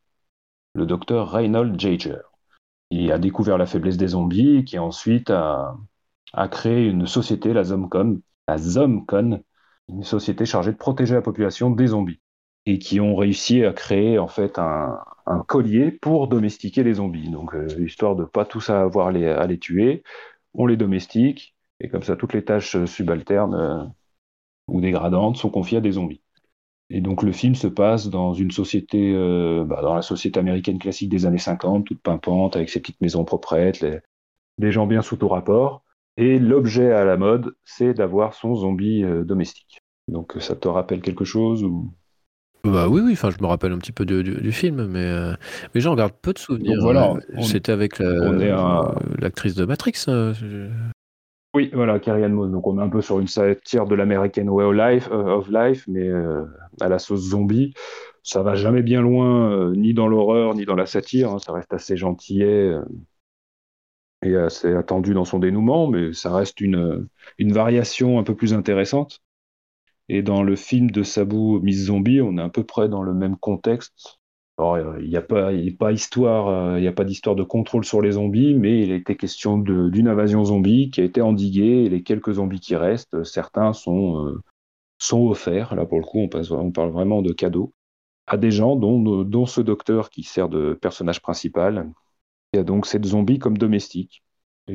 le 0.73 0.85
docteur 0.85 1.31
Reinhold 1.31 1.79
Jaeger. 1.79 2.21
Il 2.91 3.11
a 3.11 3.17
découvert 3.17 3.57
la 3.57 3.65
faiblesse 3.65 3.97
des 3.97 4.09
zombies, 4.09 4.63
qui 4.63 4.77
ensuite 4.77 5.31
a, 5.31 5.75
a 6.33 6.47
créé 6.47 6.85
une 6.85 7.07
société, 7.07 7.53
la 7.53 7.63
Zomcon, 7.63 8.21
la 8.47 8.57
Zomcon, 8.57 9.41
une 9.89 10.03
société 10.03 10.45
chargée 10.45 10.71
de 10.71 10.77
protéger 10.77 11.15
la 11.15 11.21
population 11.21 11.71
des 11.71 11.87
zombies 11.87 12.19
et 12.65 12.79
qui 12.79 12.99
ont 12.99 13.15
réussi 13.15 13.63
à 13.63 13.73
créer 13.73 14.17
en 14.17 14.27
fait 14.27 14.57
un, 14.57 15.03
collier 15.47 15.91
pour 15.91 16.27
domestiquer 16.27 16.83
les 16.83 16.95
zombies. 16.95 17.29
Donc, 17.29 17.53
euh, 17.53 17.67
histoire 17.79 18.15
de 18.15 18.25
pas 18.25 18.45
tous 18.45 18.69
avoir 18.69 19.11
les, 19.11 19.27
à 19.27 19.45
les 19.45 19.59
tuer, 19.59 20.03
on 20.57 20.65
les 20.67 20.77
domestique, 20.77 21.55
et 21.79 21.89
comme 21.89 22.03
ça, 22.03 22.15
toutes 22.15 22.33
les 22.33 22.45
tâches 22.45 22.83
subalternes 22.85 23.55
euh, 23.55 23.83
ou 24.67 24.81
dégradantes 24.81 25.37
sont 25.37 25.49
confiées 25.49 25.79
à 25.79 25.81
des 25.81 25.93
zombies. 25.93 26.21
Et 26.89 27.01
donc, 27.01 27.23
le 27.23 27.31
film 27.33 27.55
se 27.55 27.67
passe 27.67 28.09
dans 28.09 28.33
une 28.33 28.51
société, 28.51 29.13
euh, 29.15 29.65
bah, 29.65 29.81
dans 29.81 29.95
la 29.95 30.01
société 30.03 30.39
américaine 30.39 30.79
classique 30.79 31.09
des 31.09 31.25
années 31.25 31.37
50, 31.39 31.85
toute 31.85 32.01
pimpante, 32.01 32.55
avec 32.55 32.69
ses 32.69 32.81
petites 32.81 33.01
maisons 33.01 33.25
proprettes, 33.25 33.81
les, 33.81 33.99
des 34.59 34.71
gens 34.71 34.87
bien 34.87 35.01
sous 35.03 35.17
tout 35.17 35.29
rapport. 35.29 35.83
Et 36.17 36.39
l'objet 36.39 36.91
à 36.91 37.05
la 37.05 37.17
mode, 37.17 37.55
c'est 37.65 37.93
d'avoir 37.95 38.33
son 38.35 38.55
zombie 38.55 39.03
domestique. 39.25 39.81
Donc, 40.09 40.35
ça 40.41 40.55
te 40.55 40.67
rappelle 40.67 41.01
quelque 41.01 41.25
chose 41.25 41.63
ou? 41.63 41.93
Bah 42.71 42.87
oui, 42.87 43.01
oui, 43.01 43.13
enfin, 43.13 43.29
je 43.29 43.41
me 43.41 43.47
rappelle 43.47 43.71
un 43.71 43.77
petit 43.77 43.91
peu 43.91 44.05
du, 44.05 44.51
film, 44.51 44.87
mais, 44.87 45.05
euh, 45.05 45.33
mais 45.73 45.81
j'en 45.81 45.95
garde 45.95 46.13
peu 46.21 46.33
de 46.33 46.39
souvenirs. 46.39 46.79
voilà, 46.81 47.13
euh, 47.13 47.41
C'était 47.41 47.71
avec 47.71 47.99
l'actrice 47.99 49.55
de 49.55 49.65
Matrix. 49.65 50.05
Hein, 50.07 50.33
oui, 51.53 51.69
voilà, 51.73 51.99
Carrie 51.99 52.23
Anne 52.23 52.33
Moss. 52.33 52.51
Donc 52.51 52.67
on 52.67 52.79
est 52.79 52.81
un 52.81 52.89
peu 52.89 53.01
sur 53.01 53.19
une 53.19 53.27
satire 53.27 53.85
de 53.85 53.95
l'American 53.95 54.47
Way 54.47 54.65
of 54.65 54.75
Life, 54.75 55.09
euh, 55.11 55.37
of 55.37 55.47
life 55.49 55.85
mais 55.87 56.09
à 56.81 56.89
la 56.89 56.99
sauce 56.99 57.29
zombie. 57.29 57.73
Ça 58.23 58.41
va 58.41 58.55
jamais 58.55 58.81
bien 58.81 59.01
loin, 59.01 59.71
ni 59.73 59.93
dans 59.93 60.07
l'horreur, 60.07 60.55
ni 60.55 60.65
dans 60.65 60.75
la 60.75 60.87
satire. 60.87 61.31
Hein. 61.31 61.39
ça 61.39 61.53
reste 61.53 61.73
assez 61.73 61.95
gentillet 61.95 62.75
et 64.23 64.35
assez 64.35 64.73
attendu 64.73 65.13
dans 65.13 65.25
son 65.25 65.37
dénouement, 65.37 65.87
mais 65.87 66.11
ça 66.13 66.33
reste 66.33 66.59
une, 66.59 67.07
une 67.37 67.53
variation 67.53 68.17
un 68.17 68.23
peu 68.23 68.35
plus 68.35 68.53
intéressante. 68.53 69.21
Et 70.09 70.21
dans 70.21 70.43
le 70.43 70.55
film 70.55 70.91
de 70.91 71.03
Sabu 71.03 71.59
Miss 71.61 71.85
Zombie, 71.85 72.21
on 72.21 72.37
est 72.37 72.41
à 72.41 72.49
peu 72.49 72.63
près 72.63 72.89
dans 72.89 73.01
le 73.01 73.13
même 73.13 73.37
contexte. 73.37 74.19
Euh, 74.59 74.97
il 75.01 75.09
n'y 75.09 75.17
a 75.17 75.21
pas, 75.21 75.51
histoire, 75.91 76.47
euh, 76.47 76.79
il 76.79 76.81
n'y 76.81 76.87
a 76.87 76.93
pas 76.93 77.03
d'histoire 77.03 77.35
de 77.35 77.43
contrôle 77.43 77.83
sur 77.83 78.01
les 78.01 78.11
zombies, 78.11 78.53
mais 78.53 78.83
il 78.83 78.91
a 78.91 78.95
été 78.95 79.17
question 79.17 79.57
d'une 79.57 80.07
invasion 80.07 80.45
zombie 80.45 80.89
qui 80.91 81.01
a 81.01 81.03
été 81.03 81.21
endiguée. 81.21 81.89
Les 81.89 82.03
quelques 82.03 82.33
zombies 82.33 82.61
qui 82.61 82.75
restent, 82.75 83.23
certains 83.23 83.73
sont, 83.73 84.27
euh, 84.27 84.41
offerts. 85.11 85.75
Là, 85.75 85.85
pour 85.85 85.99
le 85.99 86.05
coup, 86.05 86.19
on, 86.19 86.71
parle 86.71 86.89
vraiment 86.91 87.21
de 87.21 87.33
cadeaux 87.33 87.73
à 88.27 88.37
des 88.37 88.51
gens, 88.51 88.75
dont, 88.75 89.23
dont 89.23 89.45
ce 89.45 89.61
docteur 89.61 90.09
qui 90.09 90.23
sert 90.23 90.49
de 90.49 90.73
personnage 90.73 91.21
principal. 91.21 91.91
Il 92.53 92.57
y 92.57 92.59
a 92.59 92.63
donc 92.63 92.85
cette 92.85 93.05
zombie 93.05 93.39
comme 93.39 93.57
domestique. 93.57 94.24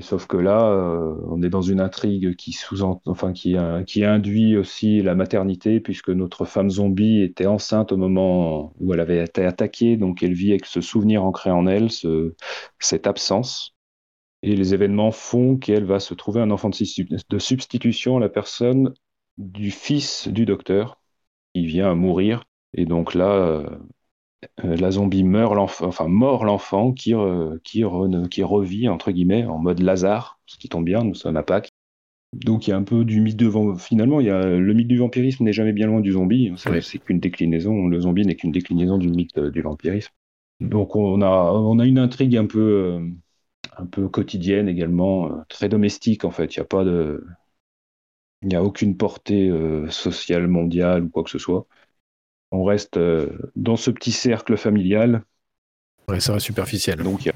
Sauf 0.00 0.26
que 0.28 0.36
là, 0.36 0.70
euh, 0.70 1.16
on 1.26 1.42
est 1.42 1.48
dans 1.50 1.62
une 1.62 1.80
intrigue 1.80 2.36
qui 2.36 2.52
sous 2.52 2.82
enfin 2.82 3.32
qui, 3.32 3.56
qui 3.86 4.04
induit 4.04 4.56
aussi 4.56 5.02
la 5.02 5.16
maternité, 5.16 5.80
puisque 5.80 6.10
notre 6.10 6.44
femme 6.44 6.70
zombie 6.70 7.22
était 7.22 7.46
enceinte 7.46 7.90
au 7.90 7.96
moment 7.96 8.72
où 8.78 8.94
elle 8.94 9.00
avait 9.00 9.24
été 9.24 9.44
attaquée, 9.44 9.96
donc 9.96 10.22
elle 10.22 10.32
vit 10.32 10.50
avec 10.50 10.66
ce 10.66 10.80
souvenir 10.80 11.24
ancré 11.24 11.50
en 11.50 11.66
elle, 11.66 11.90
ce, 11.90 12.34
cette 12.78 13.08
absence. 13.08 13.74
Et 14.42 14.56
les 14.56 14.74
événements 14.74 15.10
font 15.10 15.56
qu'elle 15.56 15.84
va 15.84 16.00
se 16.00 16.14
trouver 16.14 16.40
un 16.40 16.50
enfant 16.50 16.70
de 16.70 17.38
substitution 17.38 18.16
à 18.16 18.20
la 18.20 18.28
personne 18.28 18.94
du 19.38 19.70
fils 19.70 20.28
du 20.28 20.46
docteur, 20.46 21.00
qui 21.54 21.66
vient 21.66 21.90
à 21.90 21.94
mourir. 21.94 22.44
Et 22.74 22.86
donc 22.86 23.14
là, 23.14 23.32
euh, 23.32 23.66
euh, 23.66 23.78
la 24.62 24.90
zombie 24.90 25.24
meurt 25.24 25.54
l'enfant, 25.54 25.86
enfin 25.86 26.08
mort 26.08 26.44
l'enfant 26.44 26.92
qui, 26.92 27.12
qui, 27.64 27.84
qui, 28.30 28.42
revit 28.42 28.88
entre 28.88 29.10
guillemets 29.10 29.44
en 29.44 29.58
mode 29.58 29.80
Lazare, 29.80 30.40
ce 30.46 30.56
qui 30.56 30.68
tombe 30.68 30.84
bien, 30.84 31.04
nous 31.04 31.14
sommes 31.14 31.36
à 31.36 31.42
Pâques. 31.42 31.70
Donc 32.32 32.66
il 32.66 32.70
y 32.70 32.72
a 32.72 32.76
un 32.76 32.84
peu 32.84 33.04
du 33.04 33.20
mythe 33.20 33.36
de 33.36 33.50
finalement 33.78 34.20
il 34.20 34.26
y 34.26 34.30
a 34.30 34.46
le 34.46 34.72
mythe 34.72 34.86
du 34.86 34.98
vampirisme 34.98 35.42
n'est 35.44 35.52
jamais 35.52 35.72
bien 35.72 35.86
loin 35.88 36.00
du 36.00 36.12
zombie, 36.12 36.52
c'est 36.56 36.98
qu'une 36.98 37.18
déclinaison, 37.18 37.88
le 37.88 38.00
zombie 38.00 38.24
n'est 38.24 38.36
qu'une 38.36 38.52
déclinaison 38.52 38.98
du 38.98 39.08
mythe 39.08 39.36
euh, 39.38 39.50
du 39.50 39.62
vampirisme. 39.62 40.12
Donc 40.60 40.94
on 40.94 41.22
a 41.22 41.28
on 41.28 41.78
a 41.80 41.86
une 41.86 41.98
intrigue 41.98 42.36
un 42.36 42.46
peu 42.46 42.60
euh, 42.60 43.08
un 43.76 43.86
peu 43.86 44.08
quotidienne 44.08 44.68
également, 44.68 45.44
très 45.48 45.68
domestique 45.68 46.24
en 46.24 46.30
fait, 46.30 46.54
il 46.54 46.60
n'y 46.60 46.62
a 46.62 46.66
pas 46.66 46.84
de 46.84 47.24
il 48.42 48.48
n'y 48.48 48.56
a 48.56 48.62
aucune 48.62 48.96
portée 48.96 49.52
sociale 49.90 50.46
mondiale 50.46 51.04
ou 51.04 51.08
quoi 51.10 51.24
que 51.24 51.30
ce 51.30 51.38
soit 51.38 51.66
on 52.50 52.64
reste 52.64 52.96
euh, 52.96 53.28
dans 53.56 53.76
ce 53.76 53.90
petit 53.90 54.12
cercle 54.12 54.56
familial. 54.56 55.22
Ouais, 56.08 56.20
ça 56.20 56.32
reste 56.32 56.46
superficiel. 56.46 57.02
Donc 57.02 57.30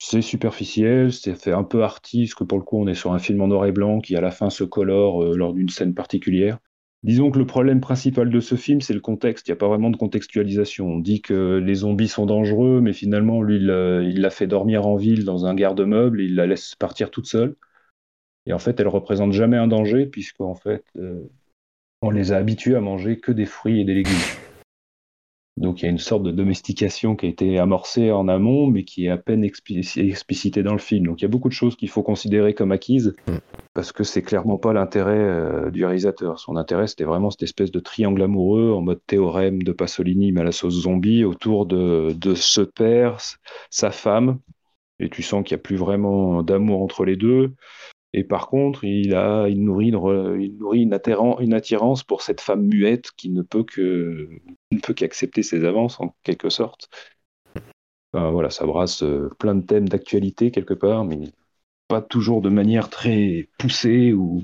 c'est 0.00 0.22
superficiel, 0.22 1.12
c'est 1.12 1.34
fait 1.34 1.52
un 1.52 1.64
peu 1.64 1.82
artiste, 1.82 2.34
que 2.36 2.44
pour 2.44 2.58
le 2.58 2.64
coup 2.64 2.80
on 2.80 2.86
est 2.86 2.94
sur 2.94 3.12
un 3.12 3.18
film 3.18 3.40
en 3.40 3.48
noir 3.48 3.66
et 3.66 3.72
blanc 3.72 4.00
qui 4.00 4.14
à 4.14 4.20
la 4.20 4.30
fin 4.30 4.48
se 4.50 4.64
colore 4.64 5.24
euh, 5.24 5.36
lors 5.36 5.52
d'une 5.52 5.68
scène 5.68 5.94
particulière. 5.94 6.58
Disons 7.04 7.30
que 7.30 7.38
le 7.38 7.46
problème 7.46 7.80
principal 7.80 8.28
de 8.28 8.40
ce 8.40 8.56
film, 8.56 8.80
c'est 8.80 8.92
le 8.92 9.00
contexte. 9.00 9.46
Il 9.46 9.52
n'y 9.52 9.56
a 9.56 9.56
pas 9.56 9.68
vraiment 9.68 9.90
de 9.90 9.96
contextualisation. 9.96 10.86
On 10.88 10.98
dit 10.98 11.22
que 11.22 11.62
les 11.64 11.76
zombies 11.76 12.08
sont 12.08 12.26
dangereux, 12.26 12.80
mais 12.80 12.92
finalement, 12.92 13.40
lui, 13.40 13.56
il 13.56 13.70
euh, 13.70 14.02
l'a 14.16 14.30
fait 14.30 14.48
dormir 14.48 14.84
en 14.84 14.96
ville 14.96 15.24
dans 15.24 15.46
un 15.46 15.54
garde-meuble, 15.54 16.20
il 16.20 16.34
la 16.34 16.48
laisse 16.48 16.74
partir 16.74 17.12
toute 17.12 17.26
seule. 17.26 17.54
Et 18.46 18.52
en 18.52 18.58
fait, 18.58 18.80
elle 18.80 18.88
représente 18.88 19.32
jamais 19.32 19.56
un 19.56 19.68
danger, 19.68 20.06
puisqu'en 20.06 20.56
fait, 20.56 20.82
on 22.02 22.10
les 22.10 22.32
a 22.32 22.36
habitués 22.36 22.74
à 22.74 22.80
manger 22.80 23.20
que 23.20 23.30
des 23.30 23.46
fruits 23.46 23.80
et 23.80 23.84
des 23.84 23.94
légumes. 23.94 24.14
Donc 25.58 25.80
il 25.80 25.86
y 25.86 25.88
a 25.88 25.90
une 25.90 25.98
sorte 25.98 26.22
de 26.22 26.30
domestication 26.30 27.16
qui 27.16 27.26
a 27.26 27.28
été 27.28 27.58
amorcée 27.58 28.12
en 28.12 28.28
amont, 28.28 28.66
mais 28.66 28.84
qui 28.84 29.06
est 29.06 29.08
à 29.08 29.16
peine 29.16 29.44
explicitée 29.44 30.62
dans 30.62 30.72
le 30.72 30.78
film. 30.78 31.06
Donc 31.06 31.20
il 31.20 31.24
y 31.24 31.26
a 31.26 31.28
beaucoup 31.28 31.48
de 31.48 31.54
choses 31.54 31.76
qu'il 31.76 31.88
faut 31.88 32.02
considérer 32.02 32.54
comme 32.54 32.72
acquises, 32.72 33.14
mm. 33.26 33.36
parce 33.74 33.92
que 33.92 34.04
c'est 34.04 34.22
clairement 34.22 34.58
pas 34.58 34.72
l'intérêt 34.72 35.18
euh, 35.18 35.70
du 35.70 35.84
réalisateur. 35.84 36.38
Son 36.38 36.56
intérêt, 36.56 36.86
c'était 36.86 37.04
vraiment 37.04 37.30
cette 37.30 37.42
espèce 37.42 37.70
de 37.70 37.80
triangle 37.80 38.22
amoureux 38.22 38.72
en 38.72 38.80
mode 38.80 39.00
théorème 39.06 39.62
de 39.62 39.72
Pasolini, 39.72 40.32
mais 40.32 40.42
à 40.42 40.44
la 40.44 40.52
sauce 40.52 40.82
zombie, 40.82 41.24
autour 41.24 41.66
de, 41.66 42.14
de 42.16 42.34
ce 42.34 42.60
père, 42.60 43.18
sa 43.70 43.90
femme, 43.90 44.38
et 45.00 45.08
tu 45.08 45.22
sens 45.22 45.44
qu'il 45.44 45.56
n'y 45.56 45.60
a 45.60 45.62
plus 45.62 45.76
vraiment 45.76 46.42
d'amour 46.42 46.82
entre 46.82 47.04
les 47.04 47.16
deux. 47.16 47.52
Et 48.14 48.24
par 48.24 48.48
contre, 48.48 48.84
il, 48.84 49.14
a, 49.14 49.48
il 49.48 49.62
nourrit, 49.62 49.90
une, 49.90 50.40
il 50.40 50.56
nourrit 50.56 50.82
une, 50.82 50.98
une, 51.40 51.54
attirance 51.54 52.02
pour 52.02 52.22
cette 52.22 52.40
femme 52.40 52.66
muette 52.66 53.10
qui 53.16 53.28
ne 53.28 53.42
peut 53.42 53.64
que 53.64 54.28
ne 54.70 54.78
peut 54.78 54.94
qu'accepter 54.94 55.42
ses 55.42 55.64
avances 55.64 56.00
en 56.00 56.14
quelque 56.22 56.48
sorte. 56.48 56.88
voilà, 58.12 58.48
ça 58.48 58.64
brasse 58.64 59.02
euh, 59.02 59.30
plein 59.38 59.54
de 59.54 59.64
thèmes 59.64 59.88
d'actualité 59.88 60.50
quelque 60.50 60.74
part, 60.74 61.04
mais 61.04 61.20
pas 61.88 62.02
toujours 62.02 62.40
de 62.40 62.48
manière 62.48 62.88
très 62.88 63.48
poussée 63.58 64.12
ou, 64.12 64.42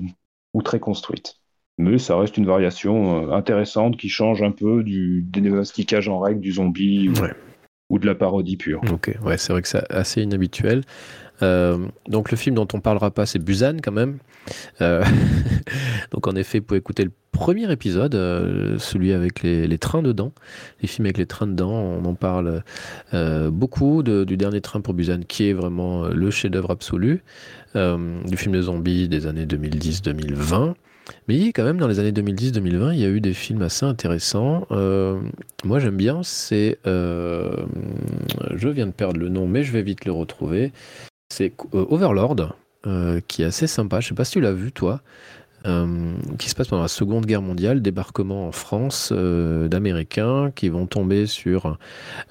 ou 0.53 0.61
très 0.61 0.79
construite. 0.79 1.39
Mais 1.77 1.97
ça 1.97 2.17
reste 2.17 2.37
une 2.37 2.45
variation 2.45 3.29
euh, 3.29 3.33
intéressante 3.33 3.97
qui 3.97 4.09
change 4.09 4.41
un 4.41 4.51
peu 4.51 4.83
du 4.83 5.23
démasticage 5.23 6.07
en 6.07 6.19
règle 6.19 6.39
du 6.39 6.53
zombie 6.53 7.09
ou, 7.89 7.99
de 7.99 8.05
la 8.05 8.15
parodie 8.15 8.57
pure. 8.57 8.81
Ok, 8.91 9.13
ouais, 9.23 9.37
c'est 9.37 9.53
vrai 9.53 9.61
que 9.61 9.67
c'est 9.67 9.91
assez 9.91 10.21
inhabituel. 10.21 10.83
Euh, 11.41 11.87
donc 12.07 12.31
le 12.31 12.37
film 12.37 12.55
dont 12.55 12.67
on 12.73 12.79
parlera 12.79 13.11
pas, 13.11 13.25
c'est 13.25 13.39
Busan 13.39 13.77
quand 13.83 13.91
même. 13.91 14.17
Euh, 14.81 15.03
donc 16.11 16.27
en 16.27 16.35
effet, 16.35 16.59
vous 16.59 16.65
pouvez 16.65 16.79
écouter 16.79 17.03
le 17.03 17.11
premier 17.31 17.69
épisode, 17.71 18.15
euh, 18.15 18.77
celui 18.79 19.11
avec 19.11 19.43
les, 19.43 19.77
trains 19.77 20.01
dedans, 20.01 20.31
les 20.81 20.87
films 20.87 21.05
avec 21.07 21.17
les 21.17 21.25
trains 21.25 21.47
dedans. 21.47 21.71
On 21.71 22.05
en 22.05 22.13
parle 22.15 22.63
beaucoup 23.51 24.03
du 24.03 24.37
dernier 24.37 24.61
train 24.61 24.81
pour 24.81 24.93
Busan, 24.93 25.21
qui 25.27 25.49
est 25.49 25.53
vraiment 25.53 26.07
le 26.07 26.31
chef-d'œuvre 26.31 26.71
absolu 26.71 27.23
du 27.73 28.37
film 28.37 28.55
de 28.55 28.61
zombies 28.61 29.09
des 29.09 29.27
années 29.27 29.45
2010-2020. 29.45 30.73
Mais 31.27 31.49
quand 31.49 31.63
même, 31.63 31.77
dans 31.77 31.87
les 31.87 31.99
années 31.99 32.13
2010-2020, 32.13 32.93
il 32.93 32.99
y 32.99 33.05
a 33.05 33.09
eu 33.09 33.21
des 33.21 33.33
films 33.33 33.61
assez 33.61 33.85
intéressants. 33.85 34.65
moi, 35.65 35.79
j'aime 35.79 35.97
bien, 35.97 36.23
c'est... 36.23 36.79
je 36.85 38.69
viens 38.69 38.87
de 38.87 38.93
perdre 38.93 39.19
le 39.19 39.27
nom, 39.27 39.45
mais 39.45 39.63
je 39.63 39.73
vais 39.73 39.81
vite 39.81 40.05
le 40.05 40.13
retrouver. 40.13 40.71
C'est 41.29 41.53
euh, 41.73 41.85
Overlord, 41.89 42.55
euh, 42.85 43.19
qui 43.27 43.41
est 43.41 43.45
assez 43.45 43.67
sympa. 43.67 43.99
Je 43.99 44.09
sais 44.09 44.15
pas 44.15 44.25
si 44.25 44.33
tu 44.33 44.41
l'as 44.41 44.53
vu, 44.53 44.71
toi. 44.71 45.01
Euh, 45.65 46.13
qui 46.37 46.47
se 46.49 46.53
passe 46.53 46.67
pendant 46.67 46.83
la 46.83 46.87
Seconde 46.87 47.25
Guerre 47.25 47.41
mondiale, 47.41 47.81
débarquement 47.81 48.47
en 48.47 48.51
France 48.51 49.11
d'Américains 49.11 50.51
qui 50.51 50.69
vont 50.69 50.85
tomber 50.85 51.25
sur, 51.25 51.79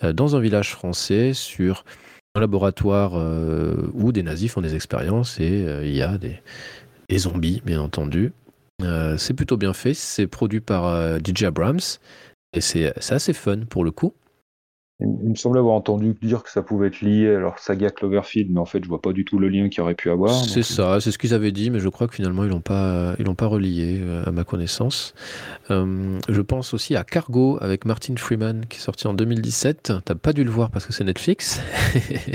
dans 0.05 0.37
un 0.37 0.41
village 0.41 0.71
français 0.71 1.33
sur 1.35 1.85
un 2.37 2.41
laboratoire 2.41 3.15
où 3.93 4.13
des 4.13 4.23
nazis 4.23 4.53
font 4.53 4.61
des 4.61 4.77
expériences 4.77 5.41
et 5.41 5.67
il 5.83 5.97
y 5.97 6.03
a 6.03 6.17
des, 6.17 6.39
des, 7.09 7.19
zombies, 7.19 7.61
bien 7.67 7.81
entendu. 7.81 8.33
c'est 9.19 9.35
plutôt 9.35 9.57
bien 9.57 9.73
fait, 9.73 9.95
c'est 9.95 10.29
produit 10.29 10.61
par 10.61 11.19
DJ 11.19 11.43
Abrams 11.43 11.81
et 12.53 12.61
c'est 12.61 12.95
assez 13.13 13.33
fun 13.33 13.65
pour 13.69 13.83
le 13.83 13.91
coup. 13.91 14.15
Il, 15.01 15.31
me 15.31 15.35
semble 15.35 15.59
avoir 15.59 15.75
entendu 15.75 16.15
dire 16.23 16.45
que 16.45 16.51
ça 16.51 16.63
pouvait 16.63 16.87
être 16.87 17.01
lié 17.01 17.29
à 17.35 17.41
leur 17.41 17.59
saga 17.59 17.91
Cloverfield, 17.91 18.53
mais 18.53 18.61
en 18.61 18.65
fait, 18.65 18.83
je 18.85 18.89
vois 18.89 19.01
pas 19.01 19.13
du 19.13 19.25
tout 19.25 19.41
le 19.41 19.49
lien 19.49 19.69
qu'il 19.69 19.83
aurait 19.83 19.97
pu 19.97 20.09
avoir. 20.09 20.33
C'est 20.33 20.63
ça, 20.63 21.01
c'est 21.01 21.11
ce 21.11 21.19
qu'ils 21.19 21.35
avaient 21.35 21.51
dit, 21.51 21.71
mais 21.71 21.81
je 21.81 21.89
crois 21.89 22.07
que 22.07 22.15
finalement, 22.15 22.45
ils 22.45 22.51
l'ont 22.51 22.61
pas, 22.61 23.15
ils 23.19 23.25
l'ont 23.25 23.35
pas 23.35 23.47
relié, 23.47 24.01
euh, 24.01 24.23
à 24.25 24.31
ma 24.31 24.45
connaissance. 24.45 25.13
Euh, 25.71 26.21
je 26.29 26.41
pense 26.41 26.75
aussi 26.75 26.95
à 26.95 27.03
Cargo 27.03 27.59
avec 27.61 27.87
Martin 27.87 28.15
Freeman, 28.17 28.67
qui 28.67 28.79
est 28.79 28.81
sorti 28.81 29.09
en 29.09 29.15
2017. 29.15 29.95
T'as 30.05 30.15
pas 30.15 30.33
dû 30.33 30.45
le 30.45 30.51
voir 30.51 30.71
parce 30.71 30.87
que 30.87 30.93
c'est 30.93 31.05
Netflix. 31.05 31.61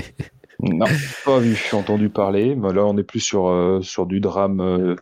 non, 0.60 0.86
pas 1.24 1.38
vu, 1.38 1.54
j'ai 1.54 1.76
entendu 1.78 2.10
parler. 2.10 2.54
Mais 2.56 2.74
là, 2.74 2.84
on 2.84 2.98
est 2.98 3.04
plus 3.04 3.20
sur, 3.20 3.48
euh, 3.48 3.80
sur 3.80 4.04
du 4.04 4.20
drame 4.20 4.96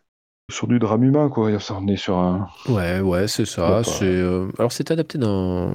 sur 0.50 0.66
du 0.66 0.78
drame 0.78 1.02
humain, 1.02 1.28
quoi. 1.28 1.50
On 1.70 1.88
est 1.88 1.96
sur 1.96 2.16
un. 2.16 2.48
Ouais, 2.68 3.00
ouais, 3.00 3.26
c'est 3.26 3.44
ça. 3.44 3.82
C'est, 3.82 4.22
alors, 4.58 4.70
c'est 4.70 4.90
adapté 4.92 5.18
d'un, 5.18 5.72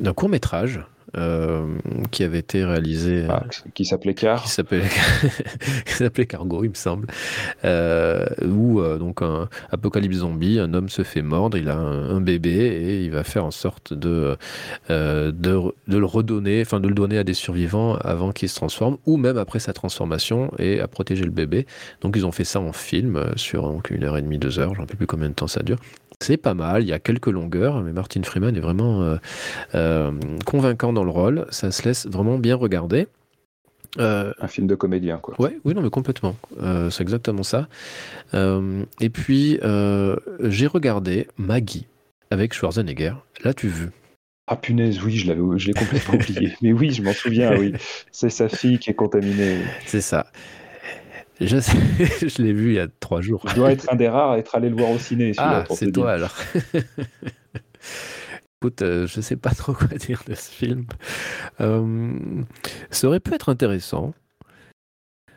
d'un 0.00 0.12
court 0.12 0.28
métrage 0.28 0.80
euh, 1.16 1.66
qui 2.10 2.24
avait 2.24 2.40
été 2.40 2.64
réalisé. 2.64 3.26
Ah, 3.28 3.44
qui 3.74 3.84
s'appelait 3.84 4.14
Car. 4.14 4.44
Qui 5.86 5.92
s'appelait 5.92 6.26
Cargo, 6.26 6.64
il 6.64 6.70
me 6.70 6.74
semble. 6.74 7.06
Euh, 7.64 8.26
où, 8.42 8.80
euh, 8.80 8.98
donc, 8.98 9.22
un 9.22 9.48
apocalypse 9.70 10.16
zombie, 10.16 10.58
un 10.58 10.74
homme 10.74 10.88
se 10.88 11.02
fait 11.02 11.22
mordre, 11.22 11.56
il 11.56 11.68
a 11.68 11.76
un, 11.76 12.20
bébé 12.20 12.50
et 12.50 13.04
il 13.04 13.10
va 13.10 13.22
faire 13.22 13.44
en 13.44 13.50
sorte 13.50 13.92
de, 13.92 14.36
de, 14.88 15.32
de, 15.32 15.72
le 15.98 16.06
redonner, 16.06 16.62
enfin, 16.62 16.80
de 16.80 16.88
le 16.88 16.94
donner 16.94 17.18
à 17.18 17.24
des 17.24 17.34
survivants 17.34 17.96
avant 17.96 18.32
qu'il 18.32 18.48
se 18.48 18.56
transforme, 18.56 18.96
ou 19.06 19.16
même 19.16 19.36
après 19.36 19.58
sa 19.58 19.72
transformation 19.72 20.50
et 20.58 20.80
à 20.80 20.88
protéger 20.88 21.24
le 21.24 21.30
bébé. 21.30 21.66
Donc, 22.00 22.16
ils 22.16 22.26
ont 22.26 22.32
fait 22.32 22.44
ça 22.44 22.60
en 22.60 22.72
film 22.72 23.24
sur 23.36 23.62
donc, 23.64 23.90
une 23.90 24.04
heure 24.04 24.16
et 24.16 24.22
demie, 24.22 24.38
deux 24.38 24.58
heures, 24.58 24.74
j'en 24.74 24.86
sais 24.86 24.96
plus 24.96 25.06
combien 25.06 25.28
de 25.28 25.34
temps 25.34 25.48
ça 25.48 25.62
dure. 25.62 25.78
C'est 26.20 26.36
pas 26.36 26.54
mal, 26.54 26.82
il 26.82 26.88
y 26.88 26.92
a 26.92 26.98
quelques 26.98 27.26
longueurs, 27.26 27.82
mais 27.82 27.92
Martin 27.92 28.22
Freeman 28.22 28.56
est 28.56 28.60
vraiment 28.60 29.18
convaincant 30.44 30.92
dans 30.92 31.03
le 31.04 31.10
rôle. 31.10 31.46
Ça 31.50 31.70
se 31.70 31.82
laisse 31.84 32.06
vraiment 32.06 32.38
bien 32.38 32.56
regarder. 32.56 33.06
Euh, 33.98 34.32
un 34.40 34.48
film 34.48 34.66
de 34.66 34.74
comédien, 34.74 35.18
quoi. 35.18 35.34
Ouais, 35.38 35.58
oui, 35.64 35.72
non, 35.74 35.80
mais 35.80 35.90
complètement. 35.90 36.36
c'est 36.90 37.02
exactement 37.02 37.44
ça. 37.44 37.68
et 38.32 39.10
puis, 39.10 39.60
j'ai 40.40 40.66
regardé 40.66 41.28
Maggie 41.36 41.86
avec 42.30 42.52
Schwarzenegger. 42.52 43.14
L'as-tu 43.44 43.68
vu? 43.68 43.90
Ah 44.46 44.56
punaise, 44.56 45.02
oui, 45.02 45.16
je 45.16 45.26
l'avais, 45.26 45.40
je 45.56 45.68
l'ai 45.68 45.72
complètement 45.72 46.14
oublié. 46.14 46.54
Mais 46.62 46.72
oui, 46.72 46.90
je 46.90 47.02
m'en 47.02 47.14
souviens, 47.14 47.56
oui. 47.56 47.72
C'est 48.12 48.28
sa 48.28 48.50
fille 48.50 48.78
qui 48.78 48.90
est 48.90 48.94
contaminée. 48.94 49.60
C'est 49.86 50.02
ça. 50.02 50.26
Je, 51.40 51.46
je 52.26 52.42
l'ai 52.42 52.52
vu 52.52 52.72
il 52.72 52.74
y 52.74 52.78
a 52.78 52.86
trois 53.00 53.22
jours. 53.22 53.42
Je 53.48 53.54
dois 53.54 53.72
être 53.72 53.90
un 53.90 53.96
des 53.96 54.08
rares 54.08 54.32
à 54.32 54.38
être 54.38 54.54
allé 54.54 54.68
le 54.68 54.76
voir 54.76 54.90
au 54.90 54.98
ciné. 54.98 55.32
Ah, 55.38 55.64
c'est 55.70 55.90
toi 55.92 56.12
alors. 56.12 56.36
Écoute, 58.64 58.80
euh, 58.80 59.06
je 59.06 59.20
sais 59.20 59.36
pas 59.36 59.50
trop 59.54 59.74
quoi 59.74 59.88
dire 59.88 60.22
de 60.26 60.34
ce 60.34 60.50
film. 60.50 60.86
Euh, 61.60 62.16
ça 62.88 63.08
aurait 63.08 63.20
pu 63.20 63.34
être 63.34 63.50
intéressant. 63.50 64.14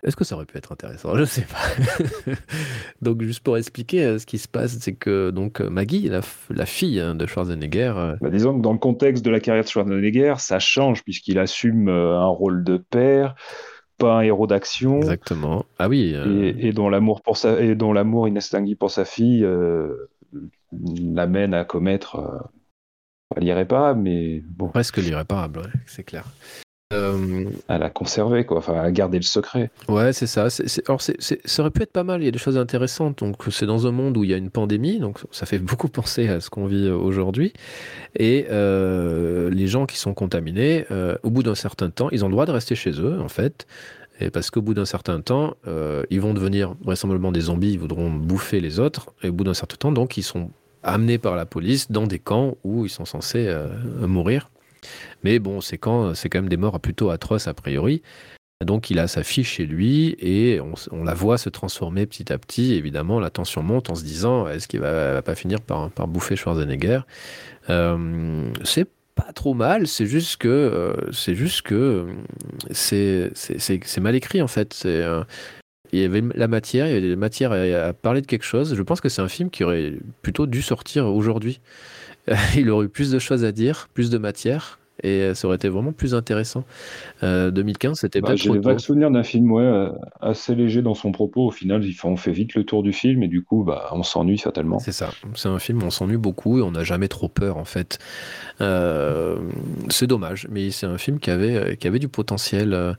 Est-ce 0.01 0.15
que 0.15 0.23
ça 0.23 0.35
aurait 0.35 0.45
pu 0.45 0.57
être 0.57 0.71
intéressant? 0.71 1.13
Je 1.13 1.25
sais 1.25 1.45
pas. 1.45 2.31
donc 3.01 3.21
juste 3.23 3.41
pour 3.41 3.57
expliquer 3.57 4.05
euh, 4.05 4.17
ce 4.17 4.25
qui 4.25 4.37
se 4.37 4.47
passe, 4.47 4.77
c'est 4.79 4.93
que 4.93 5.31
donc 5.31 5.59
Maggie, 5.59 6.07
la, 6.07 6.21
la 6.51 6.65
fille 6.65 7.01
hein, 7.01 7.15
de 7.15 7.25
Schwarzenegger. 7.25 8.15
Bah, 8.21 8.29
disons 8.29 8.55
que 8.55 8.61
dans 8.61 8.71
le 8.71 8.79
contexte 8.79 9.25
de 9.25 9.29
la 9.29 9.41
carrière 9.41 9.65
de 9.65 9.69
Schwarzenegger, 9.69 10.35
ça 10.37 10.59
change 10.59 11.03
puisqu'il 11.03 11.37
assume 11.37 11.89
un 11.89 12.27
rôle 12.27 12.63
de 12.63 12.77
père 12.77 13.35
pas 13.97 14.19
un 14.19 14.21
héros 14.21 14.47
d'action. 14.47 14.99
Exactement. 14.99 15.65
Ah 15.79 15.89
oui. 15.89 16.13
Euh, 16.15 16.53
et, 16.57 16.71
dont 16.71 16.87
l'amour 16.87 17.21
pour 17.21 17.35
sa 17.35 17.59
et 17.59 17.75
dont 17.75 17.93
l'amour 17.93 18.27
inextinguible 18.27 18.77
pour 18.77 18.91
sa 18.91 19.05
fille 19.05 19.43
euh, 19.43 20.09
l'amène 20.71 21.53
à 21.53 21.65
commettre 21.65 22.49
pas 23.29 23.39
l'irréparable, 23.39 24.01
mais 24.01 24.41
bon. 24.45 24.69
Presque 24.69 24.97
l'irréparable, 24.97 25.63
c'est 25.85 26.03
clair. 26.03 26.25
Euh... 26.93 27.49
À 27.67 27.77
la 27.77 27.89
conserver, 27.89 28.45
quoi, 28.45 28.59
enfin 28.59 28.79
à 28.79 28.89
garder 28.91 29.17
le 29.17 29.23
secret. 29.23 29.69
Ouais, 29.89 30.13
c'est 30.13 30.27
ça. 30.27 30.47
Alors, 30.87 31.01
ça 31.01 31.61
aurait 31.61 31.71
pu 31.71 31.81
être 31.81 31.91
pas 31.91 32.05
mal, 32.05 32.21
il 32.21 32.25
y 32.25 32.27
a 32.29 32.31
des 32.31 32.39
choses 32.39 32.57
intéressantes. 32.57 33.19
Donc, 33.19 33.43
c'est 33.49 33.65
dans 33.65 33.87
un 33.87 33.91
monde 33.91 34.15
où 34.15 34.23
il 34.23 34.29
y 34.29 34.33
a 34.33 34.37
une 34.37 34.49
pandémie, 34.49 34.99
donc 34.99 35.19
ça 35.31 35.45
fait 35.45 35.59
beaucoup 35.59 35.89
penser 35.89 36.29
à 36.29 36.39
ce 36.39 36.49
qu'on 36.49 36.65
vit 36.65 36.89
aujourd'hui. 36.89 37.51
Et 38.15 38.45
euh, 38.49 39.49
les 39.49 39.67
gens 39.67 39.85
qui 39.85 39.97
sont 39.97 40.13
contaminés, 40.13 40.85
euh, 40.91 41.17
au 41.23 41.29
bout 41.29 41.43
d'un 41.43 41.55
certain 41.55 41.89
temps, 41.89 42.09
ils 42.11 42.23
ont 42.23 42.29
le 42.29 42.33
droit 42.33 42.45
de 42.45 42.51
rester 42.51 42.75
chez 42.75 42.91
eux, 42.91 43.19
en 43.19 43.29
fait. 43.29 43.67
Et 44.21 44.29
parce 44.29 44.49
qu'au 44.49 44.61
bout 44.61 44.73
d'un 44.73 44.85
certain 44.85 45.19
temps, 45.19 45.55
euh, 45.67 46.03
ils 46.09 46.21
vont 46.21 46.33
devenir 46.33 46.73
vraisemblablement 46.81 47.33
des 47.33 47.41
zombies, 47.41 47.73
ils 47.73 47.79
voudront 47.79 48.09
bouffer 48.09 48.61
les 48.61 48.79
autres. 48.79 49.13
Et 49.23 49.29
au 49.29 49.33
bout 49.33 49.43
d'un 49.43 49.53
certain 49.53 49.75
temps, 49.75 49.91
donc, 49.91 50.15
ils 50.15 50.23
sont 50.23 50.51
amenés 50.83 51.17
par 51.17 51.35
la 51.35 51.45
police 51.45 51.91
dans 51.91 52.07
des 52.07 52.19
camps 52.19 52.57
où 52.63 52.85
ils 52.85 52.89
sont 52.89 53.05
censés 53.05 53.53
mourir. 53.99 54.49
Mais 55.23 55.39
bon, 55.39 55.61
c'est 55.61 55.77
quand 55.77 56.13
c'est 56.13 56.29
quand 56.29 56.39
même 56.39 56.49
des 56.49 56.57
morts 56.57 56.79
plutôt 56.79 57.09
atroces 57.09 57.47
a 57.47 57.53
priori. 57.53 58.01
Donc 58.65 58.89
il 58.89 58.97
a 58.97 59.07
sa 59.07 59.23
fille 59.23 59.43
chez 59.43 59.67
lui 59.67 60.15
et 60.19 60.59
on, 60.91 61.03
la 61.03 61.13
voit 61.13 61.37
se 61.37 61.49
transformer 61.49 62.07
petit 62.07 62.33
à 62.33 62.39
petit. 62.39 62.73
Évidemment, 62.73 63.19
la 63.19 63.29
tension 63.29 63.61
monte 63.61 63.91
en 63.91 63.95
se 63.95 64.03
disant 64.03 64.47
est-ce 64.47 64.67
qu'il 64.67 64.79
va, 64.79 65.13
va, 65.13 65.21
pas 65.21 65.35
finir 65.35 65.61
par, 65.61 65.89
bouffer 66.07 66.35
Schwarzenegger? 66.35 67.01
Euh, 67.69 68.51
C'est 68.63 68.89
pas 69.13 69.31
trop 69.33 69.53
mal, 69.53 69.87
c'est 69.87 70.05
juste 70.07 70.37
que 70.37 70.47
euh, 70.47 71.11
c'est 71.11 71.35
juste 71.35 71.63
que 71.63 72.07
c'est 72.71 73.31
c'est 73.35 73.99
mal 73.99 74.15
écrit 74.15 74.41
en 74.41 74.47
fait. 74.47 74.73
C'est 74.73 75.01
euh, 75.03 75.23
il 75.93 75.99
y 75.99 76.03
avait 76.03 76.23
la 76.35 76.47
matière, 76.47 76.87
il 76.87 76.93
y 76.93 76.97
avait 76.97 77.07
la 77.07 77.15
matière 77.15 77.51
à, 77.51 77.93
parler 77.93 78.21
de 78.21 78.27
quelque 78.27 78.45
chose. 78.45 78.75
Je 78.75 78.81
pense 78.81 79.01
que 79.01 79.09
c'est 79.09 79.21
un 79.21 79.27
film 79.27 79.49
qui 79.49 79.63
aurait 79.63 79.93
plutôt 80.21 80.45
dû 80.47 80.61
sortir 80.61 81.07
aujourd'hui. 81.07 81.59
il 82.57 82.69
aurait 82.69 82.85
eu 82.85 82.89
plus 82.89 83.11
de 83.11 83.19
choses 83.19 83.43
à 83.45 83.51
dire, 83.51 83.89
plus 83.93 84.09
de 84.09 84.17
matière 84.17 84.79
et 85.03 85.21
euh, 85.21 85.33
ça 85.33 85.47
aurait 85.47 85.55
été 85.55 85.69
vraiment 85.69 85.91
plus 85.91 86.15
intéressant. 86.15 86.63
2015, 87.21 87.91
euh, 87.91 87.93
c'était 87.95 88.21
bah, 88.21 88.35
J'ai 88.35 88.51
le 88.51 88.61
vague 88.61 88.79
souvenir 88.79 89.11
d'un 89.11 89.23
film 89.23 89.51
ouais, 89.51 89.63
euh, 89.63 89.91
assez 90.21 90.55
léger 90.55 90.81
dans 90.81 90.93
son 90.93 91.11
propos. 91.11 91.47
Au 91.47 91.51
final, 91.51 91.83
on 92.03 92.17
fait 92.17 92.31
vite 92.31 92.55
le 92.55 92.63
tour 92.63 92.83
du 92.83 92.93
film 92.93 93.23
et 93.23 93.27
du 93.27 93.43
coup, 93.43 93.63
bah, 93.63 93.89
on 93.91 94.03
s'ennuie 94.03 94.37
fatalement. 94.37 94.79
C'est 94.79 94.91
ça. 94.91 95.11
C'est 95.35 95.49
un 95.49 95.59
film 95.59 95.83
où 95.83 95.85
on 95.85 95.91
s'ennuie 95.91 96.17
beaucoup 96.17 96.59
et 96.59 96.61
on 96.61 96.71
n'a 96.71 96.83
jamais 96.83 97.07
trop 97.07 97.29
peur 97.29 97.57
en 97.57 97.65
fait. 97.65 97.99
c'est 98.59 100.07
dommage, 100.07 100.47
mais 100.49 100.71
c'est 100.71 100.87
un 100.87 100.97
film 100.97 101.19
qui 101.19 101.29
avait, 101.29 101.77
qui 101.77 101.87
avait 101.87 101.99
du 101.99 102.07
potentiel. 102.07 102.95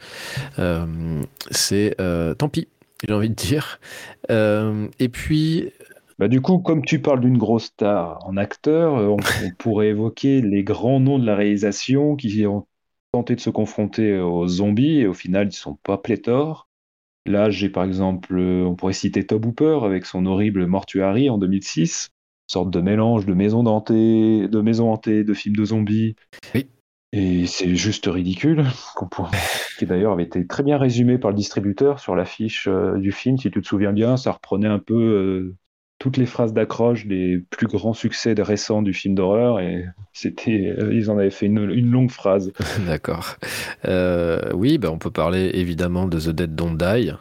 c'est 1.51 1.97
tant 2.39 2.49
pis, 2.49 2.68
j'ai 3.07 3.14
envie 3.14 3.30
de 3.30 3.34
dire. 3.34 3.80
et 4.28 5.09
puis, 5.09 5.72
bah, 6.18 6.26
du 6.26 6.40
coup, 6.40 6.59
comme 6.59 6.84
tu 6.84 7.01
parles 7.01 7.20
d'une 7.20 7.38
grosse 7.38 7.66
star 7.66 8.18
en 8.26 8.36
acteur, 8.36 8.96
euh, 8.96 9.16
on, 9.44 9.51
pourrait 9.59 9.88
évoquer 9.88 10.42
les 10.42 10.64
grands 10.64 11.01
noms 11.01 11.18
de 11.18 11.26
la 11.26 11.36
réalisation 11.36 12.16
qui 12.16 12.46
ont 12.46 12.66
tenté 13.12 13.36
de 13.36 13.40
se 13.40 13.51
confronter 13.51 14.18
aux 14.18 14.49
zombies 14.49 14.99
et 15.01 15.07
au 15.07 15.14
final, 15.14 15.46
ils 15.46 15.51
ne 15.51 15.53
sont 15.53 15.76
pas 15.76 15.96
pléthores. 15.99 16.68
Là, 17.24 17.51
j'ai 17.51 17.68
par 17.68 17.84
exemple, 17.84 18.36
euh, 18.36 18.64
on 18.64 18.74
pourrait 18.74 18.92
citer 18.94 19.26
Tob 19.26 19.46
Hooper 19.46 19.80
avec 19.84 20.07
son 20.07 20.26
horrible 20.26 20.66
Mortuary 20.66 21.30
en 21.30 21.38
2006, 21.38 22.11
sorte 22.46 22.70
de 22.70 22.80
mélange 22.80 23.26
de 23.26 23.34
maison 23.34 23.64
hantée, 23.66 24.49
de 24.49 24.61
maison 24.61 24.92
hantée, 24.92 25.24
de 25.24 25.34
films 25.34 25.57
de 25.57 25.64
zombies. 25.64 26.16
Oui. 26.55 26.68
Et 27.12 27.46
c'est 27.46 27.74
juste 27.74 28.06
ridicule, 28.06 28.64
qui 29.78 29.86
d'ailleurs 29.86 30.12
avait 30.12 30.24
été 30.24 30.46
très 30.46 30.62
bien 30.62 30.78
résumé 30.78 31.18
par 31.18 31.30
le 31.30 31.36
distributeur 31.36 32.00
sur 32.00 32.14
l'affiche 32.14 32.68
euh, 32.68 32.98
du 32.98 33.12
film, 33.12 33.38
si 33.38 33.50
tu 33.50 33.61
te 33.61 33.66
souviens 33.66 33.92
bien, 33.92 34.16
ça 34.16 34.32
reprenait 34.32 34.68
un 34.68 34.78
peu 34.78 35.54
toutes 35.98 36.16
les 36.16 36.26
phrases 36.26 36.52
d'accroche 36.52 37.06
des 37.06 37.44
plus 37.50 37.66
grands 37.66 37.92
succès 37.92 38.34
récents 38.38 38.82
du 38.82 38.92
film 38.92 39.14
d'horreur 39.14 39.59
et 39.59 39.84
c'était 40.12 40.74
euh, 40.78 40.94
ils 40.94 41.11
en 41.11 41.18
avaient 41.18 41.30
fait 41.30 41.46
une, 41.46 41.66
longue 41.90 42.11
phrase. 42.11 42.52
D'accord. 42.86 43.36
Euh, 43.84 44.52
oui, 44.54 44.78
ben 44.78 44.90
on 44.90 44.98
peut 44.98 45.11
parler 45.11 45.50
évidemment 45.54 46.06
de 46.06 46.18
The 46.20 46.30
Dead 46.30 46.54
Don't 46.54 46.76
Die, 46.76 47.12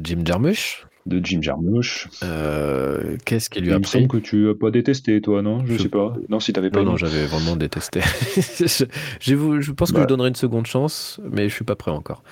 Jim 0.00 0.22
Jarmusch. 0.24 0.86
De 1.06 1.20
Jim 1.22 1.42
Jarmusch. 1.42 2.08
Euh, 2.22 3.16
qu'est-ce 3.26 3.50
qui 3.50 3.60
lui 3.60 3.72
a 3.72 3.76
Il 3.76 3.80
me 3.80 3.84
semble 3.84 4.08
que 4.08 4.16
tu 4.16 4.48
as 4.48 4.54
pas 4.54 4.70
détesté, 4.70 5.20
toi, 5.20 5.42
non? 5.42 5.64
Je, 5.66 5.74
ne 5.74 5.78
sais 5.78 5.88
pas. 5.90 6.14
Non, 6.30 6.40
si 6.40 6.52
t'avais 6.54 6.70
pas. 6.70 6.82
Non, 6.82 6.92
non, 6.92 6.96
j'avais 6.96 7.26
vraiment 7.26 7.56
détesté. 7.56 8.00
je, 8.40 8.86
je, 9.20 9.72
pense 9.72 9.92
que 9.92 9.98
je 9.98 10.02
bah. 10.02 10.06
donnerai 10.06 10.28
une 10.28 10.34
seconde 10.34 10.66
chance, 10.66 11.20
mais 11.30 11.48
je 11.50 11.54
suis 11.54 11.64
pas 11.64 11.76
prêt 11.76 11.90
encore. 11.90 12.22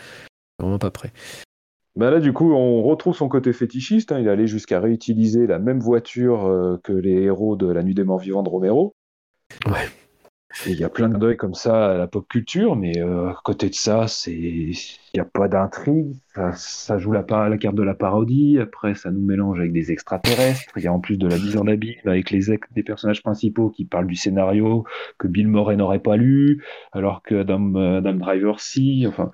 Vraiment 0.59 0.79
pas 0.79 0.91
prêt. 0.91 1.13
Bah 1.97 2.11
là, 2.11 2.21
du 2.21 2.33
coup, 2.33 2.53
on 2.53 2.83
retrouve 2.83 3.15
son 3.15 3.29
côté 3.29 3.53
fétichiste. 3.53 4.13
Hein. 4.13 4.21
Il 4.21 4.29
allait 4.29 4.47
jusqu'à 4.47 4.81
réutiliser 4.81 5.47
la 5.47 5.59
même 5.59 5.81
voiture 5.81 6.47
euh, 6.47 6.79
que 6.83 6.93
les 6.93 7.23
héros 7.23 7.57
de 7.57 7.71
La 7.71 7.83
Nuit 7.83 7.95
des 7.95 8.05
Morts 8.05 8.21
Vivants 8.21 8.43
de 8.43 8.49
Romero. 8.49 8.95
Ouais. 9.67 9.89
Il 10.67 10.79
y 10.79 10.85
a 10.85 10.89
plein 10.89 11.09
de 11.09 11.17
deuils 11.17 11.37
comme 11.37 11.55
ça 11.55 11.93
à 11.93 11.99
la 11.99 12.07
pop 12.07 12.27
culture, 12.29 12.77
mais 12.77 12.99
euh, 12.99 13.31
à 13.31 13.41
côté 13.45 13.69
de 13.69 13.75
ça, 13.75 14.07
c'est 14.07 14.33
il 14.33 14.75
n'y 15.15 15.21
a 15.21 15.25
pas 15.25 15.49
d'intrigue. 15.49 16.15
Ça, 16.55 16.99
joue 16.99 17.13
la, 17.13 17.25
la, 17.49 17.59
carte 17.59 17.75
de 17.75 17.83
la 17.83 17.95
parodie. 17.95 18.59
Après, 18.59 18.95
ça 18.95 19.11
nous 19.11 19.25
mélange 19.25 19.59
avec 19.59 19.73
des 19.73 19.93
extraterrestres. 19.93 20.73
Il 20.77 20.83
y 20.83 20.87
a 20.87 20.93
en 20.93 21.01
plus 21.01 21.19
de 21.19 21.27
la 21.27 21.37
mise 21.37 21.57
en 21.57 21.67
abîme 21.67 21.95
avec 22.07 22.31
les 22.31 22.51
ex 22.51 22.67
des 22.73 22.83
personnages 22.83 23.23
principaux 23.23 23.71
qui 23.71 23.85
parlent 23.85 24.07
du 24.07 24.17
scénario 24.17 24.85
que 25.19 25.29
Bill 25.29 25.49
Murray 25.49 25.77
n'aurait 25.77 25.99
pas 25.99 26.17
lu, 26.17 26.65
alors 26.93 27.23
que 27.23 27.37
Adam, 27.41 27.75
Adam 27.75 28.15
Driver 28.15 28.61
si. 28.61 29.07
Enfin, 29.07 29.31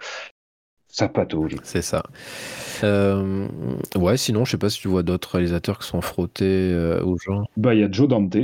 ça 0.88 1.08
patauge. 1.08 1.56
C'est 1.62 1.82
ça. 1.82 2.02
Euh, 2.82 3.46
ouais, 3.96 4.16
sinon, 4.16 4.44
je 4.44 4.52
sais 4.52 4.58
pas 4.58 4.70
si 4.70 4.80
tu 4.80 4.88
vois 4.88 5.02
d'autres 5.02 5.32
réalisateurs 5.32 5.78
qui 5.78 5.86
sont 5.86 6.00
frottés 6.00 6.72
euh, 6.72 7.02
aux 7.04 7.16
gens. 7.18 7.44
Bah, 7.56 7.74
il 7.74 7.80
y 7.80 7.84
a 7.84 7.90
Joe 7.90 8.08
Dante 8.08 8.36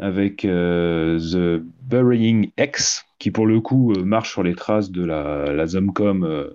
avec 0.00 0.44
euh, 0.44 1.18
The 1.18 1.62
Burying 1.82 2.50
X, 2.58 3.04
qui 3.18 3.30
pour 3.30 3.46
le 3.46 3.60
coup 3.60 3.92
marche 4.02 4.32
sur 4.32 4.42
les 4.42 4.54
traces 4.54 4.90
de 4.90 5.04
la, 5.04 5.52
la 5.52 5.66
Zomcom. 5.66 6.50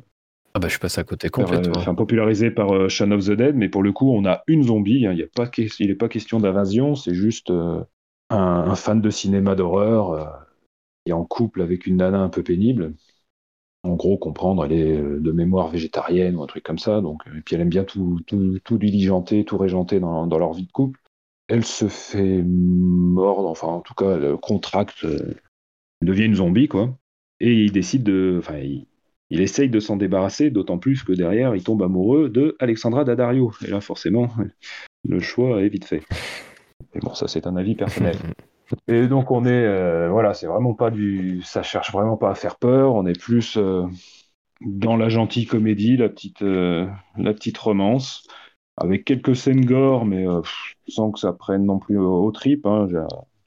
ah 0.54 0.60
bah 0.60 0.68
je 0.68 0.72
suis 0.74 0.80
passé 0.80 1.00
à 1.00 1.04
côté 1.04 1.30
complètement. 1.30 1.78
Enfin, 1.78 1.96
popularisé 1.96 2.52
par 2.52 2.90
Shaun 2.90 3.12
of 3.12 3.26
the 3.26 3.32
Dead, 3.32 3.56
mais 3.56 3.70
pour 3.70 3.84
le 3.84 3.92
coup 3.92 4.12
on 4.12 4.26
a 4.26 4.44
une 4.48 4.64
zombie. 4.64 5.06
Hein. 5.06 5.14
Il 5.14 5.20
n'est 5.20 5.28
pas, 5.28 5.50
il 5.58 5.98
pas 5.98 6.10
question 6.10 6.40
d'invasion, 6.40 6.96
c'est 6.96 7.14
juste 7.14 7.52
un, 7.52 7.88
un, 8.30 8.76
fan 8.76 9.00
de 9.00 9.10
cinéma 9.10 9.56
d'horreur 9.56 10.46
qui 11.06 11.12
est 11.12 11.14
en 11.14 11.24
couple 11.24 11.62
avec 11.62 11.86
une 11.86 11.98
nana 11.98 12.20
un 12.20 12.30
peu 12.30 12.44
pénible 12.44 12.94
en 13.86 13.96
gros 13.96 14.18
comprendre, 14.18 14.66
elle 14.66 14.74
est 14.74 14.98
euh, 14.98 15.20
de 15.20 15.32
mémoire 15.32 15.70
végétarienne 15.70 16.36
ou 16.36 16.44
un 16.44 16.48
truc 16.48 16.64
comme 16.64 16.80
ça, 16.80 17.02
donc, 17.02 17.22
et 17.28 17.42
puis 17.42 17.56
elle 17.56 17.62
aime 17.62 17.70
bien 17.70 17.84
tout, 17.84 18.20
tout, 18.26 18.60
tout 18.64 18.78
diligenter, 18.78 19.46
tout 19.46 19.58
régenter 19.58 20.00
dans, 20.00 20.26
leur 20.26 20.54
vie 20.54 20.66
de 20.66 20.72
couple. 20.72 21.00
Elle 21.48 21.66
se 21.66 21.88
fait 21.88 22.42
mordre, 22.44 23.50
enfin 23.50 23.68
en 23.68 23.82
tout 23.82 23.94
cas 23.94 24.18
elle 24.18 24.36
contracte, 24.38 25.04
euh, 25.06 25.36
devient 26.02 26.26
une 26.26 26.36
zombie 26.36 26.68
quoi, 26.68 26.98
et 27.40 27.54
il 27.54 27.72
décide 27.72 28.04
de, 28.04 28.38
enfin 28.40 28.58
il, 28.58 28.88
essaye 29.30 29.70
de 29.70 29.80
s'en 29.80 29.98
débarrasser, 29.98 30.50
d'autant 30.50 30.78
plus 30.78 31.04
que 31.04 31.14
derrière 31.14 31.56
il 31.56 31.64
tombe 31.64 31.84
amoureux 31.84 32.30
de 32.30 32.56
Alexandra 32.60 33.04
Daddario, 33.04 33.52
et 33.66 33.70
là 33.70 33.82
forcément 33.82 34.30
le 35.08 35.20
choix 35.20 35.62
est 35.62 35.70
vite 35.70 35.86
fait. 35.86 36.02
Mais 36.94 37.02
bon 37.02 37.14
ça 37.14 37.28
c'est 37.28 37.46
un 37.48 37.56
avis 37.56 37.76
personnel. 37.76 38.18
Et 38.88 39.08
donc 39.08 39.32
on 39.32 39.46
est, 39.46 39.50
euh, 39.50 40.10
voilà, 40.10 40.34
c'est 40.34 40.48
vraiment 40.48 40.74
pas 40.74 40.90
du, 40.90 41.42
ça 41.44 41.64
cherche 41.64 41.92
vraiment 41.92 42.18
pas 42.18 42.32
à 42.32 42.36
faire 42.36 42.58
peur. 42.58 42.96
On 42.96 43.06
est 43.06 43.20
plus 43.20 43.58
euh, 43.58 43.84
dans 44.62 44.98
la 44.98 45.10
gentille 45.10 45.46
comédie, 45.46 45.98
la 45.98 46.10
petite, 46.10 46.42
euh, 46.42 46.88
la 47.18 47.34
petite 47.34 47.58
romance, 47.58 48.28
avec 48.78 49.06
quelques 49.06 49.36
scènes 49.36 49.66
gore, 49.66 50.06
mais 50.06 50.26
sans 50.88 51.12
que 51.12 51.20
ça 51.20 51.34
prenne 51.34 51.66
non 51.66 51.80
plus 51.80 51.98
au, 51.98 52.32
trip. 52.32 52.66
Hein. 52.66 52.88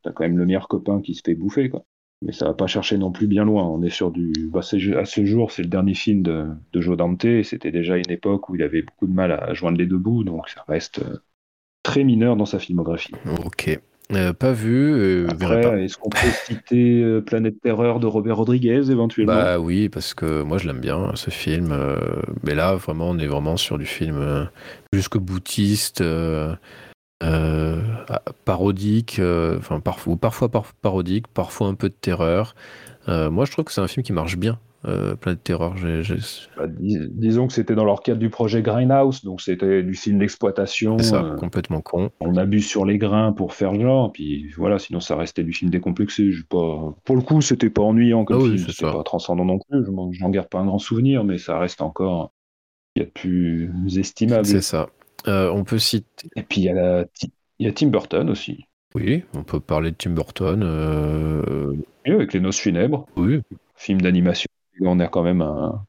T'as 0.02 0.12
quand 0.12 0.24
même 0.24 0.38
le 0.38 0.46
meilleur 0.46 0.68
copain 0.68 1.00
qui 1.00 1.14
se 1.14 1.22
fait 1.24 1.34
bouffer, 1.34 1.68
quoi. 1.68 1.84
Mais 2.22 2.32
ça 2.32 2.46
va 2.46 2.54
pas 2.54 2.66
chercher 2.66 2.98
non 2.98 3.12
plus 3.12 3.28
bien 3.28 3.44
loin. 3.44 3.64
On 3.64 3.82
est 3.82 3.90
sur 3.90 4.10
du, 4.10 4.32
bah, 4.52 4.60
à 4.60 5.04
ce 5.04 5.24
jour, 5.24 5.52
c'est 5.52 5.62
le 5.62 5.68
dernier 5.68 5.94
film 5.94 6.22
de, 6.22 6.48
de 6.72 6.80
Joe 6.80 6.96
Dante. 6.96 7.26
C'était 7.44 7.70
déjà 7.70 7.96
une 7.96 8.10
époque 8.10 8.48
où 8.48 8.56
il 8.56 8.62
avait 8.62 8.82
beaucoup 8.82 9.06
de 9.06 9.12
mal 9.12 9.30
à 9.30 9.54
joindre 9.54 9.78
les 9.78 9.86
deux 9.86 9.98
bouts, 9.98 10.24
donc 10.24 10.48
ça 10.48 10.64
reste 10.66 11.00
très 11.84 12.02
mineur 12.02 12.34
dans 12.34 12.44
sa 12.44 12.58
filmographie. 12.58 13.12
Ok. 13.44 13.78
Euh, 14.12 14.32
pas 14.32 14.52
vu. 14.52 14.94
Euh, 14.94 15.28
est-ce 15.78 15.98
qu'on 15.98 16.08
peut 16.08 16.18
citer 16.46 17.02
euh, 17.02 17.20
Planète 17.20 17.60
Terreur 17.60 18.00
de 18.00 18.06
Robert 18.06 18.38
Rodriguez 18.38 18.90
éventuellement? 18.90 19.34
Bah 19.34 19.58
oui, 19.58 19.90
parce 19.90 20.14
que 20.14 20.42
moi 20.42 20.56
je 20.56 20.66
l'aime 20.66 20.80
bien 20.80 21.12
ce 21.14 21.30
film. 21.30 21.76
mais 22.42 22.54
là, 22.54 22.74
vraiment, 22.74 23.10
on 23.10 23.18
est 23.18 23.26
vraiment 23.26 23.56
sur 23.56 23.76
du 23.76 23.86
film 23.86 24.48
jusque 24.92 25.18
boutiste, 25.18 26.02
parodique, 28.44 29.20
enfin 29.58 29.80
parfois, 29.80 30.16
parfois 30.16 30.50
parodique, 30.80 31.28
parfois 31.28 31.68
un 31.68 31.74
peu 31.74 31.90
de 31.90 31.94
terreur. 31.94 32.54
moi, 33.06 33.44
je 33.44 33.52
trouve 33.52 33.66
que 33.66 33.72
c'est 33.72 33.82
un 33.82 33.88
film 33.88 34.04
qui 34.04 34.14
marche 34.14 34.38
bien 34.38 34.58
euh, 34.88 35.14
Planète 35.16 35.44
Terreur. 35.44 35.74
Bah, 36.56 36.64
disons 36.68 37.46
que 37.46 37.52
c'était 37.52 37.74
dans 37.74 37.84
leur 37.84 38.02
cadre 38.02 38.18
du 38.18 38.30
projet 38.30 38.62
Grindhouse, 38.62 39.24
donc 39.24 39.40
c'était 39.40 39.82
du 39.82 39.94
film 39.94 40.18
d'exploitation. 40.18 40.98
C'est 40.98 41.10
ça, 41.10 41.22
euh, 41.22 41.36
complètement 41.36 41.80
con. 41.80 42.10
On 42.20 42.36
abuse 42.36 42.66
sur 42.66 42.84
les 42.84 42.98
grains 42.98 43.32
pour 43.32 43.54
faire 43.54 43.72
le 43.72 43.80
genre, 43.80 44.12
puis 44.12 44.50
voilà, 44.56 44.78
sinon 44.78 45.00
ça 45.00 45.16
restait 45.16 45.44
du 45.44 45.52
film 45.52 45.70
décomplexé. 45.70 46.30
Pas... 46.48 46.94
Pour 47.04 47.16
le 47.16 47.22
coup, 47.22 47.40
c'était 47.40 47.70
pas 47.70 47.82
ennuyant 47.82 48.24
comme 48.24 48.40
ah 48.40 48.44
film, 48.44 48.58
c'était 48.58 48.90
pas 48.90 49.02
transcendant 49.02 49.44
non 49.44 49.58
plus. 49.58 49.84
Je 49.84 50.20
n'en 50.20 50.30
garde 50.30 50.48
pas 50.48 50.58
un 50.58 50.66
grand 50.66 50.78
souvenir, 50.78 51.24
mais 51.24 51.38
ça 51.38 51.58
reste 51.58 51.82
encore 51.82 52.32
qu'il 52.94 53.02
y 53.02 53.06
a 53.06 53.08
de 53.08 53.12
plus 53.12 53.98
estimable. 53.98 54.46
C'est 54.46 54.62
ça. 54.62 54.88
Euh, 55.26 55.50
on 55.52 55.64
peut 55.64 55.78
citer. 55.78 56.28
Et 56.36 56.42
puis 56.42 56.62
il 56.62 56.64
y, 56.64 56.68
a 56.68 56.74
la... 56.74 57.04
il 57.58 57.66
y 57.66 57.68
a 57.68 57.72
Tim 57.72 57.88
Burton 57.88 58.30
aussi. 58.30 58.64
Oui, 58.94 59.24
on 59.34 59.42
peut 59.42 59.60
parler 59.60 59.90
de 59.90 59.96
Tim 59.96 60.10
Burton. 60.10 60.62
Euh... 60.62 61.74
Oui, 62.06 62.12
avec 62.12 62.32
Les 62.32 62.40
Noces 62.40 62.58
funèbres. 62.58 63.06
Oui. 63.16 63.40
Film 63.76 64.00
d'animation. 64.00 64.48
On 64.80 65.00
a 65.00 65.08
quand 65.08 65.22
même 65.22 65.42
un... 65.42 65.84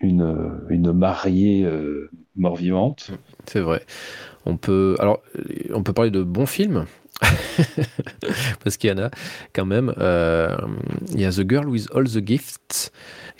une... 0.00 0.66
une 0.68 0.92
mariée 0.92 1.64
euh, 1.64 2.10
mort-vivante. 2.36 3.10
C'est 3.46 3.60
vrai. 3.60 3.84
On 4.46 4.56
peut, 4.56 4.96
alors, 4.98 5.20
on 5.72 5.82
peut 5.82 5.92
parler 5.92 6.10
de 6.10 6.22
bons 6.22 6.46
films. 6.46 6.86
Parce 8.64 8.76
qu'il 8.76 8.88
y 8.88 8.92
en 8.92 8.98
a 8.98 9.10
quand 9.52 9.66
même. 9.66 9.92
Euh, 9.98 10.56
il 11.12 11.20
y 11.20 11.24
a 11.26 11.30
The 11.30 11.48
Girl 11.48 11.68
with 11.68 11.88
All 11.94 12.04
the 12.04 12.26
Gifts 12.26 12.92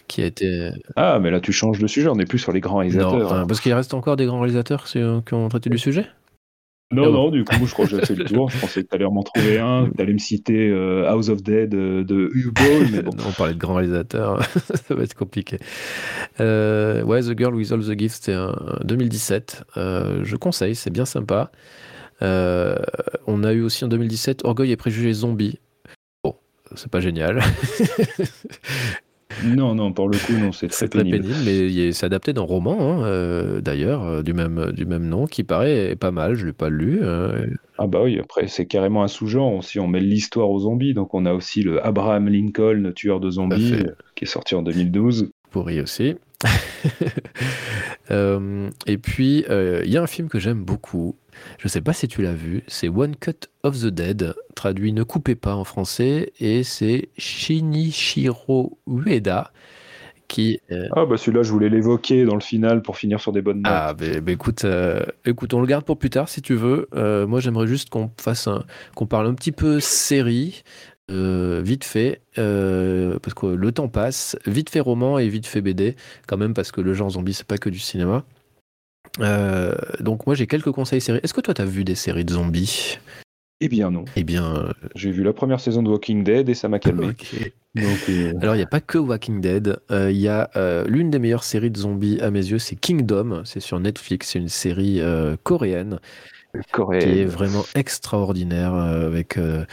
qui 0.07 0.22
a 0.22 0.26
été. 0.26 0.70
Ah, 0.96 1.18
mais 1.20 1.30
là 1.30 1.40
tu 1.40 1.53
changes 1.53 1.78
de 1.78 1.86
sujet, 1.86 2.09
on 2.09 2.16
n'est 2.16 2.26
plus 2.26 2.38
sur 2.38 2.53
les 2.53 2.61
grands 2.61 2.78
réalisateurs. 2.78 3.12
Non, 3.12 3.32
hein. 3.32 3.46
parce 3.46 3.61
qu'il 3.61 3.72
reste 3.72 3.94
encore 3.94 4.16
des 4.16 4.26
grands 4.26 4.40
réalisateurs 4.40 4.84
qui 4.84 4.98
ont 5.34 5.48
traité 5.48 5.70
du 5.70 5.78
sujet? 5.78 6.07
Non, 6.93 7.12
non, 7.12 7.30
du 7.30 7.45
coup, 7.45 7.66
je 7.66 7.72
crois 7.72 7.86
que 7.86 7.93
j'ai 7.93 8.05
fait 8.05 8.16
le 8.16 8.24
tour. 8.24 8.51
Je 8.51 8.59
pensais 8.59 8.82
que 8.82 8.88
tu 8.88 8.95
allais 8.97 9.05
m'en 9.05 9.22
trouver 9.22 9.59
un, 9.59 9.88
que 9.88 9.97
tu 9.97 10.03
allais 10.03 10.12
me 10.12 10.18
citer 10.18 10.68
euh, 10.68 11.09
House 11.09 11.28
of 11.28 11.43
Dead 11.43 11.72
euh, 11.72 12.03
de 12.03 12.30
Hugh 12.34 12.53
mais 12.91 13.03
bon. 13.03 13.12
on 13.28 13.32
parlait 13.32 13.55
de 13.55 13.59
grands 13.59 13.74
réalisateurs, 13.74 14.43
ça 14.74 14.95
va 14.95 15.05
être 15.05 15.14
compliqué. 15.14 15.59
Euh, 16.41 17.03
ouais, 17.05 17.20
The 17.22 17.38
Girl 17.38 17.55
with 17.55 17.70
All 17.70 17.80
the 17.80 17.97
Gifts, 17.97 18.24
c'était 18.24 18.32
un 18.32 18.78
2017. 18.84 19.64
je 19.76 20.36
conseille, 20.36 20.74
c'est 20.74 20.91
bien 20.91 21.05
sympa. 21.05 21.53
on 22.20 23.45
a 23.45 23.53
eu 23.53 23.62
aussi 23.62 23.84
en 23.84 23.88
2017 23.88 24.45
Orgueil 24.45 24.72
et 24.72 24.76
Préjugés 24.76 25.12
Zombies. 25.12 25.59
Bon, 26.24 26.34
c'est 26.74 26.91
pas 26.91 27.01
génial. 27.01 27.41
Non, 29.45 29.74
non, 29.74 29.93
pour 29.93 30.09
le 30.09 30.18
coup, 30.18 30.32
non, 30.32 30.53
c'est 30.53 30.68
très, 30.68 30.88
très 30.88 31.03
pénible. 31.03 31.34
mais 31.45 31.93
c'est 31.93 32.07
adapté 32.07 32.32
d'un 32.32 32.43
roman, 32.43 32.76
hein, 32.80 33.05
euh, 33.05 33.61
d'ailleurs, 33.61 34.05
euh, 34.05 34.22
du 34.22 34.32
même, 34.32 34.72
du 34.72 34.86
même 34.86 35.07
nom, 35.07 35.26
qui 35.26 35.45
paraît 35.45 35.97
pas 35.97 36.11
mal. 36.11 36.34
Je 36.34 36.47
l'ai 36.47 36.53
pas 36.53 36.68
lu. 36.68 37.01
Euh. 37.03 37.47
Ah 37.78 37.86
bah 37.86 38.01
oui, 38.03 38.18
après, 38.20 38.47
c'est 38.49 38.66
carrément 38.66 39.03
un 39.03 39.09
sous-genre. 39.09 39.62
Si 39.64 39.78
on 39.78 39.88
met 39.88 40.01
l'histoire 40.01 40.51
aux 40.51 40.61
zombies, 40.61 40.95
donc 40.95 41.14
on 41.14 41.26
a 41.26 41.32
aussi 41.32 41.62
le 41.62 41.84
Abraham 41.84 42.28
Lincoln, 42.28 42.93
tueur 42.95 43.20
de 43.20 43.30
zombies, 43.30 43.74
qui 44.14 44.24
est 44.24 44.28
sorti 44.28 44.55
en 44.55 44.62
2012. 44.62 45.30
Pourri 45.51 45.80
aussi. 45.80 46.16
et 48.86 48.99
puis, 48.99 49.45
il 49.49 49.91
y 49.91 49.97
a 49.97 50.03
un 50.03 50.07
film 50.07 50.28
que 50.28 50.38
j'aime 50.38 50.64
beaucoup, 50.64 51.16
je 51.59 51.66
ne 51.66 51.68
sais 51.68 51.80
pas 51.80 51.93
si 51.93 52.09
tu 52.09 52.22
l'as 52.22 52.34
vu, 52.34 52.62
c'est 52.66 52.88
One 52.88 53.16
Cut 53.16 53.49
of 53.62 53.80
the 53.80 53.86
Dead, 53.86 54.34
traduit 54.55 54.93
Ne 54.93 55.03
coupez 55.03 55.34
pas 55.34 55.55
en 55.55 55.64
français, 55.64 56.32
et 56.41 56.62
c'est 56.62 57.09
Shinichiro 57.18 58.78
Ueda 58.86 59.53
qui. 60.30 60.61
Euh, 60.70 60.88
ah 60.93 61.05
bah 61.05 61.18
celui-là, 61.18 61.43
je 61.43 61.51
voulais 61.51 61.68
l'évoquer 61.68 62.24
dans 62.24 62.34
le 62.34 62.41
final 62.41 62.80
pour 62.80 62.97
finir 62.97 63.20
sur 63.20 63.32
des 63.32 63.43
bonnes 63.43 63.59
notes. 63.59 63.72
Ah 63.74 63.93
bah, 63.93 64.20
bah 64.22 64.32
écoute, 64.32 64.64
euh, 64.64 65.05
écoute, 65.26 65.53
on 65.53 65.61
le 65.61 65.66
garde 65.66 65.84
pour 65.84 65.99
plus 65.99 66.09
tard 66.09 66.28
si 66.28 66.41
tu 66.41 66.55
veux. 66.55 66.88
Euh, 66.95 67.26
moi, 67.26 67.41
j'aimerais 67.41 67.66
juste 67.66 67.91
qu'on 67.91 68.11
fasse 68.18 68.47
un, 68.47 68.64
qu'on 68.95 69.07
parle 69.07 69.26
un 69.26 69.34
petit 69.34 69.53
peu 69.53 69.80
série. 69.80 70.62
Vite 71.11 71.84
fait, 71.84 72.22
parce 72.36 73.34
que 73.34 73.46
le 73.46 73.72
temps 73.72 73.88
passe, 73.88 74.36
vite 74.46 74.70
fait 74.70 74.80
roman 74.80 75.18
et 75.18 75.28
vite 75.28 75.46
fait 75.46 75.61
BD, 75.61 75.96
quand 76.26 76.36
même, 76.36 76.54
parce 76.54 76.72
que 76.72 76.80
le 76.80 76.94
genre 76.94 77.11
zombie, 77.11 77.34
c'est 77.34 77.46
pas 77.46 77.58
que 77.58 77.68
du 77.68 77.78
cinéma. 77.78 78.24
Euh, 79.18 79.74
donc 80.00 80.26
moi 80.26 80.34
j'ai 80.34 80.46
quelques 80.46 80.70
conseils 80.70 81.00
séries. 81.00 81.20
Est-ce 81.22 81.34
que 81.34 81.40
toi 81.40 81.54
tu 81.54 81.62
as 81.62 81.64
vu 81.64 81.84
des 81.84 81.94
séries 81.94 82.24
de 82.24 82.32
zombies? 82.32 82.98
Eh 83.61 83.68
bien 83.68 83.90
non. 83.90 84.04
Eh 84.16 84.24
bien, 84.24 84.54
euh, 84.54 84.72
j'ai 84.94 85.11
vu 85.11 85.22
la 85.22 85.32
première 85.32 85.61
saison 85.61 85.82
de 85.82 85.90
Walking 85.90 86.24
Dead 86.24 86.48
et 86.48 86.54
ça 86.54 86.68
m'a 86.68 86.78
calmé. 86.78 87.08
Euh, 87.78 88.32
Alors 88.40 88.54
il 88.54 88.58
n'y 88.58 88.64
a 88.64 88.66
pas 88.66 88.80
que 88.80 88.98
Walking 88.98 89.40
Dead. 89.40 89.78
Il 89.90 90.16
y 90.16 90.28
a 90.28 90.50
l'une 90.86 91.11
des 91.11 91.18
meilleures 91.18 91.44
séries 91.44 91.70
de 91.70 91.78
zombies 91.78 92.20
à 92.20 92.30
mes 92.30 92.44
yeux, 92.44 92.58
c'est 92.58 92.76
Kingdom. 92.76 93.42
C'est 93.44 93.61
sur 93.61 93.78
Netflix. 93.80 94.30
C'est 94.30 94.38
une 94.38 94.48
série 94.48 95.00
coréenne 95.42 95.98
qui 96.53 96.96
est 96.96 97.24
vraiment 97.24 97.64
extraordinaire 97.74 98.74
euh, 98.74 99.07
avec 99.07 99.36
euh, 99.38 99.64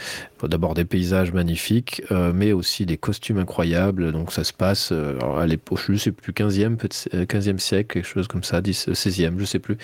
d'abord 0.42 0.74
des 0.74 0.84
paysages 0.84 1.32
magnifiques, 1.32 2.02
euh, 2.12 2.32
mais 2.32 2.52
aussi 2.52 2.86
des 2.86 2.96
costumes 2.96 3.38
incroyables. 3.38 4.12
Donc 4.12 4.32
ça 4.32 4.44
se 4.44 4.52
passe 4.52 4.92
à 4.92 5.46
l'époque, 5.46 5.80
je 5.88 5.96
sais 5.96 6.12
plus 6.12 6.32
15e, 6.32 6.76
15e 6.76 7.58
siècle, 7.58 7.94
quelque 7.94 8.06
chose 8.06 8.28
comme 8.28 8.44
ça, 8.44 8.60
10, 8.60 8.88
16e, 8.90 9.38
je 9.38 9.44
sais 9.44 9.58
plus. 9.58 9.76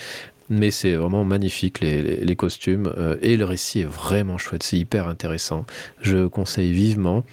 Mais 0.50 0.70
c'est 0.70 0.94
vraiment 0.94 1.24
magnifique 1.24 1.80
les, 1.80 2.02
les, 2.02 2.36
costumes 2.36 2.92
et 3.22 3.38
le 3.38 3.46
récit 3.46 3.80
est 3.80 3.86
vraiment 3.86 4.36
chouette, 4.36 4.62
c'est 4.62 4.76
hyper 4.76 5.08
intéressant. 5.08 5.64
Je 6.02 6.26
conseille 6.26 6.74
vivement. 6.74 7.24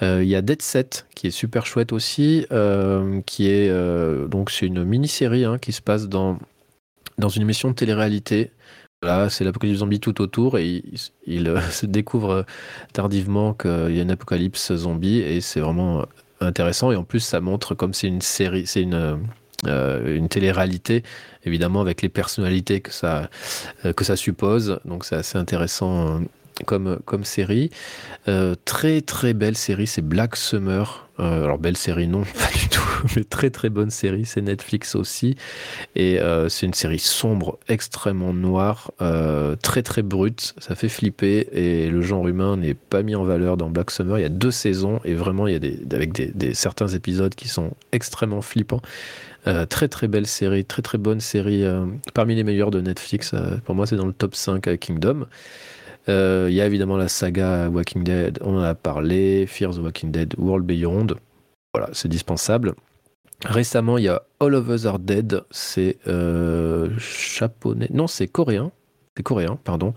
Il 0.00 0.24
y 0.24 0.34
a 0.34 0.40
Dead 0.40 0.62
Set 0.62 1.06
qui 1.14 1.26
est 1.26 1.30
super 1.30 1.66
chouette 1.66 1.92
aussi, 1.92 2.46
qui 3.26 3.50
est 3.50 3.70
donc 4.28 4.50
c'est 4.50 4.64
une 4.64 4.84
mini-série 4.84 5.44
hein, 5.44 5.58
qui 5.58 5.72
se 5.72 5.82
passe 5.82 6.08
dans 6.08 6.38
dans 7.18 7.28
une 7.28 7.42
émission 7.42 7.70
de 7.70 7.74
télé-réalité 7.74 8.52
Là, 9.02 9.28
c'est 9.28 9.44
l'apocalypse 9.44 9.80
zombie 9.80 10.00
tout 10.00 10.22
autour 10.22 10.58
et 10.58 10.82
il, 11.26 11.48
euh, 11.48 11.60
se 11.70 11.84
découvre 11.84 12.30
euh, 12.30 12.42
tardivement 12.94 13.52
qu'il 13.52 13.94
y 13.94 13.98
a 13.98 14.02
une 14.02 14.10
apocalypse 14.10 14.74
zombie 14.74 15.18
et 15.18 15.40
c'est 15.42 15.60
vraiment 15.60 16.00
euh, 16.00 16.04
intéressant. 16.40 16.90
Et 16.92 16.96
en 16.96 17.04
plus, 17.04 17.20
ça 17.20 17.40
montre 17.40 17.74
comme 17.74 17.92
c'est 17.92 18.08
une 18.08 18.22
série, 18.22 18.66
c'est 18.66 18.82
une, 18.82 19.20
une 19.64 20.28
télé-réalité, 20.28 21.02
évidemment, 21.44 21.80
avec 21.80 22.02
les 22.02 22.08
personnalités 22.08 22.80
que 22.80 22.92
ça, 22.92 23.30
que 23.96 24.04
ça 24.04 24.16
suppose. 24.16 24.78
Donc, 24.84 25.04
c'est 25.06 25.16
assez 25.16 25.38
intéressant 25.38 26.20
comme, 26.64 27.24
série. 27.24 27.70
très 28.64 29.00
très 29.00 29.34
belle 29.34 29.56
série, 29.56 29.86
c'est 29.86 30.02
Black 30.02 30.36
Summer. 30.36 31.06
Euh, 31.18 31.44
alors 31.44 31.58
belle 31.58 31.76
série 31.76 32.08
non, 32.08 32.22
pas 32.38 32.58
du 32.58 32.68
tout, 32.68 32.82
mais 33.16 33.24
très 33.24 33.50
très 33.50 33.70
bonne 33.70 33.90
série, 33.90 34.26
c'est 34.26 34.42
Netflix 34.42 34.94
aussi. 34.94 35.36
Et 35.94 36.20
euh, 36.20 36.48
c'est 36.48 36.66
une 36.66 36.74
série 36.74 36.98
sombre, 36.98 37.58
extrêmement 37.68 38.34
noire, 38.34 38.90
euh, 39.00 39.56
très 39.56 39.82
très 39.82 40.02
brute, 40.02 40.54
ça 40.58 40.74
fait 40.74 40.88
flipper 40.88 41.48
et 41.52 41.88
le 41.88 42.02
genre 42.02 42.28
humain 42.28 42.56
n'est 42.56 42.74
pas 42.74 43.02
mis 43.02 43.14
en 43.14 43.24
valeur 43.24 43.56
dans 43.56 43.70
Black 43.70 43.90
Summer. 43.90 44.18
Il 44.18 44.22
y 44.22 44.26
a 44.26 44.30
deux 44.30 44.50
saisons 44.50 45.00
et 45.04 45.14
vraiment 45.14 45.46
il 45.46 45.52
y 45.54 45.56
a 45.56 45.60
des, 45.60 45.80
avec 45.92 46.12
des, 46.12 46.54
certains 46.54 46.88
épisodes 46.88 47.34
qui 47.34 47.48
sont 47.48 47.72
extrêmement 47.92 48.42
flippants. 48.42 48.82
très 49.68 49.88
très 49.88 50.08
belle 50.08 50.26
série, 50.26 50.64
très 50.64 50.82
très 50.82 50.98
bonne 50.98 51.20
série, 51.20 51.64
parmi 52.14 52.34
les 52.34 52.44
meilleures 52.44 52.70
de 52.70 52.80
Netflix. 52.80 53.32
pour 53.64 53.74
moi 53.74 53.86
c'est 53.86 53.96
dans 53.96 54.06
le 54.06 54.12
top 54.12 54.34
5 54.34 54.66
avec 54.66 54.90
Euh, 56.08 56.46
il 56.48 56.54
y 56.54 56.60
a 56.60 56.66
évidemment 56.66 56.96
la 56.96 57.08
saga 57.08 57.68
Walking 57.68 58.04
Dead, 58.04 58.38
on 58.42 58.56
en 58.56 58.62
a 58.62 58.74
parlé, 58.74 59.46
Fear 59.46 59.74
the 59.74 59.78
Walking 59.78 60.10
Dead, 60.10 60.34
World 60.38 60.64
Beyond. 60.64 61.08
Voilà, 61.74 61.90
c'est 61.92 62.08
dispensable. 62.08 62.74
Récemment, 63.44 63.98
il 63.98 64.04
y 64.04 64.08
a 64.08 64.22
All 64.40 64.54
of 64.54 64.68
Us 64.68 64.86
Are 64.86 64.98
Dead, 64.98 65.42
c'est 65.50 65.98
euh, 66.06 66.88
non, 67.90 68.06
c'est 68.06 68.28
coréen. 68.28 68.72
C'est 69.16 69.22
coréen, 69.22 69.58
pardon. 69.64 69.94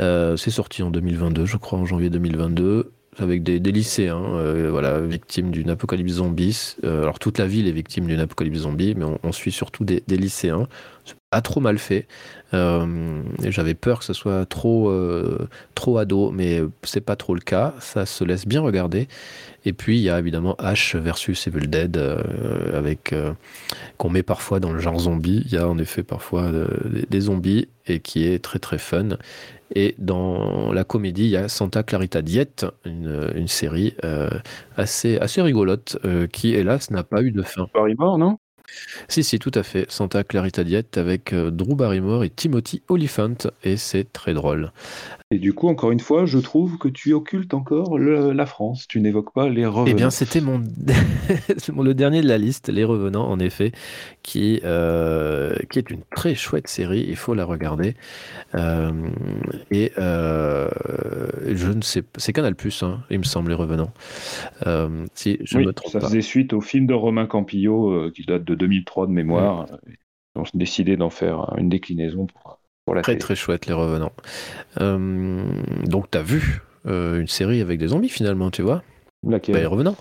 Euh, 0.00 0.36
c'est 0.36 0.50
sorti 0.50 0.82
en 0.82 0.90
2022, 0.90 1.44
je 1.44 1.56
crois, 1.56 1.78
en 1.78 1.86
janvier 1.86 2.10
2022 2.10 2.92
avec 3.20 3.42
des, 3.42 3.58
lycéens, 3.58 4.22
voilà, 4.70 5.00
victimes 5.00 5.50
d'une 5.50 5.70
apocalypse 5.70 6.12
zombie. 6.12 6.76
alors 6.84 7.18
toute 7.18 7.38
la 7.38 7.48
ville 7.48 7.66
est 7.66 7.72
victime 7.72 8.06
d'une 8.06 8.20
apocalypse 8.20 8.58
zombie, 8.58 8.94
mais 8.96 9.06
on, 9.24 9.32
suit 9.32 9.50
surtout 9.50 9.84
des 9.84 10.02
lycéens 10.08 10.68
pas 11.30 11.42
trop 11.42 11.60
mal 11.60 11.78
fait. 11.78 12.06
Euh, 12.54 13.22
j'avais 13.44 13.74
peur 13.74 13.98
que 13.98 14.04
ce 14.04 14.14
soit 14.14 14.46
trop, 14.46 14.88
euh, 14.88 15.48
trop 15.74 15.98
ado, 15.98 16.30
mais 16.30 16.62
c'est 16.82 17.02
pas 17.02 17.16
trop 17.16 17.34
le 17.34 17.40
cas. 17.40 17.74
Ça 17.80 18.06
se 18.06 18.24
laisse 18.24 18.46
bien 18.46 18.62
regarder. 18.62 19.08
Et 19.64 19.72
puis 19.72 19.98
il 19.98 20.02
y 20.02 20.10
a 20.10 20.18
évidemment 20.18 20.54
Ash 20.58 20.96
versus 20.96 21.46
Evil 21.46 21.68
Dead, 21.68 21.96
euh, 21.96 22.76
avec 22.76 23.14
qu'on 23.98 24.10
met 24.10 24.22
parfois 24.22 24.60
dans 24.60 24.72
le 24.72 24.78
genre 24.78 24.98
zombie. 24.98 25.42
Il 25.46 25.52
y 25.52 25.58
a 25.58 25.68
en 25.68 25.78
effet 25.78 26.02
parfois 26.02 26.50
des 27.10 27.20
zombies 27.20 27.68
et 27.86 28.00
qui 28.00 28.26
est 28.26 28.42
très 28.42 28.58
très 28.58 28.78
fun. 28.78 29.08
Et 29.74 29.94
dans 29.98 30.72
la 30.72 30.84
comédie, 30.84 31.24
il 31.24 31.30
y 31.30 31.36
a 31.36 31.48
Santa 31.48 31.82
Clarita 31.82 32.22
Diet, 32.22 32.64
une, 32.86 33.48
série 33.48 33.94
assez, 34.78 35.18
assez 35.18 35.42
rigolote, 35.42 35.98
qui 36.32 36.54
hélas 36.54 36.90
n'a 36.90 37.02
pas 37.02 37.20
eu 37.22 37.32
de 37.32 37.42
fin. 37.42 37.66
Non? 37.98 38.38
Si, 39.08 39.24
si, 39.24 39.38
tout 39.38 39.52
à 39.54 39.62
fait. 39.62 39.90
Santa 39.90 40.24
Clarita 40.24 40.64
Diet 40.64 40.98
avec 40.98 41.32
euh, 41.32 41.50
Drew 41.50 41.74
Barrymore 41.74 42.24
et 42.24 42.30
Timothy 42.30 42.82
Oliphant, 42.88 43.36
et 43.64 43.76
c'est 43.76 44.12
très 44.12 44.34
drôle. 44.34 44.72
Et 45.30 45.38
du 45.38 45.52
coup, 45.52 45.68
encore 45.68 45.90
une 45.90 46.00
fois, 46.00 46.24
je 46.24 46.38
trouve 46.38 46.78
que 46.78 46.88
tu 46.88 47.12
occultes 47.12 47.52
encore 47.52 47.98
la 47.98 48.46
France. 48.46 48.88
Tu 48.88 48.98
n'évoques 48.98 49.34
pas 49.34 49.50
les 49.50 49.66
revenants. 49.66 49.84
Eh 49.86 49.92
bien, 49.92 50.08
c'était 50.08 50.40
mon... 50.40 50.62
le 50.62 51.92
dernier 51.92 52.22
de 52.22 52.28
la 52.28 52.38
liste, 52.38 52.70
Les 52.70 52.82
Revenants, 52.82 53.28
en 53.28 53.38
effet, 53.38 53.72
qui, 54.22 54.60
euh, 54.64 55.54
qui 55.70 55.80
est 55.80 55.90
une 55.90 56.00
très 56.16 56.34
chouette 56.34 56.66
série. 56.66 57.04
Il 57.06 57.16
faut 57.16 57.34
la 57.34 57.44
regarder. 57.44 57.94
Euh, 58.54 58.90
et 59.70 59.92
je 59.98 61.72
ne 61.72 61.82
sais 61.82 62.04
C'est 62.16 62.32
Canal 62.32 62.54
Plus, 62.54 62.82
hein, 62.82 63.02
il 63.10 63.18
me 63.18 63.24
semble, 63.24 63.50
Les 63.50 63.56
Revenants. 63.56 63.92
si 65.12 65.38
je 65.42 65.58
me 65.58 65.74
trompe 65.74 65.92
ça 65.92 66.00
faisait 66.00 66.22
suite 66.22 66.54
au 66.54 66.62
film 66.62 66.86
de 66.86 66.94
Romain 66.94 67.26
Campillo 67.26 68.10
qui 68.12 68.22
date 68.22 68.44
de 68.44 68.54
2003 68.54 69.06
de 69.06 69.12
mémoire. 69.12 69.66
Ils 70.36 70.40
ont 70.40 70.44
décidé 70.54 70.96
d'en 70.96 71.10
faire 71.10 71.54
une 71.58 71.68
déclinaison 71.68 72.26
pour, 72.26 72.57
pour 72.88 72.94
la 72.94 73.02
Très 73.02 73.18
très 73.18 73.36
chouette, 73.36 73.66
Les 73.66 73.74
Revenants. 73.74 74.14
Euh, 74.80 75.44
donc, 75.84 76.10
tu 76.10 76.16
as 76.16 76.22
vu 76.22 76.62
euh, 76.86 77.20
une 77.20 77.28
série 77.28 77.60
avec 77.60 77.78
des 77.78 77.88
zombies 77.88 78.08
finalement, 78.08 78.50
tu 78.50 78.62
vois 78.62 78.82
Laquelle 79.28 79.56
bah, 79.56 79.60
Les 79.60 79.66
Revenants. 79.66 79.96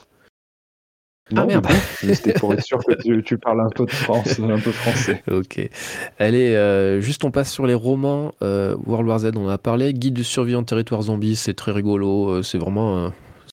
Ah 1.36 1.46
merde 1.46 1.68
C'était 2.00 2.32
pour 2.32 2.54
être 2.54 2.64
sûr 2.64 2.80
que 2.86 3.20
tu, 3.20 3.38
parles 3.38 3.60
un 3.60 3.70
peu 3.70 3.86
de 3.86 3.92
France, 3.92 4.40
un 4.40 4.58
peu 4.58 4.72
français. 4.72 5.22
Ok. 5.30 5.70
Allez, 6.18 6.56
euh, 6.56 7.02
juste 7.02 7.26
on 7.26 7.32
passe 7.32 7.52
sur 7.52 7.68
les 7.68 7.74
romans. 7.74 8.34
Euh, 8.42 8.78
World 8.86 9.10
War 9.10 9.20
Z, 9.20 9.32
on 9.36 9.48
en 9.48 9.50
a 9.50 9.58
parlé. 9.58 9.94
Guide 9.94 10.14
de 10.14 10.24
survie 10.24 10.56
en 10.56 10.64
territoire 10.64 11.02
zombie, 11.02 11.36
c'est 11.36 11.56
très 11.56 11.74
rigolo. 11.74 12.42
C'est 12.42 12.58
vraiment 12.58 13.12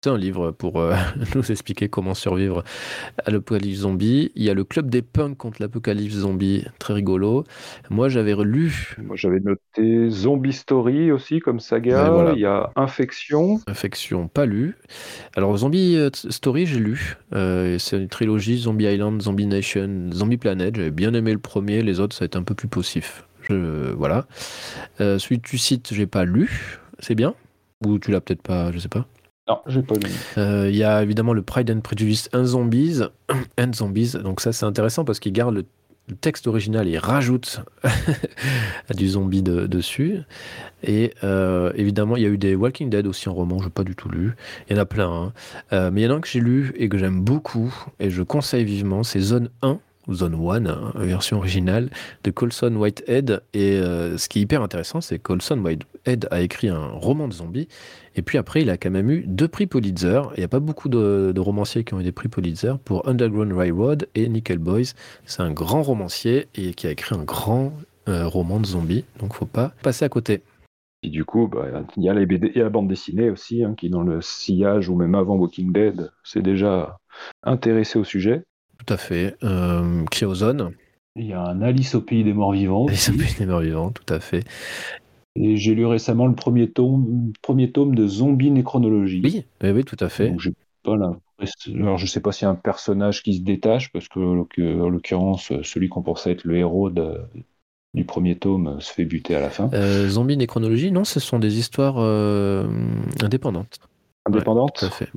un 0.09 0.19
livre 0.19 0.51
pour 0.51 0.81
euh, 0.81 0.95
nous 1.35 1.51
expliquer 1.51 1.89
comment 1.89 2.15
survivre 2.15 2.65
à 3.25 3.31
l'apocalypse 3.31 3.81
zombie. 3.81 4.31
Il 4.35 4.43
y 4.43 4.51
a 4.51 4.55
le 4.55 4.65
club 4.65 4.91
des 4.91 5.03
punks 5.03 5.37
contre 5.37 5.61
l'apocalypse 5.61 6.15
zombie, 6.15 6.65
très 6.79 6.95
rigolo. 6.95 7.45
Moi, 7.91 8.09
j'avais 8.09 8.35
lu. 8.45 8.97
Moi, 9.03 9.17
j'avais 9.17 9.41
noté 9.41 10.11
Zombie 10.11 10.53
Story 10.53 11.13
aussi 11.13 11.41
comme 11.41 11.61
saga. 11.61 12.33
Il 12.35 12.41
y 12.41 12.47
a 12.47 12.71
Infection. 12.77 13.61
Infection, 13.67 14.29
pas 14.29 14.47
lu. 14.47 14.77
Alors, 15.37 15.57
Zombie 15.57 15.97
euh, 15.97 16.11
Story, 16.13 16.67
j'ai 16.67 16.81
lu. 16.81 17.17
Euh, 17.35 17.79
c'est 17.79 17.97
une 17.97 18.09
trilogie 18.09 18.59
Zombie 18.59 18.85
Island, 18.85 19.23
Zombie 19.23 19.47
Nation, 19.47 20.11
Zombie 20.13 20.37
Planet. 20.37 20.77
J'avais 20.77 20.91
bien 20.91 21.15
aimé 21.15 21.33
le 21.33 21.39
premier. 21.39 21.83
Les 21.83 22.01
autres, 22.01 22.17
ça 22.17 22.25
a 22.25 22.27
été 22.27 22.39
un 22.39 22.43
peu 22.43 22.55
plus 22.55 22.69
poussif. 22.69 23.25
Je, 23.43 23.93
voilà. 23.93 24.27
celui 24.99 25.41
que 25.41 25.49
tu 25.49 25.59
cites, 25.59 25.93
j'ai 25.93 26.07
pas 26.07 26.25
lu. 26.25 26.79
C'est 26.99 27.15
bien? 27.15 27.35
Ou 27.85 27.99
tu 27.99 28.11
l'as 28.11 28.21
peut-être 28.21 28.43
pas, 28.43 28.73
je 28.73 28.79
sais 28.79 28.89
pas. 28.89 29.07
Non, 29.49 29.59
j'ai 29.67 29.83
pas 29.83 29.95
lu. 29.95 30.11
Euh, 30.39 30.71
il 30.71 30.77
y 30.77 30.85
a 30.85 31.03
évidemment 31.03 31.35
le 31.35 31.43
Pride 31.43 31.71
and 31.71 31.81
Prejudice 31.81 32.31
and 32.33 32.45
Zombies. 32.45 33.01
and 33.59 33.73
Zombies. 33.75 34.13
Donc 34.23 34.41
ça, 34.41 34.53
c'est 34.53 34.65
intéressant 34.65 35.05
parce 35.05 35.21
qu'il 35.21 35.33
garde 35.33 35.55
le, 35.55 35.65
texte 36.21 36.47
original 36.47 36.87
et 36.87 36.99
rajoute 36.99 37.63
du 38.95 39.09
zombie 39.09 39.43
dessus. 39.43 40.19
Et 40.83 41.15
euh, 41.25 41.73
évidemment, 41.77 42.17
il 42.17 42.23
y 42.23 42.27
a 42.27 42.29
eu 42.29 42.37
des 42.37 42.55
Walking 42.55 42.91
Dead 42.91 43.07
aussi 43.07 43.31
en 43.31 43.33
roman, 43.33 43.59
je 43.61 43.65
n'ai 43.65 43.71
pas 43.71 43.85
du 43.85 43.97
tout 43.97 44.11
lu. 44.11 44.35
Il 44.69 44.77
y 44.77 44.79
en 44.79 44.83
a 44.83 44.85
plein. 44.85 45.11
Hein. 45.11 45.33
Euh, 45.73 45.91
mais 45.91 46.03
il 46.03 46.05
y 46.05 46.07
en 46.07 46.11
a 46.11 46.17
un 46.17 46.21
que 46.21 46.29
j'ai 46.29 46.41
lu 46.41 46.75
et 46.77 46.91
que 46.91 46.99
j'aime 46.99 47.23
beaucoup 47.23 47.75
et 48.01 48.11
je 48.11 48.23
conseille 48.23 48.65
vivement, 48.65 49.03
c'est 49.03 49.21
Zone 49.21 49.49
1 49.63 49.81
Zone 50.13 50.35
1, 50.35 50.67
hein, 50.67 50.93
version 50.97 51.39
originale 51.39 51.91
de 52.23 52.31
Colson 52.31 52.75
Whitehead. 52.77 53.43
Et 53.53 53.79
euh, 53.79 54.17
ce 54.19 54.29
qui 54.29 54.39
est 54.39 54.43
hyper 54.43 54.63
intéressant, 54.63 55.01
c'est 55.01 55.19
que 55.19 55.23
Colson 55.23 55.59
Whitehead 55.59 56.29
a 56.31 56.41
écrit 56.41 56.69
un 56.69 56.87
roman 56.87 57.29
de 57.29 57.33
zombies. 57.33 57.69
Et 58.17 58.23
puis 58.23 58.39
après, 58.39 58.63
il 58.63 58.71
a 58.71 58.77
quand 58.77 58.91
même 58.91 59.11
eu 59.11 59.25
deux 59.27 59.49
prix 59.49 59.67
Pulitzer. 59.67 60.23
Il 60.37 60.41
n'y 60.41 60.45
a 60.45 60.49
pas 60.49 60.61
beaucoup 60.61 60.89
de, 60.89 61.35
romanciers 61.39 61.85
qui 61.85 61.95
ont 61.95 62.01
eu 62.01 62.05
des 62.05 62.13
prix 62.13 62.29
Pulitzer 62.29 62.75
pour 62.85 63.09
Underground 63.09 63.53
Railroad 63.53 64.09
et 64.15 64.29
Nickel 64.29 64.59
Boys. 64.59 64.95
C'est 65.25 65.43
un 65.43 65.53
grand 65.53 65.83
romancier 65.83 66.49
et 66.55 66.75
qui 66.75 66.87
a 66.87 66.91
écrit 66.91 67.15
un 67.15 67.25
grand 67.25 67.73
euh, 68.09 68.27
roman 68.27 68.61
de 68.61 68.67
zombies. 68.67 69.05
Donc 69.19 69.35
faut 69.35 69.47
pas 69.47 69.73
passer 69.83 70.05
à 70.05 70.09
côté. 70.09 70.43
Et 71.03 71.11
du 71.11 71.27
coup, 71.27 71.49
bah, 71.49 71.67
il 71.99 72.03
y, 72.03 72.09
a 72.09 72.15
la 72.15 72.71
bande 72.71 72.89
dessinée 72.89 73.29
aussi, 73.29 73.63
hein, 73.63 73.75
qui 73.77 73.91
dans 73.91 74.03
le 74.03 74.23
sillage 74.23 74.89
ou 74.89 74.97
même 74.97 75.15
avant 75.15 75.37
Walking 75.37 75.71
Dead, 75.71 76.11
c'est 76.23 76.41
déjà 76.41 76.97
intéressé 77.43 77.99
au 77.99 78.05
sujet. 78.05 78.43
Tout 78.85 78.95
à 78.95 78.97
fait. 78.97 79.37
Euh, 79.43 80.05
Cryozone. 80.11 80.73
Il 81.17 81.27
y 81.27 81.33
a 81.33 81.43
un 81.43 81.63
Alice 81.63 81.95
au 81.95 82.01
pays 82.01 82.25
des 82.25 82.33
morts 82.33 82.53
vivants. 82.53 82.87
Alice 82.87 83.09
au 83.09 83.17
pays 83.17 83.35
des 83.39 83.47
morts 83.47 83.61
vivants, 83.61 83.91
tout 83.91 84.13
à 84.13 84.21
fait. 84.21 84.45
Et 85.37 85.57
j'ai 85.57 85.75
lu 85.75 85.87
récemment 85.87 86.27
le 86.27 86.35
premier 86.35 86.71
tome, 86.71 87.33
premier 87.43 87.71
tome 87.73 87.95
de 87.95 88.07
Zombie 88.07 88.51
Néchronologie. 88.51 89.23
Oui, 89.25 89.45
oui, 89.63 89.71
oui, 89.71 89.85
tout 89.85 89.97
à 90.01 90.09
fait. 90.09 90.31
Donc, 90.31 90.43
pas 90.83 90.95
Alors, 90.95 91.99
je 91.99 92.07
sais 92.07 92.21
pas 92.21 92.31
s'il 92.31 92.45
y 92.45 92.49
a 92.49 92.51
un 92.51 92.57
personnage 92.57 93.23
qui 93.23 93.35
se 93.35 93.43
détache, 93.43 93.91
parce 93.91 94.09
que, 94.09 94.21
en 94.21 94.89
l'occurrence, 94.89 95.53
celui 95.63 95.89
qu'on 95.89 96.03
pensait 96.03 96.33
être 96.33 96.45
le 96.45 96.57
héros 96.57 96.91
du 97.95 98.05
premier 98.05 98.37
tome 98.37 98.81
se 98.81 98.93
fait 98.93 99.05
buter 99.05 99.35
à 99.35 99.41
la 99.41 99.51
fin. 99.51 99.71
Euh, 99.73 100.09
Zombie 100.09 100.37
Néchronologie, 100.37 100.93
non, 100.93 101.05
ce 101.05 101.21
sont 101.21 101.39
des 101.39 101.59
histoires 101.59 101.97
euh, 101.99 102.69
indépendantes. 103.23 103.79
Indépendante 104.27 104.77
Tout 104.79 104.87
à 104.87 104.91
fait. 104.91 105.09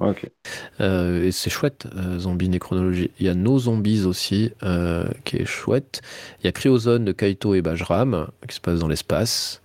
Euh, 0.81 1.23
et 1.23 1.31
c'est 1.31 1.49
chouette, 1.49 1.87
euh, 1.95 2.19
Zombie 2.19 2.49
Néchronologie. 2.49 3.09
Il 3.19 3.25
y 3.25 3.29
a 3.29 3.35
No 3.35 3.57
Zombies 3.57 4.03
aussi, 4.03 4.51
euh, 4.63 5.05
qui 5.23 5.37
est 5.37 5.45
chouette. 5.45 6.01
Il 6.41 6.45
y 6.45 6.49
a 6.49 6.51
Cryozone 6.51 7.05
de 7.05 7.13
Kaito 7.13 7.55
et 7.55 7.61
Bajram, 7.61 8.27
qui 8.47 8.55
se 8.55 8.59
passe 8.59 8.79
dans 8.79 8.89
l'espace. 8.89 9.61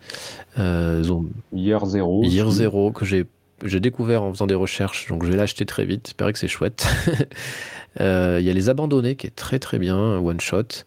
Year 0.57 1.85
Zero. 1.87 2.23
Year 2.23 2.51
Zero, 2.51 2.93
que 2.93 3.05
j'ai 3.05 3.27
j'ai 3.65 3.79
découvert 3.79 4.25
en 4.25 4.33
faisant 4.33 4.49
des 4.49 4.57
recherches, 4.57 5.09
donc 5.09 5.25
je 5.25 5.31
vais 5.31 5.37
l'acheter 5.37 5.65
très 5.65 5.85
vite. 5.85 6.09
J'espère 6.09 6.33
que 6.33 6.39
c'est 6.39 6.49
chouette. 6.49 6.85
il 8.01 8.43
y 8.43 8.51
a 8.51 8.53
Les 8.53 8.69
Abandonnés, 8.69 9.15
qui 9.15 9.29
est 9.29 9.37
très 9.37 9.61
très 9.61 9.79
bien, 9.79 10.19
one 10.19 10.41
shot. 10.41 10.85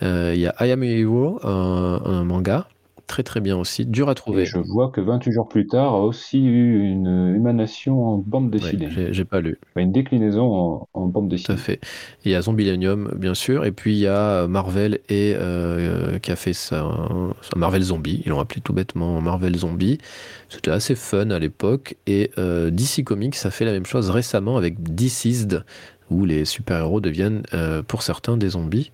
il 0.00 0.36
y 0.36 0.46
a 0.46 0.66
I 0.66 0.70
Am 0.70 0.82
a 0.82 0.86
Hero, 0.86 1.38
un 1.42 2.24
manga 2.24 2.66
très 3.06 3.22
très 3.22 3.40
bien 3.40 3.56
aussi, 3.56 3.86
dur 3.86 4.08
à 4.08 4.14
trouver. 4.14 4.44
je 4.44 4.58
vois 4.58 4.90
que 4.90 5.00
28 5.00 5.32
jours 5.32 5.48
plus 5.48 5.66
tard 5.66 5.94
a 5.94 6.00
aussi 6.00 6.44
eu 6.44 6.82
une 6.84 7.34
émanation 7.36 8.04
en 8.06 8.18
bande 8.18 8.50
dessinée. 8.50 8.88
j'ai 9.10 9.24
pas 9.24 9.40
lu. 9.40 9.58
Une 9.76 9.92
déclinaison 9.92 10.86
en, 10.92 11.06
bande 11.06 11.28
dessinée. 11.28 11.46
Tout 11.46 11.52
à 11.52 11.56
fait. 11.56 11.80
Il 12.24 12.32
y 12.32 12.34
a 12.34 12.42
Zombilenium, 12.42 13.12
bien 13.16 13.34
sûr, 13.34 13.64
et 13.64 13.72
puis 13.72 13.94
il 13.94 14.00
y 14.00 14.06
a 14.06 14.46
Marvel 14.46 15.00
et 15.08 15.34
euh, 15.36 16.18
qui 16.18 16.30
a 16.32 16.36
fait 16.36 16.52
ça, 16.52 16.88
Marvel 17.56 17.82
Zombie. 17.82 18.22
Ils 18.24 18.30
l'ont 18.30 18.40
appelé 18.40 18.60
tout 18.60 18.72
bêtement 18.72 19.20
Marvel 19.20 19.56
Zombie. 19.56 19.98
C'était 20.48 20.70
assez 20.70 20.94
fun 20.94 21.30
à 21.30 21.38
l'époque. 21.38 21.96
Et 22.06 22.30
euh, 22.38 22.70
DC 22.70 23.04
Comics 23.04 23.36
a 23.44 23.50
fait 23.50 23.64
la 23.64 23.72
même 23.72 23.86
chose 23.86 24.10
récemment 24.10 24.56
avec 24.56 24.82
Deceased, 24.82 25.64
où 26.10 26.24
les 26.24 26.44
super-héros 26.44 27.00
deviennent 27.00 27.42
euh, 27.54 27.82
pour 27.82 28.02
certains 28.02 28.36
des 28.36 28.50
zombies. 28.50 28.92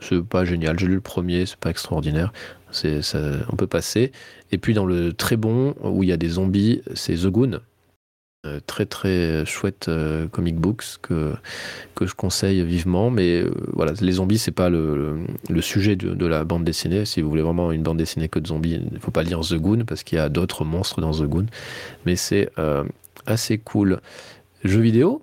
C'est 0.00 0.22
pas 0.22 0.44
génial. 0.44 0.78
J'ai 0.78 0.86
lu 0.86 0.94
le 0.94 1.00
premier, 1.00 1.46
c'est 1.46 1.58
pas 1.58 1.70
extraordinaire. 1.70 2.32
C'est, 2.72 3.02
ça, 3.02 3.18
on 3.50 3.56
peut 3.56 3.66
passer. 3.66 4.12
Et 4.52 4.58
puis 4.58 4.74
dans 4.74 4.86
le 4.86 5.12
très 5.12 5.36
bon, 5.36 5.74
où 5.82 6.02
il 6.02 6.08
y 6.08 6.12
a 6.12 6.16
des 6.16 6.28
zombies, 6.28 6.82
c'est 6.94 7.14
The 7.14 7.26
Goon. 7.26 7.60
Euh, 8.46 8.58
très 8.66 8.86
très 8.86 9.44
chouette 9.44 9.88
euh, 9.88 10.26
comic 10.26 10.56
books 10.56 10.96
que, 11.02 11.34
que 11.94 12.06
je 12.06 12.14
conseille 12.14 12.64
vivement. 12.64 13.10
Mais 13.10 13.42
euh, 13.42 13.50
voilà, 13.74 13.92
les 14.00 14.12
zombies, 14.12 14.38
c'est 14.38 14.50
pas 14.50 14.70
le, 14.70 15.26
le, 15.50 15.60
sujet 15.60 15.94
de, 15.94 16.14
de, 16.14 16.26
la 16.26 16.44
bande 16.44 16.64
dessinée. 16.64 17.04
Si 17.04 17.20
vous 17.20 17.28
voulez 17.28 17.42
vraiment 17.42 17.70
une 17.70 17.82
bande 17.82 17.98
dessinée 17.98 18.30
que 18.30 18.38
de 18.38 18.46
zombies, 18.46 18.80
il 18.92 18.98
faut 18.98 19.10
pas 19.10 19.24
lire 19.24 19.40
The 19.40 19.56
Goon 19.56 19.84
parce 19.84 20.04
qu'il 20.04 20.16
y 20.16 20.20
a 20.20 20.30
d'autres 20.30 20.64
monstres 20.64 21.02
dans 21.02 21.12
The 21.12 21.24
Goon. 21.24 21.46
Mais 22.06 22.16
c'est 22.16 22.48
assez 23.26 23.58
cool. 23.58 24.00
Jeux 24.64 24.80
vidéo? 24.80 25.22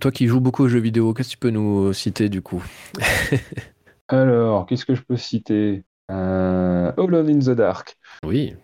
Toi 0.00 0.10
qui 0.10 0.26
joues 0.26 0.40
beaucoup 0.40 0.62
aux 0.62 0.68
jeux 0.68 0.80
vidéo, 0.80 1.12
qu'est-ce 1.12 1.28
que 1.28 1.32
tu 1.32 1.38
peux 1.38 1.50
nous 1.50 1.92
citer 1.92 2.30
du 2.30 2.40
coup? 2.40 2.64
Alors, 4.08 4.64
qu'est-ce 4.64 4.86
que 4.86 4.94
je 4.94 5.02
peux 5.02 5.18
citer? 5.18 5.84
Euh, 6.10 6.92
Alone 6.96 7.30
in 7.30 7.38
the 7.38 7.56
Dark. 7.56 7.96
Oui. 8.24 8.54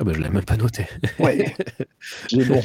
Ah 0.00 0.04
bah, 0.04 0.12
je 0.14 0.22
l'ai 0.22 0.30
même 0.30 0.44
pas 0.44 0.56
noté. 0.56 0.86
Ouais. 1.18 1.54
J'ai 2.28 2.44
bon. 2.44 2.60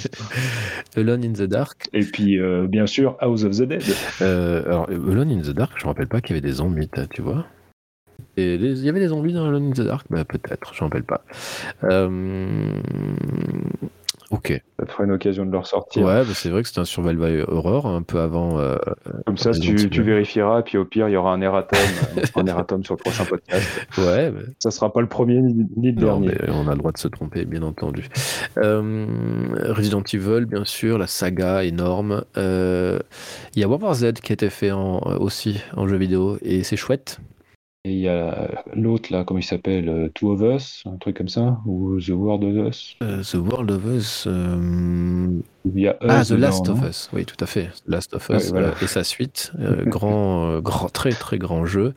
Alone 0.96 1.26
in 1.26 1.34
the 1.34 1.44
Dark. 1.44 1.90
Et 1.92 2.02
puis, 2.02 2.40
euh, 2.40 2.68
bien 2.68 2.88
sûr, 2.88 3.18
House 3.20 3.44
of 3.44 3.58
the 3.58 3.64
Dead. 3.64 3.84
Euh, 4.22 4.64
alors, 4.66 4.90
Alone 4.90 5.32
in 5.32 5.42
the 5.42 5.50
Dark, 5.50 5.74
je 5.78 5.84
me 5.84 5.90
rappelle 5.90 6.08
pas 6.08 6.22
qu'il 6.22 6.36
y 6.36 6.40
avait 6.40 6.48
des 6.48 6.56
zombies, 6.56 6.90
tu 7.10 7.22
vois. 7.22 7.46
Et 8.38 8.56
il 8.56 8.78
y 8.78 8.90
avait 8.90 9.00
des 9.00 9.10
zombies 9.10 9.34
dans 9.34 9.46
Alone 9.46 9.70
in 9.70 9.72
the 9.72 9.82
Dark? 9.82 10.08
Bah, 10.10 10.24
Peut-être, 10.24 10.74
je 10.74 10.80
me 10.84 10.88
rappelle 10.88 11.04
pas. 11.04 11.24
Euh, 11.84 12.72
Ok. 14.30 14.62
Ça 14.78 14.86
te 14.86 14.92
fera 14.92 15.06
une 15.06 15.12
occasion 15.12 15.46
de 15.46 15.52
le 15.52 15.58
ressortir. 15.58 16.06
Ouais, 16.06 16.24
bah, 16.24 16.34
c'est 16.34 16.50
vrai 16.50 16.62
que 16.62 16.68
c'est 16.68 16.80
un 16.80 16.86
survival 16.86 17.16
by 17.16 17.44
horror 17.48 17.88
un 17.88 18.02
peu 18.02 18.20
avant. 18.20 18.60
Euh, 18.60 18.76
Comme 19.26 19.38
ça, 19.38 19.52
tu, 19.52 19.90
tu, 19.90 20.02
vérifieras, 20.02 20.64
puis 20.64 20.78
au 20.78 20.84
pire, 20.84 21.08
il 21.08 21.14
y 21.14 21.16
aura 21.16 21.32
un 21.32 21.42
erratum, 21.42 21.80
un 22.36 22.46
erratum 22.46 22.84
sur 22.84 22.96
le 22.96 23.00
prochain 23.00 23.24
podcast. 23.24 23.66
Ouais. 23.98 24.32
Mais... 24.32 24.42
Ça 24.60 24.72
sera 24.72 24.92
pas 24.92 25.00
le 25.00 25.08
premier 25.08 25.42
ni, 25.42 25.68
le 25.78 25.92
dernier. 25.94 26.36
on 26.50 26.68
a 26.68 26.72
le 26.72 26.78
droit 26.78 26.92
de 26.92 26.98
se 26.98 27.08
tromper, 27.08 27.46
bien 27.46 27.64
entendu. 27.64 28.08
Euh, 28.58 29.06
Resident 29.70 30.04
Evil, 30.12 30.46
bien 30.46 30.66
sûr, 30.66 30.98
la 30.98 31.08
saga 31.08 31.64
énorme. 31.64 32.26
Euh, 32.36 33.00
il 33.56 33.62
y 33.62 33.64
a 33.64 33.68
War 33.68 33.94
Z 33.94 34.14
qui 34.22 34.32
a 34.32 34.36
été 34.36 34.50
fait 34.50 34.72
en, 34.72 35.00
aussi 35.20 35.62
en 35.76 35.88
jeu 35.88 35.96
vidéo 35.96 36.38
et 36.42 36.64
c'est 36.64 36.78
chouette. 36.78 37.20
Et 37.88 37.92
il 37.92 38.00
y 38.00 38.10
a 38.10 38.50
l'autre, 38.76 39.14
là, 39.14 39.24
comment 39.24 39.40
il 39.40 39.44
s'appelle 39.44 39.88
euh, 39.88 40.10
Two 40.14 40.34
of 40.34 40.42
Us, 40.42 40.84
un 40.86 40.98
truc 40.98 41.16
comme 41.16 41.30
ça 41.30 41.62
Ou 41.66 41.98
The 42.02 42.10
World 42.10 42.44
of 42.44 42.68
Us 42.68 42.98
euh, 43.02 43.24
The 43.24 43.36
World 43.36 43.72
of 43.72 43.86
Us. 43.86 44.26
Euh, 44.28 45.40
il 45.74 45.80
y 45.80 45.88
a 45.88 45.96
ah, 46.02 46.26
The 46.26 46.32
Last 46.32 46.68
of 46.68 46.82
Us, 46.84 47.10
oui, 47.14 47.26
tout 47.26 47.42
à 47.42 47.46
fait. 47.46 47.70
Last 47.88 48.14
of 48.14 48.30
Us 48.30 48.52
et 48.82 48.88
sa 48.88 49.06
suite. 49.06 49.54
grand, 49.86 50.60
grand, 50.60 50.90
très, 50.90 51.12
très 51.12 51.38
grand 51.38 51.66
jeu. 51.66 51.94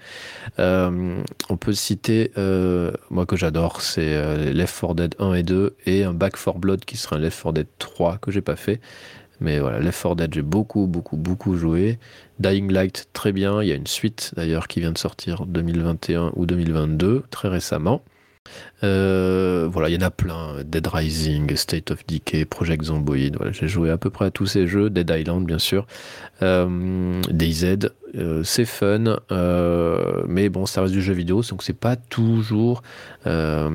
on 0.59 1.57
peut 1.59 1.73
citer, 1.73 2.31
moi 3.11 3.27
que 3.27 3.35
j'adore, 3.35 3.81
c'est 3.81 4.53
Left 4.53 4.81
4 4.81 4.95
Dead 4.95 5.15
1 5.19 5.35
et 5.35 5.43
2 5.43 5.75
et 5.87 6.05
un 6.05 6.15
Back 6.15 6.37
4 6.37 6.59
Blood 6.59 6.85
qui 6.85 6.97
sera 6.97 7.17
un 7.17 7.19
Left 7.19 7.43
4 7.43 7.53
Dead 7.53 7.67
3 7.81 8.19
que 8.19 8.31
j'ai 8.31 8.43
pas 8.43 8.57
fait. 8.57 8.81
Mais 9.41 9.59
voilà, 9.59 9.81
Left 9.81 10.03
4 10.03 10.17
Dead, 10.17 10.35
j'ai 10.35 10.43
beaucoup, 10.43 10.87
beaucoup, 10.87 11.17
beaucoup 11.17 11.57
joué. 11.57 11.99
Dying 12.41 12.71
Light, 12.71 13.09
très 13.13 13.33
bien. 13.33 13.63
Il 13.63 13.69
y 13.69 13.73
a 13.73 13.75
une 13.75 13.87
suite 13.87 14.33
d'ailleurs 14.37 14.69
qui 14.69 14.81
vient 14.81 14.93
de 14.93 14.99
sortir 14.99 15.47
2021 15.47 16.33
ou 16.37 16.47
2022, 16.47 17.25
très 17.31 17.49
récemment. 17.49 18.03
Euh, 18.83 19.69
voilà, 19.71 19.89
il 19.89 19.95
y 19.95 19.99
en 19.99 20.07
a 20.07 20.11
plein. 20.11 20.63
Dead 20.65 20.87
Rising, 20.87 21.55
State 21.57 21.91
of 21.91 22.07
Decay, 22.07 22.45
Project 22.45 22.85
Zomboid. 22.85 23.37
Voilà, 23.37 23.53
j'ai 23.53 23.69
joué 23.69 23.91
à 23.91 23.99
peu 23.99 24.11
près 24.11 24.27
à 24.27 24.31
tous 24.31 24.47
ces 24.47 24.67
jeux. 24.67 24.91
Dead 24.91 25.11
Island, 25.11 25.45
bien 25.45 25.59
sûr. 25.59 25.87
Euh, 26.43 27.21
DayZ, 27.31 27.91
euh, 28.15 28.43
c'est 28.45 28.65
fun, 28.65 29.19
euh, 29.31 30.23
mais 30.27 30.49
bon, 30.49 30.65
ça 30.65 30.81
reste 30.81 30.95
du 30.95 31.03
jeu 31.03 31.13
vidéo, 31.13 31.43
donc 31.43 31.63
c'est 31.63 31.75
pas 31.75 31.97
toujours, 31.97 32.83
enfin 33.27 33.71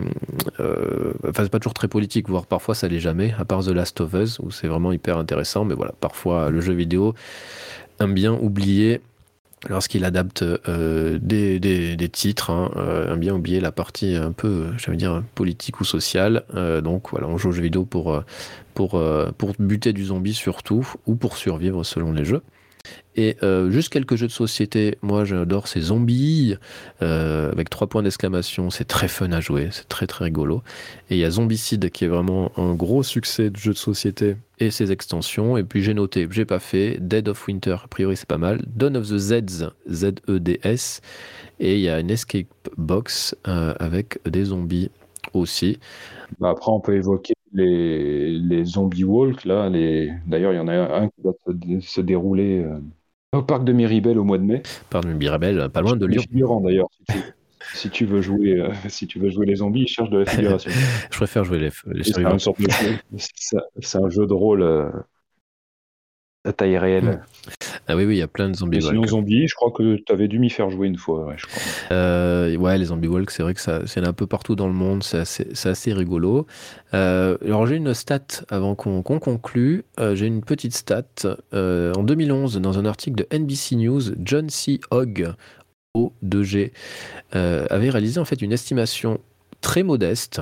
c'est 1.35 1.52
pas 1.52 1.60
toujours 1.60 1.76
très 1.76 1.88
politique, 1.88 2.27
voire 2.27 2.47
parfois 2.47 2.73
ça 2.73 2.88
l'est 2.88 2.99
jamais. 2.99 3.35
À 3.38 3.45
part 3.45 3.64
The 3.64 3.69
Last 3.69 4.02
of 4.02 4.14
Us 4.14 4.39
où 4.39 4.49
c'est 4.49 4.68
vraiment 4.68 4.91
hyper 4.91 5.18
intéressant, 5.18 5.64
mais 5.64 5.76
voilà, 5.76 5.93
parfois 5.99 6.49
le 6.49 6.60
jeu 6.60 6.73
vidéo 6.73 7.14
un 7.99 8.07
bien 8.07 8.34
oublié 8.34 9.02
lorsqu'il 9.70 10.06
adapte 10.06 10.44
euh, 10.44 11.20
des, 11.22 12.10
titres, 12.10 12.50
hein, 12.50 12.72
euh, 12.76 13.16
bien 13.16 13.34
oublié 13.34 13.60
la 13.60 13.72
partie 13.72 14.16
un 14.16 14.32
peu, 14.32 14.68
j'allais 14.78 14.98
dire, 14.98 15.24
politique 15.36 15.82
ou 15.82 15.84
sociale. 15.84 16.44
Euh, 16.56 16.82
donc 16.82 17.12
voilà, 17.12 17.28
on 17.28 17.38
joue 17.38 17.50
aux 17.50 17.54
jeux 17.54 17.64
vidéo 17.64 17.86
pour, 17.86 18.24
pour, 18.74 19.02
pour 19.38 19.54
buter 19.60 19.94
du 19.94 20.06
zombie 20.06 20.34
surtout, 20.34 20.88
ou 21.06 21.16
pour 21.16 21.38
survivre 21.38 21.84
selon 21.84 22.12
les 22.12 22.26
jeux. 22.26 22.42
Et 23.16 23.38
euh, 23.44 23.72
juste 23.72 23.90
quelques 23.90 24.16
jeux 24.16 24.28
de 24.28 24.32
société. 24.32 24.98
Moi, 25.02 25.24
j'adore 25.24 25.68
ces 25.68 25.82
zombies 25.82 26.56
euh, 27.02 27.52
avec 27.52 27.70
trois 27.70 27.88
points 27.88 28.03
d'exclamation. 28.03 28.70
C'est 28.70 28.86
très 28.86 29.07
fun 29.07 29.32
à 29.32 29.40
jouer, 29.40 29.70
c'est 29.72 29.88
très 29.88 30.06
très 30.07 30.26
rigolo. 30.26 30.64
Et 31.10 31.16
il 31.16 31.20
y 31.20 31.24
a 31.24 31.32
Zombicide 31.32 31.90
qui 31.91 32.06
est 32.06 32.10
vraiment 32.10 32.52
un 32.57 32.74
gros 32.74 33.03
succès 33.03 33.49
de 33.49 33.56
jeu 33.57 33.72
de 33.72 33.78
société 33.78 34.36
et 34.60 34.70
ses 34.70 34.91
extensions. 34.91 35.57
Et 35.57 35.64
puis 35.64 35.82
j'ai 35.82 35.94
noté, 35.94 36.28
j'ai 36.30 36.45
pas 36.45 36.60
fait 36.60 36.98
Dead 36.99 37.28
of 37.30 37.48
Winter. 37.48 37.78
A 37.84 37.88
priori, 37.88 38.18
c'est 38.18 38.28
pas 38.28 38.38
mal. 38.38 38.62
Dawn 38.68 38.98
of 38.98 39.07
the 39.07 39.18
Zeds, 39.18 39.70
Z-E-D-S. 39.90 41.02
Et 41.60 41.76
il 41.76 41.82
y 41.82 41.90
a 41.90 41.99
une 41.99 42.12
escape 42.12 42.48
box 42.78 43.36
euh, 43.48 43.74
avec 43.80 44.20
des 44.26 44.45
zombies 44.45 44.91
aussi. 45.34 45.80
Bah, 46.40 46.49
après, 46.49 46.72
on 46.72 46.82
peut 46.82 46.95
évoquer 46.95 47.34
les, 47.56 48.38
les 48.38 48.65
zombie 48.65 49.03
walk 49.03 49.45
là. 49.45 49.69
Les... 49.69 50.11
D'ailleurs, 50.27 50.53
il 50.53 50.57
y 50.57 50.60
en 50.60 50.68
a 50.68 50.73
un 50.73 51.07
qui 51.10 51.22
va 51.23 51.32
se, 51.82 52.02
dérouler 52.02 52.65
au 53.34 53.41
parc 53.41 53.64
de 53.64 53.73
Miribel 53.73 54.18
au 54.18 54.23
mois 54.23 54.38
de 54.38 54.44
mai. 54.44 54.64
Parc 54.90 55.06
de 55.06 55.14
Miribel, 55.14 55.69
pas 55.69 55.82
loin 55.82 55.95
de 55.95 56.06
Lyon. 56.06 56.22
Figurant 56.22 56.61
d'ailleurs. 56.61 56.88
Si 57.73 57.90
tu, 57.90 58.06
veux 58.06 58.22
jouer, 58.22 58.61
euh, 58.61 58.69
si 58.88 59.07
tu 59.07 59.19
veux 59.19 59.30
jouer 59.30 59.45
les 59.45 59.56
zombies, 59.56 59.88
cherche 59.88 60.10
de 60.10 60.19
la 60.19 60.26
figuration. 60.32 60.72
Je 61.11 61.18
préfère 61.18 61.44
jouer 61.44 61.60
les, 61.60 61.69
les 61.88 62.03
C'est 63.82 63.98
un, 63.98 64.10
jeu 64.10 64.27
de 64.27 64.34
rôle 64.34 64.61
euh, 64.61 64.90
à 66.45 66.53
taille 66.53 66.77
réelle. 66.77 67.22
Ah 67.88 67.95
oui, 67.95 68.05
oui, 68.05 68.15
il 68.15 68.19
y 68.19 68.23
a 68.23 68.27
plein 68.27 68.49
de 68.49 68.55
zombies 68.55 68.80
walk. 68.80 68.89
Sinon, 68.89 69.07
zombies, 69.07 69.47
je 69.47 69.55
crois 69.55 69.72
que 69.72 69.95
tu 69.95 70.11
avais 70.11 70.27
dû 70.27 70.39
m'y 70.39 70.49
faire 70.49 70.69
jouer 70.69 70.88
une 70.88 70.97
fois. 70.97 71.26
Ouais, 71.26 71.35
je 71.38 71.45
crois. 71.45 71.61
Euh, 71.91 72.55
ouais 72.55 72.77
les 72.77 72.85
zombies 72.85 73.07
walk, 73.07 73.30
c'est 73.30 73.43
vrai 73.43 73.53
que 73.53 73.61
ça, 73.61 73.81
c'est 73.85 74.05
un 74.05 74.13
peu 74.13 74.26
partout 74.26 74.55
dans 74.55 74.67
le 74.67 74.73
monde, 74.73 75.03
c'est 75.03 75.19
assez, 75.19 75.47
assez, 75.65 75.93
rigolo. 75.93 76.47
Euh, 76.93 77.38
alors, 77.45 77.67
j'ai 77.67 77.76
une 77.76 77.93
stat 77.93 78.26
avant 78.49 78.76
qu'on 78.76 79.03
conclue. 79.03 79.84
Euh, 79.99 80.15
j'ai 80.15 80.26
une 80.26 80.41
petite 80.41 80.73
stat. 80.73 81.03
en 81.53 82.03
2011, 82.03 82.59
dans 82.59 82.80
un 82.80 82.85
article 82.85 83.17
de 83.17 83.38
NBC 83.38 83.76
News, 83.76 84.01
John 84.23 84.49
C. 84.49 84.80
Hogg, 84.89 85.34
O2G, 85.95 86.72
avait 87.31 87.89
réalisé 87.89 88.19
en 88.19 88.26
fait 88.26 88.41
une 88.41 88.51
estimation 88.51 89.19
très 89.61 89.84
modeste. 89.84 90.41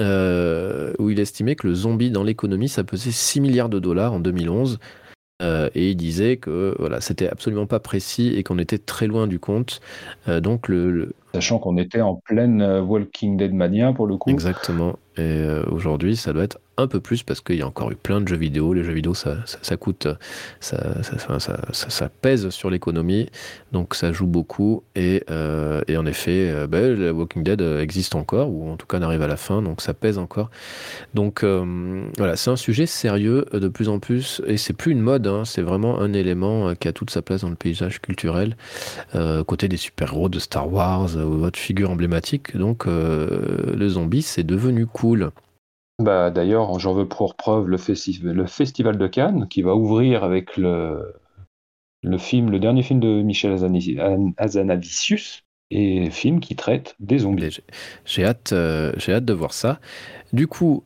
où 0.00 1.10
il 1.10 1.18
estimait 1.18 1.56
que 1.56 1.66
le 1.66 1.74
zombie 1.74 2.10
dans 2.10 2.24
l'économie, 2.24 2.68
ça 2.68 2.84
pesait 2.84 3.10
6 3.10 3.40
milliards 3.40 3.70
de 3.70 3.78
dollars 3.78 4.12
en 4.12 4.20
2011, 4.20 4.78
euh, 5.42 5.68
et 5.74 5.90
il 5.90 5.96
disait 5.96 6.36
que 6.36 6.76
voilà, 6.78 7.00
c'était 7.00 7.28
absolument 7.28 7.66
pas 7.66 7.80
précis 7.80 8.34
et 8.36 8.44
qu'on 8.44 8.58
était 8.58 8.78
très 8.78 9.06
loin 9.06 9.26
du 9.26 9.40
compte. 9.40 9.80
Euh, 10.28 10.40
donc 10.40 10.68
le, 10.68 11.12
Sachant 11.34 11.58
qu'on 11.58 11.76
était 11.76 12.00
en 12.00 12.14
pleine 12.14 12.62
euh, 12.62 12.80
Walking 12.80 13.36
Dead 13.36 13.52
mania 13.52 13.92
pour 13.92 14.06
le 14.06 14.16
coup. 14.16 14.30
Exactement. 14.30 14.96
Et 15.16 15.44
aujourd'hui, 15.70 16.16
ça 16.16 16.32
doit 16.32 16.42
être 16.42 16.58
un 16.76 16.86
peu 16.86 17.00
plus 17.00 17.22
parce 17.22 17.40
qu'il 17.40 17.56
y 17.56 17.62
a 17.62 17.66
encore 17.66 17.90
eu 17.90 17.96
plein 17.96 18.20
de 18.20 18.28
jeux 18.28 18.36
vidéo. 18.36 18.72
Les 18.72 18.84
jeux 18.84 18.92
vidéo, 18.92 19.14
ça, 19.14 19.36
coûte, 19.76 20.08
ça, 20.60 20.78
ça, 21.72 22.08
pèse 22.08 22.48
sur 22.50 22.70
l'économie, 22.70 23.28
donc 23.72 23.94
ça 23.94 24.12
joue 24.12 24.26
beaucoup. 24.26 24.82
Et, 24.94 25.24
et 25.88 25.96
en 25.96 26.06
effet, 26.06 26.66
ben, 26.68 26.94
le 26.94 27.10
Walking 27.10 27.42
Dead 27.42 27.60
existe 27.60 28.14
encore, 28.14 28.50
ou 28.50 28.70
en 28.70 28.76
tout 28.76 28.86
cas 28.86 28.98
n'arrive 28.98 29.22
à 29.22 29.26
la 29.26 29.36
fin, 29.36 29.62
donc 29.62 29.80
ça 29.80 29.94
pèse 29.94 30.18
encore. 30.18 30.50
Donc 31.14 31.44
voilà, 32.18 32.36
c'est 32.36 32.50
un 32.50 32.56
sujet 32.56 32.86
sérieux 32.86 33.46
de 33.52 33.68
plus 33.68 33.88
en 33.88 33.98
plus, 33.98 34.42
et 34.46 34.56
c'est 34.56 34.72
plus 34.74 34.92
une 34.92 35.00
mode, 35.00 35.26
hein, 35.26 35.44
c'est 35.44 35.62
vraiment 35.62 36.00
un 36.00 36.12
élément 36.12 36.74
qui 36.74 36.88
a 36.88 36.92
toute 36.92 37.10
sa 37.10 37.22
place 37.22 37.42
dans 37.42 37.50
le 37.50 37.56
paysage 37.56 38.00
culturel, 38.00 38.56
côté 39.46 39.68
des 39.68 39.76
super-héros 39.76 40.28
de 40.28 40.38
Star 40.38 40.72
Wars, 40.72 41.16
ou 41.16 41.38
votre 41.38 41.58
figure 41.58 41.90
emblématique. 41.90 42.56
Donc 42.56 42.86
le 42.86 43.88
zombie, 43.88 44.22
c'est 44.22 44.44
devenu 44.44 44.86
cool. 44.86 45.30
Bah, 45.98 46.30
D'ailleurs, 46.30 46.78
j'en 46.78 46.94
veux 46.94 47.08
pour 47.08 47.36
preuve 47.36 47.68
le, 47.68 47.78
le, 48.32 48.46
Festival 48.46 48.98
de 48.98 49.06
Cannes 49.06 49.46
qui 49.48 49.62
va 49.62 49.74
ouvrir 49.74 50.24
avec 50.24 50.56
le, 50.56 51.14
le, 52.02 52.18
film, 52.18 52.50
le 52.50 52.58
dernier 52.58 52.82
film 52.82 53.00
de 53.00 53.22
Michel 53.22 53.52
Azanavicius, 54.36 55.44
et 55.70 56.10
film 56.10 56.40
qui 56.40 56.56
traite 56.56 56.94
des 57.00 57.18
zombies. 57.18 57.60
J'ai 58.04 58.24
hâte, 58.24 58.52
euh, 58.52 58.92
hâte 59.08 59.24
de 59.24 59.32
voir 59.32 59.52
ça. 59.52 59.80
Du 60.32 60.46
coup, 60.46 60.84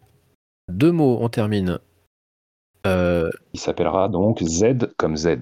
deux 0.69 0.93
mots, 0.93 1.19
on 1.21 1.29
termine. 1.29 1.79
Euh, 2.87 3.31
Il 3.55 3.61
s'appellera 3.61 4.09
donc 4.09 4.43
Z 4.43 4.95
comme 4.97 5.17
Z. 5.17 5.39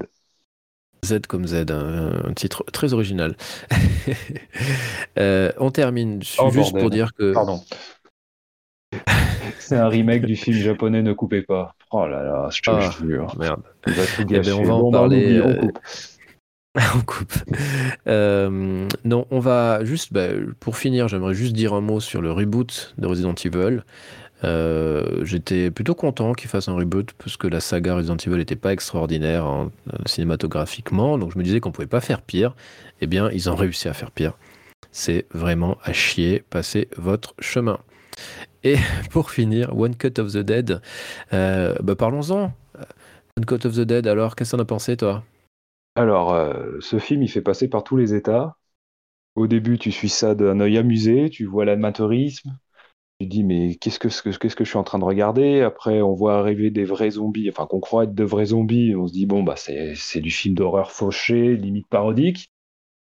Z 1.05 1.27
comme 1.29 1.47
Z, 1.47 1.71
un, 1.71 2.33
titre 2.35 2.65
très 2.73 2.93
original. 2.93 3.37
Euh, 5.19 5.51
on 5.59 5.71
termine 5.71 6.21
oh, 6.39 6.51
juste 6.51 6.79
pour 6.79 6.91
dire 6.91 7.15
que. 7.15 7.33
Pardon. 7.33 7.63
C'est 9.59 9.77
un 9.77 9.89
remake 9.89 10.27
du 10.27 10.37
film 10.37 10.57
japonais 10.57 11.03
Ne 11.03 11.13
coupez 11.13 11.43
pas. 11.43 11.75
Oh 11.91 12.07
là 12.07 12.23
là, 12.23 12.49
je 12.51 12.63
te 12.63 12.71
ah, 12.71 12.91
jure. 13.01 13.35
Merde. 13.39 13.63
On 13.87 13.93
va, 13.93 14.57
on 14.57 14.63
va 14.65 14.75
en 14.75 14.91
parler. 14.91 15.41
on 15.41 15.55
coupe. 15.55 15.79
on 16.95 17.01
coupe. 17.01 17.33
Euh, 18.07 18.87
non, 19.05 19.27
on 19.31 19.41
va 19.41 19.85
juste, 19.85 20.13
bah, 20.13 20.29
pour 20.61 20.77
finir, 20.77 21.09
j'aimerais 21.09 21.35
juste 21.35 21.55
dire 21.55 21.73
un 21.75 21.81
mot 21.81 22.01
sur 22.01 22.21
le 22.21 22.33
reboot 22.33 22.95
de 22.99 23.07
Resident 23.07 23.35
Evil. 23.35 23.83
Euh, 24.45 25.25
j'étais 25.25 25.71
plutôt 25.71 25.95
content 25.95 26.35
qu'ils 26.35 26.51
fassent 26.51 26.69
un 26.69 26.75
reboot 26.75 27.13
parce 27.15 27.39
que 27.39 27.47
la 27.47 27.61
saga 27.61 27.95
Resident 27.95 28.17
Evil 28.17 28.37
n'était 28.37 28.57
pas 28.57 28.73
extraordinaire 28.73 29.47
euh, 29.47 29.69
cinématographiquement, 30.05 31.17
donc 31.17 31.33
je 31.33 31.39
me 31.39 31.43
disais 31.43 31.61
qu'on 31.61 31.73
pouvait 31.73 31.87
pas 31.87 32.03
faire 32.03 32.21
pire. 32.21 32.55
Eh 33.01 33.07
bien, 33.07 33.31
ils 33.31 33.49
ont 33.49 33.57
réussi 33.57 33.89
à 33.89 33.95
faire 33.95 34.11
pire. 34.11 34.35
C'est 34.93 35.27
vraiment 35.33 35.79
à 35.83 35.93
chier. 35.93 36.43
Passez 36.51 36.89
votre 36.97 37.35
chemin. 37.39 37.79
Et 38.67 38.75
pour 39.13 39.31
finir, 39.31 39.79
One 39.79 39.95
Cut 39.95 40.19
of 40.19 40.33
the 40.33 40.39
Dead. 40.39 40.81
Euh, 41.33 41.75
bah 41.85 41.95
parlons-en. 41.95 42.51
One 43.39 43.47
Cut 43.47 43.65
of 43.65 43.77
the 43.77 43.83
Dead. 43.83 44.09
Alors, 44.09 44.35
qu'est-ce 44.35 44.51
que 44.51 44.57
t'en 44.57 44.63
as 44.63 44.67
pensé, 44.67 44.97
toi? 44.97 45.23
Alors, 45.95 46.37
ce 46.81 46.99
film, 46.99 47.23
il 47.23 47.29
fait 47.29 47.41
passer 47.41 47.69
par 47.69 47.85
tous 47.85 47.97
les 47.97 48.13
états. 48.13 48.57
Au 49.37 49.47
début, 49.47 49.79
tu 49.79 49.93
suis 49.93 50.09
ça 50.09 50.35
d'un 50.35 50.59
œil 50.59 50.79
amusé, 50.79 51.31
tu 51.31 51.45
vois 51.45 51.65
l'amateurisme, 51.65 52.59
tu 53.21 53.27
dis, 53.27 53.45
mais 53.45 53.77
qu'est-ce 53.77 53.99
que, 53.99 54.09
qu'est-ce 54.09 54.57
que 54.57 54.65
je 54.65 54.69
suis 54.69 54.79
en 54.79 54.85
train 54.85 54.99
de 54.99 55.05
regarder? 55.05 55.63
Après, 55.63 56.03
on 56.03 56.13
voit 56.13 56.39
arriver 56.39 56.71
des 56.71 56.85
vrais 56.85 57.13
zombies, 57.13 57.49
enfin 57.49 57.67
qu'on 57.67 57.81
croit 57.81 58.05
être 58.05 58.15
de 58.15 58.25
vrais 58.25 58.47
zombies. 58.47 58.95
On 58.97 59.07
se 59.07 59.13
dit, 59.13 59.27
bon, 59.27 59.43
bah, 59.43 59.57
c'est, 59.57 60.21
du 60.21 60.31
film 60.31 60.55
d'horreur 60.55 60.91
fauché, 60.91 61.57
limite 61.57 61.87
parodique. 61.89 62.51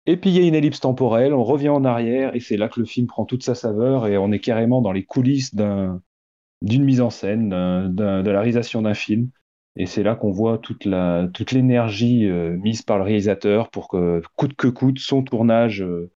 Et 0.07 0.17
puis 0.17 0.31
il 0.31 0.37
y 0.37 0.45
a 0.45 0.47
une 0.47 0.55
ellipse 0.55 0.81
temporelle, 0.81 1.33
on 1.33 1.45
revient 1.45 1.71
en 1.71 1.85
arrière, 1.85 2.35
et 2.35 2.41
c'est 2.41 2.57
là 2.57 2.69
que 2.69 2.81
le 2.81 2.87
film 2.87 3.07
prend 3.07 3.25
toute 3.25 3.43
sa 3.43 3.55
saveur, 3.55 4.07
et 4.07 4.19
on 4.19 4.33
est 4.33 4.41
carrément 4.41 4.83
dans 4.83 4.93
les 4.93 5.05
coulisses 5.05 5.55
d'une 5.55 6.85
mise 6.85 7.01
en 7.01 7.11
scène, 7.11 7.49
de 7.51 8.31
la 8.31 8.41
réalisation 8.41 8.83
d'un 8.83 8.95
film. 8.95 9.31
Et 9.77 9.87
c'est 9.87 10.03
là 10.03 10.15
qu'on 10.15 10.31
voit 10.31 10.59
toute, 10.59 10.85
l'énergie 10.85 12.27
euh, 12.27 12.57
mise 12.59 12.83
par 12.83 12.99
le 12.99 13.05
réalisateur 13.05 13.71
pour 13.71 13.89
que, 13.89 14.23
coûte 14.37 14.55
que 14.55 14.69
coûte, 14.69 15.01
son 15.01 15.23
tournage 15.23 15.83
euh, 15.83 16.13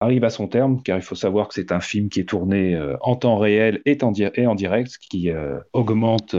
arrive 0.00 0.24
à 0.24 0.30
son 0.30 0.48
terme, 0.48 0.82
car 0.82 0.96
il 0.96 1.02
faut 1.02 1.14
savoir 1.14 1.48
que 1.48 1.54
c'est 1.54 1.70
un 1.72 1.80
film 1.80 2.08
qui 2.08 2.20
est 2.20 2.28
tourné 2.28 2.74
euh, 2.74 2.96
en 3.02 3.16
temps 3.16 3.36
réel 3.36 3.82
et 3.84 3.98
en, 4.02 4.10
direct, 4.12 4.88
ce 4.88 4.98
qui 4.98 5.30
augmente 5.72 6.34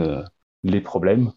les 0.64 0.80
problèmes. 0.80 1.32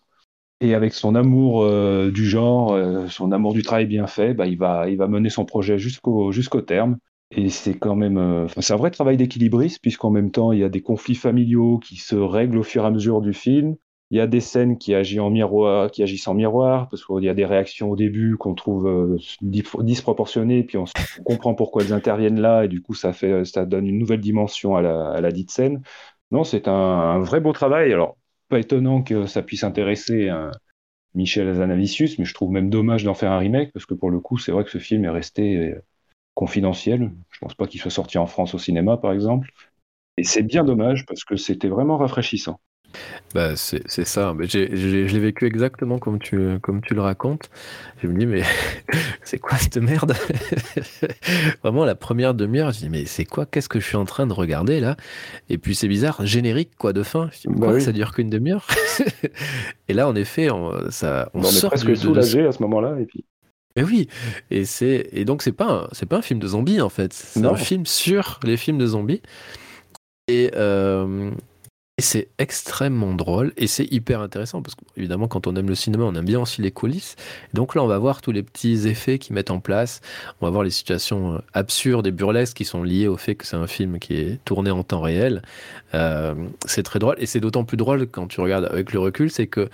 Et 0.61 0.73
avec 0.75 0.93
son 0.93 1.15
amour 1.15 1.65
du 2.11 2.25
genre, 2.25 2.77
son 3.09 3.31
amour 3.31 3.53
du 3.53 3.63
travail 3.63 3.85
bien 3.85 4.07
fait, 4.07 4.33
bah, 4.33 4.45
il, 4.45 4.57
va, 4.57 4.89
il 4.89 4.97
va 4.97 5.07
mener 5.07 5.29
son 5.29 5.45
projet 5.45 5.79
jusqu'au 5.79 6.33
jusqu'au 6.33 6.61
terme. 6.61 6.97
Et 7.31 7.49
c'est 7.49 7.75
quand 7.75 7.95
même, 7.95 8.47
c'est 8.59 8.73
un 8.73 8.77
vrai 8.77 8.91
travail 8.91 9.15
d'équilibriste, 9.15 9.79
puisqu'en 9.81 10.09
même 10.09 10.31
temps, 10.31 10.51
il 10.51 10.59
y 10.59 10.63
a 10.63 10.69
des 10.69 10.81
conflits 10.81 11.15
familiaux 11.15 11.77
qui 11.79 11.95
se 11.95 12.15
règlent 12.15 12.57
au 12.57 12.63
fur 12.63 12.83
et 12.83 12.87
à 12.87 12.91
mesure 12.91 13.21
du 13.21 13.33
film. 13.33 13.77
Il 14.11 14.17
y 14.17 14.21
a 14.21 14.27
des 14.27 14.39
scènes 14.39 14.79
qui 14.79 14.95
agissent 14.95 15.19
en 15.19 15.29
miroir, 15.29 15.91
qui 15.91 16.01
agissent 16.01 16.27
en 16.27 16.33
miroir, 16.33 16.89
parce 16.89 17.05
qu'il 17.05 17.23
y 17.23 17.29
a 17.29 17.35
des 17.35 17.45
réactions 17.45 17.91
au 17.91 17.95
début 17.95 18.37
qu'on 18.37 18.55
trouve 18.55 18.87
euh, 18.87 19.17
disproportionnées, 19.41 20.63
puis 20.63 20.77
on, 20.77 20.85
comprend 21.23 21.53
pourquoi 21.53 21.83
elles 21.83 21.93
interviennent 21.93 22.41
là, 22.41 22.65
et 22.65 22.67
du 22.67 22.81
coup 22.81 22.95
ça 22.95 23.13
fait, 23.13 23.45
ça 23.45 23.65
donne 23.65 23.85
une 23.87 23.99
nouvelle 23.99 24.19
dimension 24.19 24.75
à 24.75 24.81
la, 25.21 25.31
dite 25.31 25.51
scène. 25.51 25.83
Non, 26.31 26.43
c'est 26.43 26.67
un, 26.67 27.19
vrai 27.19 27.39
beau 27.39 27.53
travail. 27.53 27.93
Alors, 27.93 28.17
pas 28.49 28.59
étonnant 28.59 29.03
que 29.03 29.25
ça 29.27 29.43
puisse 29.43 29.63
intéresser 29.63 30.29
un 30.29 30.51
Michel 31.15 31.47
Azanavicius, 31.49 32.19
mais 32.19 32.25
je 32.25 32.33
trouve 32.33 32.51
même 32.51 32.69
dommage 32.69 33.03
d'en 33.05 33.13
faire 33.15 33.31
un 33.31 33.39
remake, 33.39 33.73
parce 33.73 33.85
que 33.85 33.93
pour 33.95 34.11
le 34.11 34.19
coup, 34.19 34.37
c'est 34.37 34.51
vrai 34.51 34.63
que 34.65 34.71
ce 34.71 34.79
film 34.79 35.05
est 35.05 35.09
resté 35.09 35.57
euh, 35.57 35.83
confidentiel. 36.35 37.11
Je 37.31 37.39
pense 37.39 37.55
pas 37.55 37.67
qu'il 37.67 37.81
soit 37.81 37.91
sorti 37.91 38.17
en 38.19 38.27
France 38.27 38.55
au 38.55 38.59
cinéma, 38.59 38.97
par 38.97 39.13
exemple. 39.13 39.51
Et 40.17 40.23
c'est 40.25 40.43
bien 40.43 40.63
dommage, 40.65 41.05
parce 41.07 41.23
que 41.25 41.37
c'était 41.37 41.69
vraiment 41.69 41.97
rafraîchissant. 41.97 42.59
Bah, 43.33 43.55
c'est 43.55 44.05
ça. 44.05 44.35
Je 44.39 44.57
l'ai 45.05 45.19
vécu 45.19 45.45
exactement 45.45 45.99
comme 45.99 46.19
tu, 46.19 46.59
comme 46.61 46.81
tu 46.81 46.93
le 46.95 47.01
racontes. 47.01 47.49
Je 48.01 48.07
me 48.07 48.17
dis, 48.17 48.25
mais 48.25 48.43
c'est 49.23 49.37
quoi 49.39 49.57
cette 49.57 49.77
merde? 49.77 50.15
Vraiment, 51.63 51.85
la 51.85 51.95
première 51.95 52.33
demi-heure, 52.33 52.71
je 52.71 52.79
dis, 52.79 52.89
mais 52.89 53.05
c'est 53.05 53.25
quoi? 53.25 53.45
Qu'est-ce 53.45 53.69
que 53.69 53.79
je 53.79 53.85
suis 53.85 53.97
en 53.97 54.05
train 54.05 54.25
de 54.27 54.33
regarder 54.33 54.79
là? 54.79 54.97
Et 55.49 55.57
puis 55.57 55.75
c'est 55.75 55.87
bizarre, 55.87 56.25
générique 56.25 56.71
quoi 56.77 56.93
de 56.93 57.03
fin? 57.03 57.29
Je 57.33 57.41
dis, 57.41 57.47
Bah 57.55 57.67
quoi? 57.67 57.73
oui. 57.73 57.81
Ça 57.81 57.91
dure 57.91 58.13
qu'une 58.13 58.29
demi-heure? 58.29 58.67
Et 59.87 59.93
là, 59.93 60.07
en 60.07 60.15
effet, 60.15 60.49
on, 60.49 60.89
ça, 60.91 61.29
on 61.33 61.43
On 61.43 61.51
est 61.51 61.51
sort 61.51 61.69
presque 61.71 61.85
du, 61.85 61.91
de, 61.91 61.95
de 61.95 61.99
soulagé 61.99 62.45
à 62.45 62.51
ce 62.51 62.61
moment-là. 62.63 62.99
Et 62.99 63.05
puis, 63.05 63.25
Mais 63.75 63.83
oui. 63.83 64.07
Et 64.51 64.65
c'est, 64.65 65.09
et 65.11 65.25
donc 65.25 65.41
c'est 65.41 65.51
pas, 65.51 65.87
c'est 65.91 66.07
pas 66.07 66.17
un 66.17 66.21
film 66.21 66.39
de 66.39 66.47
zombies 66.47 66.81
en 66.81 66.89
fait. 66.89 67.13
C'est 67.13 67.45
un 67.45 67.55
film 67.55 67.85
sur 67.85 68.39
les 68.43 68.57
films 68.57 68.77
de 68.77 68.87
zombies. 68.87 69.21
Et, 70.27 70.51
euh, 70.55 71.31
et 71.99 72.01
c'est 72.01 72.29
extrêmement 72.37 73.13
drôle 73.13 73.51
et 73.57 73.67
c'est 73.67 73.83
hyper 73.91 74.21
intéressant 74.21 74.61
parce 74.61 74.73
qu'évidemment, 74.73 75.27
quand 75.27 75.47
on 75.47 75.55
aime 75.57 75.67
le 75.67 75.75
cinéma, 75.75 76.05
on 76.05 76.15
aime 76.15 76.23
bien 76.23 76.39
aussi 76.39 76.61
les 76.61 76.71
coulisses. 76.71 77.17
Donc 77.53 77.75
là, 77.75 77.83
on 77.83 77.87
va 77.87 77.97
voir 77.97 78.21
tous 78.21 78.31
les 78.31 78.41
petits 78.41 78.87
effets 78.87 79.19
qu'ils 79.19 79.35
mettent 79.35 79.51
en 79.51 79.59
place. 79.59 79.99
On 80.39 80.45
va 80.45 80.49
voir 80.49 80.63
les 80.63 80.69
situations 80.69 81.33
euh, 81.33 81.39
absurdes 81.53 82.07
et 82.07 82.11
burlesques 82.11 82.55
qui 82.55 82.63
sont 82.63 82.83
liées 82.83 83.09
au 83.09 83.17
fait 83.17 83.35
que 83.35 83.45
c'est 83.45 83.57
un 83.57 83.67
film 83.67 83.99
qui 83.99 84.15
est 84.15 84.39
tourné 84.45 84.71
en 84.71 84.81
temps 84.81 85.01
réel. 85.01 85.41
Euh, 85.93 86.35
c'est 86.63 86.83
très 86.83 86.99
drôle 86.99 87.17
et 87.17 87.25
c'est 87.25 87.41
d'autant 87.41 87.65
plus 87.65 87.75
drôle 87.75 88.07
quand 88.07 88.27
tu 88.27 88.39
regardes 88.39 88.69
avec 88.71 88.93
le 88.93 88.99
recul, 88.99 89.29
c'est 89.29 89.47
que 89.47 89.67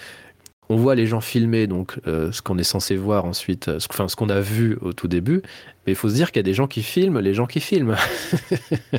on 0.67 0.77
voit 0.77 0.95
les 0.95 1.05
gens 1.05 1.21
filmer 1.21 1.67
donc 1.67 1.99
euh, 2.07 2.31
ce 2.31 2.41
qu'on 2.41 2.57
est 2.57 2.63
censé 2.63 2.95
voir 2.95 3.25
ensuite, 3.25 3.77
ce 3.77 4.15
qu'on 4.15 4.29
a 4.29 4.41
vu 4.41 4.79
au 4.81 4.93
tout 4.93 5.07
début, 5.07 5.43
mais 5.85 5.93
il 5.93 5.95
faut 5.95 6.09
se 6.09 6.15
dire 6.15 6.31
qu'il 6.31 6.39
y 6.39 6.41
a 6.41 6.43
des 6.43 6.53
gens 6.53 6.67
qui 6.67 6.83
filment 6.83 7.19
les 7.19 7.33
gens 7.33 7.45
qui 7.45 7.59
filment. 7.59 7.95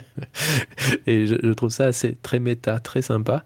et 1.06 1.26
je, 1.26 1.52
trouve 1.52 1.70
ça 1.70 1.86
assez 1.86 2.16
très 2.22 2.38
méta, 2.38 2.78
très 2.80 3.02
sympa. 3.02 3.44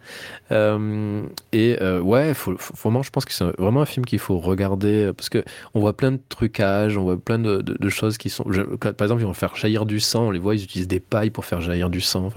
Euh, 0.51 1.23
et 1.53 1.77
euh, 1.81 2.01
ouais, 2.01 2.35
faut, 2.35 2.57
vraiment, 2.83 3.03
je 3.03 3.11
pense 3.11 3.25
que 3.25 3.33
c'est 3.33 3.45
vraiment 3.59 3.83
un 3.83 3.87
film 3.87 4.05
qu'il 4.05 4.19
faut 4.19 4.39
regarder 4.39 5.05
euh, 5.05 5.13
parce 5.13 5.29
que 5.29 5.45
on 5.75 5.81
voit 5.81 5.97
plein 5.97 6.13
de 6.13 6.21
trucages, 6.29 6.97
on 6.97 7.03
voit 7.03 7.19
plein 7.19 7.39
de, 7.39 7.89
choses 7.89 8.19
qui 8.19 8.31
sont. 8.31 8.45
par 8.45 9.03
exemple, 9.03 9.23
ils 9.23 9.27
vont 9.27 9.35
faire 9.35 9.57
jaillir 9.57 9.87
du 9.87 10.01
sang. 10.01 10.29
On 10.29 10.31
les 10.31 10.39
voit, 10.39 10.55
ils 10.55 10.65
utilisent 10.65 10.89
des 10.89 11.01
pailles 11.01 11.31
pour 11.31 11.45
faire 11.45 11.61
jaillir 11.61 11.91
du 11.91 12.01
sang. 12.01 12.31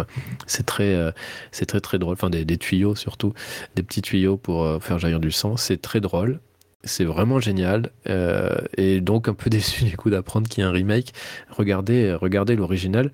C'est 0.47 0.65
très, 0.65 1.13
très 1.51 1.81
très 1.81 1.99
drôle. 1.99 2.13
Enfin, 2.13 2.29
des, 2.29 2.57
tuyaux 2.57 2.95
surtout, 2.95 3.33
des 3.75 3.83
petits 3.83 4.01
tuyaux 4.01 4.37
pour 4.37 4.81
faire 4.81 4.99
jaillir 4.99 5.19
du 5.19 5.31
sang. 5.31 5.57
C'est 5.57 5.81
très 5.81 6.01
drôle. 6.01 6.39
C'est 6.85 7.05
vraiment 7.05 7.39
génial. 7.39 7.91
Euh, 8.07 8.57
et 8.77 9.01
donc 9.01 9.27
un 9.27 9.33
peu 9.33 9.49
déçu 9.49 9.85
du 9.85 9.97
coup 9.97 10.09
d'apprendre 10.09 10.47
qu'il 10.49 10.63
y 10.63 10.65
a 10.65 10.69
un 10.69 10.71
remake. 10.71 11.13
Regardez, 11.49 12.13
regardez 12.13 12.55
l'original. 12.55 13.11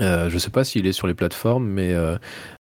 Euh, 0.00 0.30
je 0.30 0.38
sais 0.38 0.50
pas 0.50 0.64
s'il 0.64 0.86
est 0.86 0.92
sur 0.92 1.06
les 1.06 1.14
plateformes, 1.14 1.66
mais 1.66 1.92
euh, 1.94 2.16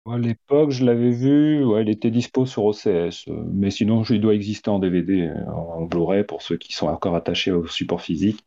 à 0.06 0.18
l'époque, 0.18 0.70
je 0.72 0.84
l'avais 0.84 1.10
vu. 1.10 1.64
Il 1.80 1.88
était 1.88 2.10
dispo 2.10 2.44
sur 2.44 2.64
OCS. 2.64 3.28
euh, 3.28 3.44
mais 3.52 3.70
sinon, 3.70 4.02
il 4.04 4.20
doit 4.20 4.34
exister 4.34 4.68
en 4.70 4.78
DVD, 4.78 5.30
en 5.48 5.82
Blu-ray 5.86 6.24
pour 6.24 6.42
ceux 6.42 6.56
qui 6.58 6.72
sont 6.74 6.88
encore 6.88 7.14
attachés 7.16 7.52
au 7.52 7.66
support 7.66 8.02
physique. 8.02 8.44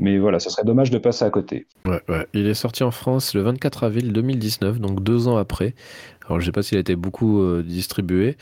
Mais 0.00 0.18
voilà, 0.18 0.40
ça 0.40 0.50
serait 0.50 0.64
dommage 0.64 0.90
de 0.90 0.98
passer 0.98 1.24
à 1.24 1.30
côté. 1.30 1.66
Ouais, 1.86 2.02
ouais. 2.08 2.26
Il 2.34 2.46
est 2.46 2.54
sorti 2.54 2.82
en 2.82 2.90
France 2.90 3.34
le 3.34 3.42
24 3.42 3.84
avril 3.84 4.12
2019, 4.12 4.80
donc 4.80 5.02
deux 5.02 5.28
ans 5.28 5.36
après. 5.36 5.74
Alors, 6.26 6.40
je 6.40 6.46
sais 6.46 6.52
pas 6.52 6.62
s'il 6.62 6.78
a 6.78 6.80
été 6.80 6.96
beaucoup 6.96 7.40
euh, 7.40 7.62
distribué, 7.62 8.36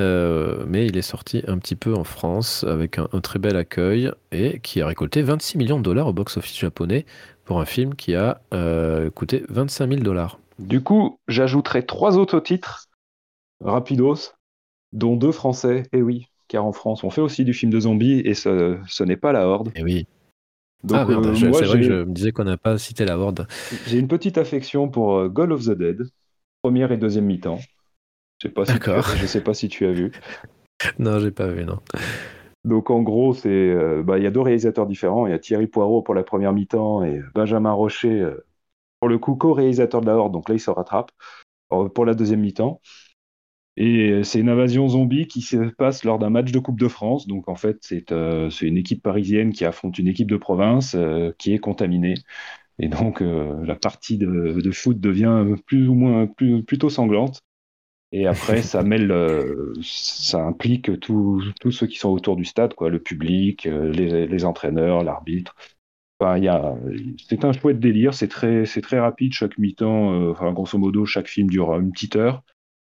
euh, 0.00 0.64
mais 0.66 0.86
il 0.86 0.96
est 0.96 1.02
sorti 1.02 1.42
un 1.46 1.58
petit 1.58 1.76
peu 1.76 1.94
en 1.94 2.04
France 2.04 2.64
avec 2.64 2.98
un, 2.98 3.08
un 3.12 3.20
très 3.20 3.38
bel 3.38 3.56
accueil 3.56 4.10
et 4.32 4.60
qui 4.60 4.80
a 4.80 4.86
récolté 4.86 5.22
26 5.22 5.58
millions 5.58 5.78
de 5.78 5.82
dollars 5.82 6.06
au 6.06 6.12
box-office 6.12 6.58
japonais 6.58 7.04
pour 7.44 7.60
un 7.60 7.66
film 7.66 7.94
qui 7.94 8.14
a 8.14 8.40
euh, 8.54 9.10
coûté 9.10 9.44
25 9.48 9.88
000 9.88 10.00
dollars. 10.02 10.38
Du 10.58 10.82
coup, 10.82 11.18
j'ajouterai 11.28 11.84
trois 11.84 12.16
autres 12.16 12.40
titres, 12.40 12.86
rapidos, 13.60 14.32
dont 14.92 15.16
deux 15.16 15.32
français. 15.32 15.84
Et 15.92 16.02
oui, 16.02 16.28
car 16.48 16.64
en 16.64 16.72
France, 16.72 17.04
on 17.04 17.10
fait 17.10 17.20
aussi 17.20 17.44
du 17.44 17.52
film 17.52 17.72
de 17.72 17.80
zombies 17.80 18.20
et 18.20 18.34
ce, 18.34 18.78
ce 18.86 19.04
n'est 19.04 19.16
pas 19.16 19.32
la 19.32 19.46
Horde. 19.46 19.72
Et 19.74 19.82
oui. 19.82 20.06
Donc, 20.84 20.98
ah 20.98 21.04
merde, 21.06 21.26
euh, 21.26 21.34
c'est 21.34 21.48
vrai 21.48 21.78
que 21.78 21.82
je 21.82 21.92
me 22.04 22.12
disais 22.12 22.32
qu'on 22.32 22.44
n'a 22.44 22.56
pas 22.56 22.78
cité 22.78 23.04
la 23.04 23.18
Horde. 23.18 23.46
J'ai 23.86 23.98
une 23.98 24.08
petite 24.08 24.38
affection 24.38 24.88
pour 24.88 25.16
euh, 25.16 25.28
Goal 25.28 25.52
of 25.52 25.64
the 25.64 25.70
Dead, 25.72 26.02
première 26.62 26.92
et 26.92 26.96
deuxième 26.96 27.24
mi-temps. 27.26 27.58
Je 28.38 28.48
sais 28.48 28.54
pas 28.54 28.66
si 28.66 28.72
tu 28.72 28.78
D'accord. 28.78 29.08
as- 29.08 29.16
je 29.16 29.26
sais 29.26 29.40
pas 29.42 29.54
si 29.54 29.68
tu 29.68 29.86
as 29.86 29.92
vu. 29.92 30.12
Non, 30.98 31.18
j'ai 31.18 31.30
pas 31.30 31.46
vu, 31.48 31.64
non. 31.64 31.78
Donc 32.64 32.90
en 32.90 33.02
gros, 33.02 33.34
c'est 33.34 33.48
euh, 33.48 34.02
bah, 34.02 34.18
il 34.18 34.24
y 34.24 34.26
a 34.26 34.30
deux 34.30 34.40
réalisateurs 34.40 34.86
différents. 34.86 35.26
Il 35.26 35.30
y 35.30 35.34
a 35.34 35.38
Thierry 35.38 35.66
Poirot 35.66 36.02
pour 36.02 36.14
la 36.14 36.22
première 36.24 36.52
mi-temps 36.52 37.04
et 37.04 37.20
Benjamin 37.34 37.72
Rocher 37.72 38.20
euh, 38.20 38.46
pour 39.00 39.08
le 39.08 39.18
coup 39.18 39.36
co-réalisateur 39.36 40.00
de 40.00 40.06
la 40.06 40.16
Horde. 40.16 40.32
Donc 40.32 40.48
là, 40.48 40.54
il 40.54 40.60
se 40.60 40.70
rattrape 40.70 41.12
pour 41.94 42.04
la 42.06 42.14
deuxième 42.14 42.40
mi-temps. 42.40 42.80
Et 43.76 44.10
euh, 44.10 44.22
c'est 44.22 44.38
une 44.40 44.48
invasion 44.48 44.88
zombie 44.88 45.26
qui 45.26 45.42
se 45.42 45.56
passe 45.56 46.04
lors 46.04 46.18
d'un 46.18 46.30
match 46.30 46.52
de 46.52 46.58
Coupe 46.58 46.78
de 46.78 46.88
France. 46.88 47.26
Donc 47.26 47.48
en 47.48 47.56
fait, 47.56 47.78
c'est 47.80 48.12
euh, 48.12 48.48
une 48.62 48.76
équipe 48.76 49.02
parisienne 49.02 49.52
qui 49.52 49.64
affronte 49.64 49.98
une 49.98 50.08
équipe 50.08 50.30
de 50.30 50.36
province 50.36 50.94
euh, 50.94 51.32
qui 51.38 51.52
est 51.52 51.58
contaminée. 51.58 52.14
Et 52.78 52.88
donc 52.88 53.22
euh, 53.22 53.64
la 53.64 53.76
partie 53.76 54.18
de, 54.18 54.60
de 54.60 54.70
foot 54.70 55.00
devient 55.00 55.44
plus 55.66 55.88
ou 55.88 55.94
moins 55.94 56.26
plus, 56.26 56.62
plutôt 56.62 56.90
sanglante. 56.90 57.40
Et 58.12 58.26
après, 58.28 58.62
ça 58.62 58.82
mêle, 58.84 59.12
ça 59.82 60.44
implique 60.44 61.00
tous 61.00 61.42
ceux 61.72 61.86
qui 61.88 61.98
sont 61.98 62.10
autour 62.10 62.36
du 62.36 62.44
stade, 62.44 62.74
quoi, 62.74 62.88
le 62.90 63.00
public, 63.00 63.64
les, 63.64 64.26
les 64.28 64.44
entraîneurs, 64.44 65.02
l'arbitre. 65.02 65.56
Enfin, 66.20 66.40
c'est 67.28 67.44
un 67.44 67.52
chouette 67.52 67.80
délire, 67.80 68.14
c'est 68.14 68.28
très, 68.28 68.64
très 68.64 69.00
rapide 69.00 69.32
chaque 69.32 69.58
mi-temps. 69.58 70.30
enfin, 70.30 70.52
grosso 70.52 70.78
modo, 70.78 71.04
chaque 71.06 71.28
film 71.28 71.50
dure 71.50 71.74
une 71.74 71.90
petite 71.90 72.14
heure. 72.14 72.44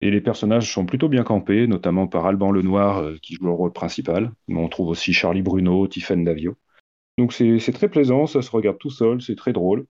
Et 0.03 0.11
les 0.11 0.21
personnages 0.21 0.71
sont 0.73 0.85
plutôt 0.85 1.09
bien 1.09 1.23
campés, 1.23 1.67
notamment 1.69 2.09
par 2.09 2.27
Alban 2.27 2.51
Lenoir 2.51 2.99
euh, 2.99 3.17
qui 3.23 3.35
joue 3.37 3.47
le 3.47 3.53
rôle 3.53 3.73
principal. 3.73 4.33
Mais 4.49 4.61
on 4.61 4.69
trouve 4.69 4.89
aussi 4.89 5.13
Charlie 5.13 5.43
Bruno, 5.43 5.87
Tiffaine 5.87 6.25
Davio. 6.25 6.57
Donc 7.19 7.33
c'est 7.33 7.73
très 7.73 7.89
plaisant, 7.89 8.27
ça 8.27 8.43
se 8.43 8.51
regarde 8.51 8.79
tout 8.79 8.91
seul, 8.91 9.23
c'est 9.23 9.37
très 9.37 9.53
drôle. 9.53 9.87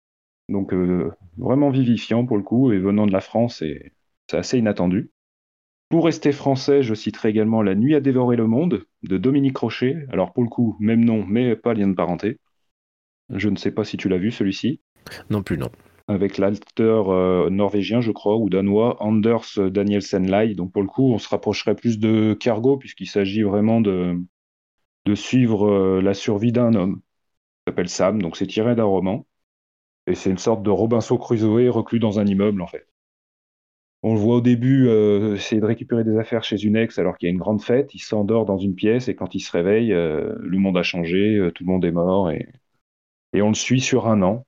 Donc 0.49 0.73
euh, 0.73 1.11
vraiment 1.37 1.69
vivifiant 1.69 2.25
pour 2.25 2.37
le 2.37 2.43
coup, 2.43 2.71
et 2.71 2.79
venant 2.79 3.05
de 3.05 3.11
la 3.11 3.21
France, 3.21 3.57
c'est 3.59 3.91
c'est 4.29 4.37
assez 4.37 4.57
inattendu. 4.57 5.11
Pour 5.89 6.05
rester 6.05 6.31
français, 6.31 6.83
je 6.83 6.93
citerai 6.93 7.29
également 7.29 7.61
La 7.61 7.75
nuit 7.75 7.95
à 7.95 8.01
dévorer 8.01 8.35
le 8.35 8.47
monde 8.47 8.85
de 9.03 9.17
Dominique 9.17 9.57
Rocher. 9.57 10.05
Alors 10.11 10.33
pour 10.33 10.43
le 10.43 10.49
coup, 10.49 10.75
même 10.79 11.03
nom, 11.03 11.25
mais 11.25 11.55
pas 11.55 11.73
lien 11.73 11.87
de 11.87 11.95
parenté. 11.95 12.39
Je 13.29 13.49
ne 13.49 13.55
sais 13.55 13.71
pas 13.71 13.83
si 13.83 13.97
tu 13.97 14.09
l'as 14.09 14.17
vu 14.17 14.31
celui-ci, 14.31 14.81
Non 15.29 15.43
plus, 15.43 15.57
non. 15.57 15.69
Avec 16.07 16.37
l'acteur 16.37 17.09
euh, 17.09 17.49
norvégien, 17.49 18.01
je 18.01 18.11
crois, 18.11 18.37
ou 18.37 18.49
danois, 18.49 19.01
Anders 19.03 19.45
Danielsen 19.57 20.29
Lai. 20.29 20.55
Donc 20.55 20.71
pour 20.71 20.81
le 20.81 20.87
coup, 20.87 21.11
on 21.13 21.17
se 21.19 21.29
rapprocherait 21.29 21.75
plus 21.75 21.99
de 21.99 22.35
Cargo, 22.39 22.77
puisqu'il 22.77 23.07
s'agit 23.07 23.43
vraiment 23.43 23.81
de, 23.81 24.17
de 25.05 25.15
suivre 25.15 25.67
euh, 25.69 26.01
la 26.01 26.13
survie 26.13 26.51
d'un 26.51 26.75
homme, 26.75 26.97
qui 26.97 27.71
s'appelle 27.71 27.89
Sam, 27.89 28.21
donc 28.21 28.37
c'est 28.37 28.47
tiré 28.47 28.75
d'un 28.75 28.85
roman. 28.85 29.27
Et 30.07 30.15
c'est 30.15 30.31
une 30.31 30.39
sorte 30.39 30.63
de 30.63 30.71
Robinson 30.71 31.17
Crusoe 31.17 31.69
reclus 31.71 31.99
dans 31.99 32.19
un 32.19 32.27
immeuble, 32.27 32.61
en 32.61 32.67
fait. 32.67 32.87
On 34.03 34.13
le 34.13 34.19
voit 34.19 34.37
au 34.37 34.41
début 34.41 34.87
euh, 34.87 35.35
essayer 35.35 35.59
de 35.61 35.65
récupérer 35.65 36.03
des 36.03 36.17
affaires 36.17 36.43
chez 36.43 36.63
une 36.63 36.75
ex 36.75 36.97
alors 36.99 37.17
qu'il 37.17 37.27
y 37.27 37.29
a 37.29 37.33
une 37.33 37.39
grande 37.39 37.61
fête. 37.61 37.93
Il 37.95 37.99
s'endort 37.99 38.45
dans 38.45 38.57
une 38.57 38.75
pièce 38.75 39.07
et 39.07 39.15
quand 39.15 39.35
il 39.35 39.39
se 39.39 39.51
réveille, 39.51 39.91
euh, 39.93 40.35
le 40.39 40.57
monde 40.59 40.77
a 40.77 40.83
changé, 40.83 41.49
tout 41.55 41.63
le 41.63 41.71
monde 41.71 41.85
est 41.85 41.91
mort 41.91 42.29
et, 42.31 42.47
et 43.33 43.43
on 43.43 43.49
le 43.49 43.55
suit 43.55 43.81
sur 43.81 44.07
un 44.07 44.23
an, 44.23 44.46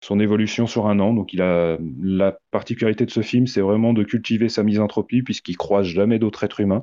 son 0.00 0.20
évolution 0.20 0.66
sur 0.66 0.86
un 0.86 1.00
an. 1.00 1.14
Donc 1.14 1.32
il 1.32 1.42
a 1.42 1.78
la 2.00 2.38
particularité 2.50 3.06
de 3.06 3.10
ce 3.10 3.22
film, 3.22 3.46
c'est 3.46 3.60
vraiment 3.60 3.92
de 3.92 4.04
cultiver 4.04 4.48
sa 4.48 4.62
misanthropie 4.62 5.22
puisqu'il 5.22 5.56
croise 5.56 5.86
jamais 5.86 6.18
d'autres 6.18 6.44
êtres 6.44 6.60
humains. 6.60 6.82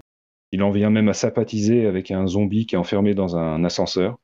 Il 0.52 0.62
en 0.62 0.72
vient 0.72 0.90
même 0.90 1.10
à 1.10 1.14
sympathiser 1.14 1.86
avec 1.88 2.12
un 2.12 2.28
zombie 2.28 2.66
qui 2.66 2.76
est 2.76 2.78
enfermé 2.78 3.16
dans 3.16 3.38
un 3.38 3.64
ascenseur. 3.64 4.18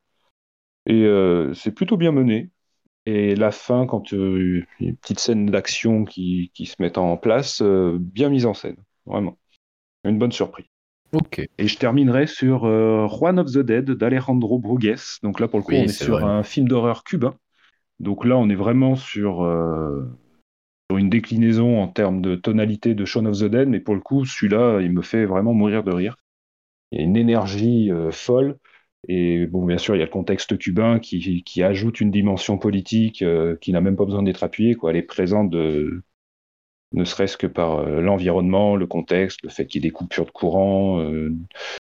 Et 0.86 1.04
euh, 1.04 1.54
c'est 1.54 1.72
plutôt 1.72 1.98
bien 1.98 2.12
mené. 2.12 2.50
Et 3.06 3.36
la 3.36 3.52
fin, 3.52 3.88
quand 3.88 4.14
euh, 4.14 4.64
il 4.80 4.86
y 4.86 4.88
a 4.88 4.90
une 4.92 4.98
petite 4.98 5.20
scène 5.20 5.48
d'action 5.48 6.06
qui, 6.06 6.52
qui 6.54 6.66
se 6.68 6.76
met 6.80 6.98
en 6.98 7.18
place, 7.18 7.62
euh, 7.62 7.98
bien 8.00 8.30
mise 8.30 8.46
en 8.46 8.54
scène, 8.54 8.76
vraiment. 9.06 9.38
Une 10.04 10.20
bonne 10.20 10.32
surprise. 10.32 10.66
Ok. 11.12 11.40
Et 11.58 11.68
je 11.68 11.78
terminerai 11.78 12.28
sur 12.28 12.66
Juan 13.10 13.40
of 13.40 13.52
the 13.52 13.60
Dead 13.60 13.90
d'Alejandro 13.90 14.60
Brugues. 14.60 14.96
Donc 15.24 15.40
là, 15.40 15.48
pour 15.48 15.60
le 15.60 15.64
coup, 15.66 15.72
Oui, 15.72 15.80
on 15.80 15.84
est 15.86 15.88
sur 15.88 16.20
vrai. 16.20 16.24
un 16.24 16.44
film 16.44 16.68
d'horreur 16.68 17.04
cubain. 17.04 17.34
Donc 18.00 18.26
là, 18.26 18.38
on 18.38 18.50
est 18.50 18.56
vraiment 18.56 18.96
sur, 18.96 19.44
euh, 19.44 20.06
sur 20.90 20.98
une 20.98 21.10
déclinaison 21.10 21.82
en 21.82 21.88
termes 21.88 22.22
de 22.22 22.36
tonalité 22.36 22.96
de 22.96 23.06
Shaun 23.06 23.26
of 23.26 23.40
the 23.40 23.46
Dead, 23.46 23.68
mais 23.68 23.80
pour 23.80 23.96
le 23.96 24.02
coup, 24.02 24.26
celui-là, 24.26 24.80
il 24.82 24.92
me 24.92 25.02
fait 25.02 25.26
vraiment 25.26 25.54
mourir 25.54 25.84
de 25.84 25.92
rire. 25.92 26.16
Il 26.92 27.00
y 27.00 27.02
a 27.02 27.06
une 27.06 27.18
énergie 27.18 27.92
euh, 27.92 28.12
folle. 28.12 28.58
Et 29.08 29.48
bon, 29.48 29.66
bien 29.66 29.78
sûr, 29.78 29.96
il 29.96 30.00
y 30.00 30.02
a 30.02 30.06
le 30.06 30.12
contexte 30.12 30.58
cubain 30.58 31.00
qui, 31.00 31.64
ajoute 31.64 32.02
une 32.02 32.12
dimension 32.12 32.58
politique 32.58 33.22
euh, 33.22 33.56
qui 33.62 33.72
n'a 33.72 33.82
même 33.82 33.96
pas 33.96 34.06
besoin 34.06 34.24
d'être 34.24 34.44
appuyée. 34.44 34.76
Elle 34.88 34.96
est 34.98 35.02
présente 35.04 35.50
de, 35.50 36.04
ne 36.92 37.04
serait-ce 37.04 37.38
que 37.38 37.48
par 37.48 37.80
euh, 37.80 38.02
l'environnement, 38.02 38.76
le 38.76 38.88
contexte, 38.88 39.40
le 39.44 39.50
fait 39.50 39.68
qu'il 39.68 39.84
y 39.84 39.86
ait 39.86 39.90
des 39.90 39.94
coupures 39.94 40.26
de 40.26 40.32
courant. 40.32 41.02
euh, 41.02 41.34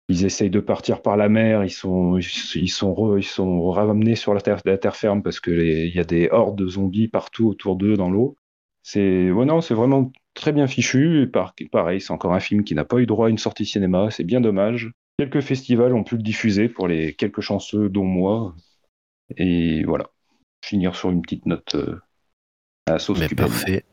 ils 0.08 0.24
essayent 0.24 0.50
de 0.50 0.60
partir 0.60 1.02
par 1.02 1.16
la 1.16 1.28
mer, 1.28 1.64
ils 1.64 1.70
sont, 1.70 2.18
ils 2.18 2.68
sont, 2.68 2.92
re- 2.92 3.18
ils 3.18 3.22
sont 3.22 3.70
ramenés 3.70 4.16
sur 4.16 4.34
la 4.34 4.40
terre, 4.40 4.60
la 4.64 4.78
terre 4.78 4.96
ferme 4.96 5.22
parce 5.22 5.40
qu'il 5.40 5.94
y 5.94 5.98
a 6.00 6.04
des 6.04 6.28
hordes 6.30 6.58
de 6.58 6.66
zombies 6.66 7.08
partout 7.08 7.48
autour 7.48 7.76
d'eux 7.76 7.96
dans 7.96 8.10
l'eau. 8.10 8.36
C'est 8.82 9.30
ouais, 9.30 9.44
non, 9.44 9.60
c'est 9.60 9.74
vraiment 9.74 10.12
très 10.34 10.52
bien 10.52 10.66
fichu. 10.66 11.22
Et 11.22 11.26
par... 11.26 11.54
pareil, 11.72 12.00
c'est 12.00 12.12
encore 12.12 12.34
un 12.34 12.40
film 12.40 12.62
qui 12.62 12.74
n'a 12.74 12.84
pas 12.84 12.98
eu 12.98 13.06
droit 13.06 13.26
à 13.26 13.30
une 13.30 13.38
sortie 13.38 13.66
cinéma. 13.66 14.10
C'est 14.10 14.24
bien 14.24 14.40
dommage. 14.40 14.92
Quelques 15.18 15.40
festivals 15.40 15.94
ont 15.94 16.04
pu 16.04 16.16
le 16.16 16.22
diffuser 16.22 16.68
pour 16.68 16.86
les 16.86 17.14
quelques 17.14 17.40
chanceux, 17.40 17.88
dont 17.88 18.04
moi. 18.04 18.54
Et 19.36 19.82
voilà. 19.84 20.10
Finir 20.64 20.94
sur 20.94 21.10
une 21.10 21.22
petite 21.22 21.46
note 21.46 21.74
euh, 21.74 21.96
à 22.86 22.92
la 22.92 22.98
sauce 22.98 23.18
Mais 23.18 23.28
cubaine. 23.28 23.46
parfait. 23.46 23.84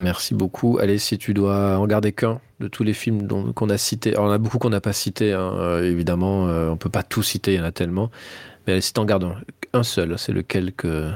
Merci 0.00 0.34
beaucoup. 0.34 0.78
Allez, 0.78 0.98
si 0.98 1.18
tu 1.18 1.34
dois 1.34 1.76
en 1.76 1.86
garder 1.86 2.12
qu'un 2.12 2.40
de 2.60 2.68
tous 2.68 2.84
les 2.84 2.92
films 2.92 3.52
qu'on 3.52 3.68
a 3.68 3.78
cités, 3.78 4.10
alors 4.14 4.26
on 4.26 4.30
a 4.30 4.38
beaucoup 4.38 4.58
qu'on 4.58 4.70
n'a 4.70 4.80
pas 4.80 4.92
cités, 4.92 5.32
hein, 5.32 5.52
euh, 5.56 5.90
évidemment, 5.90 6.46
euh, 6.46 6.68
on 6.70 6.76
peut 6.76 6.88
pas 6.88 7.02
tout 7.02 7.24
citer, 7.24 7.54
il 7.54 7.56
y 7.56 7.60
en 7.60 7.64
a 7.64 7.72
tellement. 7.72 8.10
Mais 8.66 8.74
allez, 8.74 8.80
si 8.80 8.92
t'en 8.92 9.04
gardes 9.04 9.24
un, 9.24 9.40
un 9.72 9.82
seul, 9.82 10.16
c'est 10.16 10.32
lequel 10.32 10.72
que, 10.72 11.10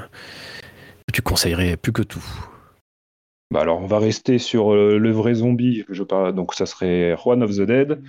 tu 1.12 1.22
conseillerais 1.22 1.76
plus 1.76 1.92
que 1.92 2.02
tout? 2.02 2.24
Bah 3.52 3.60
alors, 3.60 3.80
on 3.80 3.86
va 3.86 3.98
rester 3.98 4.38
sur 4.38 4.72
euh, 4.72 4.98
le 4.98 5.12
vrai 5.12 5.34
zombie. 5.34 5.84
Je 5.88 6.02
parle, 6.02 6.34
donc, 6.34 6.54
ça 6.54 6.66
serait 6.66 7.16
Juan 7.16 7.42
of 7.42 7.54
the 7.54 7.62
Dead. 7.62 8.02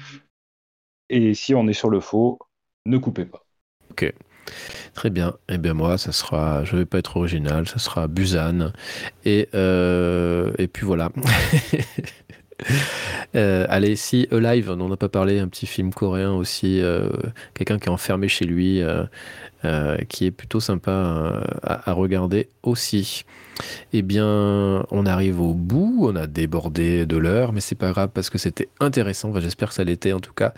Et 1.10 1.36
si 1.36 1.54
on 1.54 1.68
est 1.68 1.74
sur 1.74 1.90
le 1.90 2.00
faux, 2.00 2.40
ne 2.88 2.98
coupez 2.98 3.26
pas. 3.26 3.45
Très 4.94 5.10
bien. 5.10 5.34
Eh 5.49 5.57
bien 5.57 5.74
moi, 5.74 5.98
ça 5.98 6.11
sera, 6.11 6.64
je 6.65 6.76
vais 6.76 6.86
pas 6.86 6.99
être 6.99 7.18
original, 7.18 7.68
ça 7.68 7.80
sera 7.80 8.07
Busan. 8.07 8.72
Et 9.26 9.49
euh, 9.56 10.52
et 10.57 10.68
puis 10.68 10.86
voilà. 10.86 11.10
Euh, 13.35 13.65
allez, 13.68 13.95
si 13.95 14.27
Alive, 14.31 14.69
on 14.69 14.76
n'en 14.76 14.91
a 14.91 14.98
pas 14.98 15.10
parlé, 15.10 15.40
un 15.40 15.48
petit 15.48 15.65
film 15.65 15.91
coréen 15.91 16.34
aussi, 16.34 16.80
euh, 16.81 17.10
quelqu'un 17.56 17.80
qui 17.80 17.88
est 17.88 17.91
enfermé 17.91 18.27
chez 18.27 18.45
lui, 18.45 18.80
euh, 18.80 19.98
qui 20.07 20.27
est 20.27 20.31
plutôt 20.31 20.60
sympa 20.60 21.41
à, 21.64 21.90
à 21.90 21.94
regarder 21.94 22.49
aussi. 22.61 23.26
Eh 23.91 24.03
bien, 24.03 24.85
on 24.91 25.06
arrive 25.07 25.41
au 25.41 25.56
bout, 25.56 26.10
on 26.11 26.15
a 26.15 26.27
débordé 26.27 27.07
de 27.07 27.18
l'heure, 27.18 27.53
mais 27.53 27.60
c'est 27.60 27.73
pas 27.73 27.90
grave 27.91 28.10
parce 28.14 28.30
que 28.30 28.38
c'était 28.38 28.69
intéressant. 28.80 29.31
Enfin, 29.31 29.40
J'espère 29.40 29.69
que 29.69 29.76
ça 29.76 29.84
l'était 29.84 30.14
en 30.14 30.19
tout 30.19 30.34
cas. 30.34 30.53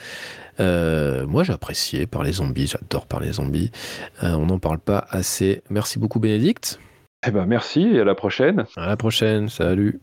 Moi, 0.59 1.45
j'ai 1.45 1.53
apprécié 1.53 2.07
par 2.07 2.23
les 2.23 2.33
zombies, 2.33 2.67
j'adore 2.67 3.05
par 3.05 3.21
les 3.21 3.33
zombies. 3.33 3.71
On 4.21 4.47
n'en 4.47 4.59
parle 4.59 4.79
pas 4.79 5.07
assez. 5.11 5.61
Merci 5.69 5.97
beaucoup, 5.97 6.19
Bénédicte. 6.19 6.77
Eh 7.25 7.31
ben, 7.31 7.45
merci 7.45 7.83
et 7.83 8.01
à 8.01 8.03
la 8.03 8.15
prochaine. 8.15 8.65
À 8.75 8.87
la 8.87 8.97
prochaine, 8.97 9.47
salut. 9.47 10.01